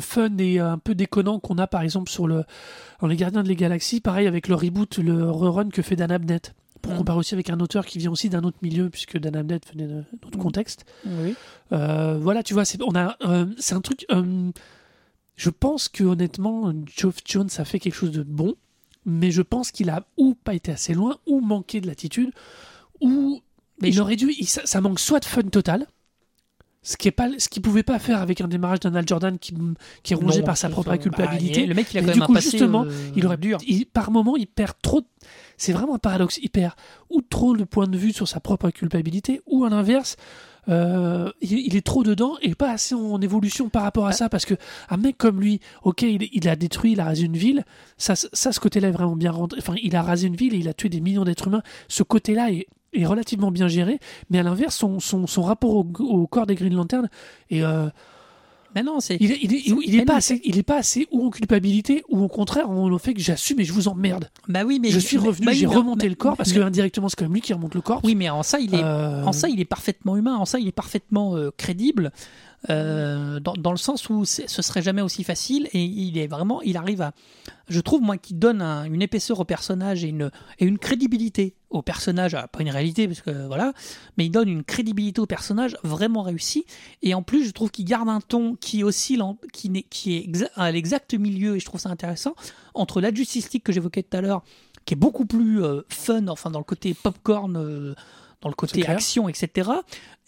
fun 0.00 0.36
et 0.38 0.58
un 0.58 0.78
peu 0.78 0.94
déconnant 0.94 1.38
qu'on 1.40 1.58
a 1.58 1.66
par 1.66 1.82
exemple 1.82 2.10
sur 2.10 2.26
le, 2.26 2.44
dans 3.00 3.06
Les 3.06 3.16
Gardiens 3.16 3.42
de 3.42 3.48
les 3.48 3.56
Galaxies. 3.56 4.00
Pareil 4.00 4.26
avec 4.26 4.48
le 4.48 4.54
reboot, 4.54 4.98
le 4.98 5.30
rerun 5.30 5.68
que 5.70 5.82
fait 5.82 5.96
Dan 5.96 6.10
Abnett. 6.12 6.54
Pour 6.82 6.92
Mm. 6.92 6.98
comparer 6.98 7.18
aussi 7.18 7.34
avec 7.34 7.50
un 7.50 7.58
auteur 7.58 7.84
qui 7.86 7.98
vient 7.98 8.12
aussi 8.12 8.28
d'un 8.28 8.44
autre 8.44 8.58
milieu, 8.62 8.90
puisque 8.90 9.18
Dan 9.18 9.34
Abnett 9.34 9.66
venait 9.72 9.86
d'un 9.88 10.04
autre 10.24 10.38
Mm. 10.38 10.42
contexte. 10.42 10.84
oui. 11.04 11.34
Euh, 11.72 12.18
voilà, 12.20 12.42
tu 12.42 12.54
vois, 12.54 12.64
c'est 12.64 12.80
on 12.82 12.94
a, 12.94 13.16
euh, 13.26 13.46
c'est 13.58 13.74
un 13.74 13.80
truc. 13.80 14.06
euh, 14.12 14.50
je 15.36 15.50
pense 15.50 15.88
que 15.88 16.04
honnêtement, 16.04 16.72
Geoff 16.86 17.16
Jones 17.24 17.48
a 17.58 17.64
fait 17.64 17.78
quelque 17.80 17.94
chose 17.94 18.12
de 18.12 18.22
bon, 18.22 18.54
mais 19.04 19.30
je 19.30 19.42
pense 19.42 19.70
qu'il 19.72 19.90
a 19.90 20.04
ou 20.16 20.34
pas 20.34 20.54
été 20.54 20.70
assez 20.72 20.94
loin, 20.94 21.16
ou 21.26 21.40
manqué 21.40 21.80
de 21.80 21.86
l'attitude, 21.86 22.30
ou 23.00 23.40
Mais 23.82 23.88
il 23.88 23.94
je- 23.94 24.00
aurait 24.00 24.16
dû. 24.16 24.32
il- 24.38 24.46
ça, 24.46 24.62
ça 24.64 24.80
manque 24.80 25.00
soit 25.00 25.20
de 25.20 25.24
fun 25.24 25.42
total. 25.42 25.86
Ce 26.88 26.96
qui 26.96 27.08
est 27.08 27.10
pas, 27.10 27.28
ce 27.38 27.48
qu'il 27.48 27.62
pouvait 27.62 27.82
pas 27.82 27.98
faire 27.98 28.22
avec 28.22 28.40
un 28.40 28.46
démarrage 28.46 28.78
d'un 28.78 28.94
Al 28.94 29.08
Jordan 29.08 29.40
qui, 29.40 29.52
qui 30.04 30.12
est 30.12 30.16
rongé 30.16 30.38
Non, 30.38 30.44
par 30.46 30.56
sa 30.56 30.68
propre 30.68 30.90
ça. 30.90 30.98
culpabilité. 30.98 31.62
Bah, 31.62 31.66
le 31.66 31.74
mec 31.74 31.88
il 31.92 31.98
a 31.98 32.00
quand 32.02 32.12
du 32.12 32.20
même 32.20 32.30
un 32.30 32.34
passé 32.34 32.50
justement, 32.52 32.84
euh, 32.84 33.10
il 33.16 33.26
aurait 33.26 33.36
dur 33.38 33.58
il- 33.66 33.86
par 33.86 34.12
moment, 34.12 34.36
il 34.36 34.46
perd 34.46 34.74
trop. 34.80 35.00
de- 35.00 35.06
C'est 35.56 35.72
vraiment 35.72 35.96
un 35.96 35.98
paradoxe. 35.98 36.38
Il 36.44 36.50
perd 36.50 36.74
ou 37.10 37.22
trop 37.22 37.54
le 37.54 37.66
point 37.66 37.88
de 37.88 37.98
vue 37.98 38.12
sur 38.12 38.28
sa 38.28 38.38
propre 38.38 38.70
culpabilité, 38.70 39.40
ou 39.46 39.64
à 39.64 39.68
l'inverse, 39.70 40.14
euh, 40.68 41.30
il, 41.40 41.58
il 41.58 41.74
est 41.76 41.84
trop 41.84 42.04
dedans 42.04 42.34
et 42.40 42.54
pas 42.54 42.70
assez 42.70 42.94
en 42.94 43.20
évolution 43.20 43.68
par 43.68 43.82
rapport 43.82 44.06
à 44.06 44.12
ça. 44.12 44.28
Parce 44.28 44.44
que 44.44 44.54
un 44.88 44.96
mec 44.96 45.18
comme 45.18 45.40
lui, 45.40 45.58
ok, 45.82 46.02
il, 46.02 46.28
il 46.32 46.48
a 46.48 46.54
détruit, 46.54 46.92
il 46.92 47.00
a 47.00 47.04
rasé 47.04 47.24
une 47.24 47.36
ville. 47.36 47.64
Ça, 47.98 48.14
ça 48.14 48.52
ce 48.52 48.60
côté-là 48.60 48.88
est 48.88 48.92
vraiment 48.92 49.16
bien 49.16 49.32
rentré. 49.32 49.58
Enfin, 49.60 49.74
il 49.82 49.96
a 49.96 50.02
rasé 50.02 50.28
une 50.28 50.36
ville 50.36 50.54
et 50.54 50.58
il 50.58 50.68
a 50.68 50.72
tué 50.74 50.88
des 50.88 51.00
millions 51.00 51.24
d'êtres 51.24 51.48
humains. 51.48 51.62
Ce 51.88 52.02
côté-là 52.04 52.52
est, 52.52 52.66
est 53.02 53.06
relativement 53.06 53.50
bien 53.50 53.68
géré, 53.68 53.98
mais 54.30 54.38
à 54.38 54.42
l'inverse, 54.42 54.76
son, 54.76 55.00
son, 55.00 55.26
son 55.26 55.42
rapport 55.42 55.74
au, 55.76 55.86
au 56.00 56.26
corps 56.26 56.46
des 56.46 56.54
Green 56.54 56.74
Lantern 56.74 57.08
est. 57.50 57.62
euh, 57.62 57.88
Mais 58.74 58.82
non, 58.82 59.00
c'est. 59.00 59.16
il 59.20 59.30
il 59.42 59.52
il 59.86 59.94
est 60.00 60.04
pas 60.04 60.12
non, 60.14 60.18
assez, 60.18 60.40
il 60.44 60.58
est 60.58 60.62
pas 60.62 60.76
assez 60.78 61.06
ou 61.10 61.26
en 61.26 61.30
culpabilité 61.30 62.02
ou 62.10 62.20
au 62.22 62.28
contraire 62.28 62.68
en 62.68 62.88
le 62.88 62.98
fait 62.98 63.14
que 63.14 63.20
j'assume 63.20 63.60
et 63.60 63.64
je 63.64 63.72
vous 63.72 63.88
emmerde. 63.88 64.28
Bah 64.48 64.64
oui, 64.66 64.78
mais 64.80 64.90
je 64.90 64.98
suis 64.98 65.16
revenu, 65.16 65.46
bah 65.46 65.52
j'ai 65.52 65.66
remonté 65.66 66.08
le 66.08 66.14
corps 66.14 66.36
parce 66.36 66.52
que 66.52 66.60
indirectement 66.60 67.08
c'est 67.08 67.16
quand 67.16 67.24
même 67.24 67.32
lui 67.34 67.40
qui 67.40 67.54
remonte 67.54 67.74
le 67.74 67.80
corps. 67.80 68.00
Oui, 68.04 68.14
mais 68.14 68.28
en 68.28 68.42
ça, 68.42 68.58
il 68.58 68.74
est, 68.74 68.82
Euh, 68.82 69.24
en 69.24 69.32
ça, 69.32 69.48
il 69.48 69.60
est 69.60 69.64
parfaitement 69.64 70.16
humain. 70.16 70.36
En 70.36 70.44
ça, 70.44 70.58
il 70.58 70.68
est 70.68 70.72
parfaitement 70.72 71.36
euh, 71.36 71.50
crédible. 71.56 72.12
Euh, 72.70 73.38
dans, 73.40 73.70
le 73.70 73.76
sens 73.76 74.08
où 74.10 74.24
ce 74.24 74.46
serait 74.62 74.82
jamais 74.82 75.02
aussi 75.02 75.22
facile 75.24 75.68
et 75.72 75.84
il 75.84 76.18
est 76.18 76.26
vraiment 76.26 76.60
il 76.62 76.76
arrive 76.76 77.00
à 77.02 77.12
je 77.68 77.80
trouve 77.80 78.00
moi 78.00 78.16
qu'il 78.16 78.38
donne 78.38 78.62
un- 78.62 78.84
une 78.84 79.02
épaisseur 79.02 79.40
au 79.40 79.44
personnage 79.44 80.04
et 80.04 80.08
une 80.08 80.30
et 80.58 80.64
une 80.66 80.78
crédibilité 80.78 81.54
au 81.70 81.82
personnage. 81.82 82.34
Ah, 82.34 82.46
pas 82.48 82.62
une 82.62 82.70
réalité 82.70 83.08
parce 83.08 83.20
que 83.20 83.46
voilà. 83.48 83.72
Mais 84.16 84.26
il 84.26 84.30
donne 84.30 84.48
une 84.48 84.62
crédibilité 84.62 85.20
au 85.20 85.26
personnage 85.26 85.76
vraiment 85.82 86.22
réussi 86.22 86.64
et 87.02 87.14
en 87.14 87.22
plus 87.22 87.44
je 87.44 87.50
trouve 87.50 87.70
qu'il 87.70 87.84
garde 87.84 88.08
un 88.08 88.20
ton 88.20 88.54
qui 88.56 88.82
oscille 88.84 89.20
en- 89.22 89.36
qui, 89.52 89.68
n'est- 89.70 89.82
qui 89.82 90.14
est 90.16 90.30
à 90.56 90.70
l'exact 90.70 91.14
milieu 91.14 91.56
et 91.56 91.60
je 91.60 91.64
trouve 91.66 91.80
ça 91.80 91.88
intéressant 91.90 92.34
entre 92.74 93.00
la 93.00 93.12
Justice 93.12 93.52
League 93.52 93.62
que 93.62 93.72
j'évoquais 93.72 94.02
tout 94.04 94.16
à 94.16 94.20
l'heure 94.20 94.42
qui 94.84 94.94
est 94.94 94.96
beaucoup 94.96 95.26
plus 95.26 95.62
euh, 95.64 95.82
fun 95.88 96.28
enfin 96.28 96.50
dans 96.50 96.60
le 96.60 96.64
côté 96.64 96.94
popcorn 96.94 97.56
euh, 97.56 97.94
dans 98.46 98.50
le 98.50 98.54
côté 98.54 98.86
action, 98.86 99.28
etc. 99.28 99.70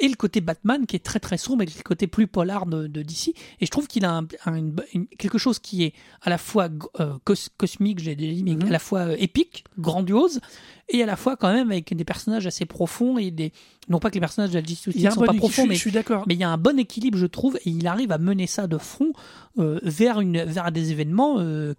Et 0.01 0.09
le 0.09 0.15
côté 0.17 0.41
Batman 0.41 0.87
qui 0.87 0.97
est 0.97 1.05
très 1.05 1.21
très 1.21 1.39
sombre 1.39 1.63
et 1.63 1.67
le 1.67 1.83
côté 1.85 2.07
plus 2.07 2.27
polar 2.27 2.67
de, 2.67 2.87
de 2.87 3.03
DC. 3.03 3.29
Et 3.61 3.67
je 3.67 3.71
trouve 3.71 3.87
qu'il 3.87 4.05
a 4.05 4.13
un- 4.13 4.27
un- 4.47 4.55
une- 4.55 4.77
une- 4.95 5.07
quelque 5.07 5.39
chose 5.39 5.59
qui 5.59 5.85
est 5.85 5.93
à 6.23 6.31
la 6.31 6.39
fois 6.39 6.69
euh, 7.01 7.15
cos- 7.25 7.49
cosmique, 7.57 7.99
j'ai 8.01 8.15
dit, 8.17 8.43
mais 8.45 8.55
Mhm. 8.55 8.63
à 8.67 8.71
la 8.71 8.79
fois 8.79 9.01
euh, 9.01 9.17
épique, 9.19 9.65
grandiose, 9.79 10.41
et 10.89 11.03
à 11.03 11.07
la 11.07 11.17
fois 11.17 11.37
quand 11.37 11.53
même 11.53 11.71
avec 11.71 11.95
des 11.97 12.05
personnages 12.05 12.47
assez 12.47 12.65
profonds 12.67 13.19
et 13.19 13.31
des. 13.31 13.53
Non 13.89 13.99
pas 14.01 14.11
que 14.11 14.15
les 14.15 14.21
personnages 14.21 14.51
de 14.51 14.59
la 14.59 14.65
Justice 14.65 14.95
League 14.95 15.07
un 15.07 15.11
sont 15.13 15.21
bon 15.21 15.27
pas 15.27 15.35
profonds, 15.35 15.67
mais 15.67 15.75
je 15.75 15.81
suis 15.81 15.93
d'accord. 15.93 16.25
mais 16.27 16.35
il 16.35 16.41
y 16.41 16.45
a 16.45 16.51
un 16.51 16.59
bon 16.59 16.79
équilibre, 16.79 17.17
je 17.19 17.27
trouve, 17.27 17.57
et 17.65 17.71
il 17.71 17.87
arrive 17.87 18.13
à 18.13 18.19
mener 18.19 18.47
ça 18.47 18.67
de 18.67 18.79
front 18.79 19.13
euh, 19.59 19.81
vers, 19.83 20.21
une, 20.21 20.43
vers 20.45 20.71
des 20.73 20.91
événements 20.93 21.37
euh, 21.39 21.75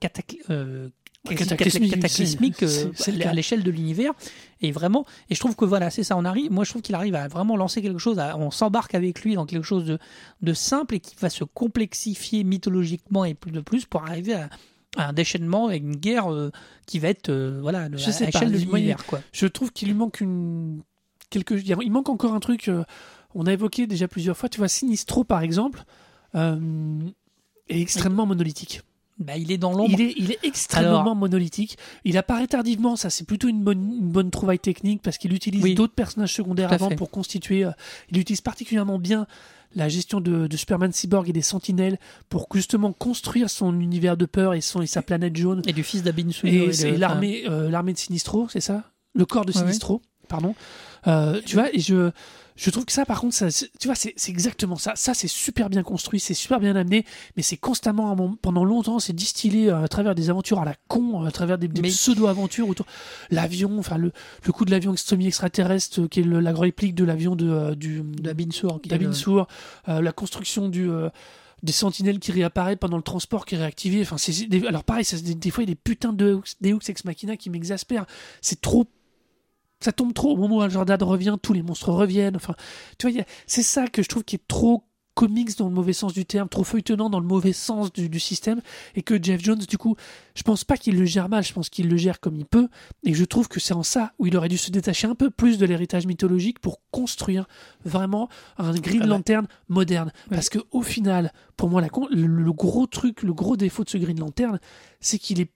euh, 1.34 1.36
cataclysmique, 1.36 1.92
cataclysmiques 1.94 2.56
c'est- 2.60 2.86
euh, 2.86 2.92
le 3.18 3.28
à 3.28 3.34
l'échelle 3.34 3.64
de 3.64 3.72
l'univers. 3.72 4.14
Et 4.62 4.72
vraiment, 4.72 5.06
et 5.30 5.36
je 5.36 5.40
trouve 5.40 5.56
que 5.56 5.66
voilà, 5.66 5.90
c'est 5.90 6.04
ça, 6.04 6.18
on 6.18 6.26
arrive, 6.26 6.52
moi 6.52 6.64
je 6.66 6.70
trouve 6.72 6.82
qu'il 6.82 6.96
arrive 6.96 7.16
à 7.16 7.28
vraiment 7.28 7.56
lancer 7.56 7.82
quelque 7.82 8.00
chose, 8.00 8.20
à- 8.20 8.38
on 8.38 8.52
s'embarque 8.52 8.94
avec 8.96 9.22
lui 9.22 9.36
dans 9.36 9.46
quelque 9.46 9.64
chose 9.64 9.86
de, 9.86 9.98
de 10.42 10.54
simple 10.54 10.96
et 10.96 11.00
qui 11.00 11.16
va 11.20 11.30
se 11.30 11.44
complexifier 11.44 12.44
mythologiquement 12.44 13.24
et 13.26 13.34
plus 13.34 13.52
de 13.52 13.62
plus 13.62 13.86
pour 13.86 14.04
arriver 14.04 14.34
à, 14.34 14.50
à 14.98 15.10
un 15.10 15.14
déchaînement 15.14 15.68
avec 15.68 15.82
une 15.84 15.96
guerre 15.96 16.32
euh, 16.34 16.52
qui 16.88 17.00
va 17.00 17.08
être 17.10 17.30
euh, 17.30 17.60
voilà, 17.62 17.84
à, 17.84 17.90
l'échelle 18.26 18.52
de 18.52 18.58
l'univers. 18.80 19.06
quoi. 19.06 19.22
Je 19.32 19.46
trouve 19.48 19.72
qu'il 19.72 19.88
lui 19.88 19.96
manque 19.96 20.20
une 20.22 20.82
quelque 21.30 21.54
il 21.54 21.92
manque 21.92 22.10
encore 22.10 22.34
un 22.34 22.40
truc 22.40 22.68
euh, 22.68 22.84
on 23.36 23.46
a 23.46 23.54
évoqué 23.54 23.86
déjà 23.88 24.08
plusieurs 24.08 24.36
fois, 24.36 24.50
tu 24.50 24.58
vois 24.58 24.68
Sinistro 24.68 25.24
par 25.24 25.42
exemple 25.42 25.84
euh, 26.36 27.00
est 27.70 27.80
extrêmement 27.82 28.26
monolithique. 28.26 28.82
Bah, 29.20 29.36
il 29.38 29.52
est 29.52 29.58
dans 29.58 29.74
l'ombre. 29.74 29.90
Il 29.92 30.02
est, 30.02 30.14
il 30.18 30.32
est 30.32 30.40
extrêmement 30.44 31.02
Alors- 31.02 31.16
monolithique. 31.16 31.78
Il 32.06 32.18
apparaît 32.18 32.48
tardivement, 32.48 32.96
ça 32.96 33.10
c'est 33.10 33.26
plutôt 33.26 33.50
une 33.50 33.62
bonne, 33.64 33.84
une 34.00 34.10
bonne 34.10 34.32
trouvaille 34.32 34.60
technique 34.60 35.02
parce 35.02 35.18
qu'il 35.18 35.34
utilise 35.34 35.62
Oui. 35.64 35.76
d'autres 35.76 35.94
personnages 35.94 36.34
secondaires 36.34 36.72
avant 36.72 36.90
fait. 36.90 36.96
pour 36.96 37.12
constituer. 37.12 37.66
euh, 37.66 37.72
il 38.12 38.18
utilise 38.18 38.42
particulièrement 38.42 38.98
bien 38.98 39.28
la 39.76 39.88
gestion 39.90 40.20
de, 40.22 40.48
de 40.48 40.58
Superman 40.58 40.92
Cyborg 40.92 41.30
et 41.30 41.34
des 41.34 41.42
Sentinelles 41.44 42.00
pour 42.30 42.48
justement 42.54 42.92
construire 42.94 43.50
son 43.50 43.80
univers 43.80 44.18
de 44.18 44.26
peur 44.26 44.54
et, 44.56 44.62
son, 44.62 44.82
et 44.82 44.88
sa 44.88 45.02
planète 45.02 45.36
jaune. 45.36 45.62
Et 45.68 45.74
du 45.74 45.84
fils 45.84 46.02
d'Abin. 46.02 46.30
Et 46.44 46.98
l'armée 46.98 47.44
euh, 47.48 47.70
l'armée 47.70 47.94
de 47.94 47.98
Sinistro, 48.00 48.48
c'est 48.50 48.62
ça? 48.62 48.86
Le 49.14 49.26
corps 49.26 49.44
de 49.46 49.52
Ouais, 49.52 49.60
Sinistro, 49.60 50.02
pardon. 50.30 50.56
Euh, 51.08 51.42
tu 51.46 51.56
vois, 51.56 51.74
et 51.74 51.80
je, 51.80 52.12
je 52.58 52.70
trouve 52.72 52.84
que 52.86 52.92
ça, 52.92 53.06
par 53.06 53.22
contre, 53.22 53.34
ça, 53.36 53.50
c'est- 53.52 53.70
tu 53.80 53.88
vois, 53.88 53.96
c'est 53.96 54.14
exactement 54.28 54.76
ça. 54.76 54.92
Ça, 54.96 55.14
c'est 55.14 55.30
super 55.30 55.70
bien 55.70 55.82
construit, 55.82 56.20
c'est 56.20 56.34
super 56.34 56.60
bien 56.60 56.76
amené, 56.76 57.06
mais 57.38 57.44
c'est 57.44 57.56
constamment, 57.56 58.16
pendant 58.42 58.66
longtemps, 58.66 59.00
c'est 59.00 59.14
distillé 59.14 59.70
euh, 59.70 59.82
à 59.84 59.88
travers 59.88 60.14
des 60.14 60.30
aventures 60.30 60.60
à 60.60 60.66
la 60.66 60.76
con, 60.90 61.24
à 61.24 61.32
travers 61.32 61.58
des, 61.58 61.70
des 61.70 61.82
Mais- 61.82 61.88
pseudo-aventures 61.90 62.68
autour. 62.68 62.86
L'avion, 63.32 63.80
enfin, 63.80 63.98
le, 63.98 64.12
le 64.46 64.52
coup 64.52 64.66
de 64.66 64.72
l'avion 64.72 64.94
semi-extraterrestre, 64.96 66.02
euh, 66.02 66.08
qui 66.10 66.20
est 66.20 66.24
le- 66.24 66.42
la 66.42 66.54
réplique 66.54 66.96
de 66.96 67.06
l'avion 67.06 67.36
de, 67.38 67.50
euh, 67.50 67.76
du, 67.76 68.04
le- 68.98 69.14
euh, 69.88 70.02
la 70.02 70.12
construction 70.12 70.68
du, 70.70 70.90
euh, 70.90 71.10
des 71.64 71.72
sentinelles 71.74 72.20
qui 72.20 72.32
réapparaissent 72.34 72.78
pendant 72.80 72.98
le 72.98 73.04
transport 73.04 73.46
qui 73.46 73.56
est 73.56 73.58
réactivé. 73.58 74.02
Enfin, 74.02 74.18
c'est, 74.18 74.48
des- 74.48 74.66
alors 74.68 74.84
pareil, 74.84 75.06
ça, 75.06 75.18
des, 75.18 75.36
des 75.36 75.50
fois, 75.50 75.64
il 75.64 75.68
y 75.68 75.72
a 75.72 75.76
des 75.76 75.80
putains 75.82 76.14
de 76.14 76.42
Deus 76.62 76.80
Ex 76.90 77.06
Machina 77.06 77.38
qui 77.38 77.50
m'exaspèrent. 77.50 78.06
C'est 78.42 78.60
trop. 78.62 78.86
Ça 79.80 79.92
tombe 79.92 80.14
trop. 80.14 80.34
Au 80.34 80.38
moment 80.38 80.58
où 80.58 80.70
Jordan 80.70 81.02
revient, 81.02 81.36
tous 81.42 81.54
les 81.54 81.62
monstres 81.62 81.92
reviennent. 81.92 82.36
Enfin, 82.36 82.56
tu 82.98 83.10
vois, 83.10 83.24
c'est 83.48 83.64
ça 83.64 83.88
que 83.88 84.04
je 84.04 84.10
trouve 84.10 84.24
qui 84.24 84.36
est 84.36 84.48
trop 84.48 84.84
comics 85.20 85.58
dans 85.58 85.68
le 85.68 85.74
mauvais 85.74 85.92
sens 85.92 86.14
du 86.14 86.26
terme, 86.26 86.48
trop 86.48 86.64
feuilletonnant 86.64 87.10
dans 87.10 87.20
le 87.20 87.26
mauvais 87.26 87.52
sens 87.52 87.92
du, 87.92 88.08
du 88.08 88.22
système, 88.22 88.62
et 88.96 89.02
que 89.02 89.22
Jeff 89.22 89.42
Jones, 89.44 89.60
du 89.60 89.78
coup, 89.78 89.98
je 90.34 90.44
pense 90.44 90.64
pas 90.64 90.78
qu'il 90.78 90.98
le 90.98 91.04
gère 91.04 91.28
mal, 91.28 91.44
je 91.44 91.52
pense 91.52 91.70
qu'il 91.70 91.90
le 91.90 91.98
gère 91.98 92.22
comme 92.22 92.38
il 92.38 92.46
peut, 92.46 92.70
et 93.04 93.14
je 93.14 93.26
trouve 93.26 93.50
que 93.50 93.60
c'est 93.60 93.74
en 93.74 93.84
ça 93.84 94.14
où 94.18 94.28
il 94.28 94.38
aurait 94.38 94.48
dû 94.48 94.58
se 94.58 94.72
détacher 94.72 95.08
un 95.08 95.16
peu 95.16 95.30
plus 95.30 95.58
de 95.58 95.66
l'héritage 95.66 96.06
mythologique 96.06 96.60
pour 96.60 96.80
construire 96.92 97.48
vraiment 97.84 98.30
un 98.58 98.72
Green 98.72 99.02
Ah 99.02 99.08
bah. 99.08 99.16
Lantern 99.16 99.48
moderne. 99.68 100.14
Parce 100.30 100.48
que 100.48 100.60
au 100.72 100.84
final, 100.84 101.34
pour 101.58 101.70
moi, 101.70 101.82
la 101.82 101.90
le, 102.12 102.26
le 102.26 102.54
gros 102.54 102.88
truc, 102.88 103.22
le 103.22 103.34
gros 103.34 103.58
défaut 103.58 103.84
de 103.84 103.90
ce 103.90 103.98
Green 103.98 104.20
Lantern, 104.22 104.58
c'est 105.02 105.20
qu'il 105.20 105.42
est 105.42 105.52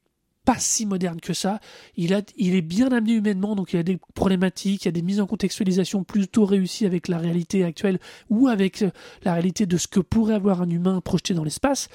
pas 0.45 0.57
si 0.57 0.85
moderne 0.85 1.21
que 1.21 1.33
ça. 1.33 1.59
Il, 1.95 2.11
est 2.13 2.61
bien 2.61 2.91
amené 2.91 3.13
humainement, 3.13 3.55
donc 3.55 3.73
il 3.73 3.77
y 3.77 3.79
a 3.79 3.83
des 3.83 3.97
problématiques, 4.13 4.83
il 4.83 4.87
y 4.87 4.89
a 4.89 4.91
des 4.91 5.01
mises 5.01 5.21
en 5.21 5.27
contextualisation 5.27 6.03
plutôt 6.03 6.45
réussies 6.45 6.85
avec 6.85 7.07
la 7.07 7.17
réalité 7.17 7.63
actuelle 7.63 7.99
ou 8.29 8.47
avec 8.47 8.81
euh, 8.81 8.91
la 9.23 9.33
réalité 9.33 9.65
de 9.65 9.77
ce 9.77 9.87
que 9.87 9.99
pourrait 9.99 10.35
avoir 10.35 10.61
un 10.61 10.69
humain 10.69 11.01
projeté 11.01 11.33
dans 11.33 11.43
l'espace. 11.43 11.87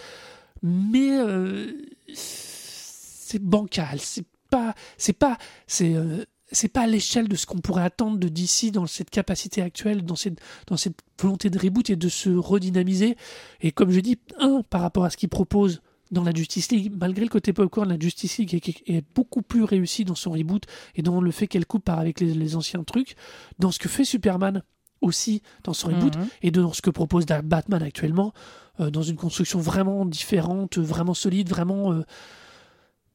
Mais 0.63 1.19
euh, 1.19 1.73
c'est 2.15 3.43
bancal, 3.43 4.01
c'est 4.01 4.27
pas, 4.51 4.75
c'est 4.97 5.13
pas, 5.13 5.37
c'est, 5.67 5.95
euh, 5.95 6.25
c'est 6.51 6.69
pas 6.69 6.83
à 6.83 6.87
l'échelle 6.87 7.29
de 7.29 7.37
ce 7.37 7.47
qu'on 7.47 7.59
pourrait 7.59 7.85
attendre 7.85 8.19
de 8.19 8.29
DC 8.29 8.73
dans 8.73 8.87
cette 8.87 9.11
capacité 9.11 9.61
actuelle, 9.63 10.05
dans 10.05 10.17
cette, 10.17 10.41
dans 10.67 10.77
cette 10.77 11.01
volonté 11.21 11.51
de 11.51 11.59
reboot 11.59 11.91
et 11.91 11.97
de 11.97 12.09
se 12.09 12.31
redynamiser. 12.31 13.17
Et 13.61 13.73
comme 13.73 13.91
je 13.91 14.01
dis, 14.01 14.19
un, 14.39 14.63
par 14.63 14.81
rapport 14.81 15.05
à 15.05 15.11
ce 15.11 15.17
qu'il 15.17 15.29
propose 15.29 15.83
dans 16.11 16.25
la 16.25 16.33
Justice 16.35 16.71
League, 16.73 16.93
malgré 16.99 17.25
le 17.25 17.29
côté 17.31 17.53
popcorn, 17.53 17.89
la 17.89 17.99
Justice 17.99 18.39
League 18.39 18.55
est, 18.55 18.69
est 18.91 19.05
beaucoup 19.15 19.43
plus 19.43 19.63
réussie 19.65 20.05
dans 20.05 20.15
son 20.15 20.31
reboot 20.31 20.65
et 20.95 21.03
dans 21.03 21.21
le 21.21 21.31
fait 21.31 21.47
qu'elle 21.47 21.67
coupe 21.67 21.85
par 21.85 21.99
avec 21.99 22.21
les, 22.21 22.33
les 22.35 22.57
anciens 22.57 22.83
trucs, 22.85 23.15
dans 23.59 23.71
ce 23.71 23.79
que 23.79 23.89
fait 23.89 24.05
Superman 24.05 24.63
aussi 25.01 25.43
dans 25.65 25.75
son 25.75 25.89
reboot 25.89 26.17
Mhm. 26.17 26.27
et 26.43 26.51
dans 26.51 26.73
ce 26.73 26.83
que 26.83 26.91
propose 26.91 27.25
Batman 27.27 27.83
actuellement, 27.83 28.33
euh, 28.81 28.91
dans 28.91 29.03
une 29.03 29.17
construction 29.17 29.61
vraiment 29.61 30.05
différente, 30.07 30.79
vraiment 30.79 31.15
solide, 31.15 31.49
vraiment, 31.49 31.93
euh, 31.93 32.03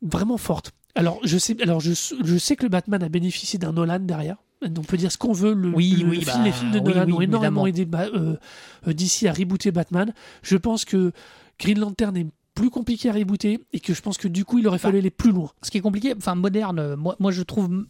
vraiment 0.02 0.38
forte. 0.38 0.72
Alors 0.96 1.20
je 1.24 1.38
sais, 1.38 1.60
alors 1.62 1.80
je, 1.80 1.92
je 2.24 2.38
sais 2.38 2.56
que 2.56 2.64
le 2.64 2.70
Batman 2.70 3.02
a 3.04 3.10
bénéficié 3.10 3.58
d'un 3.60 3.74
Nolan 3.74 4.00
derrière. 4.00 4.38
On 4.62 4.70
peut 4.82 4.96
dire 4.96 5.12
ce 5.12 5.18
qu'on 5.18 5.34
veut. 5.34 5.54
Le, 5.54 5.70
Oui, 5.76 5.90
le- 5.92 6.10
oui, 6.10 6.18
le 6.20 6.22
film- 6.22 6.38
bah, 6.38 6.44
les 6.46 6.52
films 6.54 6.72
de 6.72 6.80
Nolan 6.80 7.06
oui, 7.08 7.14
ont 7.14 7.22
énormément 7.22 7.66
évidemment. 7.66 7.68
aidé 7.68 7.86
Ba- 7.86 8.38
euh, 8.88 8.94
DC 8.94 9.28
à 9.28 9.34
rebooter 9.34 9.72
Batman. 9.72 10.14
Je 10.42 10.56
pense 10.56 10.86
que 10.86 11.12
Green 11.60 11.80
Lantern 11.80 12.16
est 12.16 12.28
plus 12.54 12.70
compliqué 12.70 13.10
à 13.10 13.14
rebooter 13.14 13.60
et 13.74 13.80
que 13.80 13.94
je 13.94 14.02
pense 14.02 14.18
que 14.18 14.28
du 14.28 14.46
coup 14.46 14.60
il 14.60 14.68
aurait 14.68 14.80
fallu 14.80 15.00
aller 15.00 15.10
plus 15.10 15.32
loin. 15.32 15.52
ce 15.62 15.72
qui 15.72 15.78
est 15.78 15.82
compliqué, 15.82 16.14
enfin 16.16 16.36
moderne, 16.36 16.80
euh, 16.80 16.96
moi, 16.96 17.16
moi 17.20 17.32
je 17.32 17.42
trouve 17.42 17.86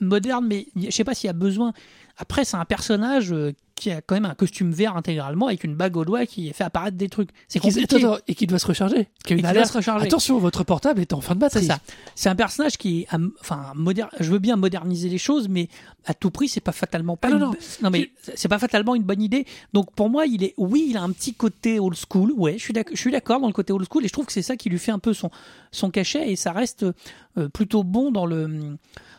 moderne, 0.00 0.46
mais 0.48 0.66
je 0.76 0.90
sais 0.90 1.04
pas 1.04 1.14
s'il 1.14 1.28
y 1.28 1.30
a 1.30 1.34
besoin. 1.34 1.72
Après, 2.16 2.44
c'est 2.44 2.56
un 2.56 2.64
personnage 2.64 3.32
euh, 3.32 3.52
qui 3.78 3.90
a 3.90 4.00
quand 4.00 4.14
même 4.14 4.24
un 4.24 4.34
costume 4.34 4.72
vert 4.72 4.96
intégralement 4.96 5.46
avec 5.46 5.64
une 5.64 5.74
bague 5.74 5.96
au 5.96 6.04
doigt 6.04 6.26
qui 6.26 6.52
fait 6.52 6.64
apparaître 6.64 6.96
des 6.96 7.08
trucs. 7.08 7.30
C'est 7.48 7.58
compliqué. 7.58 7.96
attends, 7.96 8.18
et 8.26 8.34
qui 8.34 8.46
doit 8.46 8.58
se 8.58 8.66
recharger. 8.66 9.08
Qui 9.24 9.32
a 9.34 9.36
une 9.36 9.46
Et 9.46 9.52
doit 9.52 9.64
se 9.64 9.72
recharger. 9.76 10.06
Attention, 10.06 10.38
votre 10.38 10.64
portable 10.64 11.00
est 11.00 11.12
en 11.12 11.20
fin 11.20 11.34
de 11.34 11.40
batterie. 11.40 11.62
C'est 11.62 11.68
ça. 11.68 11.80
C'est 12.14 12.28
un 12.28 12.36
personnage 12.36 12.76
qui 12.76 13.06
enfin, 13.40 13.72
moderne. 13.74 14.10
Je 14.20 14.30
veux 14.30 14.38
bien 14.38 14.56
moderniser 14.56 15.08
les 15.08 15.18
choses, 15.18 15.48
mais 15.48 15.68
à 16.04 16.14
tout 16.14 16.30
prix, 16.30 16.48
c'est 16.48 16.60
pas 16.60 16.72
fatalement 16.72 17.16
pas. 17.16 17.28
Ah 17.28 17.30
non, 17.32 17.38
une- 17.38 17.44
non. 17.44 17.54
non, 17.82 17.90
mais 17.90 18.10
c'est 18.34 18.48
pas 18.48 18.58
fatalement 18.58 18.94
une 18.94 19.02
bonne 19.02 19.22
idée. 19.22 19.46
Donc 19.72 19.92
pour 19.92 20.10
moi, 20.10 20.26
il 20.26 20.42
est, 20.44 20.54
oui, 20.56 20.86
il 20.90 20.96
a 20.96 21.02
un 21.02 21.10
petit 21.10 21.34
côté 21.34 21.78
old 21.78 21.96
school. 21.96 22.32
Ouais, 22.36 22.54
je 22.58 22.62
suis 22.62 22.72
d'accord. 22.72 22.94
Je 22.96 23.00
suis 23.00 23.12
d'accord 23.12 23.40
dans 23.40 23.46
le 23.46 23.52
côté 23.52 23.72
old 23.72 23.86
school, 23.90 24.04
et 24.04 24.08
je 24.08 24.12
trouve 24.12 24.26
que 24.26 24.32
c'est 24.32 24.42
ça 24.42 24.56
qui 24.56 24.70
lui 24.70 24.78
fait 24.78 24.92
un 24.92 24.98
peu 24.98 25.14
son 25.14 25.30
son 25.70 25.90
cachet, 25.90 26.30
et 26.30 26.36
ça 26.36 26.52
reste 26.52 26.84
euh, 27.36 27.48
plutôt 27.48 27.84
bon 27.84 28.10
dans 28.10 28.26
le 28.26 28.76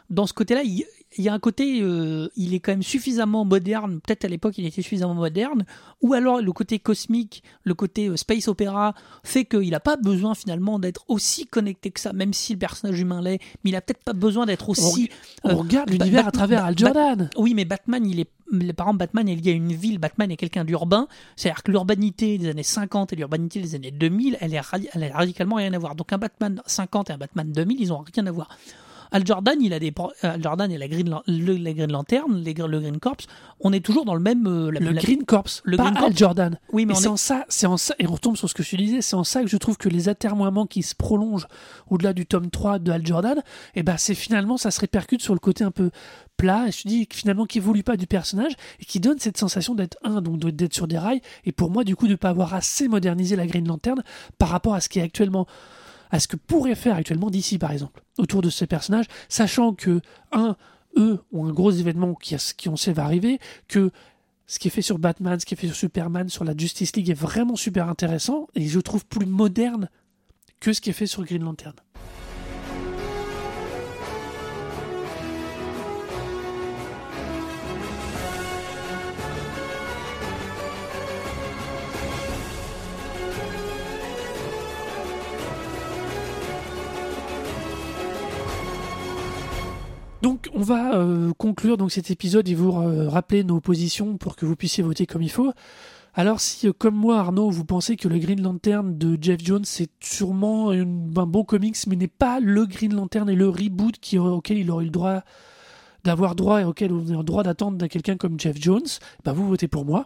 dans 0.09 0.25
ce 0.27 0.33
côté-là. 0.33 0.63
Il, 0.63 0.83
il 1.17 1.23
y 1.23 1.29
a 1.29 1.33
un 1.33 1.39
côté, 1.39 1.81
euh, 1.81 2.29
il 2.35 2.53
est 2.53 2.59
quand 2.59 2.71
même 2.71 2.83
suffisamment 2.83 3.43
moderne. 3.43 3.99
Peut-être 3.99 4.25
à 4.25 4.27
l'époque, 4.27 4.57
il 4.59 4.65
était 4.67 4.81
suffisamment 4.83 5.15
moderne, 5.15 5.65
ou 6.01 6.13
alors 6.13 6.39
le 6.41 6.51
côté 6.51 6.77
cosmique, 6.77 7.43
le 7.63 7.73
côté 7.73 8.07
euh, 8.09 8.15
space 8.15 8.47
opéra 8.47 8.93
fait 9.23 9.45
qu'il 9.45 9.71
n'a 9.71 9.79
pas 9.79 9.97
besoin 9.97 10.35
finalement 10.35 10.77
d'être 10.77 11.05
aussi 11.07 11.47
connecté 11.47 11.89
que 11.89 11.99
ça, 11.99 12.13
même 12.13 12.33
si 12.33 12.53
le 12.53 12.59
personnage 12.59 12.99
humain 12.99 13.21
l'est, 13.21 13.39
mais 13.63 13.71
il 13.71 13.75
a 13.75 13.81
peut-être 13.81 14.03
pas 14.03 14.13
besoin 14.13 14.45
d'être 14.45 14.69
aussi. 14.69 15.09
On 15.43 15.49
euh, 15.49 15.55
regarde 15.55 15.89
l'univers 15.89 16.27
à 16.27 16.31
travers 16.31 16.63
Al 16.65 16.77
Jordan. 16.77 17.29
oui, 17.37 17.53
mais 17.55 17.65
Batman, 17.65 18.05
il 18.05 18.19
est. 18.19 18.29
Les 18.51 18.73
parents 18.73 18.95
Batman 18.95 19.29
est 19.29 19.35
lié 19.35 19.51
à 19.51 19.53
une 19.53 19.73
ville. 19.73 19.99
Batman 19.99 20.31
est 20.31 20.35
quelqu'un 20.37 20.65
d'urbain. 20.65 21.07
C'est-à-dire 21.35 21.61
que 21.61 21.69
l'urbanité 21.71 22.39
des 22.39 22.49
années 22.49 22.63
50 22.63 23.13
et 23.13 23.15
l'urbanité 23.15 23.61
des 23.61 23.75
années 23.75 23.91
2000, 23.91 24.37
elle, 24.41 24.55
est 24.55 24.59
radi- 24.59 24.87
elle 24.93 25.03
a 25.03 25.13
radicalement 25.15 25.57
rien 25.57 25.71
à 25.73 25.77
voir. 25.77 25.93
Donc 25.95 26.11
un 26.13 26.17
Batman 26.17 26.59
50 26.65 27.11
et 27.11 27.13
un 27.13 27.17
Batman 27.19 27.51
2000, 27.51 27.79
ils 27.79 27.93
ont 27.93 28.03
rien 28.15 28.25
à 28.25 28.31
voir. 28.31 28.49
Al 29.11 29.25
Jordan, 29.25 29.57
il 29.61 29.73
a 29.73 29.79
des 29.79 29.93
Al 30.21 30.41
Jordan 30.41 30.71
et 30.71 30.77
la 30.77 30.87
Green, 30.87 31.09
Lan- 31.09 31.23
le, 31.27 31.55
la 31.57 31.73
Green 31.73 31.91
Lantern, 31.91 32.35
les, 32.35 32.53
le 32.53 32.79
Green 32.79 32.99
Corps, 32.99 33.15
on 33.59 33.73
est 33.73 33.79
toujours 33.83 34.05
dans 34.05 34.13
le 34.13 34.19
même. 34.21 34.45
euh, 34.47 34.69
la- 34.71 34.79
Le 34.79 34.91
la- 34.91 35.01
Green 35.01 35.23
Corps, 35.25 35.45
le 35.63 35.77
pas 35.77 35.83
Green 35.85 35.97
Al 35.97 36.03
Corps. 36.03 36.15
Jordan. 36.17 36.59
Oui, 36.71 36.85
mais 36.85 36.93
c'est 36.93 37.05
est- 37.05 37.07
en 37.07 37.17
ça, 37.17 37.45
c'est 37.49 37.65
en 37.67 37.77
ça, 37.77 37.95
et 37.99 38.07
on 38.07 38.13
retombe 38.13 38.37
sur 38.37 38.49
ce 38.49 38.53
que 38.53 38.61
je 38.63 38.75
disais, 38.75 39.01
c'est 39.01 39.15
en 39.15 39.23
ça 39.23 39.41
que 39.41 39.47
je 39.47 39.57
trouve 39.57 39.77
que 39.77 39.89
les 39.89 40.09
atermoiements 40.09 40.65
qui 40.67 40.83
se 40.83 40.93
prolongent 40.95 41.47
au-delà 41.89 42.13
du 42.13 42.25
tome 42.25 42.49
3 42.51 42.77
de 42.79 42.91
Al 42.91 43.05
Jordan, 43.05 43.41
et 43.75 43.81
ben 43.83 43.97
c'est 43.97 44.15
finalement, 44.15 44.57
ça 44.57 44.69
se 44.71 44.79
répercute 44.79 45.21
sur 45.21 45.33
le 45.33 45.39
côté 45.39 45.63
un 45.63 45.71
peu 45.71 45.89
plat, 46.37 46.65
et 46.67 46.71
je 46.71 46.83
te 46.83 46.87
dis 46.87 47.07
finalement 47.11 47.45
qui 47.45 47.57
évolue 47.57 47.83
pas 47.83 47.97
du 47.97 48.05
personnage, 48.07 48.53
et 48.79 48.85
qui 48.85 48.99
donne 48.99 49.19
cette 49.19 49.37
sensation 49.37 49.73
d'être 49.75 49.97
un, 50.03 50.21
donc 50.21 50.37
d'être 50.39 50.73
sur 50.73 50.87
des 50.87 50.97
rails, 50.99 51.21
et 51.45 51.51
pour 51.51 51.71
moi 51.71 51.83
du 51.83 51.95
coup 51.95 52.07
de 52.07 52.15
pas 52.15 52.29
avoir 52.29 52.53
assez 52.53 52.87
modernisé 52.87 53.35
la 53.35 53.47
Green 53.47 53.67
Lantern 53.67 54.03
par 54.37 54.49
rapport 54.49 54.73
à 54.75 54.81
ce 54.81 54.87
qui 54.87 54.99
est 54.99 55.01
actuellement 55.01 55.47
à 56.09 56.19
ce 56.19 56.27
que 56.27 56.35
pourrait 56.35 56.75
faire 56.75 56.95
actuellement 56.95 57.29
d'ici 57.29 57.57
par 57.57 57.71
exemple 57.71 58.03
autour 58.17 58.41
de 58.41 58.49
ces 58.49 58.67
personnages, 58.67 59.05
sachant 59.27 59.73
que 59.73 60.01
un 60.31 60.55
eux 60.97 61.19
ont 61.31 61.47
un 61.47 61.53
gros 61.53 61.71
événement 61.71 62.15
qui, 62.15 62.35
qui 62.57 62.69
on 62.69 62.75
sait 62.75 62.93
va 62.93 63.03
arriver, 63.03 63.39
que 63.67 63.91
ce 64.47 64.57
qui 64.57 64.67
est 64.67 64.71
fait 64.71 64.81
sur 64.81 64.97
Batman, 64.97 65.39
ce 65.39 65.45
qui 65.45 65.53
est 65.53 65.57
fait 65.57 65.67
sur 65.67 65.75
Superman, 65.75 66.27
sur 66.29 66.43
la 66.43 66.57
Justice 66.57 66.95
League 66.95 67.09
est 67.09 67.13
vraiment 67.13 67.55
super 67.55 67.87
intéressant 67.87 68.47
et 68.55 68.67
je 68.67 68.79
trouve 68.79 69.05
plus 69.05 69.27
moderne 69.27 69.89
que 70.59 70.73
ce 70.73 70.81
qui 70.81 70.89
est 70.89 70.93
fait 70.93 71.05
sur 71.05 71.23
Green 71.23 71.43
Lantern. 71.43 71.75
Donc 90.21 90.49
on 90.53 90.61
va 90.61 90.95
euh, 90.95 91.31
conclure 91.37 91.77
donc 91.77 91.91
cet 91.91 92.11
épisode 92.11 92.47
et 92.49 92.55
vous 92.55 92.71
euh, 92.71 93.07
rappeler 93.07 93.43
nos 93.43 93.61
positions 93.61 94.17
pour 94.17 94.35
que 94.35 94.45
vous 94.45 94.55
puissiez 94.55 94.83
voter 94.83 95.05
comme 95.05 95.21
il 95.21 95.31
faut. 95.31 95.53
Alors 96.13 96.41
si 96.41 96.67
euh, 96.67 96.73
comme 96.77 96.95
moi 96.95 97.19
Arnaud 97.19 97.49
vous 97.49 97.63
pensez 97.63 97.95
que 97.95 98.09
le 98.09 98.17
Green 98.17 98.41
Lantern 98.41 98.97
de 98.97 99.17
Jeff 99.21 99.39
Jones 99.41 99.63
c'est 99.63 99.89
sûrement 100.01 100.71
un 100.71 100.85
bon 100.85 101.45
comics 101.45 101.77
mais 101.87 101.95
n'est 101.95 102.07
pas 102.07 102.41
le 102.41 102.65
Green 102.65 102.93
Lantern 102.93 103.29
et 103.29 103.35
le 103.35 103.47
reboot 103.47 103.97
auquel 104.17 104.57
il 104.57 104.69
aurait 104.71 104.83
eu 104.83 104.87
le 104.87 104.91
droit 104.91 105.21
d'avoir 106.03 106.35
droit 106.35 106.61
et 106.61 106.65
auquel 106.65 106.91
on 106.91 107.07
a 107.13 107.17
le 107.17 107.23
droit 107.23 107.43
d'attendre 107.43 107.77
de 107.77 107.87
quelqu'un 107.87 108.17
comme 108.17 108.39
Jeff 108.39 108.57
Jones, 108.59 108.87
bah 109.23 109.33
vous 109.33 109.47
votez 109.47 109.67
pour 109.67 109.85
moi. 109.85 110.05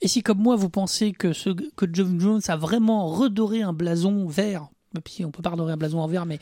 Et 0.00 0.08
si 0.08 0.22
comme 0.22 0.38
moi 0.38 0.56
vous 0.56 0.70
pensez 0.70 1.12
que, 1.12 1.32
ce, 1.32 1.50
que 1.50 1.86
Jeff 1.92 2.08
Jones 2.18 2.42
a 2.48 2.56
vraiment 2.56 3.08
redoré 3.08 3.62
un 3.62 3.72
blason 3.72 4.26
vert, 4.26 4.68
même 4.94 5.02
si 5.06 5.24
on 5.24 5.30
peut 5.30 5.42
pas 5.42 5.50
redorer 5.50 5.72
un 5.72 5.76
blason 5.76 5.98
en 5.98 6.06
vert, 6.06 6.26
mais 6.26 6.38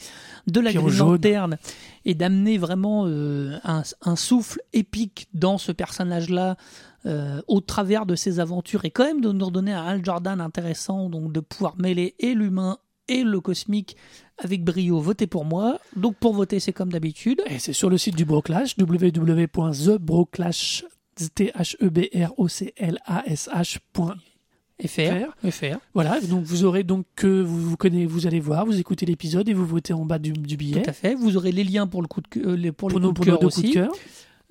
de 0.46 0.60
la 0.60 0.70
Puis 0.70 0.78
en 0.78 0.82
Green 0.82 0.94
jaune. 0.94 1.12
Lantern, 1.12 1.56
et 2.04 2.14
d'amener 2.14 2.58
vraiment 2.58 3.04
euh, 3.06 3.58
un, 3.64 3.82
un 4.02 4.16
souffle 4.16 4.60
épique 4.72 5.28
dans 5.34 5.58
ce 5.58 5.72
personnage-là, 5.72 6.56
euh, 7.04 7.42
au 7.48 7.60
travers 7.60 8.06
de 8.06 8.14
ses 8.14 8.38
aventures, 8.38 8.84
et 8.84 8.90
quand 8.90 9.04
même 9.04 9.20
de 9.20 9.32
nous 9.32 9.46
redonner 9.46 9.72
un 9.72 9.84
Al 9.84 10.04
Jordan 10.04 10.40
intéressant, 10.40 11.08
donc 11.08 11.32
de 11.32 11.40
pouvoir 11.40 11.76
mêler 11.76 12.14
et 12.20 12.34
l'humain 12.34 12.78
et 13.08 13.24
le 13.24 13.40
cosmique 13.40 13.96
avec 14.38 14.62
brio, 14.64 15.00
votez 15.00 15.26
pour 15.26 15.44
moi. 15.44 15.80
Donc 15.96 16.14
pour 16.16 16.34
voter, 16.34 16.60
c'est 16.60 16.72
comme 16.72 16.92
d'habitude. 16.92 17.42
Et 17.46 17.58
c'est 17.58 17.72
sur 17.72 17.90
le 17.90 17.98
site 17.98 18.14
du 18.16 18.24
Broclash, 18.24 18.76
www.thebroclash, 18.78 20.84
T-H-E-B-R-O-C-L-A-S-H.fr. 21.34 24.31
FR. 24.86 25.50
FR. 25.50 25.76
Voilà, 25.94 26.20
donc 26.20 26.44
vous 26.44 26.64
aurez 26.64 26.82
donc 26.82 27.04
que 27.16 27.40
vous, 27.42 27.58
vous 27.60 27.76
connaissez, 27.76 28.06
vous 28.06 28.26
allez 28.26 28.40
voir, 28.40 28.66
vous 28.66 28.78
écoutez 28.78 29.06
l'épisode 29.06 29.48
et 29.48 29.54
vous 29.54 29.66
votez 29.66 29.92
en 29.92 30.04
bas 30.04 30.18
du, 30.18 30.32
du 30.32 30.56
billet 30.56 30.82
Tout 30.82 30.90
à 30.90 30.92
fait. 30.92 31.14
Vous 31.14 31.36
aurez 31.36 31.52
les 31.52 31.64
liens 31.64 31.86
pour 31.86 32.02
le 32.02 32.08
coup 32.08 32.20
de, 32.20 32.28
cœur- 32.28 32.42
euh, 32.46 32.56
les- 32.56 32.72
pour 32.72 32.88
les 32.88 32.94
pour, 32.94 33.00
nos, 33.00 33.08
coups 33.08 33.26
pour 33.28 33.36
de 33.38 33.42
nos 33.42 33.46
aussi. 33.48 33.60
coups 33.62 33.74
de 33.74 33.80
cœur. 33.80 33.92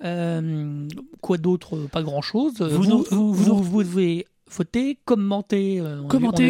Euh, 0.04 0.88
quoi 1.20 1.38
d'autre 1.38 1.76
Euh, 1.76 1.86
Pas 1.90 2.02
grand 2.02 2.22
chose. 2.22 2.54
Vous 2.60 2.82
Vous, 2.82 3.04
vous, 3.10 3.32
vous 3.32 3.48
nous- 3.54 3.62
vous 3.62 3.82
devez 3.84 4.26
voter, 4.50 4.98
commenter. 5.06 5.80
euh, 5.80 6.02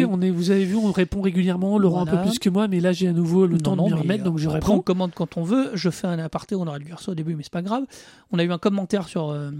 on 0.09 0.21
est, 0.21 0.29
vous 0.29 0.51
avez 0.51 0.65
vu, 0.65 0.75
on 0.75 0.91
répond 0.91 1.21
régulièrement, 1.21 1.77
Laurent 1.77 2.01
un 2.01 2.03
Voilà. 2.05 2.23
peu 2.23 2.29
plus 2.29 2.39
que 2.39 2.49
moi, 2.49 2.67
mais 2.67 2.79
là 2.81 2.91
j'ai 2.91 3.07
à 3.07 3.13
nouveau 3.13 3.45
le 3.45 3.53
Non, 3.53 3.59
temps 3.59 3.75
non, 3.77 3.87
de 3.87 3.93
mais, 3.93 4.01
remettre, 4.01 4.23
donc 4.25 4.39
je 4.39 4.49
Après, 4.49 4.59
on 4.69 4.73
réponds. 4.73 4.81
commente 4.81 5.13
quand 5.15 5.37
on 5.37 5.43
veut. 5.43 5.69
Je 5.73 5.89
fais 5.89 6.07
un 6.07 6.19
aparté, 6.19 6.55
on 6.55 6.67
aurait 6.67 6.79
dû 6.79 6.87
faire 6.87 6.99
ça 6.99 7.11
au 7.11 7.15
début, 7.15 7.35
mais 7.35 7.43
c'est 7.43 7.51
pas 7.53 7.61
grave. 7.61 7.83
On 8.31 8.39
a 8.39 8.43
eu 8.43 8.51
un 8.51 8.57
commentaire 8.57 9.07
sur 9.07 9.29
euh, 9.29 9.51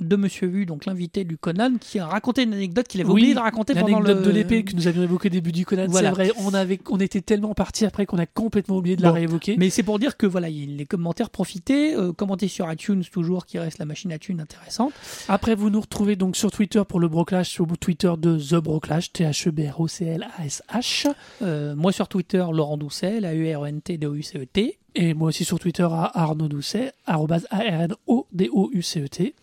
de 0.00 0.16
Monsieur 0.16 0.46
Vu, 0.48 0.66
donc 0.66 0.84
l'invité 0.86 1.24
du 1.24 1.36
Conan, 1.38 1.72
qui 1.80 1.98
a 1.98 2.06
raconté 2.06 2.42
une 2.42 2.52
anecdote 2.52 2.86
qu'il 2.88 3.00
avait 3.00 3.08
Oui, 3.10 3.20
oublié 3.22 3.34
de 3.34 3.38
raconter 3.40 3.74
pendant 3.74 4.00
L'anecdote 4.00 4.18
le. 4.18 4.22
de 4.24 4.30
l'épée 4.30 4.62
que 4.64 4.74
nous 4.74 4.86
avions 4.88 5.02
évoquée 5.02 5.28
au 5.28 5.32
début 5.32 5.52
du 5.52 5.64
Conan, 5.66 5.86
Voilà. 5.88 6.08
c'est 6.10 6.14
vrai, 6.14 6.30
on, 6.38 6.52
avait, 6.54 6.78
on 6.90 6.98
était 6.98 7.20
tellement 7.20 7.54
parti 7.54 7.84
après 7.86 8.04
qu'on 8.06 8.18
a 8.18 8.26
complètement 8.26 8.76
oublié 8.76 8.96
de 8.96 9.02
la 9.02 9.12
réévoquer. 9.12 9.56
Mais 9.58 9.70
c'est 9.70 9.82
pour 9.82 9.98
dire 9.98 10.16
que 10.16 10.26
voilà, 10.26 10.48
il- 10.48 10.76
les 10.76 10.84
commentaires, 10.86 11.30
profitez, 11.30 11.94
euh, 11.94 12.12
commentez 12.12 12.48
sur 12.48 12.70
iTunes 12.70 13.02
toujours, 13.10 13.46
qui 13.46 13.58
reste 13.58 13.78
la 13.78 13.84
machine 13.86 14.12
à 14.12 14.18
thunes 14.18 14.40
intéressante. 14.40 14.92
Après, 15.28 15.54
vous 15.54 15.70
nous 15.70 15.80
retrouvez 15.80 16.16
donc 16.16 16.36
sur 16.36 16.50
Twitter 16.50 16.82
pour 16.88 17.00
le 17.00 17.08
Broclash, 17.08 17.48
sur 17.50 17.66
Twitter 17.78 18.12
de 18.18 18.36
The 18.38 18.56
Broclash, 18.62 19.12
T-H-E-B-R-O-C-L-A-S-H. 19.12 21.08
Euh, 21.42 21.74
moi 21.74 21.92
sur 21.92 22.08
Twitter, 22.08 22.44
Laurent 22.52 22.76
Doucet, 22.76 23.18
r 23.20 23.64
e 23.64 23.66
n 23.66 23.80
t 23.80 23.96
d 23.98 24.06
o 24.06 24.14
u 24.14 24.22
c 24.22 24.38
e 24.38 24.44
t 24.46 24.78
Et 24.94 25.14
moi 25.14 25.28
aussi 25.28 25.44
sur 25.44 25.58
Twitter 25.58 25.82
à 25.90 26.10
Arnaud 26.22 26.48
Doucet, 26.48 26.92
arrobase 27.06 27.46
A-R-N-O-D-O-U-C-E-T. 27.50 29.34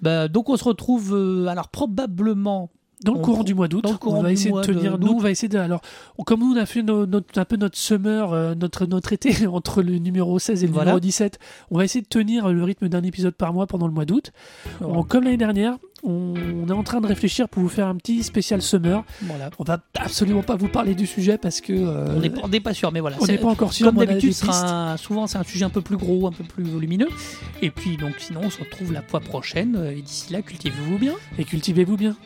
Bah, 0.00 0.28
donc 0.28 0.48
on 0.50 0.56
se 0.56 0.64
retrouve 0.64 1.14
euh, 1.14 1.46
alors 1.46 1.68
probablement 1.68 2.70
Dans 3.04 3.12
le 3.12 3.18
On 3.18 3.22
courant 3.22 3.44
du 3.44 3.54
mois 3.54 3.68
d'août, 3.68 3.84
on 4.06 4.22
va 4.22 4.32
essayer 4.32 4.52
de 4.52 4.60
tenir. 4.62 4.98
nous, 4.98 5.12
on 5.12 5.18
va 5.18 5.30
essayer 5.30 5.48
de. 5.48 5.58
Alors, 5.58 5.82
comme 6.24 6.40
nous, 6.40 6.54
on 6.54 6.56
a 6.56 6.64
fait 6.64 6.82
notre, 6.82 7.38
un 7.38 7.44
peu 7.44 7.56
notre 7.56 7.76
summer, 7.76 8.32
euh, 8.32 8.54
notre, 8.54 8.86
notre 8.86 9.12
été 9.12 9.46
entre 9.46 9.82
le 9.82 9.98
numéro 9.98 10.38
16 10.38 10.64
et 10.64 10.66
le 10.66 10.72
Voilà. 10.72 10.92
numéro 10.92 11.00
17, 11.00 11.38
on 11.70 11.76
va 11.76 11.84
essayer 11.84 12.00
de 12.00 12.08
tenir 12.08 12.48
le 12.48 12.64
rythme 12.64 12.88
d'un 12.88 13.02
épisode 13.02 13.34
par 13.34 13.52
mois 13.52 13.66
pendant 13.66 13.86
le 13.86 13.92
mois 13.92 14.06
d'août. 14.06 14.32
Comme 15.08 15.24
l'année 15.24 15.36
dernière, 15.36 15.76
on, 16.04 16.32
on 16.64 16.68
est 16.68 16.72
en 16.72 16.82
train 16.82 17.00
de 17.02 17.06
réfléchir 17.06 17.48
pour 17.50 17.62
vous 17.62 17.68
faire 17.68 17.86
un 17.86 17.96
petit 17.96 18.22
spécial 18.22 18.62
summer. 18.62 19.04
voilà. 19.22 19.50
On 19.58 19.64
va 19.64 19.78
absolument 19.98 20.42
pas 20.42 20.56
vous 20.56 20.68
parler 20.68 20.94
du 20.94 21.06
sujet 21.06 21.36
parce 21.36 21.60
que. 21.60 21.74
euh, 21.74 22.16
On 22.42 22.48
n'est 22.48 22.60
pas, 22.60 22.72
sûr, 22.72 22.92
mais 22.92 23.00
voilà. 23.00 23.16
on 23.20 23.26
n'est 23.26 23.36
pas 23.38 23.48
encore 23.48 23.74
sûr. 23.74 23.86
Comme 23.88 23.96
d'habitude, 24.04 24.32
souvent 24.32 25.26
c'est 25.26 25.38
un 25.38 25.44
sujet 25.44 25.66
un 25.66 25.70
peu 25.70 25.82
plus 25.82 25.98
gros, 25.98 26.26
un 26.26 26.32
peu 26.32 26.44
plus 26.44 26.64
volumineux. 26.64 27.08
Et 27.60 27.70
puis 27.70 27.98
donc 27.98 28.14
sinon, 28.18 28.40
on 28.44 28.50
se 28.50 28.60
retrouve 28.60 28.92
la 28.94 29.02
fois 29.02 29.20
prochaine. 29.20 29.92
Et 29.94 30.00
d'ici 30.00 30.32
là, 30.32 30.40
cultivez-vous 30.40 30.96
bien. 30.98 31.12
Et 31.38 31.44
cultivez-vous 31.44 31.96
bien. 31.98 32.16